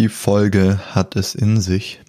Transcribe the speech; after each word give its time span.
Die 0.00 0.08
Folge 0.08 0.94
hat 0.94 1.14
es 1.14 1.34
in 1.34 1.60
sich. 1.60 2.00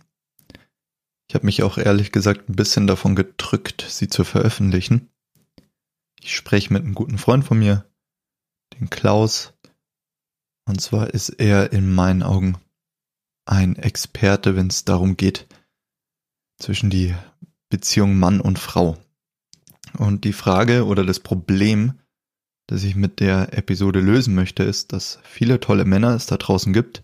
Ich 1.28 1.36
habe 1.36 1.46
mich 1.46 1.62
auch 1.62 1.78
ehrlich 1.78 2.14
gesagt 2.14 2.48
ein 2.48 2.56
bisschen 2.56 2.88
davon 2.88 3.18
gedrückt, 3.18 3.86
sie 3.86 4.08
zu 4.08 4.24
veröffentlichen. 4.24 5.10
Ich 6.22 6.34
spreche 6.34 6.72
mit 6.72 6.86
einem 6.86 6.96
guten 6.96 7.18
Freund 7.18 7.44
von 7.44 7.60
mir, 7.60 7.84
den 8.80 8.90
Klaus. 8.90 9.52
Und 10.66 10.80
zwar 10.80 11.10
ist 11.10 11.32
er 11.32 11.74
in 11.74 11.94
meinen 11.94 12.24
Augen 12.24 12.58
ein 13.44 13.76
Experte, 13.76 14.56
wenn 14.56 14.68
es 14.68 14.86
darum 14.86 15.18
geht, 15.18 15.48
zwischen 16.60 16.90
die 16.90 17.14
Beziehung 17.68 18.18
Mann 18.18 18.40
und 18.40 18.58
Frau. 18.58 19.00
Und 19.98 20.24
die 20.24 20.32
Frage 20.32 20.86
oder 20.86 21.04
das 21.04 21.20
Problem, 21.20 22.00
das 22.68 22.86
ich 22.86 22.96
mit 22.96 23.20
der 23.20 23.52
Episode 23.52 24.00
lösen 24.00 24.34
möchte, 24.34 24.64
ist, 24.64 24.94
dass 24.94 25.20
viele 25.24 25.60
tolle 25.60 25.84
Männer 25.84 26.16
es 26.16 26.26
da 26.26 26.38
draußen 26.38 26.72
gibt, 26.72 27.04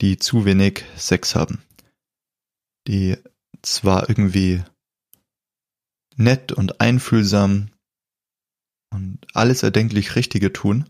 die 0.00 0.18
zu 0.18 0.44
wenig 0.44 0.84
Sex 0.96 1.34
haben. 1.34 1.62
Die 2.86 3.16
zwar 3.62 4.08
irgendwie 4.08 4.62
nett 6.16 6.52
und 6.52 6.80
einfühlsam 6.80 7.70
und 8.92 9.26
alles 9.34 9.62
erdenklich 9.62 10.16
Richtige 10.16 10.52
tun, 10.52 10.88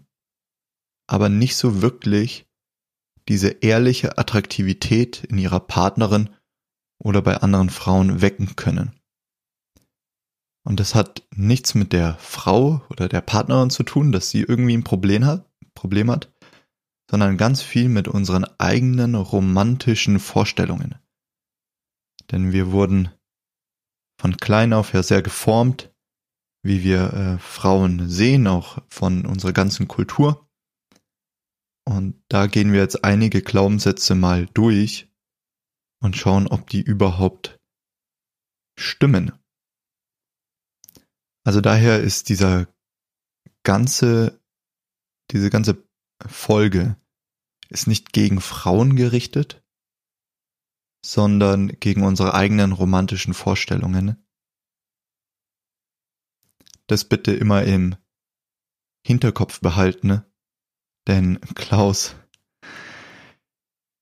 aber 1.07 1.29
nicht 1.29 1.57
so 1.57 1.83
wirklich 1.83 2.47
diese 3.29 3.49
ehrliche 3.49 4.17
Attraktivität 4.19 5.25
in 5.25 5.39
ihrer 5.39 5.61
Partnerin 5.61 6.31
oder 7.03 7.23
bei 7.23 7.37
anderen 7.39 7.71
Frauen 7.71 8.23
wecken 8.23 8.57
können. 8.57 8.99
Und 10.65 10.81
das 10.81 10.95
hat 10.95 11.27
nichts 11.35 11.75
mit 11.75 11.93
der 11.93 12.17
Frau 12.19 12.83
oder 12.91 13.09
der 13.09 13.21
Partnerin 13.21 13.71
zu 13.71 13.83
tun, 13.83 14.13
dass 14.13 14.31
sie 14.31 14.41
irgendwie 14.41 14.77
ein 14.77 14.85
Problem 14.85 15.25
hat, 15.25 15.49
Problem 15.75 16.11
hat, 16.11 16.31
sondern 17.11 17.37
ganz 17.37 17.63
viel 17.63 17.89
mit 17.89 18.09
unseren 18.09 18.45
eigenen 18.59 19.15
romantischen 19.15 20.19
Vorstellungen. 20.19 20.97
Denn 22.31 22.53
wir 22.53 22.71
wurden 22.71 23.11
von 24.21 24.37
klein 24.37 24.73
auf 24.73 24.93
ja 24.93 25.03
sehr 25.03 25.23
geformt, 25.23 25.95
wie 26.63 26.83
wir 26.83 27.13
äh, 27.13 27.39
Frauen 27.39 28.09
sehen, 28.09 28.47
auch 28.47 28.83
von 28.91 29.25
unserer 29.25 29.53
ganzen 29.53 29.89
Kultur. 29.89 30.47
Und 31.87 32.23
da 32.29 32.47
gehen 32.47 32.73
wir 32.73 32.81
jetzt 32.81 33.05
einige 33.05 33.41
Glaubenssätze 33.41 34.15
mal 34.15 34.47
durch 34.53 35.11
und 36.03 36.17
schauen, 36.17 36.47
ob 36.47 36.69
die 36.69 36.83
überhaupt 36.83 37.59
stimmen. 38.79 39.33
Also 41.47 41.63
daher 41.63 42.01
ist 42.01 42.29
dieser 42.29 42.67
ganze, 43.63 44.39
diese 45.31 45.49
ganze 45.49 45.88
Folge 46.27 46.97
ist 47.69 47.87
nicht 47.87 48.13
gegen 48.13 48.41
Frauen 48.41 48.97
gerichtet, 48.97 49.63
sondern 51.05 51.69
gegen 51.81 52.03
unsere 52.03 52.35
eigenen 52.35 52.73
romantischen 52.73 53.35
Vorstellungen. 53.35 54.25
Das 56.87 57.05
bitte 57.05 57.33
immer 57.33 57.65
im 57.65 57.97
Hinterkopf 59.07 59.61
behalten, 59.61 60.25
denn 61.07 61.41
Klaus, 61.55 62.17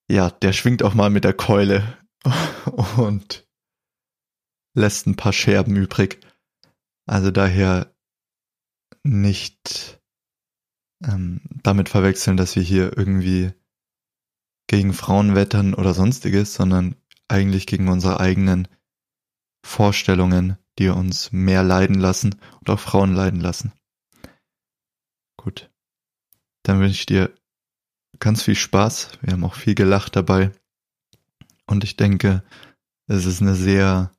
ja, 0.09 0.31
der 0.31 0.53
schwingt 0.53 0.83
auch 0.83 0.95
mal 0.95 1.11
mit 1.11 1.25
der 1.25 1.35
Keule 1.35 1.99
und 2.97 3.47
lässt 4.75 5.07
ein 5.07 5.17
paar 5.17 5.33
Scherben 5.33 5.77
übrig. 5.77 6.21
Also 7.07 7.31
daher 7.31 7.95
nicht 9.03 9.96
ähm, 11.05 11.41
damit 11.63 11.89
verwechseln, 11.89 12.37
dass 12.37 12.57
wir 12.57 12.63
hier 12.63 12.97
irgendwie 12.97 13.53
gegen 14.67 14.93
Frauen 14.93 15.35
wettern 15.35 15.75
oder 15.75 15.95
sonstiges, 15.95 16.55
sondern 16.55 16.97
eigentlich 17.29 17.67
gegen 17.67 17.89
unsere 17.89 18.21
eigenen 18.21 18.69
Vorstellungen, 19.65 20.57
die 20.79 20.89
uns 20.89 21.33
mehr 21.33 21.63
leiden 21.63 21.99
lassen 21.99 22.37
und 22.61 22.71
auch 22.71 22.81
Frauen 22.81 23.15
leiden 23.15 23.41
lassen. 23.41 23.73
Gut. 25.37 25.71
Dann 26.63 26.81
wünsche 26.81 27.01
ich 27.01 27.07
dir 27.07 27.35
ganz 28.19 28.43
viel 28.43 28.55
Spaß. 28.55 29.19
Wir 29.23 29.33
haben 29.33 29.45
auch 29.45 29.55
viel 29.55 29.75
gelacht 29.75 30.17
dabei. 30.17 30.53
Und 31.67 31.85
ich 31.85 31.97
denke, 31.97 32.43
es 33.07 33.25
ist 33.25 33.41
eine 33.41 33.55
sehr 33.55 34.13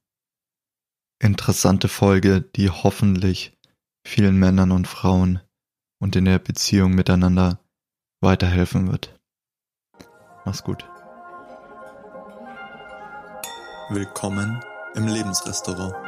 interessante 1.19 1.87
Folge, 1.87 2.41
die 2.41 2.69
hoffentlich 2.69 3.57
vielen 4.05 4.37
Männern 4.37 4.71
und 4.71 4.87
Frauen 4.87 5.41
und 5.99 6.15
in 6.15 6.25
der 6.25 6.39
Beziehung 6.39 6.93
miteinander 6.95 7.59
weiterhelfen 8.21 8.91
wird. 8.91 9.17
Mach's 10.45 10.63
gut. 10.63 10.85
Willkommen 13.89 14.61
im 14.95 15.07
Lebensrestaurant. 15.07 16.06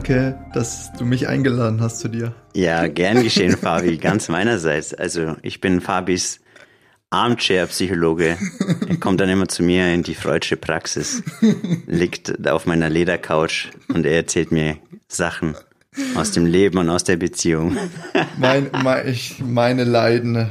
Danke, 0.00 0.38
dass 0.54 0.92
du 0.94 1.04
mich 1.04 1.28
eingeladen 1.28 1.82
hast 1.82 1.98
zu 1.98 2.08
dir. 2.08 2.34
Ja, 2.54 2.86
gern 2.86 3.22
geschehen, 3.22 3.56
Fabi, 3.56 3.98
ganz 3.98 4.28
meinerseits. 4.28 4.94
Also 4.94 5.36
ich 5.42 5.60
bin 5.60 5.82
Fabis 5.82 6.40
Armchair-Psychologe. 7.10 8.38
Er 8.88 8.96
kommt 8.96 9.20
dann 9.20 9.28
immer 9.28 9.48
zu 9.48 9.62
mir 9.62 9.92
in 9.92 10.02
die 10.02 10.14
freudsche 10.14 10.56
Praxis, 10.56 11.22
liegt 11.86 12.48
auf 12.48 12.64
meiner 12.64 12.88
Ledercouch 12.88 13.68
und 13.88 14.06
er 14.06 14.16
erzählt 14.16 14.52
mir 14.52 14.78
Sachen 15.06 15.54
aus 16.14 16.32
dem 16.32 16.46
Leben 16.46 16.78
und 16.78 16.88
aus 16.88 17.04
der 17.04 17.16
Beziehung. 17.16 17.76
mein, 18.38 18.70
mein, 18.82 19.06
ich, 19.06 19.40
meine 19.40 19.84
Leiden. 19.84 20.50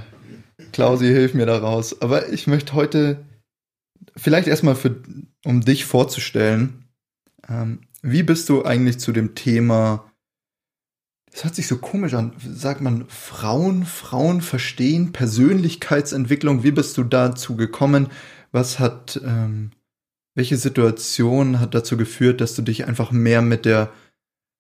Klausi, 0.74 1.08
hilf 1.08 1.34
mir 1.34 1.48
daraus. 1.48 2.00
Aber 2.04 2.30
ich 2.30 2.46
möchte 2.46 2.74
heute 2.74 3.26
vielleicht 4.16 4.48
erstmal 4.48 4.76
für, 4.76 5.02
um 5.44 5.62
dich 5.62 5.86
vorzustellen, 5.86 6.86
ähm, 7.50 7.80
wie 8.02 8.24
bist 8.24 8.50
du 8.50 8.64
eigentlich 8.64 9.00
zu 9.00 9.12
dem 9.12 9.36
Thema, 9.36 10.12
das 11.32 11.44
hört 11.44 11.56
sich 11.56 11.68
so 11.68 11.78
komisch 11.78 12.14
an, 12.14 12.34
sagt 12.40 12.82
man 12.82 13.08
Frauen, 13.08 13.86
Frauen 13.86 14.42
verstehen, 14.42 15.12
Persönlichkeitsentwicklung, 15.12 16.64
wie 16.64 16.72
bist 16.72 16.98
du 16.98 17.04
dazu 17.04 17.56
gekommen? 17.56 18.08
Was 18.52 18.80
hat, 18.80 19.22
ähm, 19.24 19.72
welche 20.36 20.58
Situation 20.58 21.60
hat 21.60 21.76
dazu 21.76 21.98
geführt, 21.98 22.42
dass 22.42 22.56
du 22.56 22.62
dich 22.62 22.88
einfach 22.88 23.12
mehr 23.12 23.42
mit 23.42 23.66
der 23.66 23.92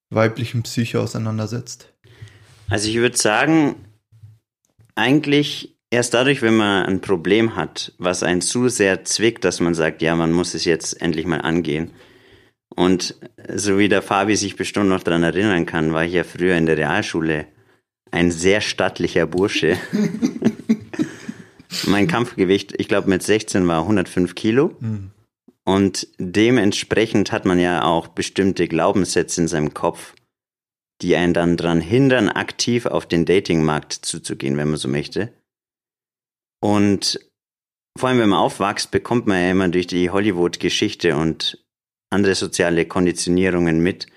weiblichen 0.09 0.63
Psyche 0.63 0.99
auseinandersetzt? 0.99 1.93
Also 2.69 2.87
ich 2.87 2.97
würde 2.97 3.17
sagen, 3.17 3.75
eigentlich 4.95 5.75
erst 5.89 6.13
dadurch, 6.13 6.41
wenn 6.41 6.55
man 6.55 6.85
ein 6.85 7.01
Problem 7.01 7.55
hat, 7.55 7.93
was 7.97 8.21
einen 8.21 8.41
zu 8.41 8.69
sehr 8.69 9.05
zwickt, 9.05 9.43
dass 9.43 9.59
man 9.59 9.73
sagt, 9.73 10.01
ja, 10.01 10.15
man 10.15 10.31
muss 10.31 10.53
es 10.53 10.65
jetzt 10.65 11.01
endlich 11.01 11.25
mal 11.25 11.41
angehen. 11.41 11.91
Und 12.79 13.15
so 13.53 13.77
wie 13.77 13.89
der 13.89 14.01
Fabi 14.01 14.37
sich 14.37 14.55
bestimmt 14.55 14.87
noch 14.87 15.03
daran 15.03 15.23
erinnern 15.23 15.65
kann, 15.65 15.91
war 15.91 16.05
ich 16.05 16.13
ja 16.13 16.23
früher 16.23 16.55
in 16.55 16.65
der 16.65 16.77
Realschule 16.77 17.45
ein 18.09 18.31
sehr 18.31 18.61
stattlicher 18.61 19.27
Bursche. 19.27 19.77
mein 21.87 22.07
Kampfgewicht, 22.07 22.79
ich 22.79 22.87
glaube 22.87 23.09
mit 23.09 23.21
16 23.21 23.67
war 23.67 23.81
105 23.81 24.33
Kilo. 24.33 24.77
Mhm. 24.79 25.11
Und 25.65 26.07
dementsprechend 26.19 27.33
hat 27.33 27.43
man 27.43 27.59
ja 27.59 27.83
auch 27.83 28.07
bestimmte 28.07 28.69
Glaubenssätze 28.69 29.41
in 29.41 29.49
seinem 29.49 29.73
Kopf, 29.73 30.15
die 31.01 31.17
einen 31.17 31.33
dann 31.33 31.57
daran 31.57 31.81
hindern, 31.81 32.29
aktiv 32.29 32.85
auf 32.85 33.05
den 33.05 33.25
Datingmarkt 33.25 33.91
zuzugehen, 33.91 34.55
wenn 34.55 34.69
man 34.69 34.77
so 34.77 34.87
möchte. 34.87 35.33
Und 36.61 37.19
vor 37.97 38.07
allem, 38.07 38.19
wenn 38.19 38.29
man 38.29 38.39
aufwächst, 38.39 38.89
bekommt 38.89 39.27
man 39.27 39.41
ja 39.41 39.51
immer 39.51 39.67
durch 39.67 39.87
die 39.87 40.09
Hollywood-Geschichte 40.09 41.17
und 41.17 41.61
andere 42.09 42.35
soziale 42.35 42.85
Konditionierungen 42.85 43.81
mit, 43.81 44.07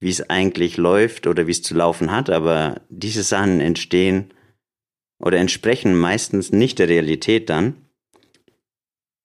wie 0.00 0.10
es 0.10 0.28
eigentlich 0.28 0.76
läuft 0.76 1.26
oder 1.26 1.46
wie 1.46 1.52
es 1.52 1.62
zu 1.62 1.74
laufen 1.74 2.10
hat, 2.12 2.30
aber 2.30 2.82
diese 2.88 3.22
Sachen 3.22 3.60
entstehen 3.60 4.32
oder 5.18 5.38
entsprechen 5.38 5.94
meistens 5.96 6.52
nicht 6.52 6.78
der 6.78 6.88
Realität 6.88 7.48
dann. 7.48 7.76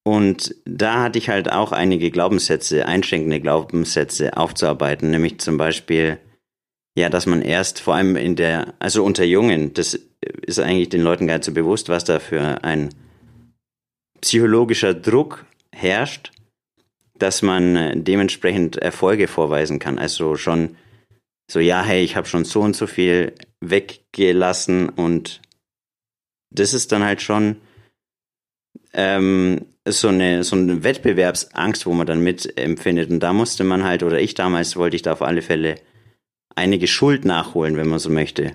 Und 0.06 0.56
da 0.66 1.04
hatte 1.04 1.20
ich 1.20 1.30
halt 1.30 1.52
auch 1.52 1.72
einige 1.72 2.10
Glaubenssätze, 2.10 2.86
einschränkende 2.86 3.42
Glaubenssätze 3.42 4.38
aufzuarbeiten, 4.38 5.12
nämlich 5.12 5.40
zum 5.40 5.58
Beispiel, 5.58 6.18
ja, 6.98 7.10
dass 7.10 7.26
man 7.26 7.42
erst 7.42 7.82
vor 7.82 7.96
allem 7.96 8.16
in 8.16 8.36
der, 8.36 8.74
also 8.80 9.04
unter 9.04 9.26
Jungen, 9.26 9.74
das 9.74 10.00
ist 10.42 10.60
eigentlich 10.60 10.90
den 10.90 11.02
Leuten 11.02 11.28
gar 11.28 11.36
nicht 11.36 11.44
so 11.44 11.52
bewusst, 11.52 11.90
was 11.90 12.06
da 12.06 12.20
für 12.20 12.64
ein 12.64 12.90
psychologischer 14.22 14.94
Druck 14.94 15.46
herrscht, 15.72 16.32
dass 17.22 17.42
man 17.42 17.76
äh, 17.76 17.98
dementsprechend 17.98 18.78
Erfolge 18.78 19.28
vorweisen 19.28 19.80
kann. 19.80 20.00
Also 20.00 20.36
schon 20.36 20.76
so, 21.52 21.60
ja, 21.60 21.84
hey, 21.84 22.04
ich 22.04 22.16
habe 22.16 22.28
schon 22.28 22.46
so 22.46 22.62
und 22.62 22.76
so 22.76 22.88
viel 22.88 23.34
weggelassen 23.62 24.90
und 24.90 25.42
das 26.52 26.74
ist 26.74 26.92
dann 26.92 27.04
halt 27.04 27.22
schon 27.22 27.58
ähm, 28.94 29.66
so 29.88 30.08
eine 30.08 30.44
so 30.44 30.56
eine 30.56 30.84
Wettbewerbsangst, 30.84 31.86
wo 31.86 31.94
man 31.94 32.08
dann 32.08 32.22
mit 32.22 32.58
empfindet. 32.58 33.10
Und 33.10 33.20
da 33.20 33.34
musste 33.34 33.64
man 33.64 33.84
halt, 33.84 34.04
oder 34.04 34.20
ich 34.20 34.34
damals 34.34 34.76
wollte 34.76 34.96
ich 34.96 35.02
da 35.02 35.14
auf 35.14 35.22
alle 35.22 35.42
Fälle 35.42 35.76
einige 36.56 36.88
Schuld 36.88 37.26
nachholen, 37.26 37.78
wenn 37.78 37.88
man 37.88 38.00
so 38.00 38.10
möchte. 38.10 38.54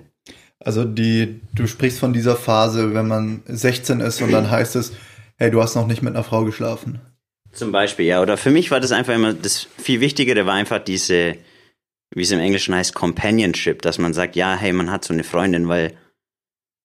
Also 0.59 0.83
die, 0.83 1.41
du 1.53 1.67
sprichst 1.67 1.99
von 1.99 2.13
dieser 2.13 2.35
Phase, 2.35 2.93
wenn 2.93 3.07
man 3.07 3.43
16 3.45 3.99
ist 3.99 4.21
und 4.21 4.31
dann 4.31 4.49
heißt 4.51 4.75
es, 4.75 4.93
hey, 5.37 5.51
du 5.51 5.61
hast 5.61 5.75
noch 5.75 5.87
nicht 5.87 6.01
mit 6.01 6.15
einer 6.15 6.23
Frau 6.23 6.45
geschlafen. 6.45 6.99
Zum 7.55 7.71
Beispiel, 7.71 8.05
ja. 8.05 8.21
Oder 8.21 8.37
für 8.37 8.51
mich 8.51 8.69
war 8.69 8.79
das 8.79 8.91
einfach 8.91 9.15
immer, 9.15 9.33
das 9.33 9.67
viel 9.77 10.01
Wichtigere 10.01 10.45
war 10.45 10.53
einfach 10.53 10.79
diese, 10.79 11.37
wie 12.13 12.21
es 12.21 12.31
im 12.31 12.39
Englischen 12.39 12.75
heißt, 12.75 12.93
Companionship, 12.93 13.81
dass 13.81 13.97
man 13.97 14.13
sagt, 14.13 14.35
ja, 14.35 14.55
hey, 14.55 14.73
man 14.73 14.91
hat 14.91 15.05
so 15.05 15.13
eine 15.13 15.23
Freundin, 15.23 15.69
weil 15.69 15.97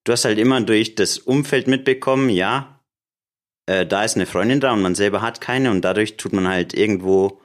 du 0.04 0.12
hast 0.12 0.24
halt 0.24 0.38
immer 0.38 0.60
durch 0.60 0.94
das 0.94 1.18
Umfeld 1.18 1.66
mitbekommen, 1.66 2.30
ja, 2.30 2.80
äh, 3.66 3.84
da 3.84 4.04
ist 4.04 4.14
eine 4.14 4.26
Freundin 4.26 4.60
da 4.60 4.72
und 4.72 4.80
man 4.80 4.94
selber 4.94 5.22
hat 5.22 5.40
keine 5.40 5.72
und 5.72 5.82
dadurch 5.82 6.16
tut 6.16 6.32
man 6.32 6.46
halt 6.46 6.72
irgendwo 6.72 7.40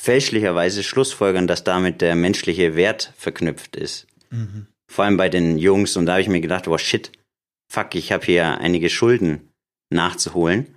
fälschlicherweise 0.00 0.84
Schlussfolgern, 0.84 1.48
dass 1.48 1.64
damit 1.64 2.00
der 2.00 2.14
menschliche 2.14 2.76
Wert 2.76 3.12
verknüpft 3.16 3.74
ist. 3.76 4.06
Mhm. 4.30 4.68
Vor 4.86 5.04
allem 5.04 5.16
bei 5.16 5.28
den 5.28 5.58
Jungs 5.58 5.96
und 5.96 6.06
da 6.06 6.12
habe 6.12 6.22
ich 6.22 6.28
mir 6.28 6.40
gedacht, 6.40 6.68
oh 6.68 6.78
shit, 6.78 7.10
fuck, 7.68 7.96
ich 7.96 8.12
habe 8.12 8.24
hier 8.24 8.58
einige 8.58 8.90
Schulden 8.90 9.52
nachzuholen. 9.90 10.76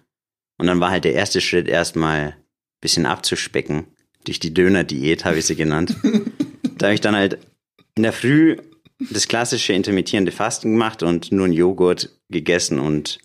Und 0.57 0.67
dann 0.67 0.79
war 0.79 0.91
halt 0.91 1.03
der 1.03 1.13
erste 1.13 1.41
Schritt 1.41 1.67
erstmal 1.67 2.19
ein 2.19 2.35
bisschen 2.81 3.05
abzuspecken. 3.05 3.85
Durch 4.25 4.39
die 4.39 4.53
Döner-Diät 4.53 5.25
habe 5.25 5.37
ich 5.37 5.45
sie 5.45 5.55
genannt. 5.55 5.95
da 6.77 6.87
habe 6.87 6.95
ich 6.95 7.01
dann 7.01 7.15
halt 7.15 7.39
in 7.95 8.03
der 8.03 8.13
Früh 8.13 8.57
das 8.99 9.27
klassische 9.27 9.73
intermittierende 9.73 10.31
Fasten 10.31 10.71
gemacht 10.71 11.03
und 11.03 11.31
nur 11.31 11.45
einen 11.45 11.53
Joghurt 11.53 12.17
gegessen 12.29 12.79
und 12.79 13.19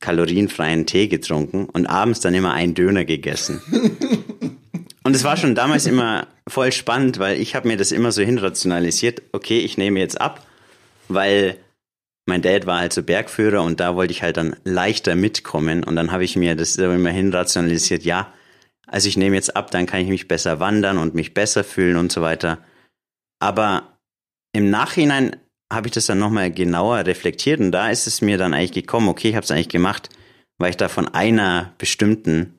kalorienfreien 0.00 0.86
Tee 0.86 1.08
getrunken 1.08 1.66
und 1.66 1.86
abends 1.86 2.20
dann 2.20 2.34
immer 2.34 2.52
einen 2.52 2.74
Döner 2.74 3.04
gegessen. 3.04 3.62
Und 5.06 5.14
es 5.14 5.22
war 5.22 5.36
schon 5.36 5.54
damals 5.54 5.86
immer 5.86 6.26
voll 6.48 6.72
spannend, 6.72 7.20
weil 7.20 7.40
ich 7.40 7.54
habe 7.54 7.68
mir 7.68 7.76
das 7.76 7.92
immer 7.92 8.10
so 8.10 8.22
hinrationalisiert, 8.22 9.22
okay, 9.30 9.60
ich 9.60 9.78
nehme 9.78 10.00
jetzt 10.00 10.20
ab, 10.20 10.44
weil 11.08 11.58
mein 12.26 12.42
Dad 12.42 12.66
war 12.66 12.80
halt 12.80 12.92
so 12.92 13.02
Bergführer 13.02 13.62
und 13.62 13.80
da 13.80 13.94
wollte 13.94 14.12
ich 14.12 14.22
halt 14.22 14.36
dann 14.36 14.56
leichter 14.64 15.14
mitkommen 15.14 15.84
und 15.84 15.96
dann 15.96 16.12
habe 16.12 16.24
ich 16.24 16.36
mir 16.36 16.56
das 16.56 16.76
immer 16.76 17.10
hinrationalisiert, 17.10 18.04
ja, 18.04 18.32
also 18.86 19.08
ich 19.08 19.16
nehme 19.16 19.36
jetzt 19.36 19.56
ab, 19.56 19.70
dann 19.70 19.86
kann 19.86 20.00
ich 20.00 20.08
mich 20.08 20.28
besser 20.28 20.60
wandern 20.60 20.98
und 20.98 21.14
mich 21.14 21.34
besser 21.34 21.64
fühlen 21.64 21.96
und 21.96 22.12
so 22.12 22.22
weiter. 22.22 22.58
Aber 23.40 23.98
im 24.52 24.70
Nachhinein 24.70 25.36
habe 25.72 25.88
ich 25.88 25.92
das 25.92 26.06
dann 26.06 26.18
nochmal 26.18 26.50
genauer 26.52 27.06
reflektiert 27.06 27.60
und 27.60 27.72
da 27.72 27.90
ist 27.90 28.06
es 28.06 28.20
mir 28.20 28.38
dann 28.38 28.54
eigentlich 28.54 28.72
gekommen, 28.72 29.08
okay, 29.08 29.30
ich 29.30 29.34
habe 29.36 29.44
es 29.44 29.50
eigentlich 29.50 29.68
gemacht, 29.68 30.08
weil 30.58 30.70
ich 30.70 30.76
da 30.76 30.88
von 30.88 31.08
einer 31.08 31.74
bestimmten 31.78 32.56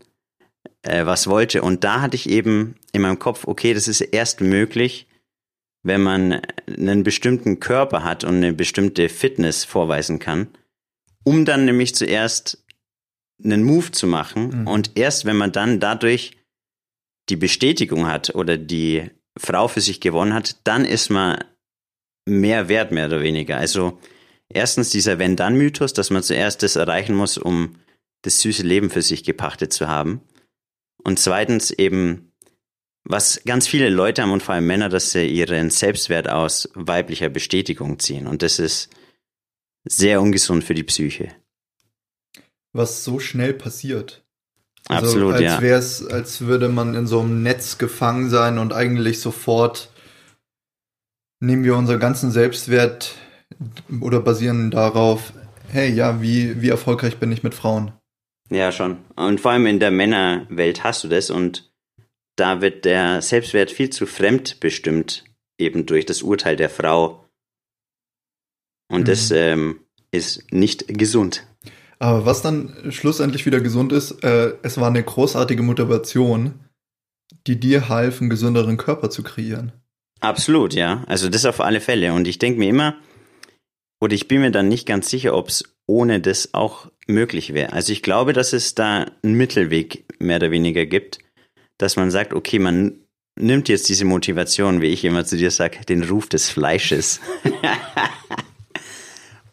äh, 0.84 1.06
was 1.06 1.28
wollte. 1.28 1.62
Und 1.62 1.84
da 1.84 2.02
hatte 2.02 2.16
ich 2.16 2.30
eben 2.30 2.76
in 2.92 3.02
meinem 3.02 3.20
Kopf, 3.20 3.46
okay, 3.48 3.74
das 3.74 3.88
ist 3.88 4.02
erst 4.02 4.42
möglich, 4.42 5.07
wenn 5.88 6.02
man 6.02 6.42
einen 6.68 7.04
bestimmten 7.04 7.60
Körper 7.60 8.04
hat 8.04 8.24
und 8.24 8.36
eine 8.36 8.54
bestimmte 8.54 9.10
Fitness 9.10 9.64
vorweisen 9.64 10.20
kann, 10.20 10.48
um 11.24 11.46
dann 11.46 11.66
nämlich 11.66 11.96
zuerst 11.96 12.64
einen 13.44 13.64
Move 13.64 13.92
zu 13.92 14.08
machen. 14.08 14.62
Mhm. 14.62 14.68
Und 14.68 14.92
erst 14.96 15.26
wenn 15.26 15.38
man 15.38 15.52
dann 15.52 15.80
dadurch 15.80 16.38
die 17.30 17.36
Bestätigung 17.36 18.08
hat 18.08 18.36
oder 18.36 18.58
die 18.58 19.10
Frau 19.38 19.68
für 19.68 19.82
sich 19.82 20.02
gewonnen 20.02 20.34
hat, 20.34 20.58
dann 20.64 20.86
ist 20.86 21.10
man 21.10 21.44
mehr 22.26 22.70
wert, 22.70 22.92
mehr 22.92 23.08
oder 23.08 23.22
weniger. 23.22 23.58
Also 23.58 24.00
erstens 24.50 24.90
dieser 24.90 25.20
Wenn-Dann-Mythos, 25.20 25.94
dass 25.94 26.10
man 26.10 26.24
zuerst 26.24 26.64
das 26.64 26.76
erreichen 26.76 27.16
muss, 27.16 27.38
um 27.38 27.76
das 28.24 28.42
süße 28.42 28.64
Leben 28.64 28.90
für 28.90 29.02
sich 29.02 29.24
gepachtet 29.24 29.74
zu 29.74 29.88
haben. 29.88 30.22
Und 31.04 31.20
zweitens 31.20 31.72
eben, 31.72 32.27
was 33.10 33.42
ganz 33.46 33.68
viele 33.68 33.90
Leute 33.90 34.22
haben 34.22 34.32
und 34.32 34.44
vor 34.44 34.56
allem 34.56 34.68
Männer, 34.68 34.90
dass 34.90 35.12
sie 35.12 35.26
ihren 35.26 35.70
Selbstwert 35.70 36.30
aus 36.30 36.70
weiblicher 36.74 37.30
Bestätigung 37.30 38.00
ziehen. 38.00 38.28
Und 38.28 38.42
das 38.42 38.60
ist 38.60 38.90
sehr 39.86 40.22
ungesund 40.22 40.64
für 40.64 40.74
die 40.74 40.84
Psyche. 40.84 41.30
Was 42.74 43.04
so 43.04 43.20
schnell 43.20 43.54
passiert. 43.54 44.26
Also, 44.90 45.06
Absolut, 45.06 45.34
als 45.36 45.42
ja. 45.42 45.62
Wär's, 45.62 46.06
als 46.06 46.42
würde 46.42 46.70
man 46.70 46.96
in 46.96 47.08
so 47.08 47.22
einem 47.22 47.44
Netz 47.44 47.78
gefangen 47.78 48.30
sein 48.30 48.58
und 48.58 48.74
eigentlich 48.74 49.20
sofort 49.20 49.90
nehmen 51.40 51.64
wir 51.64 51.76
unseren 51.76 52.00
ganzen 52.00 52.32
Selbstwert 52.32 53.16
oder 54.02 54.20
basieren 54.20 54.72
darauf, 54.72 55.34
hey, 55.70 55.92
ja, 55.92 56.22
wie, 56.22 56.62
wie 56.62 56.70
erfolgreich 56.70 57.18
bin 57.18 57.32
ich 57.32 57.44
mit 57.44 57.54
Frauen? 57.54 57.94
Ja, 58.50 58.72
schon. 58.72 58.98
Und 59.16 59.42
vor 59.42 59.52
allem 59.52 59.66
in 59.66 59.80
der 59.80 59.92
Männerwelt 59.92 60.84
hast 60.84 61.04
du 61.04 61.10
das 61.10 61.30
und 61.30 61.70
da 62.38 62.62
wird 62.62 62.86
der 62.86 63.22
Selbstwert 63.22 63.72
viel 63.72 63.90
zu 63.90 64.06
fremd 64.06 64.60
bestimmt, 64.60 65.26
eben 65.58 65.86
durch 65.86 66.06
das 66.06 66.22
Urteil 66.22 66.56
der 66.56 66.70
Frau. 66.70 67.26
Und 68.90 69.02
mhm. 69.02 69.06
das 69.06 69.32
ähm, 69.32 69.82
ist 70.12 70.52
nicht 70.52 70.88
gesund. 70.88 71.46
Aber 72.00 72.26
was 72.26 72.42
dann 72.42 72.92
schlussendlich 72.92 73.46
wieder 73.46 73.60
gesund 73.60 73.92
ist, 73.92 74.24
äh, 74.24 74.54
es 74.62 74.78
war 74.78 74.88
eine 74.88 75.04
großartige 75.04 75.64
Motivation, 75.64 76.60
die 77.48 77.60
dir 77.60 77.90
half, 77.90 78.22
einen 78.22 78.30
gesünderen 78.30 78.78
Körper 78.78 79.10
zu 79.10 79.24
kreieren. 79.24 79.74
Absolut, 80.20 80.74
ja. 80.74 81.04
Also 81.08 81.30
das 81.30 81.46
auf 81.46 81.60
alle 81.60 81.82
Fälle. 81.82 82.14
Und 82.14 82.28
ich 82.28 82.40
denke 82.40 82.60
mir 82.60 82.70
immer, 82.70 82.96
oder 84.00 84.14
ich 84.14 84.28
bin 84.28 84.42
mir 84.42 84.52
dann 84.52 84.68
nicht 84.68 84.86
ganz 84.86 85.10
sicher, 85.10 85.36
ob 85.36 85.50
es 85.50 85.64
ohne 85.88 86.22
das 86.22 86.54
auch 86.54 86.92
möglich 87.08 87.54
wäre. 87.54 87.74
Also 87.74 87.94
ich 87.94 88.04
glaube, 88.04 88.34
dass 88.34 88.54
es 88.54 88.76
da 88.76 89.06
einen 89.24 89.36
Mittelweg 89.36 90.06
mehr 90.20 90.38
oder 90.38 90.52
weniger 90.52 90.86
gibt, 90.86 91.20
dass 91.78 91.96
man 91.96 92.12
sagt, 92.12 92.34
okay, 92.34 92.60
man 92.60 93.00
nimmt 93.40 93.70
jetzt 93.70 93.90
diese 93.90 94.06
Motivation, 94.06 94.82
wie 94.82 94.88
ich 94.88 95.06
immer 95.06 95.26
zu 95.26 95.38
dir 95.38 95.52
sage, 95.52 95.86
den 95.86 96.04
Ruf 96.04 96.28
des 96.28 96.50
Fleisches, 96.50 97.20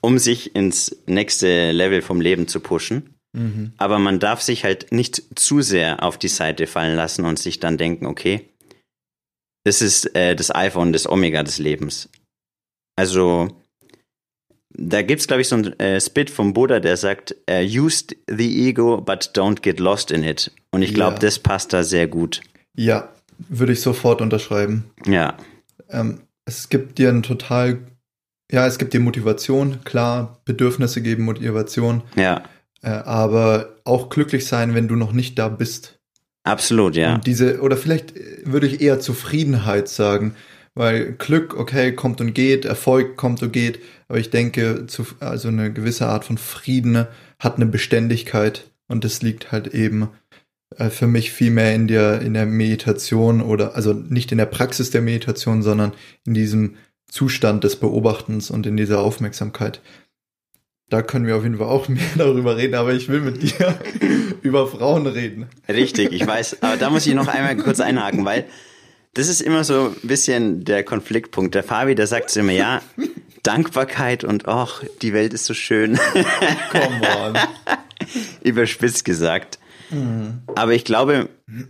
um 0.00 0.18
sich 0.18 0.54
ins 0.54 0.96
nächste 1.06 1.72
Level 1.72 2.02
vom 2.02 2.20
Leben 2.20 2.48
zu 2.48 2.60
pushen. 2.60 3.14
Mhm. 3.32 3.72
Aber 3.76 3.98
man 3.98 4.20
darf 4.20 4.40
sich 4.40 4.64
halt 4.64 4.92
nicht 4.92 5.22
zu 5.34 5.60
sehr 5.60 6.02
auf 6.02 6.18
die 6.18 6.28
Seite 6.28 6.66
fallen 6.66 6.96
lassen 6.96 7.24
und 7.24 7.38
sich 7.38 7.60
dann 7.60 7.76
denken, 7.76 8.06
okay, 8.06 8.48
das 9.64 9.82
ist 9.82 10.14
äh, 10.14 10.36
das 10.36 10.54
iPhone, 10.54 10.92
das 10.92 11.08
Omega 11.08 11.42
des 11.42 11.58
Lebens. 11.58 12.08
Also 12.96 13.63
da 14.74 15.02
gibt's 15.02 15.26
glaube 15.26 15.42
ich 15.42 15.48
so 15.48 15.56
ein 15.56 15.78
äh, 15.78 16.00
Spit 16.00 16.30
vom 16.30 16.52
Buddha, 16.52 16.80
der 16.80 16.96
sagt, 16.96 17.34
uh, 17.50 17.62
use 17.62 18.04
the 18.28 18.68
ego, 18.68 19.00
but 19.00 19.30
don't 19.34 19.62
get 19.62 19.80
lost 19.80 20.10
in 20.10 20.24
it. 20.24 20.50
Und 20.70 20.82
ich 20.82 20.94
glaube, 20.94 21.14
ja. 21.14 21.20
das 21.20 21.38
passt 21.38 21.72
da 21.72 21.84
sehr 21.84 22.06
gut. 22.06 22.40
Ja, 22.76 23.08
würde 23.48 23.72
ich 23.72 23.80
sofort 23.80 24.20
unterschreiben. 24.20 24.84
Ja. 25.06 25.36
Ähm, 25.88 26.22
es 26.44 26.68
gibt 26.68 26.98
dir 26.98 27.08
ein 27.08 27.22
total, 27.22 27.78
ja, 28.50 28.66
es 28.66 28.78
gibt 28.78 28.92
dir 28.92 29.00
Motivation, 29.00 29.80
klar, 29.84 30.40
Bedürfnisse 30.44 31.00
geben 31.00 31.24
Motivation. 31.24 32.02
Ja. 32.16 32.42
Äh, 32.82 32.88
aber 32.88 33.76
auch 33.84 34.08
glücklich 34.10 34.46
sein, 34.46 34.74
wenn 34.74 34.88
du 34.88 34.96
noch 34.96 35.12
nicht 35.12 35.38
da 35.38 35.48
bist. 35.48 35.98
Absolut, 36.42 36.96
ja. 36.96 37.14
Und 37.14 37.26
diese, 37.26 37.60
oder 37.60 37.76
vielleicht 37.76 38.16
äh, 38.16 38.42
würde 38.44 38.66
ich 38.66 38.80
eher 38.80 39.00
Zufriedenheit 39.00 39.88
sagen, 39.88 40.34
weil 40.74 41.12
Glück, 41.12 41.56
okay, 41.56 41.92
kommt 41.92 42.20
und 42.20 42.34
geht, 42.34 42.64
Erfolg 42.64 43.16
kommt 43.16 43.42
und 43.42 43.52
geht, 43.52 43.78
aber 44.08 44.18
ich 44.18 44.30
denke, 44.30 44.86
zu, 44.86 45.06
also 45.20 45.48
eine 45.48 45.72
gewisse 45.72 46.06
Art 46.06 46.24
von 46.24 46.38
Frieden 46.38 47.06
hat 47.38 47.56
eine 47.56 47.66
Beständigkeit 47.66 48.70
und 48.88 49.04
das 49.04 49.22
liegt 49.22 49.52
halt 49.52 49.68
eben 49.68 50.08
äh, 50.76 50.90
für 50.90 51.06
mich 51.06 51.32
viel 51.32 51.50
mehr 51.50 51.74
in 51.74 51.88
der, 51.88 52.20
in 52.20 52.34
der 52.34 52.46
Meditation 52.46 53.40
oder, 53.40 53.76
also 53.76 53.92
nicht 53.92 54.32
in 54.32 54.38
der 54.38 54.46
Praxis 54.46 54.90
der 54.90 55.02
Meditation, 55.02 55.62
sondern 55.62 55.92
in 56.26 56.34
diesem 56.34 56.76
Zustand 57.08 57.64
des 57.64 57.76
Beobachtens 57.76 58.50
und 58.50 58.66
in 58.66 58.76
dieser 58.76 59.00
Aufmerksamkeit. 59.00 59.80
Da 60.90 61.00
können 61.00 61.26
wir 61.26 61.36
auf 61.36 61.44
jeden 61.44 61.58
Fall 61.58 61.68
auch 61.68 61.88
mehr 61.88 62.02
darüber 62.16 62.56
reden, 62.56 62.74
aber 62.74 62.92
ich 62.92 63.08
will 63.08 63.20
mit 63.20 63.42
dir 63.42 63.78
über 64.42 64.66
Frauen 64.66 65.06
reden. 65.06 65.46
Richtig, 65.68 66.12
ich 66.12 66.26
weiß. 66.26 66.62
Aber 66.62 66.76
da 66.76 66.90
muss 66.90 67.06
ich 67.06 67.14
noch 67.14 67.28
einmal 67.28 67.56
kurz 67.56 67.80
einhaken, 67.80 68.24
weil 68.24 68.44
das 69.14 69.28
ist 69.28 69.40
immer 69.40 69.62
so 69.62 69.94
ein 70.02 70.08
bisschen 70.08 70.64
der 70.64 70.82
Konfliktpunkt. 70.82 71.54
Der 71.54 71.62
Fabi, 71.62 71.94
der 71.94 72.08
sagt 72.08 72.34
immer, 72.36 72.52
ja, 72.52 72.82
Dankbarkeit 73.44 74.24
und 74.24 74.48
ach, 74.48 74.82
die 75.02 75.12
Welt 75.12 75.32
ist 75.32 75.44
so 75.44 75.54
schön. 75.54 75.98
Come 76.72 77.00
on. 77.16 77.38
Überspitzt 78.42 79.04
gesagt. 79.04 79.58
Mhm. 79.90 80.42
Aber 80.56 80.72
ich 80.72 80.84
glaube, 80.84 81.28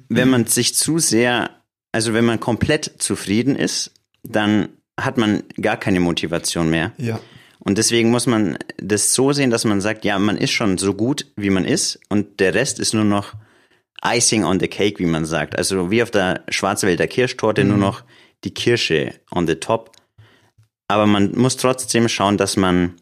wenn 0.09 0.31
man 0.31 0.47
sich 0.47 0.75
zu 0.75 0.99
sehr, 0.99 1.51
also 1.93 2.15
wenn 2.15 2.25
man 2.25 2.41
komplett 2.41 2.91
zufrieden 2.99 3.57
ist, 3.57 3.93
dann 4.23 4.69
hat 4.99 5.19
man 5.19 5.43
gar 5.61 5.77
keine 5.77 6.01
Motivation 6.01 6.71
mehr. 6.71 6.93
Ja. 6.97 7.21
Und 7.59 7.79
deswegen 7.79 8.11
muss 8.11 8.27
man 8.27 8.59
das 8.77 9.15
so 9.15 9.33
sehen, 9.33 9.51
dass 9.51 9.65
man 9.65 9.81
sagt, 9.81 10.05
ja, 10.05 10.19
man 10.19 10.37
ist 10.37 10.53
schon 10.53 10.79
so 10.79 10.95
gut, 10.95 11.27
wie 11.37 11.51
man 11.51 11.65
ist 11.65 11.99
und 12.09 12.39
der 12.41 12.55
Rest 12.55 12.79
ist 12.79 12.95
nur 12.95 13.05
noch 13.05 13.35
Icing 14.07 14.45
on 14.45 14.61
the 14.61 14.69
Cake, 14.69 14.99
wie 14.99 15.07
man 15.07 15.25
sagt. 15.25 15.57
Also 15.57 15.91
wie 15.91 16.03
auf 16.03 16.11
der 16.11 16.45
Schwarzwälder 16.49 17.07
Kirschtorte, 17.07 17.65
mhm. 17.65 17.71
nur 17.71 17.79
noch 17.79 18.03
die 18.45 18.53
Kirsche 18.53 19.15
on 19.31 19.47
the 19.47 19.55
top. 19.55 19.93
Aber 20.89 21.07
man 21.07 21.33
muss 21.37 21.57
trotzdem 21.57 22.09
schauen, 22.09 22.37
dass 22.37 22.57
man 22.57 22.95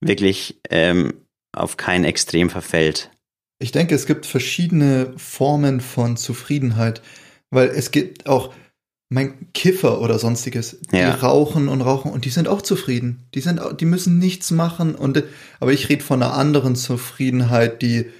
wirklich 0.00 0.60
ähm, 0.70 1.14
auf 1.52 1.76
kein 1.76 2.04
Extrem 2.04 2.50
verfällt. 2.50 3.10
Ich 3.58 3.72
denke, 3.72 3.94
es 3.94 4.06
gibt 4.06 4.26
verschiedene 4.26 5.12
Formen 5.16 5.80
von 5.80 6.16
Zufriedenheit, 6.16 7.02
weil 7.50 7.68
es 7.68 7.90
gibt 7.90 8.26
auch 8.26 8.52
mein 9.10 9.52
Kiffer 9.52 10.00
oder 10.00 10.18
sonstiges, 10.18 10.80
die 10.90 10.96
Ja. 10.96 11.14
rauchen 11.14 11.68
und 11.68 11.82
rauchen 11.82 12.10
und 12.10 12.24
die 12.24 12.30
sind 12.30 12.48
auch 12.48 12.62
zufrieden. 12.62 13.28
Die 13.34 13.40
sind, 13.40 13.60
die 13.80 13.84
müssen 13.84 14.18
nichts 14.18 14.50
machen 14.50 14.94
und 14.94 15.22
aber 15.60 15.72
ich 15.72 15.88
rede 15.88 16.02
von 16.02 16.22
einer 16.22 16.34
anderen 16.34 16.74
Zufriedenheit, 16.74 17.80
die 17.82 18.10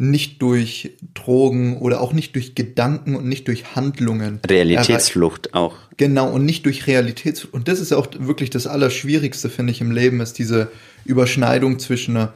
nicht 0.00 0.40
durch 0.40 0.96
Drogen 1.12 1.76
oder 1.76 2.00
auch 2.00 2.14
nicht 2.14 2.34
durch 2.34 2.54
Gedanken 2.54 3.16
und 3.16 3.26
nicht 3.26 3.46
durch 3.48 3.76
Handlungen 3.76 4.40
Realitätsflucht 4.48 5.52
auch. 5.52 5.76
Genau, 5.98 6.30
und 6.30 6.46
nicht 6.46 6.64
durch 6.64 6.86
Realitäts. 6.86 7.44
Und 7.44 7.68
das 7.68 7.80
ist 7.80 7.92
auch 7.92 8.06
wirklich 8.18 8.48
das 8.48 8.66
Allerschwierigste, 8.66 9.50
finde 9.50 9.72
ich, 9.72 9.82
im 9.82 9.90
Leben, 9.90 10.22
ist 10.22 10.38
diese 10.38 10.70
Überschneidung 11.04 11.78
zwischen 11.78 12.16
äh, 12.16 12.28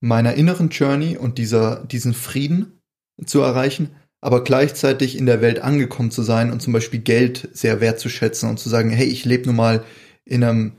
meiner 0.00 0.34
inneren 0.34 0.68
Journey 0.68 1.16
und 1.16 1.38
dieser, 1.38 1.86
diesen 1.86 2.12
Frieden 2.12 2.82
zu 3.24 3.40
erreichen, 3.40 3.92
aber 4.20 4.44
gleichzeitig 4.44 5.16
in 5.16 5.24
der 5.24 5.40
Welt 5.40 5.60
angekommen 5.60 6.10
zu 6.10 6.22
sein 6.22 6.52
und 6.52 6.60
zum 6.60 6.74
Beispiel 6.74 7.00
Geld 7.00 7.48
sehr 7.54 7.80
wertzuschätzen 7.80 8.50
und 8.50 8.58
zu 8.58 8.68
sagen, 8.68 8.90
hey, 8.90 9.06
ich 9.06 9.24
lebe 9.24 9.46
nun 9.46 9.56
mal 9.56 9.84
in 10.26 10.44
einem 10.44 10.72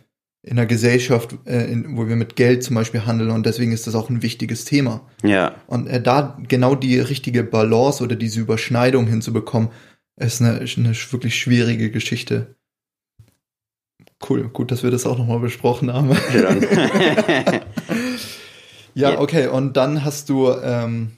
in 0.48 0.58
einer 0.58 0.66
Gesellschaft, 0.66 1.38
äh, 1.46 1.72
in, 1.72 1.98
wo 1.98 2.08
wir 2.08 2.16
mit 2.16 2.36
Geld 2.36 2.64
zum 2.64 2.76
Beispiel 2.76 3.06
handeln 3.06 3.32
und 3.32 3.46
deswegen 3.46 3.72
ist 3.74 3.86
das 3.86 3.96
auch 3.96 4.10
ein 4.10 4.22
wichtiges 4.22 4.66
Thema. 4.66 5.02
Ja, 5.24 5.56
Und 5.68 5.88
äh, 5.88 6.02
da 6.02 6.38
genau 6.48 6.76
die 6.76 7.00
richtige 7.00 7.44
Balance 7.44 8.04
oder 8.04 8.16
diese 8.16 8.40
Überschneidung 8.40 9.08
hinzubekommen, 9.08 9.70
ist 10.16 10.42
eine, 10.42 10.60
eine 10.60 10.96
wirklich 11.12 11.38
schwierige 11.40 11.92
Geschichte. 11.92 12.56
Cool, 14.28 14.50
gut, 14.50 14.72
dass 14.72 14.84
wir 14.84 14.90
das 14.90 15.06
auch 15.06 15.18
nochmal 15.18 15.40
besprochen 15.40 15.94
haben. 15.94 16.18
Ja. 18.96 19.20
okay, 19.20 19.48
und 19.48 19.78
dann 19.78 20.04
hast 20.04 20.30
du, 20.30 20.50
ähm, 20.52 21.12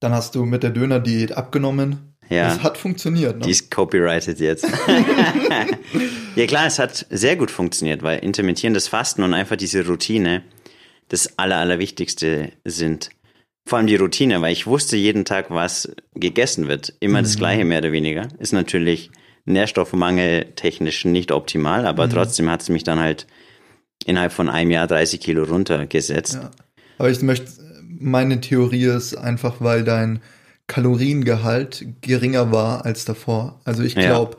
dann 0.00 0.12
hast 0.12 0.34
du 0.34 0.44
mit 0.44 0.64
der 0.64 0.70
Döner-Diät 0.70 1.36
abgenommen. 1.36 2.15
Ja. 2.28 2.48
Das 2.48 2.62
hat 2.62 2.78
funktioniert, 2.78 3.42
Die 3.42 3.46
ne? 3.46 3.50
ist 3.50 3.70
copyrighted 3.70 4.40
jetzt. 4.40 4.66
ja 6.36 6.46
klar, 6.46 6.66
es 6.66 6.78
hat 6.78 7.06
sehr 7.10 7.36
gut 7.36 7.50
funktioniert, 7.50 8.02
weil 8.02 8.18
intermittierendes 8.20 8.88
Fasten 8.88 9.22
und 9.22 9.34
einfach 9.34 9.56
diese 9.56 9.86
Routine 9.86 10.42
das 11.08 11.38
Aller, 11.38 11.56
Allerwichtigste 11.56 12.52
sind. 12.64 13.10
Vor 13.64 13.78
allem 13.78 13.86
die 13.86 13.96
Routine, 13.96 14.40
weil 14.40 14.52
ich 14.52 14.66
wusste 14.66 14.96
jeden 14.96 15.24
Tag, 15.24 15.46
was 15.50 15.92
gegessen 16.14 16.68
wird. 16.68 16.94
Immer 17.00 17.22
das 17.22 17.36
Gleiche, 17.36 17.64
mehr 17.64 17.80
oder 17.80 17.92
weniger. 17.92 18.28
Ist 18.38 18.52
natürlich 18.52 19.10
Nährstoffmangel 19.44 20.52
technisch 20.56 21.04
nicht 21.04 21.32
optimal, 21.32 21.86
aber 21.86 22.08
trotzdem 22.08 22.50
hat 22.50 22.62
es 22.62 22.68
mich 22.68 22.84
dann 22.84 23.00
halt 23.00 23.26
innerhalb 24.04 24.32
von 24.32 24.48
einem 24.48 24.70
Jahr 24.70 24.86
30 24.86 25.20
Kilo 25.20 25.44
runtergesetzt. 25.44 26.34
Ja. 26.34 26.50
Aber 26.98 27.10
ich 27.10 27.20
möchte, 27.22 27.50
meine 27.82 28.40
Theorie 28.40 28.84
ist 28.84 29.14
einfach, 29.14 29.56
weil 29.60 29.84
dein 29.84 30.20
Kaloriengehalt 30.66 31.84
geringer 32.00 32.52
war 32.52 32.84
als 32.84 33.04
davor. 33.04 33.60
Also 33.64 33.82
ich 33.82 33.94
Ja. 33.94 34.02
glaube, 34.02 34.36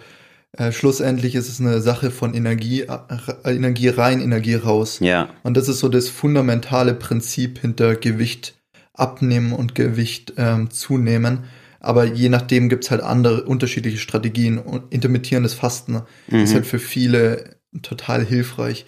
äh, 0.58 0.72
schlussendlich 0.72 1.36
ist 1.36 1.50
es 1.50 1.60
eine 1.62 1.82
Sache 1.82 2.12
von 2.12 2.34
Energie, 2.34 2.82
äh, 2.82 3.56
Energie 3.56 3.90
rein, 3.90 4.22
Energie 4.22 4.56
raus. 4.56 5.00
Ja, 5.00 5.30
Und 5.44 5.56
das 5.58 5.68
ist 5.68 5.80
so 5.80 5.90
das 5.90 6.10
fundamentale 6.10 6.94
Prinzip 6.94 7.60
hinter 7.60 7.96
Gewicht 7.96 8.56
abnehmen 8.94 9.54
und 9.54 9.76
Gewicht 9.76 10.34
ähm, 10.38 10.70
zunehmen. 10.72 11.44
Aber 11.80 12.06
je 12.06 12.30
nachdem 12.30 12.70
gibt's 12.70 12.90
halt 12.92 13.02
andere 13.02 13.44
unterschiedliche 13.44 14.00
Strategien. 14.00 14.58
Und 14.58 14.92
intermittierendes 14.94 15.54
Fasten 15.54 16.02
ist 16.28 16.50
Mhm. 16.52 16.54
halt 16.56 16.66
für 16.66 16.80
viele 16.80 17.58
total 17.84 18.26
hilfreich. 18.26 18.86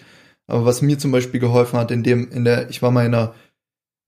Aber 0.48 0.64
was 0.64 0.82
mir 0.82 0.98
zum 0.98 1.12
Beispiel 1.12 1.38
geholfen 1.38 1.78
hat, 1.78 1.92
in 1.92 2.02
dem, 2.02 2.28
in 2.32 2.44
der, 2.44 2.68
ich 2.70 2.82
war 2.82 2.90
mal 2.90 3.06
in 3.06 3.14
einer 3.14 3.34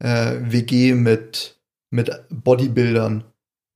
äh, 0.01 0.41
WG 0.43 0.95
mit, 0.95 1.61
mit 1.93 2.11
Bodybuildern 2.31 3.25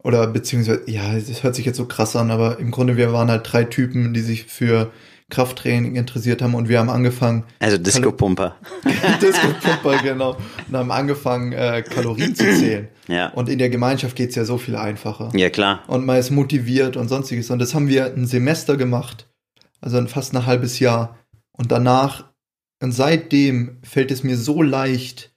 oder 0.03 0.27
beziehungsweise, 0.27 0.83
ja, 0.87 1.15
das 1.15 1.43
hört 1.43 1.55
sich 1.55 1.67
jetzt 1.67 1.77
so 1.77 1.87
krass 1.87 2.17
an, 2.17 2.31
aber 2.31 2.59
im 2.59 2.71
Grunde, 2.71 2.97
wir 2.97 3.13
waren 3.13 3.31
halt 3.31 3.51
drei 3.51 3.65
Typen, 3.65 4.15
die 4.15 4.21
sich 4.21 4.45
für 4.45 4.93
Krafttraining 5.29 5.97
interessiert 5.97 6.41
haben 6.41 6.55
und 6.55 6.69
wir 6.69 6.79
haben 6.79 6.89
angefangen, 6.89 7.45
also 7.59 7.79
Disco-Pumper. 7.79 8.55
Disco-Pumper, 9.23 10.03
genau, 10.03 10.37
und 10.69 10.77
haben 10.77 10.93
angefangen, 10.93 11.53
äh, 11.53 11.83
Kalorien 11.83 12.35
zu 12.35 12.45
zählen. 12.45 12.89
Ja. 13.09 13.29
Und 13.29 13.49
in 13.49 13.61
der 13.61 13.71
Gemeinschaft 13.71 14.17
geht's 14.17 14.35
ja 14.35 14.45
so 14.45 14.59
viel 14.59 14.75
einfacher. 14.75 15.31
ja, 15.33 15.49
klar. 15.49 15.85
Und 15.87 16.05
man 16.05 16.19
ist 16.19 16.33
motiviert 16.33 16.97
und 16.97 17.07
sonstiges. 17.07 17.51
Und 17.53 17.61
das 17.61 17.73
haben 17.73 17.87
wir 17.87 18.07
ein 18.07 18.27
Semester 18.27 18.77
gemacht, 18.77 19.29
also 19.81 20.05
fast 20.09 20.35
ein 20.35 20.45
halbes 20.45 20.81
Jahr. 20.81 21.17
Und 21.53 21.71
danach, 21.71 22.25
und 22.83 22.91
seitdem 22.91 23.79
fällt 23.85 24.11
es 24.11 24.25
mir 24.25 24.37
so 24.37 24.61
leicht, 24.61 25.36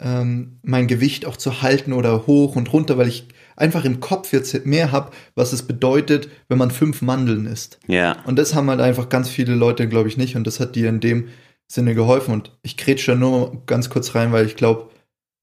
ähm, 0.00 0.58
mein 0.62 0.86
Gewicht 0.86 1.26
auch 1.26 1.36
zu 1.36 1.62
halten 1.62 1.92
oder 1.92 2.26
hoch 2.26 2.56
und 2.56 2.72
runter, 2.72 2.98
weil 2.98 3.08
ich 3.08 3.28
einfach 3.56 3.84
im 3.84 4.00
Kopf 4.00 4.32
jetzt 4.32 4.66
mehr 4.66 4.90
habe, 4.92 5.12
was 5.34 5.52
es 5.52 5.62
bedeutet, 5.62 6.28
wenn 6.48 6.58
man 6.58 6.70
fünf 6.70 7.02
Mandeln 7.02 7.46
isst. 7.46 7.78
Ja, 7.86 8.16
Und 8.26 8.36
das 8.38 8.54
haben 8.54 8.68
halt 8.68 8.80
einfach 8.80 9.08
ganz 9.08 9.28
viele 9.28 9.54
Leute, 9.54 9.88
glaube 9.88 10.08
ich, 10.08 10.16
nicht. 10.16 10.34
Und 10.36 10.46
das 10.46 10.58
hat 10.58 10.74
dir 10.74 10.88
in 10.88 11.00
dem 11.00 11.28
Sinne 11.68 11.94
geholfen. 11.94 12.34
Und 12.34 12.56
ich 12.62 12.76
grätsche 12.76 13.12
da 13.12 13.16
nur 13.18 13.62
ganz 13.66 13.90
kurz 13.90 14.14
rein, 14.14 14.32
weil 14.32 14.46
ich 14.46 14.56
glaube, 14.56 14.90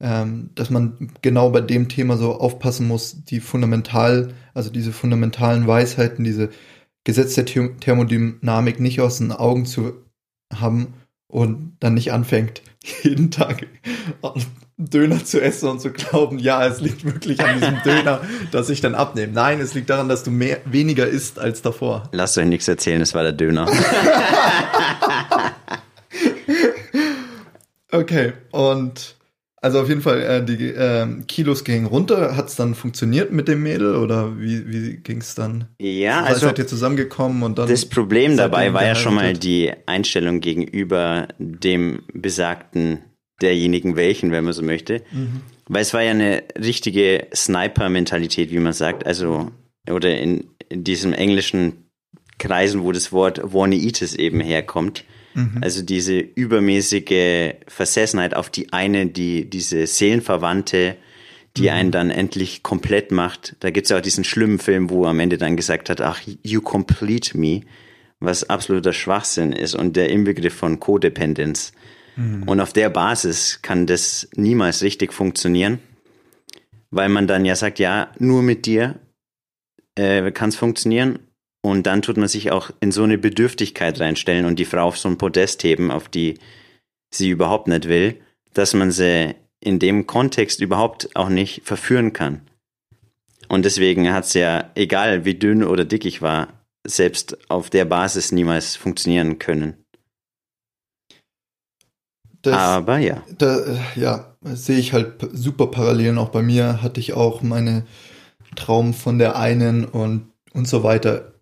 ähm, 0.02 0.50
dass 0.56 0.70
man 0.70 1.12
genau 1.22 1.52
bei 1.52 1.62
dem 1.62 1.88
Thema 1.88 2.18
so 2.18 2.34
aufpassen 2.34 2.88
muss, 2.88 3.24
die 3.24 3.40
fundamental, 3.40 4.34
also 4.54 4.70
diese 4.70 4.92
fundamentalen 4.92 5.68
Weisheiten, 5.68 6.24
diese 6.26 6.50
Gesetze 7.04 7.44
der 7.44 7.54
The- 7.54 7.76
Thermodynamik 7.80 8.80
nicht 8.80 9.00
aus 9.00 9.20
den 9.20 9.32
Augen 9.32 9.66
zu 9.66 9.94
haben 10.54 10.94
und 11.28 11.78
dann 11.80 11.94
nicht 11.94 12.12
anfängt, 12.12 12.62
jeden 13.04 13.32
Tag 13.32 13.68
Döner 14.78 15.24
zu 15.24 15.40
essen 15.40 15.70
und 15.70 15.80
zu 15.80 15.92
glauben, 15.92 16.40
ja, 16.40 16.66
es 16.66 16.82
liegt 16.82 17.06
wirklich 17.06 17.40
an 17.40 17.60
diesem 17.60 17.82
Döner, 17.84 18.22
dass 18.52 18.70
ich 18.70 18.82
dann 18.82 18.96
abnehme. 18.96 19.32
Nein, 19.32 19.62
es 19.62 19.74
liegt 19.74 19.90
daran, 19.90 20.10
dass 20.10 20.24
du 20.24 20.32
mehr, 20.32 20.60
weniger 20.66 21.08
isst 21.08 21.38
als 21.38 21.62
davor. 21.62 22.10
lasst 22.12 22.38
euch 22.38 22.48
nichts 22.48 22.68
erzählen, 22.68 23.02
es 23.02 23.14
war 23.14 23.24
der 23.24 23.34
Döner. 23.34 23.68
Okay, 27.94 28.32
und 28.52 29.18
also 29.62 29.80
auf 29.80 29.88
jeden 29.90 30.02
Fall, 30.02 30.22
äh, 30.24 30.44
die 30.44 30.70
ähm, 30.70 31.26
Kilos 31.28 31.64
gingen 31.64 31.86
runter. 31.86 32.36
Hat 32.36 32.50
es 32.50 32.56
dann 32.56 32.74
funktioniert 32.74 33.32
mit 33.32 33.48
dem 33.48 33.62
Mädel 33.62 33.96
oder 33.96 34.40
wie, 34.40 34.68
wie 34.68 34.98
ging 34.98 35.22
es 35.22 35.36
dann? 35.36 35.68
Ja, 35.80 36.22
Also, 36.22 36.34
also 36.34 36.48
seid 36.48 36.60
ihr 36.60 36.68
zusammengekommen 36.68 37.44
und 37.44 37.60
dann. 37.60 37.70
das 37.70 37.86
Problem 37.86 38.38
dabei 38.38 38.74
war 38.74 38.84
ja 38.84 38.96
schon 38.96 39.14
mal 39.14 39.34
die 39.34 39.72
Einstellung 39.86 40.42
gegenüber 40.42 41.28
dem 41.38 42.02
besagten 42.12 43.04
derjenigen 43.40 43.96
welchen, 43.96 44.32
wenn 44.32 44.44
man 44.44 44.54
so 44.54 44.64
möchte. 44.64 45.04
Mhm. 45.12 45.42
Weil 45.68 45.84
es 45.84 45.94
war 45.94 46.02
ja 46.02 46.12
eine 46.12 46.44
richtige 46.58 47.28
Sniper-Mentalität, 47.34 48.52
wie 48.52 48.60
man 48.60 48.74
sagt. 48.74 49.06
Also, 49.06 49.52
oder 49.90 50.18
in, 50.18 50.46
in 50.70 50.84
diesem 50.84 51.14
englischen 51.14 51.86
Kreisen, 52.40 52.84
wo 52.84 52.92
das 52.92 53.12
Wort 53.12 53.42
Warneitis 53.54 54.16
eben 54.16 54.40
herkommt. 54.40 55.06
Mhm. 55.34 55.60
Also 55.62 55.82
diese 55.82 56.18
übermäßige 56.20 57.54
Versessenheit 57.68 58.34
auf 58.34 58.50
die 58.50 58.74
eine, 58.74 59.08
die 59.08 59.50
diese 59.50 59.88
Seelenverwandte, 59.88 60.98
die 61.58 61.64
Mhm. 61.64 61.70
einen 61.70 61.92
dann 61.92 62.10
endlich 62.12 62.64
komplett 62.64 63.12
macht. 63.12 63.56
Da 63.60 63.70
gibt's 63.70 63.90
ja 63.90 63.98
auch 63.98 64.02
diesen 64.02 64.24
schlimmen 64.24 64.60
Film, 64.60 64.90
wo 64.90 65.04
er 65.04 65.10
am 65.10 65.20
Ende 65.20 65.38
dann 65.38 65.58
gesagt 65.58 65.90
hat, 65.90 66.02
ach, 66.02 66.22
you 66.44 66.62
complete 66.62 67.38
me, 67.38 67.62
was 68.20 68.50
absoluter 68.50 68.94
Schwachsinn 68.94 69.52
ist 69.52 69.76
und 69.76 69.96
der 69.96 70.10
Inbegriff 70.10 70.54
von 70.54 70.80
Codependenz. 70.80 71.74
Mhm. 72.16 72.44
Und 72.44 72.60
auf 72.60 72.74
der 72.74 72.90
Basis 72.90 73.62
kann 73.62 73.88
das 73.88 74.30
niemals 74.36 74.82
richtig 74.84 75.14
funktionieren, 75.14 75.80
weil 76.90 77.10
man 77.10 77.28
dann 77.28 77.46
ja 77.46 77.56
sagt, 77.56 77.80
ja, 77.80 78.12
nur 78.20 78.44
mit 78.44 78.66
dir 78.66 79.00
äh, 79.96 80.32
kann 80.32 80.50
es 80.50 80.56
funktionieren. 80.56 81.20
Und 81.62 81.84
dann 81.84 82.02
tut 82.02 82.18
man 82.18 82.28
sich 82.28 82.52
auch 82.52 82.72
in 82.80 82.92
so 82.92 83.04
eine 83.04 83.18
Bedürftigkeit 83.18 84.00
reinstellen 84.00 84.46
und 84.46 84.58
die 84.58 84.66
Frau 84.66 84.88
auf 84.88 84.98
so 84.98 85.10
ein 85.10 85.18
Podest 85.18 85.64
heben, 85.64 85.92
auf 85.92 86.10
die 86.10 86.40
sie 87.14 87.30
überhaupt 87.30 87.68
nicht 87.68 87.88
will, 87.88 88.20
dass 88.54 88.74
man 88.74 88.92
sie 88.92 89.36
in 89.60 89.78
dem 89.78 90.08
Kontext 90.08 90.60
überhaupt 90.60 91.16
auch 91.16 91.30
nicht 91.30 91.62
verführen 91.64 92.14
kann. 92.14 92.42
Und 93.48 93.66
deswegen 93.66 94.12
hat 94.12 94.26
es 94.26 94.34
ja, 94.34 94.72
egal 94.76 95.26
wie 95.26 95.36
dünn 95.36 95.64
oder 95.64 95.86
dick 95.86 96.06
ich 96.06 96.22
war, 96.22 96.48
selbst 96.86 97.38
auf 97.50 97.70
der 97.70 97.86
Basis 97.86 98.32
niemals 98.32 98.76
funktionieren 98.76 99.40
können. 99.40 99.76
das, 102.42 102.54
Aber 102.54 102.98
ja. 102.98 103.22
da, 103.38 103.60
ja, 103.96 104.36
sehe 104.42 104.80
ich 104.80 104.94
halt 104.94 105.30
super 105.34 105.68
Parallelen. 105.68 106.18
Auch 106.18 106.30
bei 106.30 106.42
mir 106.42 106.82
hatte 106.82 107.00
ich 107.00 107.14
auch 107.14 107.42
meine 107.42 107.86
Traum 108.56 108.94
von 108.94 109.20
der 109.20 109.36
einen 109.36 109.86
und, 109.86 110.32
und 110.54 110.68
so 110.68 110.84
weiter. 110.84 111.34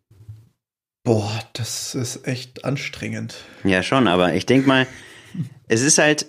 Boah, 1.03 1.31
das 1.53 1.95
ist 1.95 2.27
echt 2.27 2.65
anstrengend. 2.65 3.35
Ja, 3.63 3.83
schon, 3.83 4.07
aber 4.07 4.33
ich 4.33 4.45
denke 4.45 4.67
mal, 4.67 4.87
es 5.67 5.81
ist 5.81 5.97
halt, 5.97 6.25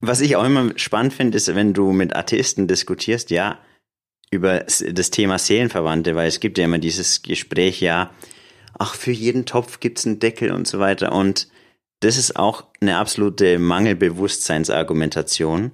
was 0.00 0.20
ich 0.20 0.36
auch 0.36 0.44
immer 0.44 0.72
spannend 0.76 1.12
finde, 1.12 1.36
ist, 1.36 1.54
wenn 1.54 1.74
du 1.74 1.92
mit 1.92 2.16
Atheisten 2.16 2.66
diskutierst, 2.66 3.30
ja, 3.30 3.58
über 4.30 4.60
das 4.60 5.10
Thema 5.10 5.38
Seelenverwandte, 5.38 6.16
weil 6.16 6.28
es 6.28 6.40
gibt 6.40 6.56
ja 6.58 6.64
immer 6.64 6.78
dieses 6.78 7.22
Gespräch, 7.22 7.80
ja, 7.80 8.10
ach, 8.78 8.94
für 8.94 9.12
jeden 9.12 9.46
Topf 9.46 9.80
gibt's 9.80 10.04
einen 10.06 10.18
Deckel 10.18 10.50
und 10.50 10.66
so 10.66 10.80
weiter. 10.80 11.12
Und 11.12 11.48
das 12.00 12.18
ist 12.18 12.36
auch 12.36 12.64
eine 12.80 12.98
absolute 12.98 13.58
Mangelbewusstseinsargumentation, 13.58 15.72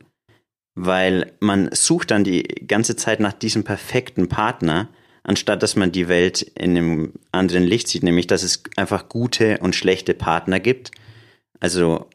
weil 0.75 1.33
man 1.40 1.71
sucht 1.73 2.11
dann 2.11 2.25
die 2.25 2.42
ganze 2.42 2.97
Zeit 2.97 3.21
nach 3.21 3.33
diesem 3.33 3.64
perfekten 3.64 4.28
Partner, 4.28 4.90
anstatt 5.22 5.62
dass 5.62 5.76
man 5.76 5.92
die 5.92 6.08
Welt 6.08 6.42
in 6.42 6.76
einem 6.76 7.12
anderen 7.32 7.64
Licht 7.64 7.88
sieht, 7.88 8.02
nämlich 8.02 8.26
dass 8.26 8.42
es 8.42 8.62
einfach 8.76 9.08
gute 9.08 9.58
und 9.58 9.74
schlechte 9.74 10.14
Partner 10.14 10.60
gibt. 10.60 10.90
Also 11.60 12.06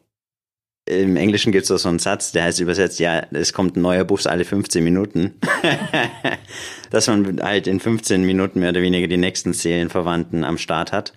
im 0.88 1.16
Englischen 1.16 1.50
gibt 1.50 1.68
es 1.68 1.82
so 1.82 1.88
einen 1.88 1.98
Satz, 1.98 2.30
der 2.30 2.44
heißt 2.44 2.60
übersetzt, 2.60 3.00
ja, 3.00 3.26
es 3.32 3.52
kommt 3.52 3.76
ein 3.76 3.82
neuer 3.82 4.04
Bus 4.04 4.26
alle 4.26 4.44
15 4.44 4.84
Minuten. 4.84 5.34
dass 6.90 7.08
man 7.08 7.42
halt 7.42 7.66
in 7.66 7.80
15 7.80 8.22
Minuten 8.24 8.60
mehr 8.60 8.70
oder 8.70 8.82
weniger 8.82 9.08
die 9.08 9.16
nächsten 9.16 9.52
Seelenverwandten 9.52 10.44
am 10.44 10.58
Start 10.58 10.92
hat. 10.92 11.12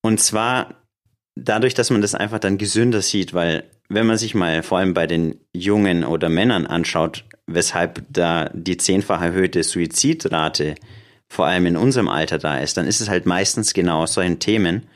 Und 0.00 0.20
zwar 0.20 0.74
dadurch, 1.36 1.74
dass 1.74 1.90
man 1.90 2.00
das 2.00 2.14
einfach 2.14 2.38
dann 2.38 2.56
gesünder 2.56 3.02
sieht, 3.02 3.34
weil 3.34 3.64
wenn 3.90 4.06
man 4.06 4.18
sich 4.18 4.34
mal 4.34 4.62
vor 4.62 4.78
allem 4.78 4.94
bei 4.94 5.06
den 5.06 5.40
Jungen 5.52 6.04
oder 6.04 6.28
Männern 6.28 6.66
anschaut, 6.66 7.24
weshalb 7.48 8.04
da 8.10 8.50
die 8.52 8.76
zehnfach 8.76 9.20
erhöhte 9.20 9.64
Suizidrate 9.64 10.76
vor 11.28 11.46
allem 11.46 11.66
in 11.66 11.76
unserem 11.76 12.08
Alter 12.08 12.38
da 12.38 12.58
ist, 12.58 12.76
dann 12.76 12.86
ist 12.86 13.00
es 13.00 13.08
halt 13.08 13.26
meistens 13.26 13.74
genau 13.74 14.02
aus 14.02 14.14
solchen 14.14 14.38
Themen, 14.38 14.86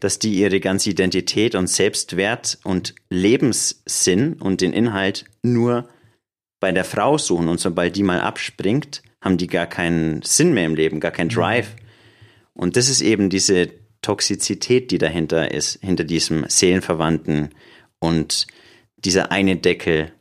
dass 0.00 0.18
die 0.18 0.34
ihre 0.34 0.60
ganze 0.60 0.90
Identität 0.90 1.54
und 1.54 1.68
Selbstwert 1.68 2.58
und 2.64 2.94
Lebenssinn 3.08 4.34
und 4.34 4.60
den 4.60 4.72
Inhalt 4.72 5.24
nur 5.42 5.88
bei 6.58 6.72
der 6.72 6.84
Frau 6.84 7.18
suchen 7.18 7.48
und 7.48 7.58
sobald 7.58 7.96
die 7.96 8.02
mal 8.02 8.20
abspringt, 8.20 9.02
haben 9.20 9.36
die 9.36 9.46
gar 9.46 9.66
keinen 9.66 10.22
Sinn 10.22 10.52
mehr 10.52 10.66
im 10.66 10.74
Leben, 10.74 11.00
gar 11.00 11.10
keinen 11.10 11.28
mhm. 11.28 11.34
Drive. 11.34 11.76
Und 12.54 12.76
das 12.76 12.88
ist 12.88 13.00
eben 13.00 13.30
diese 13.30 13.70
Toxizität, 14.02 14.90
die 14.90 14.98
dahinter 14.98 15.52
ist, 15.52 15.78
hinter 15.82 16.04
diesem 16.04 16.44
Seelenverwandten 16.48 17.50
und 17.98 18.46
dieser 18.96 19.30
eine 19.30 19.56
Deckel, 19.56 20.12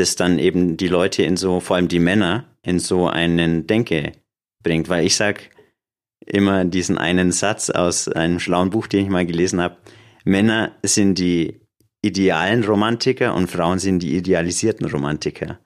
das 0.00 0.16
dann 0.16 0.38
eben 0.38 0.76
die 0.76 0.88
Leute 0.88 1.22
in 1.22 1.36
so, 1.36 1.60
vor 1.60 1.76
allem 1.76 1.88
die 1.88 1.98
Männer, 1.98 2.46
in 2.62 2.78
so 2.78 3.08
einen 3.08 3.66
Denke 3.66 4.12
bringt. 4.62 4.88
Weil 4.88 5.06
ich 5.06 5.16
sag 5.16 5.50
immer 6.26 6.64
diesen 6.64 6.98
einen 6.98 7.32
Satz 7.32 7.70
aus 7.70 8.08
einem 8.08 8.40
schlauen 8.40 8.70
Buch, 8.70 8.86
den 8.86 9.04
ich 9.04 9.10
mal 9.10 9.26
gelesen 9.26 9.60
habe. 9.60 9.76
Männer 10.24 10.72
sind 10.82 11.18
die 11.18 11.60
idealen 12.02 12.64
Romantiker 12.64 13.34
und 13.34 13.50
Frauen 13.50 13.78
sind 13.78 14.00
die 14.00 14.16
idealisierten 14.16 14.86
Romantiker. 14.86 15.60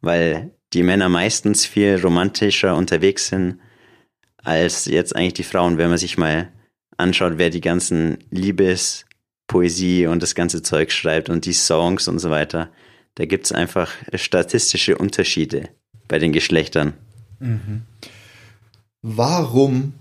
Weil 0.00 0.52
die 0.72 0.82
Männer 0.82 1.08
meistens 1.08 1.66
viel 1.66 2.00
romantischer 2.02 2.76
unterwegs 2.76 3.28
sind 3.28 3.58
als 4.38 4.86
jetzt 4.86 5.14
eigentlich 5.14 5.34
die 5.34 5.42
Frauen, 5.44 5.78
wenn 5.78 5.88
man 5.88 5.98
sich 5.98 6.18
mal 6.18 6.50
anschaut, 6.96 7.34
wer 7.36 7.50
die 7.50 7.60
ganzen 7.60 8.18
Liebespoesie 8.30 10.06
und 10.06 10.22
das 10.22 10.34
ganze 10.34 10.62
Zeug 10.62 10.90
schreibt 10.90 11.30
und 11.30 11.44
die 11.44 11.52
Songs 11.52 12.08
und 12.08 12.18
so 12.18 12.30
weiter, 12.30 12.70
da 13.14 13.26
gibt 13.26 13.46
es 13.46 13.52
einfach 13.52 13.90
statistische 14.14 14.96
Unterschiede 14.98 15.68
bei 16.08 16.18
den 16.18 16.32
Geschlechtern. 16.32 16.94
Mhm. 17.40 17.82
Warum 19.02 19.94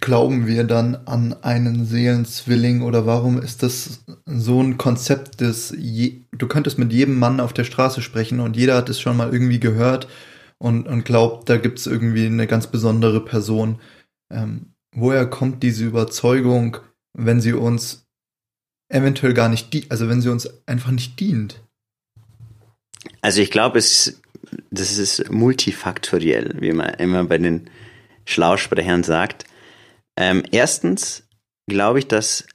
glauben 0.00 0.46
wir 0.46 0.64
dann 0.64 0.96
an 1.06 1.32
einen 1.42 1.84
Seelenzwilling 1.84 2.82
oder 2.82 3.06
warum 3.06 3.40
ist 3.40 3.62
das 3.62 4.04
so 4.26 4.62
ein 4.62 4.76
Konzept 4.76 5.40
des, 5.40 5.74
je, 5.76 6.20
du 6.32 6.46
könntest 6.46 6.78
mit 6.78 6.92
jedem 6.92 7.18
Mann 7.18 7.40
auf 7.40 7.52
der 7.52 7.64
Straße 7.64 8.02
sprechen 8.02 8.40
und 8.40 8.56
jeder 8.56 8.76
hat 8.76 8.88
es 8.88 9.00
schon 9.00 9.16
mal 9.16 9.32
irgendwie 9.32 9.60
gehört 9.60 10.08
und, 10.58 10.86
und 10.86 11.04
glaubt, 11.04 11.48
da 11.48 11.56
gibt 11.56 11.78
es 11.78 11.86
irgendwie 11.86 12.26
eine 12.26 12.46
ganz 12.46 12.66
besondere 12.66 13.24
Person. 13.24 13.80
Ähm, 14.30 14.74
woher 14.94 15.26
kommt 15.26 15.62
diese 15.62 15.86
Überzeugung, 15.86 16.76
wenn 17.14 17.40
sie 17.40 17.54
uns 17.54 18.06
eventuell 18.88 19.34
gar 19.34 19.48
nicht 19.48 19.72
dient, 19.72 19.90
also 19.90 20.08
wenn 20.08 20.20
sie 20.20 20.30
uns 20.30 20.48
einfach 20.66 20.90
nicht 20.90 21.18
dient? 21.18 21.62
Also 23.20 23.40
ich 23.40 23.50
glaube, 23.50 23.78
es, 23.78 24.20
das 24.70 24.98
ist 24.98 25.30
multifaktoriell, 25.30 26.56
wie 26.60 26.72
man 26.72 26.94
immer 26.94 27.24
bei 27.24 27.38
den 27.38 27.70
Schlausprechern 28.24 29.02
sagt. 29.02 29.44
Ähm, 30.16 30.42
erstens 30.50 31.28
glaube 31.68 32.00
ich, 32.00 32.08
dass 32.08 32.46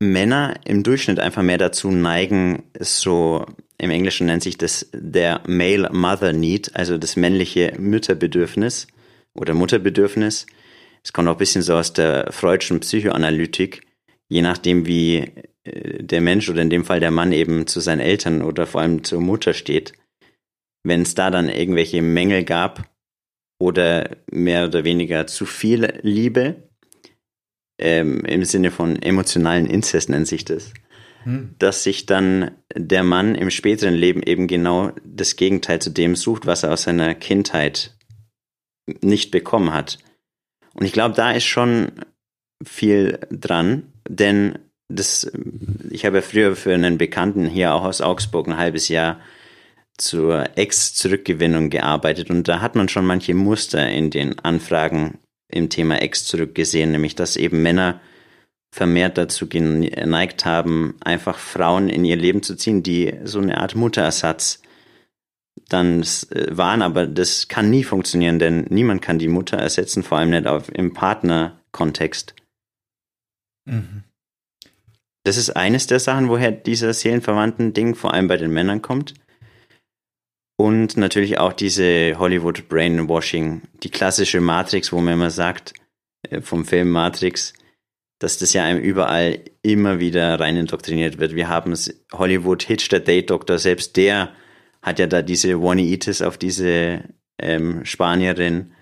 Männer 0.00 0.60
im 0.64 0.82
Durchschnitt 0.82 1.20
einfach 1.20 1.42
mehr 1.42 1.58
dazu 1.58 1.90
neigen, 1.90 2.64
so 2.78 3.46
im 3.78 3.90
Englischen 3.90 4.26
nennt 4.26 4.42
sich 4.42 4.58
das 4.58 4.88
der 4.92 5.42
Male 5.46 5.90
Mother 5.92 6.32
Need, 6.32 6.74
also 6.74 6.98
das 6.98 7.16
männliche 7.16 7.74
Mütterbedürfnis 7.78 8.86
oder 9.34 9.54
Mutterbedürfnis, 9.54 10.46
es 11.06 11.12
kommt 11.12 11.28
auch 11.28 11.32
ein 11.34 11.38
bisschen 11.38 11.62
so 11.62 11.74
aus 11.74 11.92
der 11.92 12.32
freudschen 12.32 12.80
Psychoanalytik, 12.80 13.86
je 14.28 14.42
nachdem 14.42 14.86
wie 14.86 15.32
der 15.66 16.20
Mensch 16.20 16.48
oder 16.48 16.62
in 16.62 16.70
dem 16.70 16.84
Fall 16.84 17.00
der 17.00 17.10
Mann 17.10 17.32
eben 17.32 17.66
zu 17.66 17.80
seinen 17.80 18.00
Eltern 18.00 18.42
oder 18.42 18.66
vor 18.66 18.80
allem 18.80 19.04
zur 19.04 19.20
Mutter 19.20 19.54
steht. 19.54 19.92
Wenn 20.82 21.02
es 21.02 21.14
da 21.14 21.30
dann 21.30 21.48
irgendwelche 21.48 22.02
Mängel 22.02 22.44
gab 22.44 22.88
oder 23.58 24.16
mehr 24.30 24.66
oder 24.66 24.84
weniger 24.84 25.26
zu 25.26 25.46
viel 25.46 25.98
Liebe, 26.02 26.68
ähm, 27.78 28.24
im 28.24 28.44
Sinne 28.44 28.70
von 28.70 29.00
emotionalen 29.02 29.66
Inzest 29.66 30.08
nennt 30.08 30.26
sich 30.26 30.44
das, 30.44 30.72
hm. 31.24 31.54
dass 31.58 31.82
sich 31.82 32.06
dann 32.06 32.52
der 32.74 33.02
Mann 33.02 33.34
im 33.34 33.50
späteren 33.50 33.94
Leben 33.94 34.22
eben 34.22 34.46
genau 34.46 34.92
das 35.04 35.36
Gegenteil 35.36 35.80
zu 35.80 35.90
dem 35.90 36.16
sucht, 36.16 36.46
was 36.46 36.62
er 36.62 36.72
aus 36.72 36.84
seiner 36.84 37.14
Kindheit 37.14 37.96
nicht 39.02 39.30
bekommen 39.30 39.72
hat. 39.72 39.98
Und 40.74 40.86
ich 40.86 40.92
glaube, 40.92 41.14
da 41.14 41.32
ist 41.32 41.44
schon 41.44 41.92
viel 42.64 43.18
dran, 43.30 43.92
denn 44.08 44.58
das, 44.88 45.30
ich 45.90 46.04
habe 46.06 46.22
früher 46.22 46.56
für 46.56 46.74
einen 46.74 46.98
Bekannten 46.98 47.46
hier 47.46 47.74
auch 47.74 47.84
aus 47.84 48.00
Augsburg 48.00 48.46
ein 48.46 48.56
halbes 48.56 48.88
Jahr 48.88 49.20
zur 49.98 50.56
Ex-Zurückgewinnung 50.56 51.70
gearbeitet 51.70 52.30
und 52.30 52.48
da 52.48 52.60
hat 52.60 52.74
man 52.74 52.88
schon 52.88 53.06
manche 53.06 53.34
Muster 53.34 53.88
in 53.88 54.10
den 54.10 54.38
Anfragen 54.38 55.18
im 55.48 55.70
Thema 55.70 56.02
Ex 56.02 56.24
zurückgesehen, 56.26 56.92
nämlich 56.92 57.14
dass 57.14 57.36
eben 57.36 57.62
Männer 57.62 58.00
vermehrt 58.70 59.16
dazu 59.16 59.48
geneigt 59.48 60.44
haben, 60.44 60.96
einfach 61.00 61.38
Frauen 61.38 61.88
in 61.88 62.04
ihr 62.04 62.16
Leben 62.16 62.42
zu 62.42 62.56
ziehen, 62.56 62.82
die 62.82 63.14
so 63.24 63.40
eine 63.40 63.58
Art 63.58 63.74
Mutterersatz 63.74 64.60
dann 65.68 66.02
äh, 66.02 66.56
waren, 66.56 66.82
aber 66.82 67.06
das 67.06 67.48
kann 67.48 67.70
nie 67.70 67.84
funktionieren, 67.84 68.38
denn 68.38 68.66
niemand 68.68 69.02
kann 69.02 69.18
die 69.18 69.28
Mutter 69.28 69.56
ersetzen, 69.56 70.02
vor 70.02 70.18
allem 70.18 70.30
nicht 70.30 70.46
auf, 70.46 70.68
im 70.72 70.92
Partnerkontext. 70.92 72.34
Mhm. 73.64 74.04
Das 75.26 75.36
ist 75.36 75.50
eines 75.56 75.88
der 75.88 75.98
Sachen, 75.98 76.28
woher 76.28 76.52
dieser 76.52 76.94
Seelenverwandten-Ding 76.94 77.96
vor 77.96 78.14
allem 78.14 78.28
bei 78.28 78.36
den 78.36 78.52
Männern 78.52 78.80
kommt. 78.80 79.14
Und 80.56 80.96
natürlich 80.96 81.38
auch 81.38 81.52
diese 81.52 82.16
Hollywood 82.16 82.68
Brainwashing, 82.68 83.62
die 83.82 83.90
klassische 83.90 84.40
Matrix, 84.40 84.92
wo 84.92 85.00
man 85.00 85.14
immer 85.14 85.30
sagt, 85.30 85.74
äh, 86.30 86.40
vom 86.40 86.64
Film 86.64 86.90
Matrix, 86.90 87.54
dass 88.20 88.38
das 88.38 88.52
ja 88.52 88.62
einem 88.62 88.80
überall 88.80 89.40
immer 89.62 89.98
wieder 89.98 90.38
rein 90.38 90.56
indoktriniert 90.56 91.18
wird. 91.18 91.34
Wir 91.34 91.48
haben 91.48 91.72
es, 91.72 92.06
Hollywood 92.12 92.62
Hitch 92.62 92.88
der 92.88 93.00
Date 93.00 93.30
Doctor, 93.30 93.58
selbst 93.58 93.96
der 93.96 94.32
hat 94.80 95.00
ja 95.00 95.08
da 95.08 95.22
diese 95.22 95.58
One-Eatis 95.58 96.22
auf 96.22 96.38
diese 96.38 97.02
ähm, 97.40 97.84
Spanierin 97.84 98.74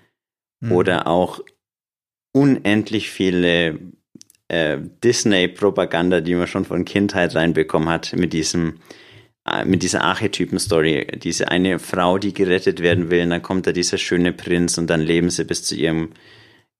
mhm. 0.59 0.71
oder 0.73 1.07
auch 1.07 1.39
unendlich 2.33 3.09
viele 3.09 3.79
äh, 4.47 4.77
Disney-Propaganda, 5.03 6.21
die 6.21 6.35
man 6.35 6.47
schon 6.47 6.65
von 6.65 6.85
Kindheit 6.85 7.35
reinbekommen 7.35 7.89
hat, 7.89 8.13
mit 8.15 8.33
diesem 8.33 8.79
äh, 9.47 9.65
mit 9.65 9.83
dieser 9.83 10.03
Archetypen-Story, 10.03 11.19
diese 11.23 11.49
eine 11.49 11.79
Frau, 11.79 12.17
die 12.17 12.33
gerettet 12.33 12.81
werden 12.81 13.09
will, 13.11 13.23
und 13.23 13.29
dann 13.31 13.41
kommt 13.41 13.67
da 13.67 13.71
dieser 13.71 13.97
schöne 13.97 14.33
Prinz 14.33 14.77
und 14.77 14.89
dann 14.89 15.01
leben 15.01 15.29
sie 15.29 15.45
bis 15.45 15.63
zu 15.63 15.75
ihrem 15.75 16.11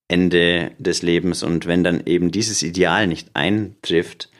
Ende 0.08 0.72
des 0.78 1.02
Lebens. 1.02 1.42
Und 1.42 1.66
wenn 1.66 1.84
dann 1.84 2.02
eben 2.06 2.30
dieses 2.30 2.62
Ideal 2.62 3.06
nicht 3.06 3.30
eintrifft, 3.34 4.30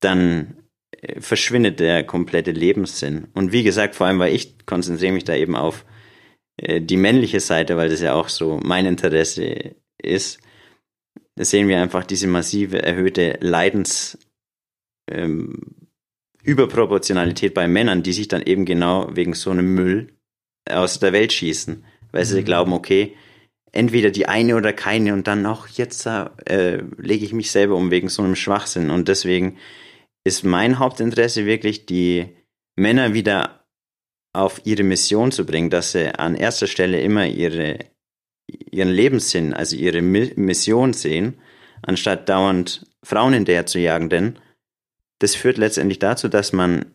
dann 0.00 0.56
verschwindet 1.18 1.80
der 1.80 2.04
komplette 2.04 2.52
Lebenssinn. 2.52 3.28
Und 3.34 3.52
wie 3.52 3.62
gesagt, 3.62 3.94
vor 3.94 4.06
allem, 4.06 4.18
weil 4.18 4.34
ich 4.34 4.66
konzentriere 4.66 5.12
mich 5.12 5.24
da 5.24 5.34
eben 5.34 5.56
auf 5.56 5.84
äh, 6.56 6.80
die 6.80 6.96
männliche 6.96 7.40
Seite, 7.40 7.76
weil 7.76 7.88
das 7.88 8.00
ja 8.00 8.14
auch 8.14 8.28
so 8.28 8.60
mein 8.62 8.86
Interesse 8.86 9.74
ist, 9.98 10.40
sehen 11.36 11.68
wir 11.68 11.80
einfach 11.80 12.04
diese 12.04 12.26
massive 12.26 12.82
erhöhte 12.82 13.38
Leidens 13.40 14.18
ähm, 15.10 15.88
Überproportionalität 16.42 17.54
bei 17.54 17.66
Männern, 17.66 18.02
die 18.02 18.12
sich 18.12 18.28
dann 18.28 18.42
eben 18.42 18.64
genau 18.64 19.08
wegen 19.14 19.34
so 19.34 19.50
einem 19.50 19.74
Müll 19.74 20.14
aus 20.70 20.98
der 20.98 21.12
Welt 21.12 21.32
schießen, 21.32 21.84
weil 22.12 22.24
sie 22.24 22.40
mhm. 22.40 22.44
glauben, 22.44 22.72
okay, 22.72 23.14
entweder 23.72 24.10
die 24.10 24.26
eine 24.26 24.56
oder 24.56 24.72
keine 24.72 25.14
und 25.14 25.26
dann 25.26 25.46
auch 25.46 25.66
jetzt 25.68 26.06
äh, 26.06 26.82
lege 26.98 27.24
ich 27.24 27.32
mich 27.32 27.50
selber 27.50 27.74
um 27.74 27.90
wegen 27.90 28.08
so 28.08 28.22
einem 28.22 28.36
Schwachsinn 28.36 28.90
und 28.90 29.08
deswegen 29.08 29.58
ist 30.22 30.44
mein 30.44 30.78
Hauptinteresse 30.78 31.44
wirklich, 31.44 31.86
die 31.86 32.28
Männer 32.76 33.14
wieder 33.14 33.64
auf 34.32 34.60
ihre 34.64 34.82
Mission 34.82 35.32
zu 35.32 35.44
bringen, 35.44 35.70
dass 35.70 35.92
sie 35.92 36.14
an 36.14 36.34
erster 36.34 36.66
Stelle 36.66 37.00
immer 37.00 37.26
ihre, 37.26 37.78
ihren 38.46 38.90
Lebenssinn, 38.90 39.54
also 39.54 39.76
ihre 39.76 40.02
Mission 40.02 40.92
sehen, 40.92 41.34
anstatt 41.82 42.28
dauernd 42.28 42.86
Frauen 43.02 43.34
hinterher 43.34 43.66
zu 43.66 43.78
jagen, 43.78 44.08
denn 44.08 44.38
das 45.18 45.34
führt 45.34 45.58
letztendlich 45.58 45.98
dazu, 45.98 46.28
dass 46.28 46.52
man, 46.52 46.86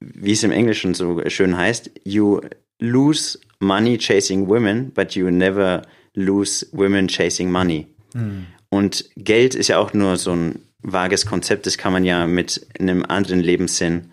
wie 0.00 0.32
es 0.32 0.42
im 0.42 0.52
Englischen 0.52 0.94
so 0.94 1.22
schön 1.28 1.56
heißt, 1.56 1.90
you 2.04 2.40
lose 2.78 3.38
money 3.60 3.98
chasing 3.98 4.46
women, 4.48 4.92
but 4.92 5.14
you 5.14 5.30
never 5.30 5.82
lose 6.14 6.66
women 6.72 7.08
chasing 7.08 7.50
money. 7.50 7.86
Hm. 8.12 8.46
Und 8.68 9.08
Geld 9.16 9.54
ist 9.54 9.68
ja 9.68 9.78
auch 9.78 9.92
nur 9.94 10.16
so 10.16 10.32
ein 10.32 10.60
vages 10.82 11.26
Konzept, 11.26 11.66
das 11.66 11.78
kann 11.78 11.92
man 11.92 12.04
ja 12.04 12.26
mit 12.26 12.66
einem 12.78 13.04
anderen 13.04 13.40
Lebenssinn 13.40 14.10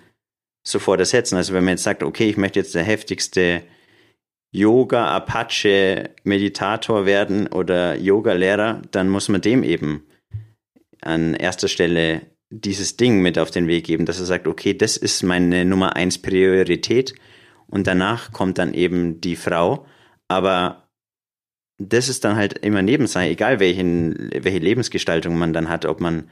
sofort 0.65 0.99
ersetzen. 0.99 1.35
Also 1.35 1.53
wenn 1.53 1.63
man 1.63 1.73
jetzt 1.73 1.83
sagt, 1.83 2.03
okay, 2.03 2.29
ich 2.29 2.37
möchte 2.37 2.59
jetzt 2.59 2.73
der 2.73 2.83
heftigste 2.83 3.63
Yoga 4.53 5.07
Apache 5.07 6.11
Meditator 6.23 7.07
werden 7.07 7.47
oder 7.47 7.97
Yoga 7.97 8.33
Lehrer, 8.33 8.83
dann 8.91 9.09
muss 9.09 9.27
man 9.27 9.41
dem 9.41 9.63
eben 9.63 10.03
an 11.01 11.33
erster 11.33 11.67
Stelle 11.67 12.21
dieses 12.51 12.95
Ding 12.95 13.21
mit 13.23 13.39
auf 13.39 13.49
den 13.49 13.67
Weg 13.67 13.85
geben, 13.85 14.05
dass 14.05 14.19
er 14.19 14.25
sagt, 14.25 14.47
okay, 14.47 14.75
das 14.75 14.95
ist 14.95 15.23
meine 15.23 15.65
Nummer 15.65 15.95
eins 15.95 16.19
Priorität. 16.21 17.15
Und 17.65 17.87
danach 17.87 18.31
kommt 18.31 18.59
dann 18.59 18.75
eben 18.75 19.19
die 19.19 19.35
Frau, 19.35 19.87
aber 20.27 20.87
das 21.79 22.07
ist 22.07 22.23
dann 22.23 22.35
halt 22.35 22.59
immer 22.59 22.83
Nebensache, 22.83 23.25
egal 23.25 23.59
welchen, 23.59 24.29
welche 24.31 24.59
Lebensgestaltung 24.59 25.35
man 25.35 25.53
dann 25.53 25.67
hat, 25.67 25.87
ob 25.87 25.99
man 25.99 26.29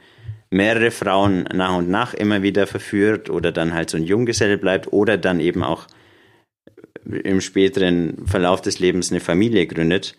mehrere 0.50 0.92
Frauen 0.92 1.42
nach 1.52 1.76
und 1.76 1.88
nach 1.90 2.14
immer 2.14 2.42
wieder 2.42 2.68
verführt 2.68 3.30
oder 3.30 3.50
dann 3.50 3.74
halt 3.74 3.90
so 3.90 3.96
ein 3.96 4.04
Junggeselle 4.04 4.58
bleibt 4.58 4.92
oder 4.92 5.18
dann 5.18 5.40
eben 5.40 5.64
auch 5.64 5.88
im 7.04 7.40
späteren 7.40 8.26
Verlauf 8.26 8.60
des 8.60 8.78
Lebens 8.78 9.10
eine 9.10 9.20
Familie 9.20 9.66
gründet, 9.66 10.16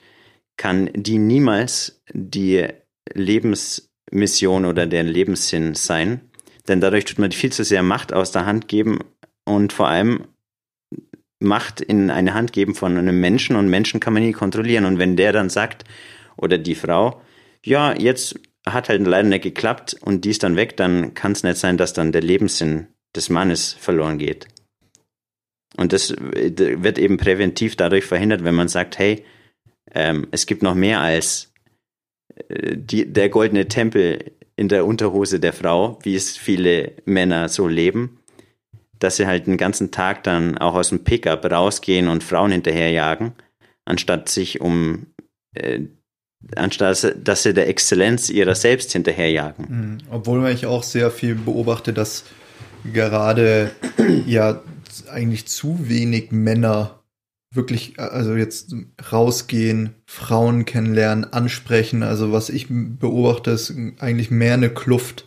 kann 0.58 0.89
die 0.93 1.17
niemals 1.17 2.02
die 2.13 2.67
Lebensmission 3.13 4.65
oder 4.65 4.86
der 4.86 5.04
Lebenssinn 5.04 5.76
sein. 5.76 6.22
Denn 6.67 6.82
dadurch 6.82 7.06
tut 7.06 7.19
man 7.19 7.32
viel 7.32 7.52
zu 7.52 7.63
sehr 7.63 7.84
Macht 7.84 8.13
aus 8.13 8.32
der 8.32 8.46
Hand 8.46 8.67
geben 8.67 9.00
und 9.46 9.74
vor 9.74 9.88
allem 9.88 10.26
Macht 11.39 11.82
in 11.82 12.10
eine 12.10 12.34
Hand 12.34 12.54
geben 12.54 12.74
von 12.74 12.98
einem 12.98 13.19
Menschen 13.19 13.58
und 13.58 13.67
Menschen 13.67 14.00
kann 14.00 14.13
man 14.13 14.24
nie 14.24 14.32
kontrollieren. 14.32 14.86
Und 14.86 14.98
wenn 14.98 15.17
der 15.17 15.34
dann 15.34 15.50
sagt, 15.50 15.84
oder 16.38 16.58
die 16.58 16.76
Frau, 16.76 17.22
ja, 17.65 17.93
jetzt 17.98 18.39
hat 18.65 18.88
halt 18.88 19.06
leider 19.06 19.28
nicht 19.28 19.43
geklappt 19.43 19.98
und 20.02 20.24
die 20.24 20.30
ist 20.30 20.43
dann 20.43 20.56
weg, 20.56 20.78
dann 20.78 21.13
kann 21.13 21.34
es 21.34 21.43
nicht 21.43 21.58
sein, 21.58 21.78
dass 21.78 21.93
dann 21.93 22.13
der 22.13 22.22
Lebenssinn 22.22 22.88
des 23.13 23.30
Mannes 23.30 23.74
verloren 23.74 24.17
geht. 24.17 24.48
Und 25.77 25.93
das 25.93 26.15
wird 26.17 26.99
eben 26.99 27.17
präventiv 27.17 27.75
dadurch 27.75 28.05
verhindert, 28.05 28.43
wenn 28.43 28.55
man 28.55 28.67
sagt, 28.67 28.99
hey, 28.99 29.25
ähm, 29.91 30.27
es 30.31 30.45
gibt 30.45 30.63
noch 30.63 30.75
mehr 30.75 31.01
als 31.01 31.51
äh, 32.47 32.77
die, 32.77 33.12
der 33.12 33.29
goldene 33.29 33.67
Tempel 33.67 34.31
in 34.55 34.67
der 34.67 34.86
Unterhose 34.86 35.39
der 35.39 35.53
Frau, 35.53 35.99
wie 36.03 36.15
es 36.15 36.38
viele 36.38 36.93
Männer 37.05 37.49
so 37.49 37.67
leben, 37.67 38.19
dass 38.99 39.17
sie 39.17 39.25
halt 39.25 39.47
den 39.47 39.57
ganzen 39.57 39.91
Tag 39.91 40.23
dann 40.23 40.57
auch 40.57 40.75
aus 40.75 40.89
dem 40.89 41.03
Pickup 41.03 41.49
rausgehen 41.49 42.07
und 42.07 42.23
Frauen 42.23 42.51
hinterherjagen, 42.51 43.33
anstatt 43.86 44.29
sich 44.29 44.62
um 44.62 45.07
äh, 45.55 45.81
anstatt 46.55 47.15
dass 47.23 47.43
sie 47.43 47.53
der 47.53 47.67
Exzellenz 47.69 48.29
ihrer 48.29 48.55
selbst 48.55 48.91
hinterherjagen. 48.91 49.65
Mhm. 49.69 49.97
Obwohl 50.12 50.47
ich 50.49 50.65
auch 50.65 50.83
sehr 50.83 51.09
viel 51.09 51.36
beobachte, 51.36 51.93
dass 51.93 52.25
gerade 52.91 53.71
ja 54.25 54.62
eigentlich 55.10 55.47
zu 55.47 55.89
wenig 55.89 56.32
Männer 56.32 57.03
wirklich, 57.51 57.99
also 57.99 58.36
jetzt 58.36 58.75
rausgehen, 59.12 59.95
Frauen 60.06 60.65
kennenlernen, 60.65 61.32
ansprechen. 61.32 62.03
Also 62.03 62.32
was 62.32 62.49
ich 62.49 62.67
beobachte, 62.69 63.51
ist 63.51 63.73
eigentlich 63.99 64.32
mehr 64.32 64.56
eine 64.56 64.69
Kluft 64.69 65.25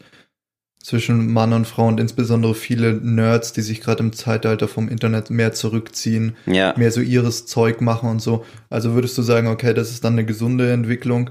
zwischen 0.82 1.32
Mann 1.32 1.52
und 1.52 1.66
Frau 1.66 1.88
und 1.88 1.98
insbesondere 1.98 2.54
viele 2.54 2.94
Nerds, 2.94 3.52
die 3.52 3.62
sich 3.62 3.80
gerade 3.80 4.04
im 4.04 4.12
Zeitalter 4.12 4.68
vom 4.68 4.88
Internet 4.88 5.30
mehr 5.30 5.52
zurückziehen, 5.52 6.36
ja. 6.46 6.74
mehr 6.76 6.92
so 6.92 7.00
ihres 7.00 7.46
Zeug 7.46 7.80
machen 7.80 8.08
und 8.08 8.22
so. 8.22 8.44
Also 8.70 8.94
würdest 8.94 9.18
du 9.18 9.22
sagen, 9.22 9.48
okay, 9.48 9.74
das 9.74 9.90
ist 9.90 10.04
dann 10.04 10.12
eine 10.12 10.24
gesunde 10.24 10.70
Entwicklung. 10.70 11.30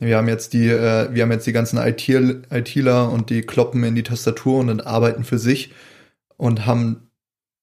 Wir 0.00 0.16
haben 0.16 0.28
jetzt 0.28 0.54
die, 0.54 0.68
äh, 0.68 1.08
wir 1.12 1.22
haben 1.22 1.32
jetzt 1.32 1.46
die 1.46 1.52
ganzen 1.52 1.78
ITler 1.78 3.12
und 3.12 3.30
die 3.30 3.42
kloppen 3.42 3.84
in 3.84 3.94
die 3.94 4.02
Tastatur 4.02 4.58
und 4.58 4.68
dann 4.68 4.80
arbeiten 4.80 5.24
für 5.24 5.38
sich 5.38 5.72
und 6.36 6.66
haben 6.66 7.10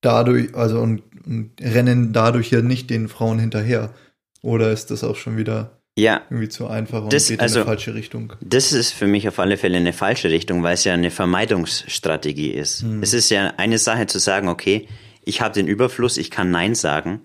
dadurch, 0.01 0.53
also 0.55 0.79
und, 0.79 1.03
und 1.25 1.51
rennen 1.61 2.13
dadurch 2.13 2.51
ja 2.51 2.61
nicht 2.61 2.89
den 2.89 3.07
Frauen 3.07 3.39
hinterher. 3.39 3.93
Oder 4.41 4.71
ist 4.71 4.91
das 4.91 5.03
auch 5.03 5.15
schon 5.15 5.37
wieder 5.37 5.81
ja. 5.95 6.21
irgendwie 6.29 6.49
zu 6.49 6.67
einfach 6.67 7.03
und 7.03 7.13
das, 7.13 7.27
geht 7.27 7.39
also, 7.39 7.59
in 7.59 7.61
eine 7.61 7.75
falsche 7.75 7.93
Richtung? 7.93 8.33
Das 8.41 8.73
ist 8.73 8.91
für 8.91 9.07
mich 9.07 9.27
auf 9.27 9.39
alle 9.39 9.57
Fälle 9.57 9.77
eine 9.77 9.93
falsche 9.93 10.29
Richtung, 10.29 10.63
weil 10.63 10.73
es 10.73 10.83
ja 10.83 10.93
eine 10.93 11.11
Vermeidungsstrategie 11.11 12.51
ist. 12.51 12.81
Hm. 12.81 13.03
Es 13.03 13.13
ist 13.13 13.29
ja 13.29 13.53
eine 13.57 13.77
Sache 13.77 14.07
zu 14.07 14.19
sagen, 14.19 14.47
okay, 14.47 14.87
ich 15.23 15.41
habe 15.41 15.53
den 15.53 15.67
Überfluss, 15.67 16.17
ich 16.17 16.31
kann 16.31 16.51
Nein 16.51 16.75
sagen. 16.75 17.21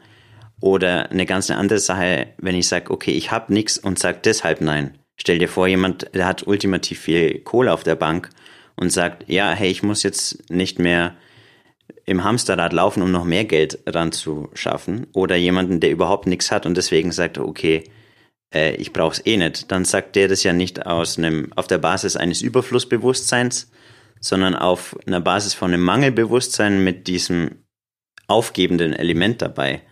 Oder 0.61 1.11
eine 1.11 1.27
ganz 1.27 1.51
andere 1.51 1.79
Sache, 1.79 2.29
wenn 2.39 2.55
ich 2.55 2.69
sage, 2.69 2.91
okay, 2.91 3.13
ich 3.13 3.31
habe 3.31 3.53
nichts 3.53 3.77
und 3.79 3.99
sage 3.99 4.21
deshalb 4.25 4.61
Nein. 4.61 4.99
Stell 5.17 5.39
dir 5.39 5.49
vor, 5.49 5.67
jemand, 5.67 6.15
der 6.15 6.27
hat 6.27 6.47
ultimativ 6.47 7.01
viel 7.01 7.41
Kohle 7.41 7.73
auf 7.73 7.83
der 7.83 7.95
Bank 7.95 8.31
und 8.75 8.91
sagt, 8.91 9.25
ja, 9.29 9.53
hey, 9.53 9.71
ich 9.71 9.83
muss 9.83 10.03
jetzt 10.03 10.51
nicht 10.51 10.79
mehr 10.79 11.15
im 12.07 12.23
Hamsterrad 12.23 12.73
laufen, 12.73 13.03
um 13.03 13.11
noch 13.11 13.25
mehr 13.25 13.45
Geld 13.45 13.81
ranzuschaffen, 13.85 15.09
oder 15.13 15.35
jemanden, 15.37 15.81
der 15.81 15.91
überhaupt 15.91 16.27
nichts 16.27 16.51
hat 16.53 16.65
und 16.65 16.77
deswegen 16.77 17.13
sagt, 17.13 17.37
okay, 17.37 17.85
äh, 18.55 18.77
ich 18.77 18.93
brauche 18.93 19.15
es 19.15 19.27
eh 19.27 19.37
nicht, 19.37 19.71
dann 19.73 19.85
sagt 19.85 20.15
der 20.15 20.29
das 20.29 20.45
ja 20.45 20.53
nicht 20.53 20.87
aus 20.87 21.19
einem, 21.19 21.53
auf 21.55 21.67
der 21.67 21.79
Basis 21.79 22.17
eines 22.17 22.43
Überflussbewusstseins, 22.43 23.71
sondern 24.21 24.55
auf 24.55 24.97
einer 25.07 25.21
Basis 25.21 25.53
von 25.53 25.75
einem 25.75 25.83
Mangelbewusstsein 25.83 26.83
mit 26.83 27.09
diesem 27.09 27.65
aufgebenden 28.29 28.93
Element 28.93 29.43
dabei. 29.43 29.83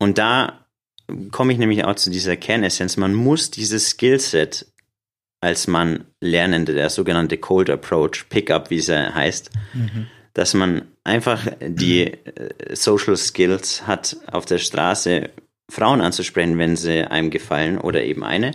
Und 0.00 0.18
da 0.18 0.66
komme 1.30 1.52
ich 1.52 1.58
nämlich 1.58 1.84
auch 1.84 1.94
zu 1.94 2.10
dieser 2.10 2.36
Kernessenz. 2.36 2.96
Man 2.96 3.14
muss 3.14 3.50
dieses 3.50 3.90
Skillset 3.90 4.66
als 5.40 5.68
Mann 5.68 6.06
lernen, 6.20 6.66
der 6.66 6.90
sogenannte 6.90 7.38
Cold 7.38 7.70
Approach, 7.70 8.28
Pickup, 8.28 8.70
wie 8.70 8.78
es 8.78 8.88
heißt, 8.88 9.50
mhm 9.72 10.08
dass 10.38 10.54
man 10.54 10.82
einfach 11.02 11.48
die 11.60 12.04
äh, 12.04 12.76
Social 12.76 13.16
Skills 13.16 13.88
hat, 13.88 14.16
auf 14.30 14.44
der 14.44 14.58
Straße 14.58 15.30
Frauen 15.68 16.00
anzusprechen, 16.00 16.58
wenn 16.58 16.76
sie 16.76 17.02
einem 17.02 17.30
gefallen 17.30 17.76
oder 17.76 18.04
eben 18.04 18.22
eine, 18.22 18.52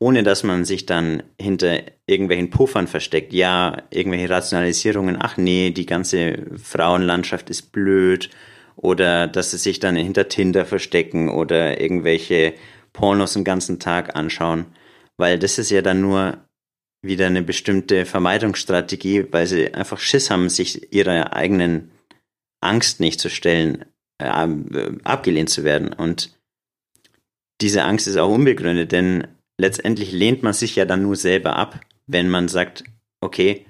ohne 0.00 0.24
dass 0.24 0.42
man 0.42 0.64
sich 0.64 0.86
dann 0.86 1.22
hinter 1.40 1.82
irgendwelchen 2.08 2.50
Puffern 2.50 2.88
versteckt. 2.88 3.32
Ja, 3.32 3.84
irgendwelche 3.90 4.28
Rationalisierungen, 4.28 5.18
ach 5.20 5.36
nee, 5.36 5.70
die 5.70 5.86
ganze 5.86 6.46
Frauenlandschaft 6.60 7.48
ist 7.48 7.70
blöd 7.70 8.28
oder 8.74 9.28
dass 9.28 9.52
sie 9.52 9.58
sich 9.58 9.78
dann 9.78 9.94
hinter 9.94 10.28
Tinder 10.28 10.66
verstecken 10.66 11.28
oder 11.28 11.80
irgendwelche 11.80 12.54
Pornos 12.92 13.34
den 13.34 13.44
ganzen 13.44 13.78
Tag 13.78 14.16
anschauen, 14.16 14.66
weil 15.16 15.38
das 15.38 15.58
ist 15.58 15.70
ja 15.70 15.80
dann 15.80 16.00
nur 16.00 16.38
wieder 17.04 17.26
eine 17.26 17.42
bestimmte 17.42 18.06
Vermeidungsstrategie, 18.06 19.26
weil 19.30 19.46
sie 19.46 19.72
einfach 19.72 19.98
Schiss 19.98 20.30
haben, 20.30 20.48
sich 20.48 20.92
ihrer 20.92 21.34
eigenen 21.34 21.90
Angst 22.60 23.00
nicht 23.00 23.20
zu 23.20 23.28
stellen, 23.28 23.84
äh, 24.18 24.26
abgelehnt 25.04 25.50
zu 25.50 25.64
werden. 25.64 25.92
Und 25.92 26.36
diese 27.60 27.84
Angst 27.84 28.06
ist 28.06 28.16
auch 28.16 28.32
unbegründet, 28.32 28.92
denn 28.92 29.26
letztendlich 29.58 30.12
lehnt 30.12 30.42
man 30.42 30.52
sich 30.52 30.76
ja 30.76 30.84
dann 30.84 31.02
nur 31.02 31.16
selber 31.16 31.56
ab, 31.56 31.80
wenn 32.06 32.28
man 32.28 32.48
sagt, 32.48 32.84
okay, 33.20 33.66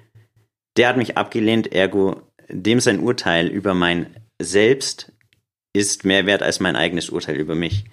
der 0.77 0.89
hat 0.89 0.97
mich 0.97 1.17
abgelehnt, 1.17 1.71
ergo 1.71 2.21
dem 2.49 2.79
sein 2.79 2.99
Urteil 2.99 3.47
über 3.47 3.73
mein 3.73 4.15
Selbst 4.39 5.11
ist 5.73 6.05
mehr 6.05 6.25
wert 6.25 6.43
als 6.43 6.59
mein 6.59 6.75
eigenes 6.75 7.09
Urteil 7.09 7.35
über 7.35 7.55
mich. 7.55 7.85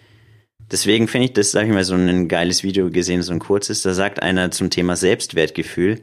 Deswegen 0.72 1.06
finde 1.06 1.26
ich 1.26 1.34
das, 1.34 1.50
sag 1.50 1.66
ich 1.66 1.72
mal, 1.72 1.84
so 1.84 1.94
ein 1.94 2.28
geiles 2.28 2.62
Video 2.62 2.90
gesehen, 2.90 3.22
so 3.22 3.34
ein 3.34 3.40
kurzes. 3.40 3.82
Da 3.82 3.92
sagt 3.92 4.22
einer 4.22 4.50
zum 4.50 4.70
Thema 4.70 4.96
Selbstwertgefühl, 4.96 6.02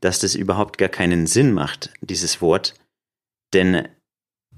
dass 0.00 0.18
das 0.18 0.34
überhaupt 0.34 0.76
gar 0.76 0.88
keinen 0.88 1.28
Sinn 1.28 1.52
macht, 1.52 1.90
dieses 2.00 2.42
Wort. 2.42 2.74
Denn 3.54 3.86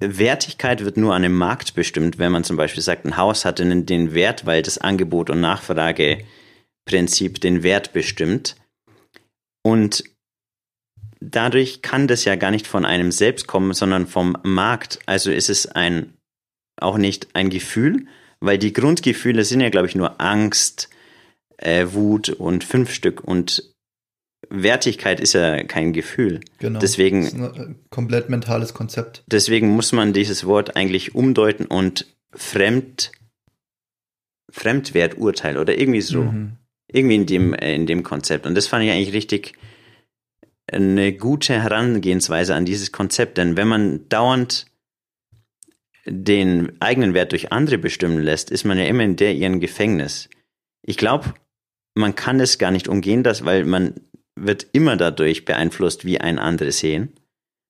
Wertigkeit 0.01 0.83
wird 0.83 0.97
nur 0.97 1.15
an 1.15 1.25
einem 1.25 1.35
Markt 1.35 1.75
bestimmt, 1.75 2.19
wenn 2.19 2.33
man 2.33 2.43
zum 2.43 2.57
Beispiel 2.57 2.83
sagt, 2.83 3.05
ein 3.05 3.19
Haus 3.19 3.45
hat 3.45 3.59
den 3.59 4.15
Wert, 4.15 4.47
weil 4.47 4.63
das 4.63 4.79
Angebot- 4.79 5.29
und 5.29 5.43
Nachfrageprinzip 5.43 7.39
den 7.43 7.63
Wert 7.63 7.93
bestimmt. 7.93 8.57
Und 9.63 10.05
dadurch 11.21 11.83
kann 11.83 12.09
das 12.09 12.25
ja 12.25 12.37
gar 12.37 12.51
nicht 12.51 12.67
von 12.67 12.87
einem 12.87 13.13
selbst 13.13 13.47
kommen, 13.47 13.75
sondern 13.75 14.07
vom 14.07 14.39
Markt. 14.43 15.01
Also 15.05 15.31
ist 15.31 15.51
es 15.51 15.67
ein, 15.67 16.15
auch 16.81 16.97
nicht 16.97 17.29
ein 17.35 17.51
Gefühl, 17.51 18.07
weil 18.45 18.59
die 18.59 18.73
Grundgefühle 18.73 19.45
sind 19.45 19.61
ja, 19.61 19.71
glaube 19.71 19.87
ich, 19.87 19.95
nur 19.95 20.21
Angst, 20.21 20.89
äh, 21.57 21.87
Wut 21.91 22.29
und 22.29 22.65
fünf 22.65 22.93
Stück 22.93 23.23
und 23.23 23.75
Wertigkeit 24.51 25.21
ist 25.21 25.33
ja 25.33 25.63
kein 25.65 25.93
Gefühl. 25.93 26.41
Genau. 26.59 26.79
Deswegen, 26.79 27.23
das 27.23 27.33
ist 27.33 27.41
ein 27.41 27.73
äh, 27.73 27.75
komplett 27.91 28.29
mentales 28.29 28.75
Konzept. 28.75 29.25
Deswegen 29.27 29.69
muss 29.69 29.93
man 29.93 30.13
dieses 30.13 30.45
Wort 30.45 30.77
eigentlich 30.77 31.15
umdeuten 31.15 31.67
und 31.67 32.15
Fremd, 32.35 33.13
Fremdwerturteil 34.51 35.57
oder 35.57 35.79
irgendwie 35.79 36.03
so. 36.03 36.23
Mhm. 36.23 36.53
Irgendwie 36.89 37.17
in 37.17 37.27
dem, 37.27 37.55
äh, 37.55 37.75
in 37.75 37.87
dem 37.87 38.03
Konzept. 38.03 38.47
Und 38.47 38.55
das 38.55 38.67
fand 38.67 38.85
ich 38.85 38.91
eigentlich 38.91 39.15
richtig 39.15 39.55
eine 40.67 41.13
gute 41.13 41.61
Herangehensweise 41.61 42.55
an 42.55 42.65
dieses 42.65 42.93
Konzept. 42.93 43.39
Denn 43.39 43.57
wenn 43.57 43.69
man 43.69 44.09
dauernd 44.09 44.67
den 46.07 46.73
eigenen 46.81 47.15
Wert 47.15 47.33
durch 47.33 47.53
andere 47.53 47.79
bestimmen 47.79 48.19
lässt, 48.23 48.51
ist 48.51 48.65
man 48.65 48.79
ja 48.79 48.85
immer 48.85 49.05
in 49.05 49.17
der 49.17 49.35
ihren 49.35 49.61
Gefängnis. 49.61 50.29
Ich 50.83 50.97
glaube, 50.97 51.35
man 51.95 52.15
kann 52.15 52.41
es 52.41 52.59
gar 52.59 52.71
nicht 52.71 52.89
umgehen, 52.89 53.23
dass, 53.23 53.45
weil 53.45 53.65
man 53.65 53.95
wird 54.37 54.67
immer 54.73 54.97
dadurch 54.97 55.45
beeinflusst, 55.45 56.05
wie 56.05 56.21
ein 56.21 56.39
anderes 56.39 56.79
sehen, 56.79 57.13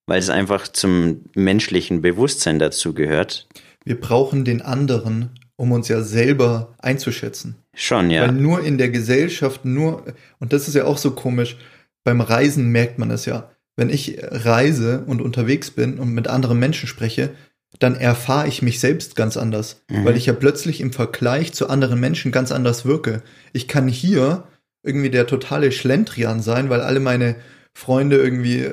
weil 0.06 0.18
es 0.18 0.30
einfach 0.30 0.68
zum 0.68 1.26
menschlichen 1.34 2.00
Bewusstsein 2.00 2.58
dazu 2.58 2.94
gehört. 2.94 3.46
Wir 3.84 4.00
brauchen 4.00 4.44
den 4.44 4.62
anderen, 4.62 5.30
um 5.56 5.72
uns 5.72 5.88
ja 5.88 6.00
selber 6.02 6.74
einzuschätzen. 6.78 7.56
Schon, 7.76 8.10
ja. 8.10 8.22
Weil 8.22 8.32
nur 8.32 8.64
in 8.64 8.78
der 8.78 8.90
Gesellschaft, 8.90 9.64
nur, 9.64 10.04
und 10.40 10.52
das 10.52 10.68
ist 10.68 10.74
ja 10.74 10.84
auch 10.84 10.98
so 10.98 11.12
komisch, 11.12 11.56
beim 12.02 12.20
Reisen 12.20 12.70
merkt 12.70 12.98
man 12.98 13.10
es 13.10 13.26
ja. 13.26 13.50
Wenn 13.76 13.90
ich 13.90 14.18
reise 14.20 15.04
und 15.06 15.20
unterwegs 15.20 15.70
bin 15.70 15.98
und 15.98 16.14
mit 16.14 16.28
anderen 16.28 16.58
Menschen 16.58 16.86
spreche, 16.86 17.34
dann 17.78 17.96
erfahre 17.96 18.48
ich 18.48 18.62
mich 18.62 18.80
selbst 18.80 19.16
ganz 19.16 19.36
anders, 19.36 19.82
mhm. 19.90 20.04
weil 20.04 20.16
ich 20.16 20.26
ja 20.26 20.32
plötzlich 20.32 20.80
im 20.80 20.92
Vergleich 20.92 21.52
zu 21.52 21.68
anderen 21.68 22.00
Menschen 22.00 22.32
ganz 22.32 22.52
anders 22.52 22.84
wirke. 22.84 23.22
Ich 23.52 23.68
kann 23.68 23.88
hier 23.88 24.44
irgendwie 24.82 25.10
der 25.10 25.26
totale 25.26 25.72
Schlendrian 25.72 26.40
sein, 26.40 26.70
weil 26.70 26.80
alle 26.80 27.00
meine 27.00 27.36
Freunde 27.72 28.16
irgendwie 28.16 28.70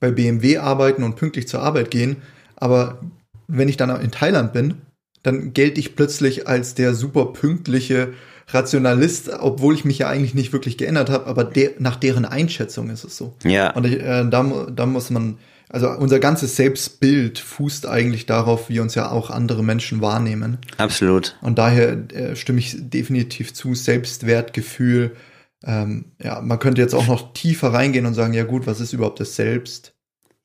bei 0.00 0.10
BMW 0.10 0.58
arbeiten 0.58 1.04
und 1.04 1.16
pünktlich 1.16 1.46
zur 1.46 1.62
Arbeit 1.62 1.90
gehen, 1.90 2.16
aber 2.56 3.00
wenn 3.46 3.68
ich 3.68 3.76
dann 3.76 3.90
in 4.00 4.10
Thailand 4.10 4.52
bin, 4.52 4.74
dann 5.22 5.52
gelte 5.52 5.78
ich 5.78 5.94
plötzlich 5.94 6.48
als 6.48 6.74
der 6.74 6.94
super 6.94 7.26
pünktliche 7.26 8.14
Rationalist, 8.48 9.30
obwohl 9.40 9.74
ich 9.74 9.84
mich 9.84 9.98
ja 9.98 10.08
eigentlich 10.08 10.34
nicht 10.34 10.52
wirklich 10.52 10.78
geändert 10.78 11.10
habe, 11.10 11.26
aber 11.26 11.44
de 11.44 11.72
nach 11.78 11.96
deren 11.96 12.24
Einschätzung 12.24 12.90
ist 12.90 13.04
es 13.04 13.16
so. 13.16 13.34
Ja. 13.44 13.72
Und 13.74 13.86
ich, 13.86 14.00
äh, 14.00 14.28
da, 14.28 14.66
da 14.74 14.86
muss 14.86 15.10
man 15.10 15.38
also 15.72 15.90
unser 15.90 16.20
ganzes 16.20 16.54
Selbstbild 16.54 17.38
fußt 17.38 17.86
eigentlich 17.86 18.26
darauf, 18.26 18.68
wie 18.68 18.78
uns 18.78 18.94
ja 18.94 19.10
auch 19.10 19.30
andere 19.30 19.64
Menschen 19.64 20.02
wahrnehmen. 20.02 20.58
Absolut. 20.76 21.36
Und 21.40 21.58
daher 21.58 21.92
äh, 22.12 22.36
stimme 22.36 22.58
ich 22.58 22.76
definitiv 22.78 23.54
zu, 23.54 23.74
Selbstwertgefühl. 23.74 25.16
Ähm, 25.64 26.12
ja, 26.22 26.42
man 26.42 26.58
könnte 26.58 26.82
jetzt 26.82 26.94
auch 26.94 27.06
noch 27.06 27.32
tiefer 27.32 27.72
reingehen 27.72 28.04
und 28.04 28.12
sagen, 28.12 28.34
ja 28.34 28.44
gut, 28.44 28.66
was 28.66 28.80
ist 28.80 28.92
überhaupt 28.92 29.18
das 29.18 29.34
Selbst? 29.34 29.94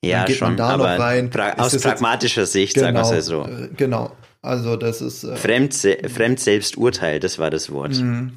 Ja, 0.02 0.24
geht 0.24 0.36
schon, 0.36 0.48
man 0.48 0.56
da 0.56 0.76
noch 0.76 0.84
rein. 0.86 1.28
Pra 1.28 1.52
aus 1.54 1.76
pragmatischer 1.76 2.42
jetzt, 2.42 2.52
Sicht, 2.52 2.74
genau, 2.74 3.04
sagen 3.04 3.10
wir 3.10 3.18
es 3.18 3.26
so. 3.26 3.44
Äh, 3.44 3.68
genau, 3.76 4.12
also 4.40 4.76
das 4.76 5.02
ist... 5.02 5.24
Äh, 5.24 5.36
Fremd, 5.36 5.74
Fremdselbsturteil, 5.74 7.20
das 7.20 7.38
war 7.38 7.50
das 7.50 7.70
Wort. 7.70 7.96
Mhm. 7.96 8.32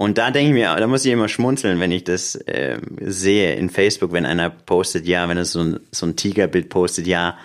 Und 0.00 0.16
da 0.16 0.30
denke 0.30 0.48
ich 0.48 0.54
mir, 0.54 0.74
da 0.76 0.86
muss 0.86 1.04
ich 1.04 1.12
immer 1.12 1.28
schmunzeln, 1.28 1.78
wenn 1.78 1.92
ich 1.92 2.04
das 2.04 2.34
äh, 2.34 2.78
sehe 3.02 3.52
in 3.56 3.68
Facebook, 3.68 4.12
wenn 4.12 4.24
einer 4.24 4.48
postet, 4.48 5.04
ja, 5.04 5.28
wenn 5.28 5.36
er 5.36 5.44
so 5.44 5.60
ein, 5.60 5.80
so 5.92 6.06
ein 6.06 6.16
Tigerbild 6.16 6.70
postet, 6.70 7.06
ja, 7.06 7.36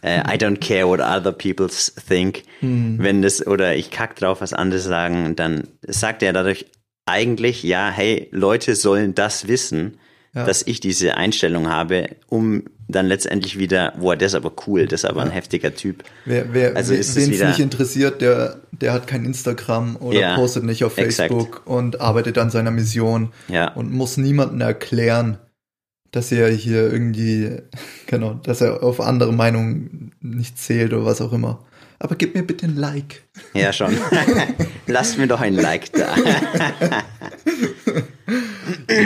äh, 0.00 0.20
I 0.20 0.38
don't 0.38 0.56
care 0.56 0.88
what 0.88 1.00
other 1.00 1.32
people 1.32 1.68
think. 2.08 2.44
Hm. 2.60 2.96
Wenn 2.98 3.20
das, 3.20 3.46
oder 3.46 3.76
ich 3.76 3.90
kack 3.90 4.16
drauf, 4.16 4.40
was 4.40 4.54
andere 4.54 4.80
sagen, 4.80 5.36
dann 5.36 5.68
sagt 5.86 6.22
er 6.22 6.32
dadurch 6.32 6.64
eigentlich, 7.04 7.62
ja, 7.62 7.90
hey, 7.90 8.28
Leute 8.30 8.74
sollen 8.74 9.14
das 9.14 9.46
wissen, 9.46 9.98
ja. 10.34 10.46
dass 10.46 10.62
ich 10.62 10.80
diese 10.80 11.18
Einstellung 11.18 11.68
habe, 11.68 12.16
um 12.28 12.64
dann 12.88 13.06
letztendlich 13.06 13.58
wieder, 13.58 13.92
boah, 14.00 14.16
der 14.16 14.26
ist 14.26 14.34
aber 14.34 14.50
cool, 14.66 14.86
das 14.86 15.04
ist 15.04 15.10
aber 15.10 15.22
ein 15.22 15.30
heftiger 15.30 15.74
Typ. 15.74 16.04
Wer, 16.24 16.54
wer 16.54 16.74
also 16.74 16.94
wen 16.94 17.00
es 17.00 17.14
nicht 17.14 17.58
interessiert, 17.58 18.22
der, 18.22 18.60
der 18.72 18.94
hat 18.94 19.06
kein 19.06 19.26
Instagram 19.26 19.96
oder 19.96 20.18
ja, 20.18 20.34
postet 20.36 20.64
nicht 20.64 20.84
auf 20.84 20.94
Facebook 20.94 21.48
exakt. 21.48 21.66
und 21.66 22.00
arbeitet 22.00 22.38
an 22.38 22.50
seiner 22.50 22.70
Mission 22.70 23.32
ja. 23.48 23.72
und 23.74 23.92
muss 23.92 24.16
niemandem 24.16 24.62
erklären, 24.62 25.36
dass 26.12 26.32
er 26.32 26.48
hier 26.48 26.90
irgendwie, 26.90 27.58
genau, 28.06 28.34
dass 28.34 28.62
er 28.62 28.82
auf 28.82 29.00
andere 29.02 29.34
Meinungen 29.34 30.12
nicht 30.20 30.58
zählt 30.58 30.94
oder 30.94 31.04
was 31.04 31.20
auch 31.20 31.34
immer. 31.34 31.64
Aber 32.00 32.14
gib 32.14 32.34
mir 32.34 32.42
bitte 32.42 32.64
ein 32.66 32.76
Like. 32.76 33.24
Ja, 33.52 33.72
schon. 33.72 33.94
Lasst 34.86 35.18
mir 35.18 35.26
doch 35.26 35.40
ein 35.40 35.54
Like 35.54 35.92
da. 35.92 36.14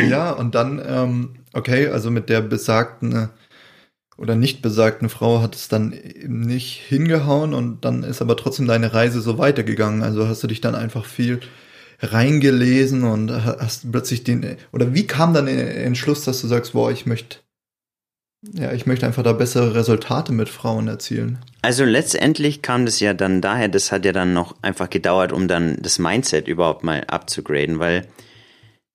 ja, 0.09 0.31
und 0.31 0.55
dann, 0.55 0.81
ähm, 0.87 1.31
okay, 1.55 1.89
also 1.89 2.11
mit 2.11 2.29
der 2.29 2.43
besagten 2.43 3.31
oder 4.17 4.37
nicht 4.37 4.63
besagten 4.63 5.09
Frau 5.09 5.41
hat 5.41 5.55
es 5.55 5.69
dann 5.69 5.93
eben 5.93 6.41
nicht 6.41 6.83
hingehauen 6.87 7.55
und 7.55 7.85
dann 7.85 8.03
ist 8.03 8.23
aber 8.23 8.37
trotzdem 8.37 8.67
deine 8.67 8.93
Reise 8.93 9.21
so 9.21 9.39
weitergegangen. 9.39 10.03
Also 10.03 10.29
hast 10.29 10.43
du 10.43 10.47
dich 10.47 10.61
dann 10.61 10.75
einfach 10.75 11.05
viel 11.05 11.41
reingelesen 12.01 13.05
und 13.05 13.33
hast 13.33 13.91
plötzlich 13.91 14.25
den, 14.25 14.57
oder 14.73 14.93
wie 14.93 15.07
kam 15.07 15.35
dann 15.35 15.47
der 15.47 15.85
Entschluss, 15.85 16.25
dass 16.25 16.41
du 16.41 16.49
sagst, 16.49 16.73
boah, 16.73 16.91
ich 16.91 17.07
möchte, 17.07 17.39
ja, 18.53 18.73
ich 18.73 18.87
möchte 18.87 19.07
einfach 19.07 19.23
da 19.23 19.33
bessere 19.33 19.75
Resultate 19.75 20.33
mit 20.33 20.49
Frauen 20.49 20.89
erzielen? 20.89 21.39
Also 21.63 21.85
letztendlich 21.85 22.61
kam 22.61 22.87
das 22.87 22.99
ja 22.99 23.15
dann 23.15 23.41
daher, 23.41 23.69
das 23.69 23.93
hat 23.93 24.05
ja 24.05 24.13
dann 24.13 24.35
noch 24.35 24.57
einfach 24.63 24.91
gedauert, 24.91 25.33
um 25.33 25.47
dann 25.47 25.79
das 25.81 26.01
Mindset 26.01 26.49
überhaupt 26.49 26.83
mal 26.83 27.05
abzugraden, 27.07 27.79
weil 27.79 28.09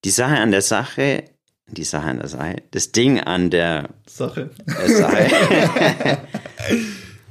die 0.04 0.12
Sache 0.12 0.36
an 0.36 0.52
der 0.52 0.62
Sache, 0.62 1.24
die 1.68 1.84
Sache 1.84 2.08
an 2.08 2.18
der 2.20 2.28
Sache, 2.28 2.56
das 2.72 2.92
Ding 2.92 3.20
an 3.20 3.50
der 3.50 3.90
Sache, 4.06 4.52
der, 4.66 4.90
Sache 4.90 6.18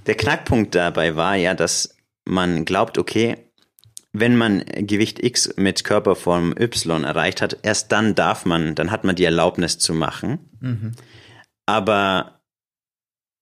der 0.07 0.14
Knackpunkt 0.14 0.75
dabei 0.75 1.16
war 1.16 1.37
ja, 1.37 1.55
dass 1.55 1.96
man 2.25 2.64
glaubt, 2.64 2.99
okay, 2.99 3.37
wenn 4.12 4.37
man 4.37 4.64
Gewicht 4.64 5.22
X 5.22 5.55
mit 5.57 5.85
Körperform 5.85 6.55
Y 6.59 7.05
erreicht 7.05 7.42
hat, 7.42 7.59
erst 7.62 7.92
dann 7.92 8.14
darf 8.14 8.44
man, 8.44 8.75
dann 8.75 8.90
hat 8.90 9.05
man 9.05 9.16
die 9.16 9.25
Erlaubnis 9.25 9.79
zu 9.79 9.94
machen. 9.94 10.38
Mhm. 10.61 10.92
Aber 11.66 12.40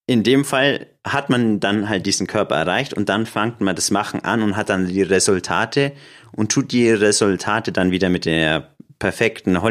in 0.07 0.23
dem 0.23 0.45
Fall 0.45 0.87
hat 1.07 1.31
man 1.31 1.61
dann 1.61 1.89
halt 1.89 2.07
diesen 2.07 2.27
Körper 2.27 2.57
erreicht 2.57 2.95
und 2.95 3.09
dann 3.09 3.27
fängt 3.27 3.61
man 3.61 3.77
das 3.77 3.91
Machen 3.91 4.21
an 4.25 4.43
und 4.43 4.57
hat 4.57 4.69
dann 4.69 4.87
die 4.87 5.03
Resultate 5.03 5.93
und 6.33 6.51
tut 6.51 6.73
die 6.73 6.91
Resultate 6.91 7.73
dann 7.73 7.91
wieder 7.91 8.09
mit 8.09 8.25
der 8.25 8.75
perfekten 8.99 9.63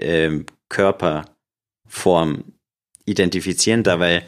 Hollywood-Körperform 0.00 2.34
äh, 2.34 3.10
identifizieren, 3.10 3.82
da 3.82 4.00
weil 4.00 4.22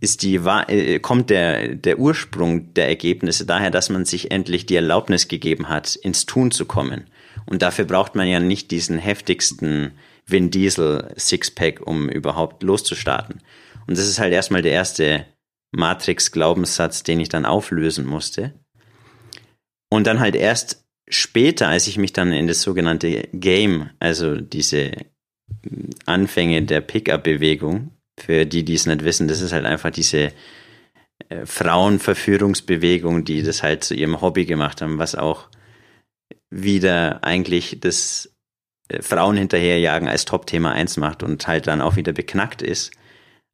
ist 0.00 0.22
die, 0.22 0.36
äh, 0.36 0.98
kommt 0.98 1.30
der, 1.30 1.76
der 1.76 2.00
Ursprung 2.00 2.74
der 2.74 2.88
Ergebnisse 2.88 3.46
daher, 3.46 3.70
dass 3.70 3.88
man 3.88 4.04
sich 4.04 4.32
endlich 4.32 4.66
die 4.66 4.74
Erlaubnis 4.74 5.28
gegeben 5.28 5.68
hat, 5.68 5.94
ins 5.94 6.26
Tun 6.26 6.50
zu 6.50 6.66
kommen. 6.66 7.06
Und 7.46 7.62
dafür 7.62 7.84
braucht 7.84 8.16
man 8.16 8.26
ja 8.26 8.40
nicht 8.40 8.72
diesen 8.72 8.98
heftigsten 8.98 9.92
Vin 10.26 10.50
Diesel 10.50 11.14
Sixpack, 11.16 11.86
um 11.86 12.08
überhaupt 12.08 12.64
loszustarten. 12.64 13.42
Und 13.86 13.96
das 13.96 14.08
ist 14.08 14.18
halt 14.18 14.32
erstmal 14.32 14.62
der 14.62 14.72
erste 14.72 15.24
Matrix-Glaubenssatz, 15.70 17.04
den 17.04 17.20
ich 17.20 17.28
dann 17.28 17.46
auflösen 17.46 18.04
musste. 18.04 18.54
Und 19.88 20.08
dann 20.08 20.18
halt 20.18 20.34
erst 20.34 20.81
später, 21.14 21.68
als 21.68 21.86
ich 21.86 21.98
mich 21.98 22.12
dann 22.12 22.32
in 22.32 22.46
das 22.46 22.62
sogenannte 22.62 23.28
Game, 23.32 23.90
also 24.00 24.40
diese 24.40 24.92
Anfänge 26.06 26.62
der 26.62 26.80
Pickup-Bewegung, 26.80 27.90
für 28.18 28.44
die, 28.46 28.64
die 28.64 28.74
es 28.74 28.86
nicht 28.86 29.04
wissen, 29.04 29.28
das 29.28 29.40
ist 29.40 29.52
halt 29.52 29.64
einfach 29.64 29.90
diese 29.90 30.32
äh, 31.28 31.44
Frauenverführungsbewegung, 31.46 33.24
die 33.24 33.42
das 33.42 33.62
halt 33.62 33.84
zu 33.84 33.94
ihrem 33.94 34.20
Hobby 34.20 34.44
gemacht 34.44 34.82
haben, 34.82 34.98
was 34.98 35.14
auch 35.14 35.48
wieder 36.50 37.24
eigentlich 37.24 37.78
das 37.80 38.34
äh, 38.88 39.02
Frauen 39.02 39.36
hinterherjagen 39.36 40.08
als 40.08 40.24
Top-Thema 40.24 40.72
1 40.72 40.98
macht 40.98 41.22
und 41.22 41.46
halt 41.46 41.66
dann 41.66 41.80
auch 41.80 41.96
wieder 41.96 42.12
beknackt 42.12 42.62
ist. 42.62 42.92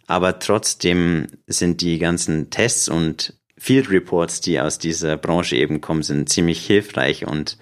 Aber 0.06 0.38
trotzdem 0.38 1.26
sind 1.46 1.80
die 1.82 1.98
ganzen 1.98 2.50
Tests 2.50 2.88
und 2.88 3.34
Field 3.58 3.90
Reports, 3.90 4.40
die 4.40 4.60
aus 4.60 4.78
dieser 4.78 5.16
Branche 5.16 5.56
eben 5.56 5.80
kommen, 5.80 6.02
sind 6.02 6.28
ziemlich 6.28 6.64
hilfreich 6.64 7.26
und 7.26 7.58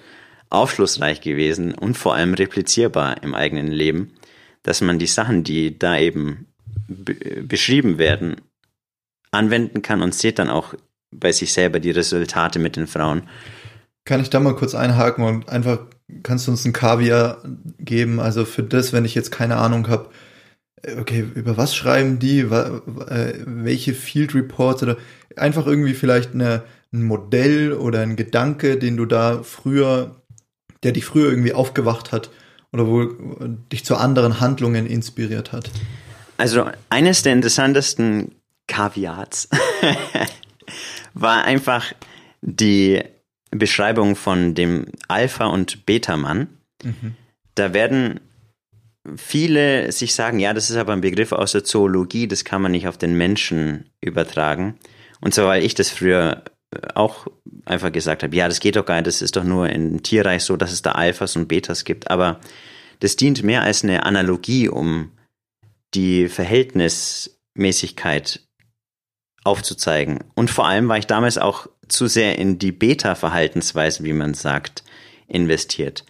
aufschlussreich 0.50 1.20
gewesen 1.20 1.74
und 1.74 1.96
vor 1.96 2.14
allem 2.14 2.34
replizierbar 2.34 3.22
im 3.22 3.34
eigenen 3.34 3.68
Leben, 3.68 4.12
dass 4.62 4.80
man 4.80 4.98
die 4.98 5.06
Sachen, 5.06 5.42
die 5.42 5.78
da 5.78 5.98
eben 5.98 6.46
beschrieben 6.86 7.98
werden, 7.98 8.36
anwenden 9.30 9.82
kann 9.82 10.02
und 10.02 10.14
sieht 10.14 10.38
dann 10.38 10.50
auch 10.50 10.74
bei 11.10 11.32
sich 11.32 11.52
selber 11.52 11.80
die 11.80 11.90
Resultate 11.90 12.58
mit 12.58 12.76
den 12.76 12.86
Frauen. 12.86 13.22
Kann 14.04 14.20
ich 14.20 14.30
da 14.30 14.38
mal 14.38 14.54
kurz 14.54 14.74
einhaken 14.74 15.24
und 15.24 15.48
einfach, 15.48 15.80
kannst 16.22 16.46
du 16.46 16.52
uns 16.52 16.64
ein 16.64 16.72
Kaviar 16.72 17.42
geben? 17.78 18.20
Also 18.20 18.44
für 18.44 18.62
das, 18.62 18.92
wenn 18.92 19.04
ich 19.04 19.14
jetzt 19.14 19.32
keine 19.32 19.56
Ahnung 19.56 19.88
habe, 19.88 20.10
okay, 20.98 21.24
über 21.34 21.56
was 21.56 21.74
schreiben 21.74 22.18
die, 22.18 22.40
äh, 22.40 23.32
welche 23.44 23.94
Field 23.94 24.34
Reports 24.34 24.82
oder 24.82 24.96
einfach 25.36 25.66
irgendwie 25.66 25.94
vielleicht 25.94 26.34
eine, 26.34 26.62
ein 26.92 27.02
Modell 27.02 27.72
oder 27.72 28.00
ein 28.00 28.16
Gedanke, 28.16 28.76
den 28.78 28.96
du 28.96 29.06
da 29.06 29.42
früher, 29.42 30.22
der 30.82 30.92
dich 30.92 31.04
früher 31.04 31.30
irgendwie 31.30 31.52
aufgewacht 31.52 32.12
hat 32.12 32.30
oder 32.72 32.86
wo 32.86 33.04
dich 33.72 33.84
zu 33.84 33.96
anderen 33.96 34.40
Handlungen 34.40 34.86
inspiriert 34.86 35.52
hat? 35.52 35.70
Also 36.36 36.70
eines 36.90 37.22
der 37.22 37.32
interessantesten 37.32 38.34
Kaviats 38.66 39.48
war 41.14 41.44
einfach 41.44 41.92
die 42.42 43.02
Beschreibung 43.50 44.16
von 44.16 44.54
dem 44.54 44.86
Alpha- 45.08 45.46
und 45.46 45.86
Beta-Mann. 45.86 46.48
Mhm. 46.82 47.14
Da 47.54 47.72
werden 47.72 48.20
viele 49.16 49.90
sich 49.92 50.14
sagen, 50.14 50.38
ja, 50.38 50.54
das 50.54 50.70
ist 50.70 50.76
aber 50.76 50.92
ein 50.92 51.00
Begriff 51.00 51.32
aus 51.32 51.52
der 51.52 51.64
Zoologie, 51.64 52.28
das 52.28 52.44
kann 52.44 52.62
man 52.62 52.72
nicht 52.72 52.88
auf 52.88 52.98
den 52.98 53.16
Menschen 53.16 53.90
übertragen. 54.00 54.78
Und 55.20 55.34
zwar, 55.34 55.48
weil 55.48 55.64
ich 55.64 55.74
das 55.74 55.90
früher 55.90 56.44
auch 56.94 57.26
einfach 57.64 57.90
gesagt 57.92 58.22
habe, 58.22 58.36
ja, 58.36 58.48
das 58.48 58.60
geht 58.60 58.76
doch 58.76 58.84
gar 58.84 58.96
nicht, 58.96 59.06
das 59.06 59.22
ist 59.22 59.36
doch 59.36 59.44
nur 59.44 59.70
im 59.70 60.02
Tierreich 60.02 60.44
so, 60.44 60.56
dass 60.56 60.72
es 60.72 60.82
da 60.82 60.92
Alphas 60.92 61.36
und 61.36 61.48
Betas 61.48 61.84
gibt. 61.84 62.10
Aber 62.10 62.40
das 63.00 63.16
dient 63.16 63.42
mehr 63.42 63.62
als 63.62 63.82
eine 63.84 64.04
Analogie, 64.04 64.68
um 64.68 65.12
die 65.94 66.28
Verhältnismäßigkeit 66.28 68.40
aufzuzeigen. 69.44 70.18
Und 70.34 70.50
vor 70.50 70.66
allem 70.66 70.88
war 70.88 70.98
ich 70.98 71.06
damals 71.06 71.38
auch 71.38 71.68
zu 71.88 72.08
sehr 72.08 72.38
in 72.38 72.58
die 72.58 72.72
Beta-Verhaltensweise, 72.72 74.04
wie 74.04 74.12
man 74.12 74.34
sagt, 74.34 74.84
investiert. 75.28 76.04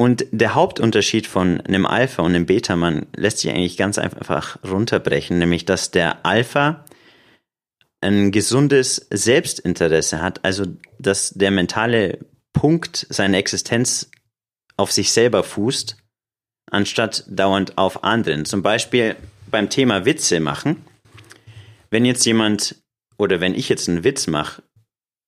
Und 0.00 0.24
der 0.30 0.54
Hauptunterschied 0.54 1.26
von 1.26 1.60
einem 1.60 1.84
Alpha 1.84 2.22
und 2.22 2.34
einem 2.34 2.46
Beta-Mann 2.46 3.08
lässt 3.14 3.40
sich 3.40 3.50
eigentlich 3.50 3.76
ganz 3.76 3.98
einfach 3.98 4.56
runterbrechen, 4.64 5.38
nämlich 5.38 5.66
dass 5.66 5.90
der 5.90 6.24
Alpha 6.24 6.86
ein 8.00 8.32
gesundes 8.32 9.06
Selbstinteresse 9.10 10.22
hat, 10.22 10.42
also 10.42 10.64
dass 10.98 11.32
der 11.34 11.50
mentale 11.50 12.18
Punkt 12.54 13.06
seiner 13.10 13.36
Existenz 13.36 14.10
auf 14.78 14.90
sich 14.90 15.12
selber 15.12 15.44
fußt, 15.44 15.98
anstatt 16.70 17.24
dauernd 17.28 17.76
auf 17.76 18.02
anderen. 18.02 18.46
Zum 18.46 18.62
Beispiel 18.62 19.16
beim 19.50 19.68
Thema 19.68 20.06
Witze 20.06 20.40
machen. 20.40 20.82
Wenn 21.90 22.06
jetzt 22.06 22.24
jemand 22.24 22.76
oder 23.18 23.42
wenn 23.42 23.54
ich 23.54 23.68
jetzt 23.68 23.86
einen 23.86 24.02
Witz 24.02 24.28
mache, 24.28 24.62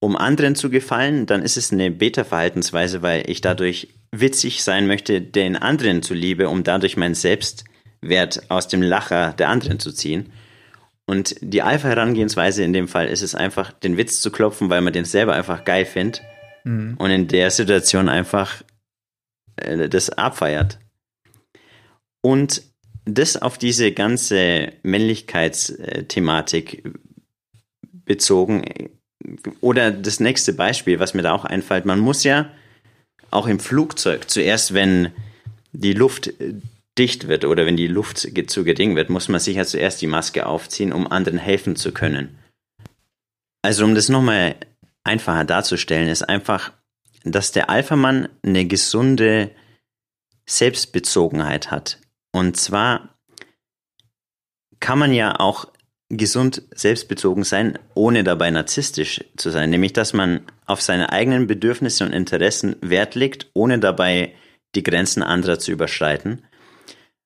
um 0.02 0.16
anderen 0.16 0.56
zu 0.56 0.68
gefallen, 0.68 1.26
dann 1.26 1.42
ist 1.42 1.56
es 1.56 1.72
eine 1.72 1.92
Beta-Verhaltensweise, 1.92 3.02
weil 3.02 3.30
ich 3.30 3.40
dadurch 3.40 3.86
witzig 4.10 4.64
sein 4.64 4.88
möchte, 4.88 5.22
den 5.22 5.54
anderen 5.54 6.02
zuliebe, 6.02 6.48
um 6.48 6.64
dadurch 6.64 6.96
meinen 6.96 7.14
Selbstwert 7.14 8.50
aus 8.50 8.66
dem 8.66 8.82
Lacher 8.82 9.32
der 9.32 9.48
anderen 9.48 9.78
zu 9.78 9.92
ziehen. 9.92 10.32
Und 11.06 11.36
die 11.40 11.62
Alpha-Herangehensweise 11.62 12.64
in 12.64 12.72
dem 12.72 12.88
Fall 12.88 13.06
ist 13.06 13.22
es 13.22 13.36
einfach, 13.36 13.70
den 13.70 13.96
Witz 13.96 14.20
zu 14.20 14.32
klopfen, 14.32 14.70
weil 14.70 14.80
man 14.80 14.92
den 14.92 15.04
selber 15.04 15.34
einfach 15.34 15.62
geil 15.62 15.84
findet 15.84 16.20
mhm. 16.64 16.96
und 16.98 17.12
in 17.12 17.28
der 17.28 17.52
Situation 17.52 18.08
einfach 18.08 18.64
äh, 19.54 19.88
das 19.88 20.10
abfeiert. 20.10 20.80
Und 22.22 22.62
das 23.04 23.40
auf 23.40 23.56
diese 23.56 23.92
ganze 23.92 24.72
Männlichkeitsthematik 24.82 26.90
bezogen. 28.04 28.64
Oder 29.60 29.90
das 29.90 30.20
nächste 30.20 30.52
Beispiel, 30.52 30.98
was 30.98 31.14
mir 31.14 31.22
da 31.22 31.32
auch 31.32 31.44
einfällt, 31.44 31.84
man 31.84 32.00
muss 32.00 32.24
ja 32.24 32.50
auch 33.30 33.46
im 33.46 33.60
Flugzeug 33.60 34.30
zuerst, 34.30 34.74
wenn 34.74 35.12
die 35.72 35.94
Luft 35.94 36.32
dicht 36.98 37.28
wird 37.28 37.44
oder 37.44 37.64
wenn 37.64 37.76
die 37.76 37.86
Luft 37.86 38.18
zu 38.18 38.64
gering 38.64 38.96
wird, 38.96 39.08
muss 39.08 39.28
man 39.28 39.40
sich 39.40 39.56
ja 39.56 39.64
zuerst 39.64 40.02
die 40.02 40.06
Maske 40.06 40.46
aufziehen, 40.46 40.92
um 40.92 41.10
anderen 41.10 41.38
helfen 41.38 41.76
zu 41.76 41.92
können. 41.92 42.38
Also 43.62 43.84
um 43.84 43.94
das 43.94 44.08
nochmal 44.08 44.56
einfacher 45.04 45.44
darzustellen, 45.44 46.08
ist 46.08 46.28
einfach, 46.28 46.72
dass 47.24 47.52
der 47.52 47.70
Alpha-Mann 47.70 48.28
eine 48.42 48.66
gesunde 48.66 49.50
Selbstbezogenheit 50.44 51.70
hat. 51.70 51.98
Und 52.32 52.56
zwar 52.56 53.16
kann 54.80 54.98
man 54.98 55.12
ja 55.12 55.38
auch 55.38 55.71
gesund 56.16 56.62
selbstbezogen 56.74 57.42
sein, 57.42 57.78
ohne 57.94 58.22
dabei 58.22 58.50
narzisstisch 58.50 59.24
zu 59.36 59.50
sein. 59.50 59.70
Nämlich, 59.70 59.94
dass 59.94 60.12
man 60.12 60.40
auf 60.66 60.82
seine 60.82 61.10
eigenen 61.10 61.46
Bedürfnisse 61.46 62.04
und 62.04 62.12
Interessen 62.12 62.76
Wert 62.82 63.14
legt, 63.14 63.48
ohne 63.54 63.78
dabei 63.78 64.34
die 64.74 64.82
Grenzen 64.82 65.22
anderer 65.22 65.58
zu 65.58 65.72
überschreiten. 65.72 66.42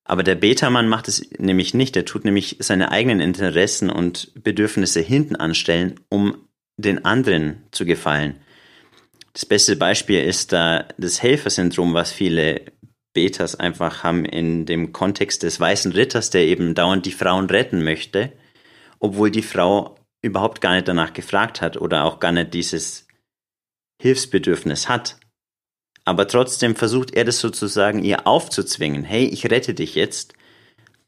Aber 0.04 0.22
der 0.22 0.36
Beta-Mann 0.36 0.88
macht 0.88 1.08
es 1.08 1.28
nämlich 1.36 1.74
nicht. 1.74 1.96
Er 1.96 2.04
tut 2.04 2.24
nämlich 2.24 2.56
seine 2.60 2.92
eigenen 2.92 3.20
Interessen 3.20 3.90
und 3.90 4.32
Bedürfnisse 4.40 5.00
hinten 5.00 5.34
anstellen, 5.34 5.98
um 6.08 6.36
den 6.76 7.04
anderen 7.04 7.64
zu 7.72 7.84
gefallen. 7.84 8.36
Das 9.32 9.44
beste 9.44 9.74
Beispiel 9.76 10.22
ist 10.22 10.52
da 10.52 10.86
das 10.96 11.22
Helfersyndrom, 11.22 11.92
was 11.92 12.12
viele 12.12 12.62
Betas 13.12 13.56
einfach 13.56 14.04
haben 14.04 14.24
in 14.24 14.64
dem 14.64 14.92
Kontext 14.92 15.42
des 15.42 15.58
weißen 15.58 15.92
Ritters, 15.92 16.30
der 16.30 16.42
eben 16.42 16.74
dauernd 16.74 17.04
die 17.04 17.12
Frauen 17.12 17.46
retten 17.46 17.82
möchte, 17.82 18.32
obwohl 18.98 19.30
die 19.30 19.42
Frau 19.42 19.96
überhaupt 20.22 20.60
gar 20.60 20.74
nicht 20.74 20.88
danach 20.88 21.12
gefragt 21.12 21.60
hat 21.60 21.76
oder 21.76 22.04
auch 22.04 22.20
gar 22.20 22.32
nicht 22.32 22.54
dieses 22.54 23.06
Hilfsbedürfnis 24.00 24.88
hat. 24.88 25.18
Aber 26.04 26.28
trotzdem 26.28 26.76
versucht 26.76 27.14
er 27.14 27.24
das 27.24 27.40
sozusagen 27.40 28.04
ihr 28.04 28.26
aufzuzwingen. 28.26 29.02
Hey, 29.04 29.26
ich 29.26 29.50
rette 29.50 29.74
dich 29.74 29.94
jetzt. 29.94 30.34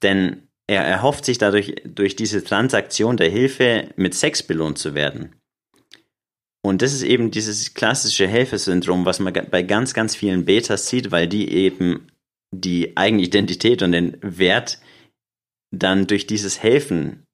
Denn 0.03 0.49
er 0.67 0.85
erhofft 0.85 1.25
sich 1.25 1.39
dadurch, 1.39 1.77
durch 1.85 2.17
diese 2.17 2.45
Transaktion 2.45 3.17
der 3.17 3.31
Hilfe 3.31 3.89
mit 3.97 4.15
Sex 4.15 4.43
belohnt 4.43 4.79
zu 4.79 4.95
werden. 4.95 5.35
Und 6.63 6.83
das 6.83 6.93
ist 6.93 7.03
eben 7.03 7.31
dieses 7.31 7.75
klassische 7.75 8.27
Helfersyndrom, 8.27 9.07
was 9.07 9.21
man 9.21 9.33
bei 9.33 9.63
ganz, 9.63 9.95
ganz 9.95 10.17
vielen 10.17 10.45
Betas 10.45 10.89
sieht, 10.89 11.11
weil 11.11 11.29
die 11.29 11.51
eben 11.53 12.09
die 12.51 12.97
Eigenidentität 12.97 13.83
und 13.83 13.93
den 13.93 14.19
Wert 14.21 14.81
dann 15.71 16.07
durch 16.07 16.27
dieses 16.27 16.63
Helfen 16.63 17.25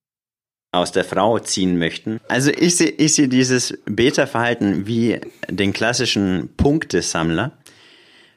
aus 0.74 0.92
der 0.92 1.04
Frau 1.04 1.38
ziehen 1.38 1.78
möchten. 1.78 2.20
Also 2.28 2.50
ich 2.50 2.76
sehe 2.76 2.90
ich 2.90 3.14
sehe 3.14 3.28
dieses 3.28 3.78
Beta-Verhalten 3.86 4.86
wie 4.86 5.20
den 5.48 5.72
klassischen 5.72 6.50
Punktesammler 6.56 7.52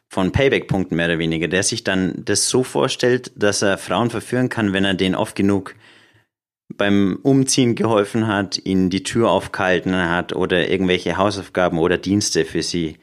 von 0.10 0.32
Payback-Punkten 0.32 0.96
mehr 0.96 1.08
oder 1.08 1.20
weniger, 1.20 1.48
der 1.48 1.64
sich 1.64 1.84
dann 1.84 2.14
das 2.24 2.48
so 2.48 2.64
vorstellt, 2.64 3.32
dass 3.36 3.62
er 3.62 3.78
Frauen 3.78 4.10
verführen 4.10 4.50
kann, 4.50 4.74
wenn 4.74 4.86
er 4.86 4.94
denen 4.94 5.16
oft 5.16 5.36
genug 5.36 5.76
beim 6.76 7.20
Umziehen 7.24 7.76
geholfen 7.76 8.28
hat, 8.28 8.60
ihnen 8.64 8.90
die 8.90 9.04
Tür 9.04 9.30
aufgehalten 9.32 9.96
hat 9.96 10.34
oder 10.34 10.70
irgendwelche 10.70 11.18
Hausaufgaben 11.18 11.80
oder 11.80 11.98
Dienste 11.98 12.46
für 12.46 12.62
sie 12.62 12.98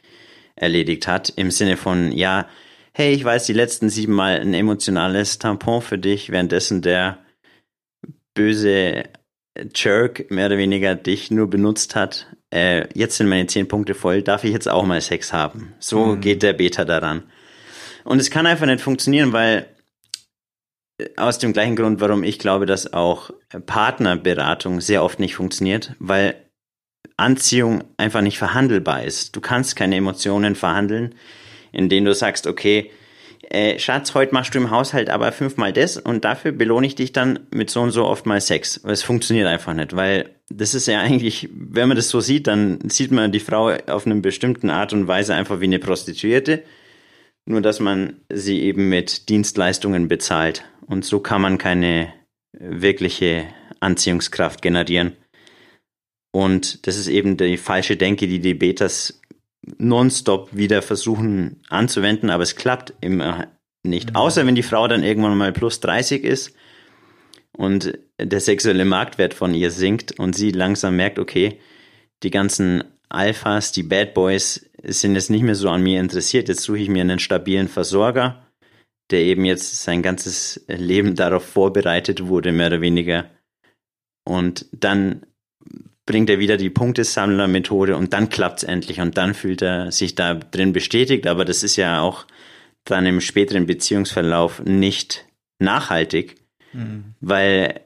erledigt 0.54 1.08
hat, 1.08 1.32
im 1.36 1.50
Sinne 1.50 1.76
von, 1.76 2.12
ja, 2.12 2.46
hey, 2.92 3.12
ich 3.12 3.24
weiß 3.24 3.46
die 3.46 3.54
letzten 3.54 3.88
sieben 3.88 4.12
Mal 4.12 4.38
ein 4.38 4.54
emotionales 4.54 5.38
Tampon 5.38 5.82
für 5.82 5.98
dich, 5.98 6.30
währenddessen 6.30 6.80
der 6.80 7.18
böse 8.34 9.04
Jerk 9.74 10.30
mehr 10.30 10.46
oder 10.46 10.58
weniger 10.58 10.94
dich 10.94 11.30
nur 11.30 11.48
benutzt 11.48 11.94
hat, 11.94 12.26
äh, 12.52 12.88
jetzt 12.94 13.16
sind 13.16 13.28
meine 13.28 13.46
zehn 13.46 13.68
Punkte 13.68 13.94
voll, 13.94 14.22
darf 14.22 14.44
ich 14.44 14.52
jetzt 14.52 14.68
auch 14.68 14.84
mal 14.84 15.00
Sex 15.00 15.32
haben? 15.32 15.74
So 15.78 16.06
mhm. 16.06 16.20
geht 16.20 16.42
der 16.42 16.52
Beta 16.52 16.84
daran. 16.84 17.22
Und 18.04 18.20
es 18.20 18.30
kann 18.30 18.46
einfach 18.46 18.66
nicht 18.66 18.80
funktionieren, 18.80 19.32
weil 19.32 19.66
äh, 20.98 21.08
aus 21.16 21.38
dem 21.38 21.52
gleichen 21.52 21.76
Grund, 21.76 22.00
warum 22.00 22.24
ich 22.24 22.38
glaube, 22.38 22.66
dass 22.66 22.92
auch 22.92 23.30
Partnerberatung 23.66 24.80
sehr 24.80 25.02
oft 25.02 25.20
nicht 25.20 25.36
funktioniert, 25.36 25.94
weil 25.98 26.34
Anziehung 27.16 27.84
einfach 27.96 28.22
nicht 28.22 28.38
verhandelbar 28.38 29.04
ist. 29.04 29.36
Du 29.36 29.40
kannst 29.40 29.76
keine 29.76 29.96
Emotionen 29.96 30.56
verhandeln, 30.56 31.14
in 31.70 31.88
denen 31.88 32.06
du 32.06 32.14
sagst, 32.14 32.46
okay, 32.46 32.90
äh, 33.54 33.78
Schatz, 33.78 34.14
heute 34.14 34.34
machst 34.34 34.54
du 34.54 34.58
im 34.58 34.70
Haushalt 34.70 35.08
aber 35.08 35.32
fünfmal 35.32 35.72
das 35.72 35.96
und 35.96 36.24
dafür 36.24 36.52
belohne 36.52 36.86
ich 36.86 36.94
dich 36.94 37.12
dann 37.12 37.40
mit 37.50 37.70
so 37.70 37.80
und 37.80 37.92
so 37.92 38.04
oft 38.04 38.26
mal 38.26 38.40
Sex. 38.40 38.80
Es 38.84 39.02
funktioniert 39.02 39.46
einfach 39.46 39.72
nicht, 39.72 39.94
weil 39.94 40.34
das 40.50 40.74
ist 40.74 40.86
ja 40.86 41.00
eigentlich, 41.00 41.48
wenn 41.52 41.88
man 41.88 41.96
das 41.96 42.10
so 42.10 42.20
sieht, 42.20 42.46
dann 42.46 42.80
sieht 42.88 43.12
man 43.12 43.32
die 43.32 43.40
Frau 43.40 43.70
auf 43.86 44.06
eine 44.06 44.16
bestimmte 44.16 44.70
Art 44.72 44.92
und 44.92 45.06
Weise 45.06 45.34
einfach 45.34 45.60
wie 45.60 45.64
eine 45.64 45.78
Prostituierte, 45.78 46.62
nur 47.46 47.60
dass 47.60 47.80
man 47.80 48.20
sie 48.28 48.62
eben 48.62 48.88
mit 48.88 49.28
Dienstleistungen 49.28 50.08
bezahlt. 50.08 50.64
Und 50.86 51.04
so 51.04 51.20
kann 51.20 51.40
man 51.40 51.56
keine 51.56 52.12
wirkliche 52.52 53.46
Anziehungskraft 53.80 54.62
generieren. 54.62 55.12
Und 56.32 56.86
das 56.86 56.96
ist 56.96 57.06
eben 57.06 57.36
die 57.36 57.56
falsche 57.56 57.96
Denke, 57.96 58.26
die 58.26 58.40
die 58.40 58.54
Betas 58.54 59.20
nonstop 59.78 60.54
wieder 60.54 60.82
versuchen 60.82 61.62
anzuwenden, 61.68 62.30
aber 62.30 62.42
es 62.42 62.56
klappt 62.56 62.94
immer 63.00 63.48
nicht. 63.82 64.10
Mhm. 64.10 64.16
Außer 64.16 64.46
wenn 64.46 64.54
die 64.54 64.62
Frau 64.62 64.88
dann 64.88 65.02
irgendwann 65.02 65.36
mal 65.36 65.52
plus 65.52 65.80
30 65.80 66.24
ist 66.24 66.54
und 67.52 67.98
der 68.20 68.40
sexuelle 68.40 68.84
Marktwert 68.84 69.34
von 69.34 69.54
ihr 69.54 69.70
sinkt 69.70 70.18
und 70.18 70.34
sie 70.34 70.50
langsam 70.50 70.96
merkt, 70.96 71.18
okay, 71.18 71.58
die 72.22 72.30
ganzen 72.30 72.84
Alphas, 73.08 73.72
die 73.72 73.82
Bad 73.82 74.14
Boys 74.14 74.68
sind 74.82 75.14
jetzt 75.14 75.30
nicht 75.30 75.42
mehr 75.42 75.54
so 75.54 75.68
an 75.68 75.82
mir 75.82 76.00
interessiert. 76.00 76.48
Jetzt 76.48 76.62
suche 76.62 76.78
ich 76.78 76.88
mir 76.88 77.02
einen 77.02 77.18
stabilen 77.18 77.68
Versorger, 77.68 78.46
der 79.10 79.20
eben 79.20 79.44
jetzt 79.44 79.82
sein 79.82 80.02
ganzes 80.02 80.64
Leben 80.66 81.14
darauf 81.14 81.44
vorbereitet 81.44 82.26
wurde, 82.26 82.52
mehr 82.52 82.68
oder 82.68 82.80
weniger. 82.80 83.30
Und 84.24 84.66
dann 84.72 85.26
bringt 86.06 86.28
er 86.28 86.38
wieder 86.38 86.56
die 86.56 86.70
Punktesammler-Methode 86.70 87.96
und 87.96 88.12
dann 88.12 88.28
klappt 88.28 88.58
es 88.58 88.64
endlich 88.64 89.00
und 89.00 89.16
dann 89.16 89.34
fühlt 89.34 89.62
er 89.62 89.90
sich 89.90 90.14
da 90.14 90.34
drin 90.34 90.72
bestätigt. 90.72 91.26
Aber 91.26 91.44
das 91.44 91.62
ist 91.62 91.76
ja 91.76 92.00
auch 92.00 92.26
dann 92.84 93.06
im 93.06 93.20
späteren 93.20 93.66
Beziehungsverlauf 93.66 94.62
nicht 94.64 95.26
nachhaltig, 95.58 96.36
mhm. 96.72 97.14
weil 97.20 97.80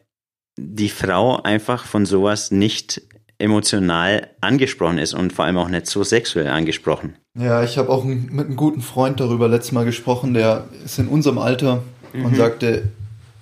die 0.58 0.88
Frau 0.88 1.40
einfach 1.42 1.84
von 1.84 2.04
sowas 2.04 2.50
nicht 2.50 3.02
emotional 3.38 4.28
angesprochen 4.40 4.98
ist 4.98 5.14
und 5.14 5.32
vor 5.32 5.44
allem 5.44 5.58
auch 5.58 5.68
nicht 5.68 5.86
so 5.86 6.02
sexuell 6.02 6.48
angesprochen. 6.48 7.14
Ja, 7.38 7.62
ich 7.62 7.78
habe 7.78 7.90
auch 7.90 8.02
mit 8.02 8.46
einem 8.46 8.56
guten 8.56 8.80
Freund 8.80 9.20
darüber 9.20 9.46
letztes 9.46 9.70
Mal 9.70 9.84
gesprochen, 9.84 10.34
der 10.34 10.64
ist 10.84 10.98
in 10.98 11.06
unserem 11.06 11.38
Alter 11.38 11.84
mhm. 12.12 12.24
und 12.24 12.36
sagte, 12.36 12.88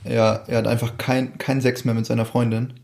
ja, 0.04 0.42
er 0.46 0.58
hat 0.58 0.66
einfach 0.66 0.98
kein, 0.98 1.38
kein 1.38 1.62
Sex 1.62 1.86
mehr 1.86 1.94
mit 1.94 2.04
seiner 2.04 2.26
Freundin. 2.26 2.74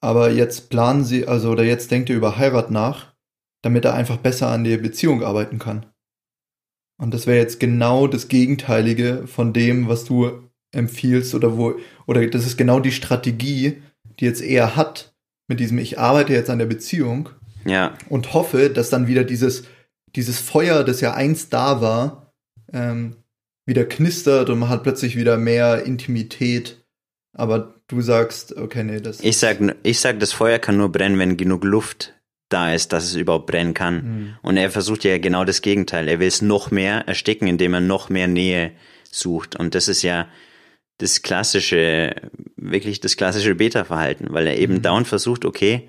Aber 0.00 0.30
jetzt 0.30 0.70
planen 0.70 1.04
sie, 1.04 1.26
also 1.26 1.50
oder 1.50 1.64
jetzt 1.64 1.90
denkt 1.90 2.10
er 2.10 2.16
über 2.16 2.38
Heirat 2.38 2.70
nach, 2.70 3.14
damit 3.62 3.84
er 3.84 3.94
einfach 3.94 4.18
besser 4.18 4.48
an 4.48 4.64
der 4.64 4.78
Beziehung 4.78 5.22
arbeiten 5.22 5.58
kann. 5.58 5.86
Und 7.00 7.14
das 7.14 7.26
wäre 7.26 7.38
jetzt 7.38 7.60
genau 7.60 8.06
das 8.06 8.28
Gegenteilige 8.28 9.26
von 9.26 9.52
dem, 9.52 9.88
was 9.88 10.04
du 10.04 10.48
empfiehlst 10.72 11.34
oder 11.34 11.56
wo, 11.56 11.74
oder 12.06 12.26
das 12.26 12.46
ist 12.46 12.56
genau 12.56 12.80
die 12.80 12.92
Strategie, 12.92 13.82
die 14.18 14.24
jetzt 14.24 14.42
er 14.42 14.76
hat 14.76 15.14
mit 15.48 15.60
diesem, 15.60 15.78
ich 15.78 15.98
arbeite 15.98 16.32
jetzt 16.32 16.50
an 16.50 16.58
der 16.58 16.66
Beziehung. 16.66 17.30
Ja. 17.64 17.94
Und 18.08 18.34
hoffe, 18.34 18.70
dass 18.70 18.90
dann 18.90 19.06
wieder 19.06 19.24
dieses, 19.24 19.64
dieses 20.14 20.38
Feuer, 20.38 20.84
das 20.84 21.00
ja 21.00 21.14
einst 21.14 21.52
da 21.52 21.80
war, 21.80 22.32
ähm, 22.72 23.16
wieder 23.66 23.84
knistert 23.84 24.50
und 24.50 24.58
man 24.58 24.68
hat 24.68 24.82
plötzlich 24.82 25.16
wieder 25.16 25.36
mehr 25.36 25.84
Intimität. 25.84 26.84
Aber 27.36 27.77
du 27.88 28.00
sagst, 28.00 28.56
okay, 28.56 28.84
nee, 28.84 29.00
das. 29.00 29.20
Ich 29.20 29.38
sag, 29.38 29.58
ich 29.82 30.00
sag, 30.00 30.20
das 30.20 30.32
Feuer 30.32 30.58
kann 30.58 30.76
nur 30.76 30.90
brennen, 30.90 31.18
wenn 31.18 31.36
genug 31.36 31.64
Luft 31.64 32.14
da 32.48 32.72
ist, 32.72 32.92
dass 32.92 33.04
es 33.04 33.14
überhaupt 33.14 33.46
brennen 33.46 33.74
kann. 33.74 33.94
Mhm. 33.94 34.36
Und 34.42 34.56
er 34.56 34.70
versucht 34.70 35.04
ja 35.04 35.18
genau 35.18 35.44
das 35.44 35.60
Gegenteil. 35.60 36.08
Er 36.08 36.20
will 36.20 36.28
es 36.28 36.40
noch 36.40 36.70
mehr 36.70 37.06
ersticken, 37.06 37.48
indem 37.48 37.74
er 37.74 37.80
noch 37.80 38.08
mehr 38.08 38.26
Nähe 38.26 38.72
sucht. 39.10 39.56
Und 39.56 39.74
das 39.74 39.88
ist 39.88 40.02
ja 40.02 40.28
das 40.98 41.22
klassische, 41.22 42.14
wirklich 42.56 43.00
das 43.00 43.16
klassische 43.16 43.54
Beta-Verhalten, 43.54 44.28
weil 44.30 44.46
er 44.46 44.58
eben 44.58 44.74
mhm. 44.74 44.82
dauernd 44.82 45.08
versucht, 45.08 45.44
okay, 45.44 45.88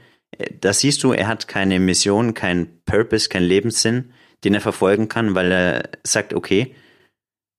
da 0.61 0.73
siehst 0.73 1.03
du, 1.03 1.11
er 1.11 1.27
hat 1.27 1.47
keine 1.47 1.79
Mission, 1.79 2.33
keinen 2.33 2.81
Purpose, 2.85 3.29
keinen 3.29 3.47
Lebenssinn, 3.47 4.11
den 4.43 4.53
er 4.53 4.61
verfolgen 4.61 5.09
kann, 5.09 5.35
weil 5.35 5.51
er 5.51 5.89
sagt, 6.03 6.33
okay, 6.33 6.75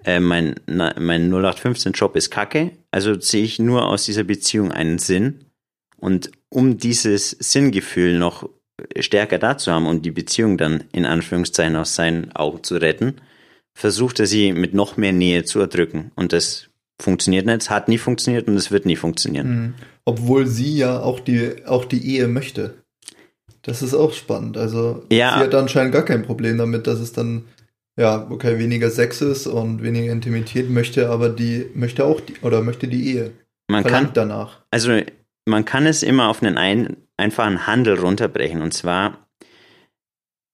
äh, 0.05 0.21
mein, 0.21 0.57
na, 0.67 0.95
mein 0.99 1.33
0815-Job 1.33 2.17
ist 2.17 2.31
kacke, 2.31 2.73
also 2.91 3.19
sehe 3.19 3.45
ich 3.45 3.59
nur 3.59 3.87
aus 3.87 4.05
dieser 4.05 4.25
Beziehung 4.25 4.73
einen 4.73 4.99
Sinn. 4.99 5.45
Und 5.97 6.31
um 6.49 6.79
dieses 6.79 7.31
Sinngefühl 7.31 8.19
noch 8.19 8.49
stärker 8.99 9.39
da 9.39 9.59
zu 9.59 9.73
haben 9.73 9.87
und 9.87 10.05
die 10.05 10.11
Beziehung 10.11 10.57
dann 10.57 10.85
in 10.93 11.05
Anführungszeichen 11.05 11.77
aus 11.77 11.95
seinen 11.95 12.35
Augen 12.35 12.65
zu 12.65 12.77
retten, 12.77 13.17
versucht 13.75 14.21
er 14.21 14.27
sie 14.27 14.53
mit 14.53 14.75
noch 14.75 14.97
mehr 14.97 15.13
Nähe 15.13 15.45
zu 15.45 15.61
erdrücken. 15.61 16.13
Und 16.17 16.33
das 16.33 16.69
funktioniert 17.01 17.47
nicht, 17.47 17.63
es 17.63 17.71
hat 17.71 17.89
nie 17.89 17.99
funktioniert 17.99 18.49
und 18.49 18.57
es 18.57 18.71
wird 18.71 18.87
nie 18.87 18.97
funktionieren. 18.97 19.49
Mhm. 19.49 19.75
Obwohl 20.05 20.47
sie 20.47 20.77
ja 20.77 21.01
auch 21.01 21.21
die, 21.21 21.65
auch 21.67 21.85
die 21.85 22.17
Ehe 22.17 22.29
möchte. 22.29 22.75
Das 23.63 23.83
ist 23.83 23.95
auch 23.95 24.13
spannend. 24.13 24.57
Also 24.57 25.05
ja. 25.11 25.35
sie 25.35 25.45
hat 25.45 25.55
anscheinend 25.55 25.93
gar 25.93 26.05
kein 26.05 26.23
Problem 26.23 26.59
damit, 26.59 26.87
dass 26.87 26.99
es 26.99 27.13
dann 27.13 27.45
ja, 28.01 28.27
okay, 28.31 28.59
weniger 28.59 28.91
Sex 28.91 29.21
ist 29.21 29.47
und 29.47 29.83
weniger 29.83 30.11
Intimität 30.11 30.71
möchte, 30.71 31.11
aber 31.11 31.29
die 31.29 31.67
möchte 31.75 32.07
auch 32.07 32.19
die, 32.19 32.35
oder 32.41 32.63
möchte 32.63 32.89
die 32.89 33.15
Ehe. 33.15 33.33
Man 33.71 33.83
Verlangt 33.83 34.15
kann 34.15 34.29
danach. 34.29 34.61
Also 34.71 35.03
man 35.45 35.67
kann 35.67 35.85
es 35.85 36.03
immer 36.03 36.29
auf 36.29 36.43
einen 36.43 36.57
ein, 36.57 36.97
einfachen 37.19 37.67
Handel 37.67 38.01
runterbrechen 38.01 38.63
und 38.63 38.73
zwar 38.73 39.29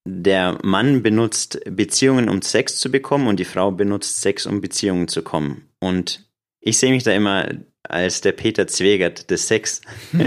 der 0.04 0.58
Mann 0.64 1.04
benutzt 1.04 1.60
Beziehungen, 1.70 2.28
um 2.28 2.42
Sex 2.42 2.80
zu 2.80 2.90
bekommen 2.90 3.28
und 3.28 3.38
die 3.38 3.44
Frau 3.44 3.70
benutzt 3.70 4.20
Sex, 4.20 4.46
um 4.46 4.60
Beziehungen 4.60 5.06
zu 5.06 5.22
kommen. 5.22 5.68
Und 5.78 6.28
ich 6.60 6.78
sehe 6.78 6.90
mich 6.90 7.04
da 7.04 7.12
immer 7.12 7.48
als 7.84 8.22
der 8.22 8.32
Peter 8.32 8.66
Zwegert 8.66 9.30
des 9.30 9.46
Sex, 9.46 9.82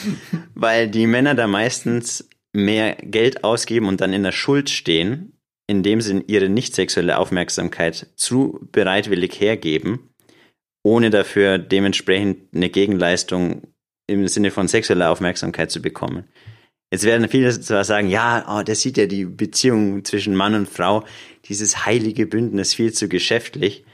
weil 0.54 0.88
die 0.88 1.06
Männer 1.06 1.34
da 1.34 1.46
meistens 1.46 2.26
mehr 2.54 2.96
Geld 2.96 3.44
ausgeben 3.44 3.86
und 3.86 4.00
dann 4.00 4.14
in 4.14 4.22
der 4.22 4.32
Schuld 4.32 4.70
stehen, 4.70 5.35
indem 5.66 6.00
sie 6.00 6.22
ihre 6.26 6.48
nicht 6.48 6.74
sexuelle 6.74 7.18
Aufmerksamkeit 7.18 8.06
zu 8.16 8.68
bereitwillig 8.72 9.40
hergeben, 9.40 10.10
ohne 10.82 11.10
dafür 11.10 11.58
dementsprechend 11.58 12.54
eine 12.54 12.70
Gegenleistung 12.70 13.62
im 14.06 14.28
Sinne 14.28 14.50
von 14.50 14.68
sexueller 14.68 15.10
Aufmerksamkeit 15.10 15.70
zu 15.70 15.82
bekommen. 15.82 16.24
Jetzt 16.92 17.04
werden 17.04 17.28
viele 17.28 17.58
zwar 17.60 17.82
sagen, 17.82 18.08
ja, 18.08 18.46
oh, 18.48 18.62
das 18.62 18.80
sieht 18.80 18.96
ja 18.96 19.06
die 19.06 19.24
Beziehung 19.24 20.04
zwischen 20.04 20.36
Mann 20.36 20.54
und 20.54 20.68
Frau, 20.68 21.04
dieses 21.46 21.84
heilige 21.84 22.26
Bündnis 22.26 22.74
viel 22.74 22.92
zu 22.92 23.08
geschäftlich. 23.08 23.84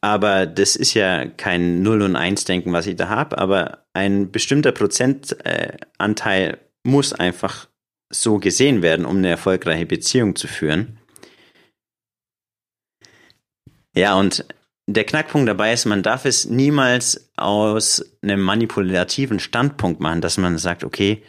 Aber 0.00 0.46
das 0.46 0.76
ist 0.76 0.94
ja 0.94 1.26
kein 1.26 1.82
Null- 1.82 2.02
und 2.02 2.14
Eins-Denken, 2.14 2.72
was 2.72 2.86
ich 2.86 2.94
da 2.94 3.08
habe, 3.08 3.38
aber 3.38 3.86
ein 3.92 4.30
bestimmter 4.30 4.70
Prozentanteil 4.70 6.58
muss 6.84 7.12
einfach 7.12 7.68
so 8.10 8.38
gesehen 8.38 8.82
werden, 8.82 9.06
um 9.06 9.18
eine 9.18 9.28
erfolgreiche 9.28 9.86
Beziehung 9.86 10.36
zu 10.36 10.46
führen. 10.46 10.98
Ja, 13.94 14.14
und 14.14 14.44
der 14.88 15.04
Knackpunkt 15.04 15.48
dabei 15.48 15.72
ist, 15.72 15.84
man 15.86 16.02
darf 16.02 16.24
es 16.24 16.44
niemals 16.44 17.30
aus 17.36 18.04
einem 18.22 18.40
manipulativen 18.40 19.40
Standpunkt 19.40 20.00
machen, 20.00 20.20
dass 20.20 20.38
man 20.38 20.58
sagt, 20.58 20.84
okay, 20.84 21.22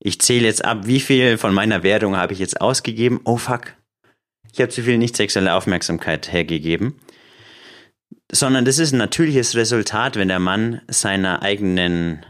ich 0.00 0.20
zähle 0.20 0.46
jetzt 0.46 0.64
ab, 0.64 0.86
wie 0.86 1.00
viel 1.00 1.38
von 1.38 1.52
meiner 1.52 1.82
Währung 1.82 2.16
habe 2.16 2.32
ich 2.32 2.38
jetzt 2.38 2.60
ausgegeben. 2.60 3.20
Oh 3.24 3.36
fuck, 3.36 3.74
ich 4.52 4.60
habe 4.60 4.68
zu 4.68 4.82
viel 4.82 4.98
nicht 4.98 5.16
sexuelle 5.16 5.54
Aufmerksamkeit 5.54 6.32
hergegeben 6.32 7.00
sondern 8.30 8.64
das 8.64 8.78
ist 8.78 8.92
ein 8.92 8.98
natürliches 8.98 9.54
Resultat, 9.54 10.16
wenn 10.16 10.28
der 10.28 10.38
Mann 10.38 10.82
seiner 10.88 11.42
eigenen 11.42 12.24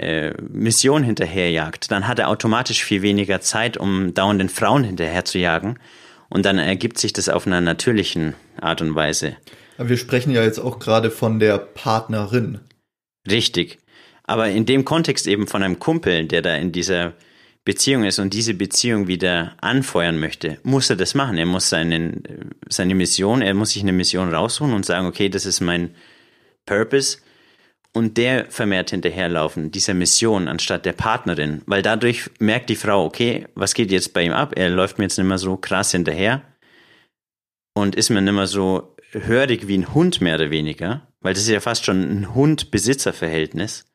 äh, 0.00 0.34
Mission 0.48 1.02
hinterherjagt. 1.02 1.90
Dann 1.90 2.08
hat 2.08 2.18
er 2.18 2.28
automatisch 2.28 2.82
viel 2.84 3.02
weniger 3.02 3.40
Zeit, 3.40 3.76
um 3.76 4.14
dauernden 4.14 4.48
Frauen 4.48 4.84
hinterher 4.84 5.24
zu 5.24 5.38
jagen. 5.38 5.78
Und 6.28 6.46
dann 6.46 6.58
ergibt 6.58 6.98
sich 6.98 7.12
das 7.12 7.28
auf 7.28 7.46
einer 7.46 7.60
natürlichen 7.60 8.34
Art 8.60 8.80
und 8.80 8.94
Weise. 8.94 9.36
Aber 9.78 9.88
wir 9.88 9.96
sprechen 9.96 10.32
ja 10.32 10.42
jetzt 10.42 10.58
auch 10.58 10.78
gerade 10.78 11.10
von 11.10 11.38
der 11.38 11.58
Partnerin. 11.58 12.60
Richtig. 13.28 13.78
Aber 14.24 14.48
in 14.48 14.64
dem 14.64 14.84
Kontext 14.84 15.26
eben 15.26 15.46
von 15.46 15.62
einem 15.62 15.78
Kumpel, 15.78 16.26
der 16.26 16.40
da 16.40 16.54
in 16.54 16.72
dieser 16.72 17.14
Beziehung 17.64 18.04
ist 18.04 18.18
und 18.18 18.32
diese 18.32 18.54
Beziehung 18.54 19.06
wieder 19.06 19.54
anfeuern 19.60 20.18
möchte, 20.18 20.58
muss 20.62 20.88
er 20.88 20.96
das 20.96 21.14
machen. 21.14 21.36
Er 21.36 21.46
muss 21.46 21.68
seinen, 21.68 22.54
seine 22.68 22.94
Mission, 22.94 23.42
er 23.42 23.54
muss 23.54 23.70
sich 23.72 23.82
eine 23.82 23.92
Mission 23.92 24.32
rausholen 24.34 24.74
und 24.74 24.86
sagen, 24.86 25.06
okay, 25.06 25.28
das 25.28 25.46
ist 25.46 25.60
mein 25.60 25.94
Purpose 26.64 27.18
und 27.92 28.16
der 28.16 28.50
vermehrt 28.50 28.90
hinterherlaufen, 28.90 29.70
dieser 29.70 29.94
Mission 29.94 30.48
anstatt 30.48 30.86
der 30.86 30.92
Partnerin, 30.92 31.62
weil 31.66 31.82
dadurch 31.82 32.30
merkt 32.38 32.70
die 32.70 32.76
Frau, 32.76 33.04
okay, 33.04 33.46
was 33.54 33.74
geht 33.74 33.90
jetzt 33.90 34.12
bei 34.12 34.22
ihm 34.22 34.32
ab? 34.32 34.52
Er 34.56 34.70
läuft 34.70 34.98
mir 34.98 35.04
jetzt 35.04 35.18
nicht 35.18 35.26
mehr 35.26 35.38
so 35.38 35.56
krass 35.56 35.90
hinterher 35.90 36.42
und 37.74 37.96
ist 37.96 38.10
mir 38.10 38.20
nicht 38.20 38.34
mehr 38.34 38.46
so 38.46 38.96
hörig 39.12 39.66
wie 39.66 39.78
ein 39.78 39.92
Hund 39.92 40.20
mehr 40.20 40.36
oder 40.36 40.50
weniger, 40.50 41.08
weil 41.20 41.34
das 41.34 41.42
ist 41.42 41.48
ja 41.48 41.60
fast 41.60 41.84
schon 41.84 42.02
ein 42.02 42.34
Hund-Besitzer-Verhältnis 42.34 43.86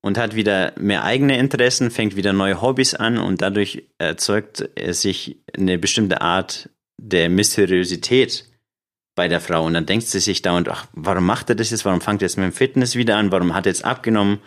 und 0.00 0.16
hat 0.16 0.36
wieder 0.36 0.72
mehr 0.78 1.02
eigene 1.02 1.38
Interessen, 1.38 1.90
fängt 1.90 2.14
wieder 2.14 2.32
neue 2.32 2.62
Hobbys 2.62 2.94
an 2.94 3.18
und 3.18 3.42
dadurch 3.42 3.88
erzeugt 3.98 4.68
er 4.76 4.94
sich 4.94 5.42
eine 5.56 5.78
bestimmte 5.78 6.20
Art 6.20 6.70
der 6.98 7.28
Mysteriosität 7.28 8.44
bei 9.16 9.26
der 9.26 9.40
Frau. 9.40 9.64
Und 9.64 9.74
dann 9.74 9.86
denkt 9.86 10.06
sie 10.06 10.20
sich 10.20 10.42
dauernd, 10.42 10.68
ach, 10.68 10.86
warum 10.92 11.26
macht 11.26 11.50
er 11.50 11.56
das 11.56 11.70
jetzt? 11.70 11.84
Warum 11.84 12.00
fängt 12.00 12.22
er 12.22 12.26
jetzt 12.26 12.36
mit 12.36 12.44
dem 12.44 12.52
Fitness 12.52 12.94
wieder 12.94 13.16
an? 13.16 13.32
Warum 13.32 13.54
hat 13.54 13.66
er 13.66 13.72
jetzt 13.72 13.84
abgenommen? 13.84 14.38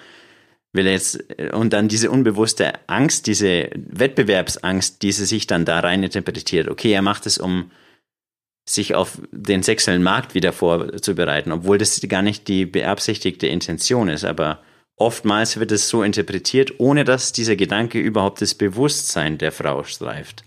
Will 0.72 0.88
er 0.88 0.94
jetzt, 0.94 1.22
und 1.52 1.74
dann 1.74 1.90
diese 1.90 2.10
unbewusste 2.10 2.74
Angst, 2.88 3.28
diese 3.28 3.70
Wettbewerbsangst, 3.76 5.02
die 5.02 5.12
sie 5.12 5.26
sich 5.26 5.48
dann 5.48 5.66
da 5.66 5.82
rein 5.82 6.04
interpretiert. 6.04 6.70
Okay, 6.70 6.94
er 6.94 7.02
macht 7.02 7.26
es, 7.26 7.38
um 7.38 7.72
sich 8.66 8.96
auf 8.96 9.18
den 9.32 9.64
sexuellen 9.64 10.04
Markt 10.04 10.36
wieder 10.36 10.54
vorzubereiten, 10.54 11.52
obwohl 11.52 11.80
das 11.80 12.00
gar 12.08 12.22
nicht 12.22 12.48
die 12.48 12.66
beabsichtigte 12.66 13.48
Intention 13.48 14.08
ist, 14.08 14.24
aber 14.24 14.62
Oftmals 15.00 15.58
wird 15.58 15.72
es 15.72 15.88
so 15.88 16.04
interpretiert, 16.04 16.74
ohne 16.78 17.06
dass 17.06 17.32
dieser 17.32 17.56
Gedanke 17.56 18.00
überhaupt 18.00 18.42
das 18.42 18.54
Bewusstsein 18.54 19.38
der 19.38 19.54
Frau 19.54 19.86
streift. 19.86 20.44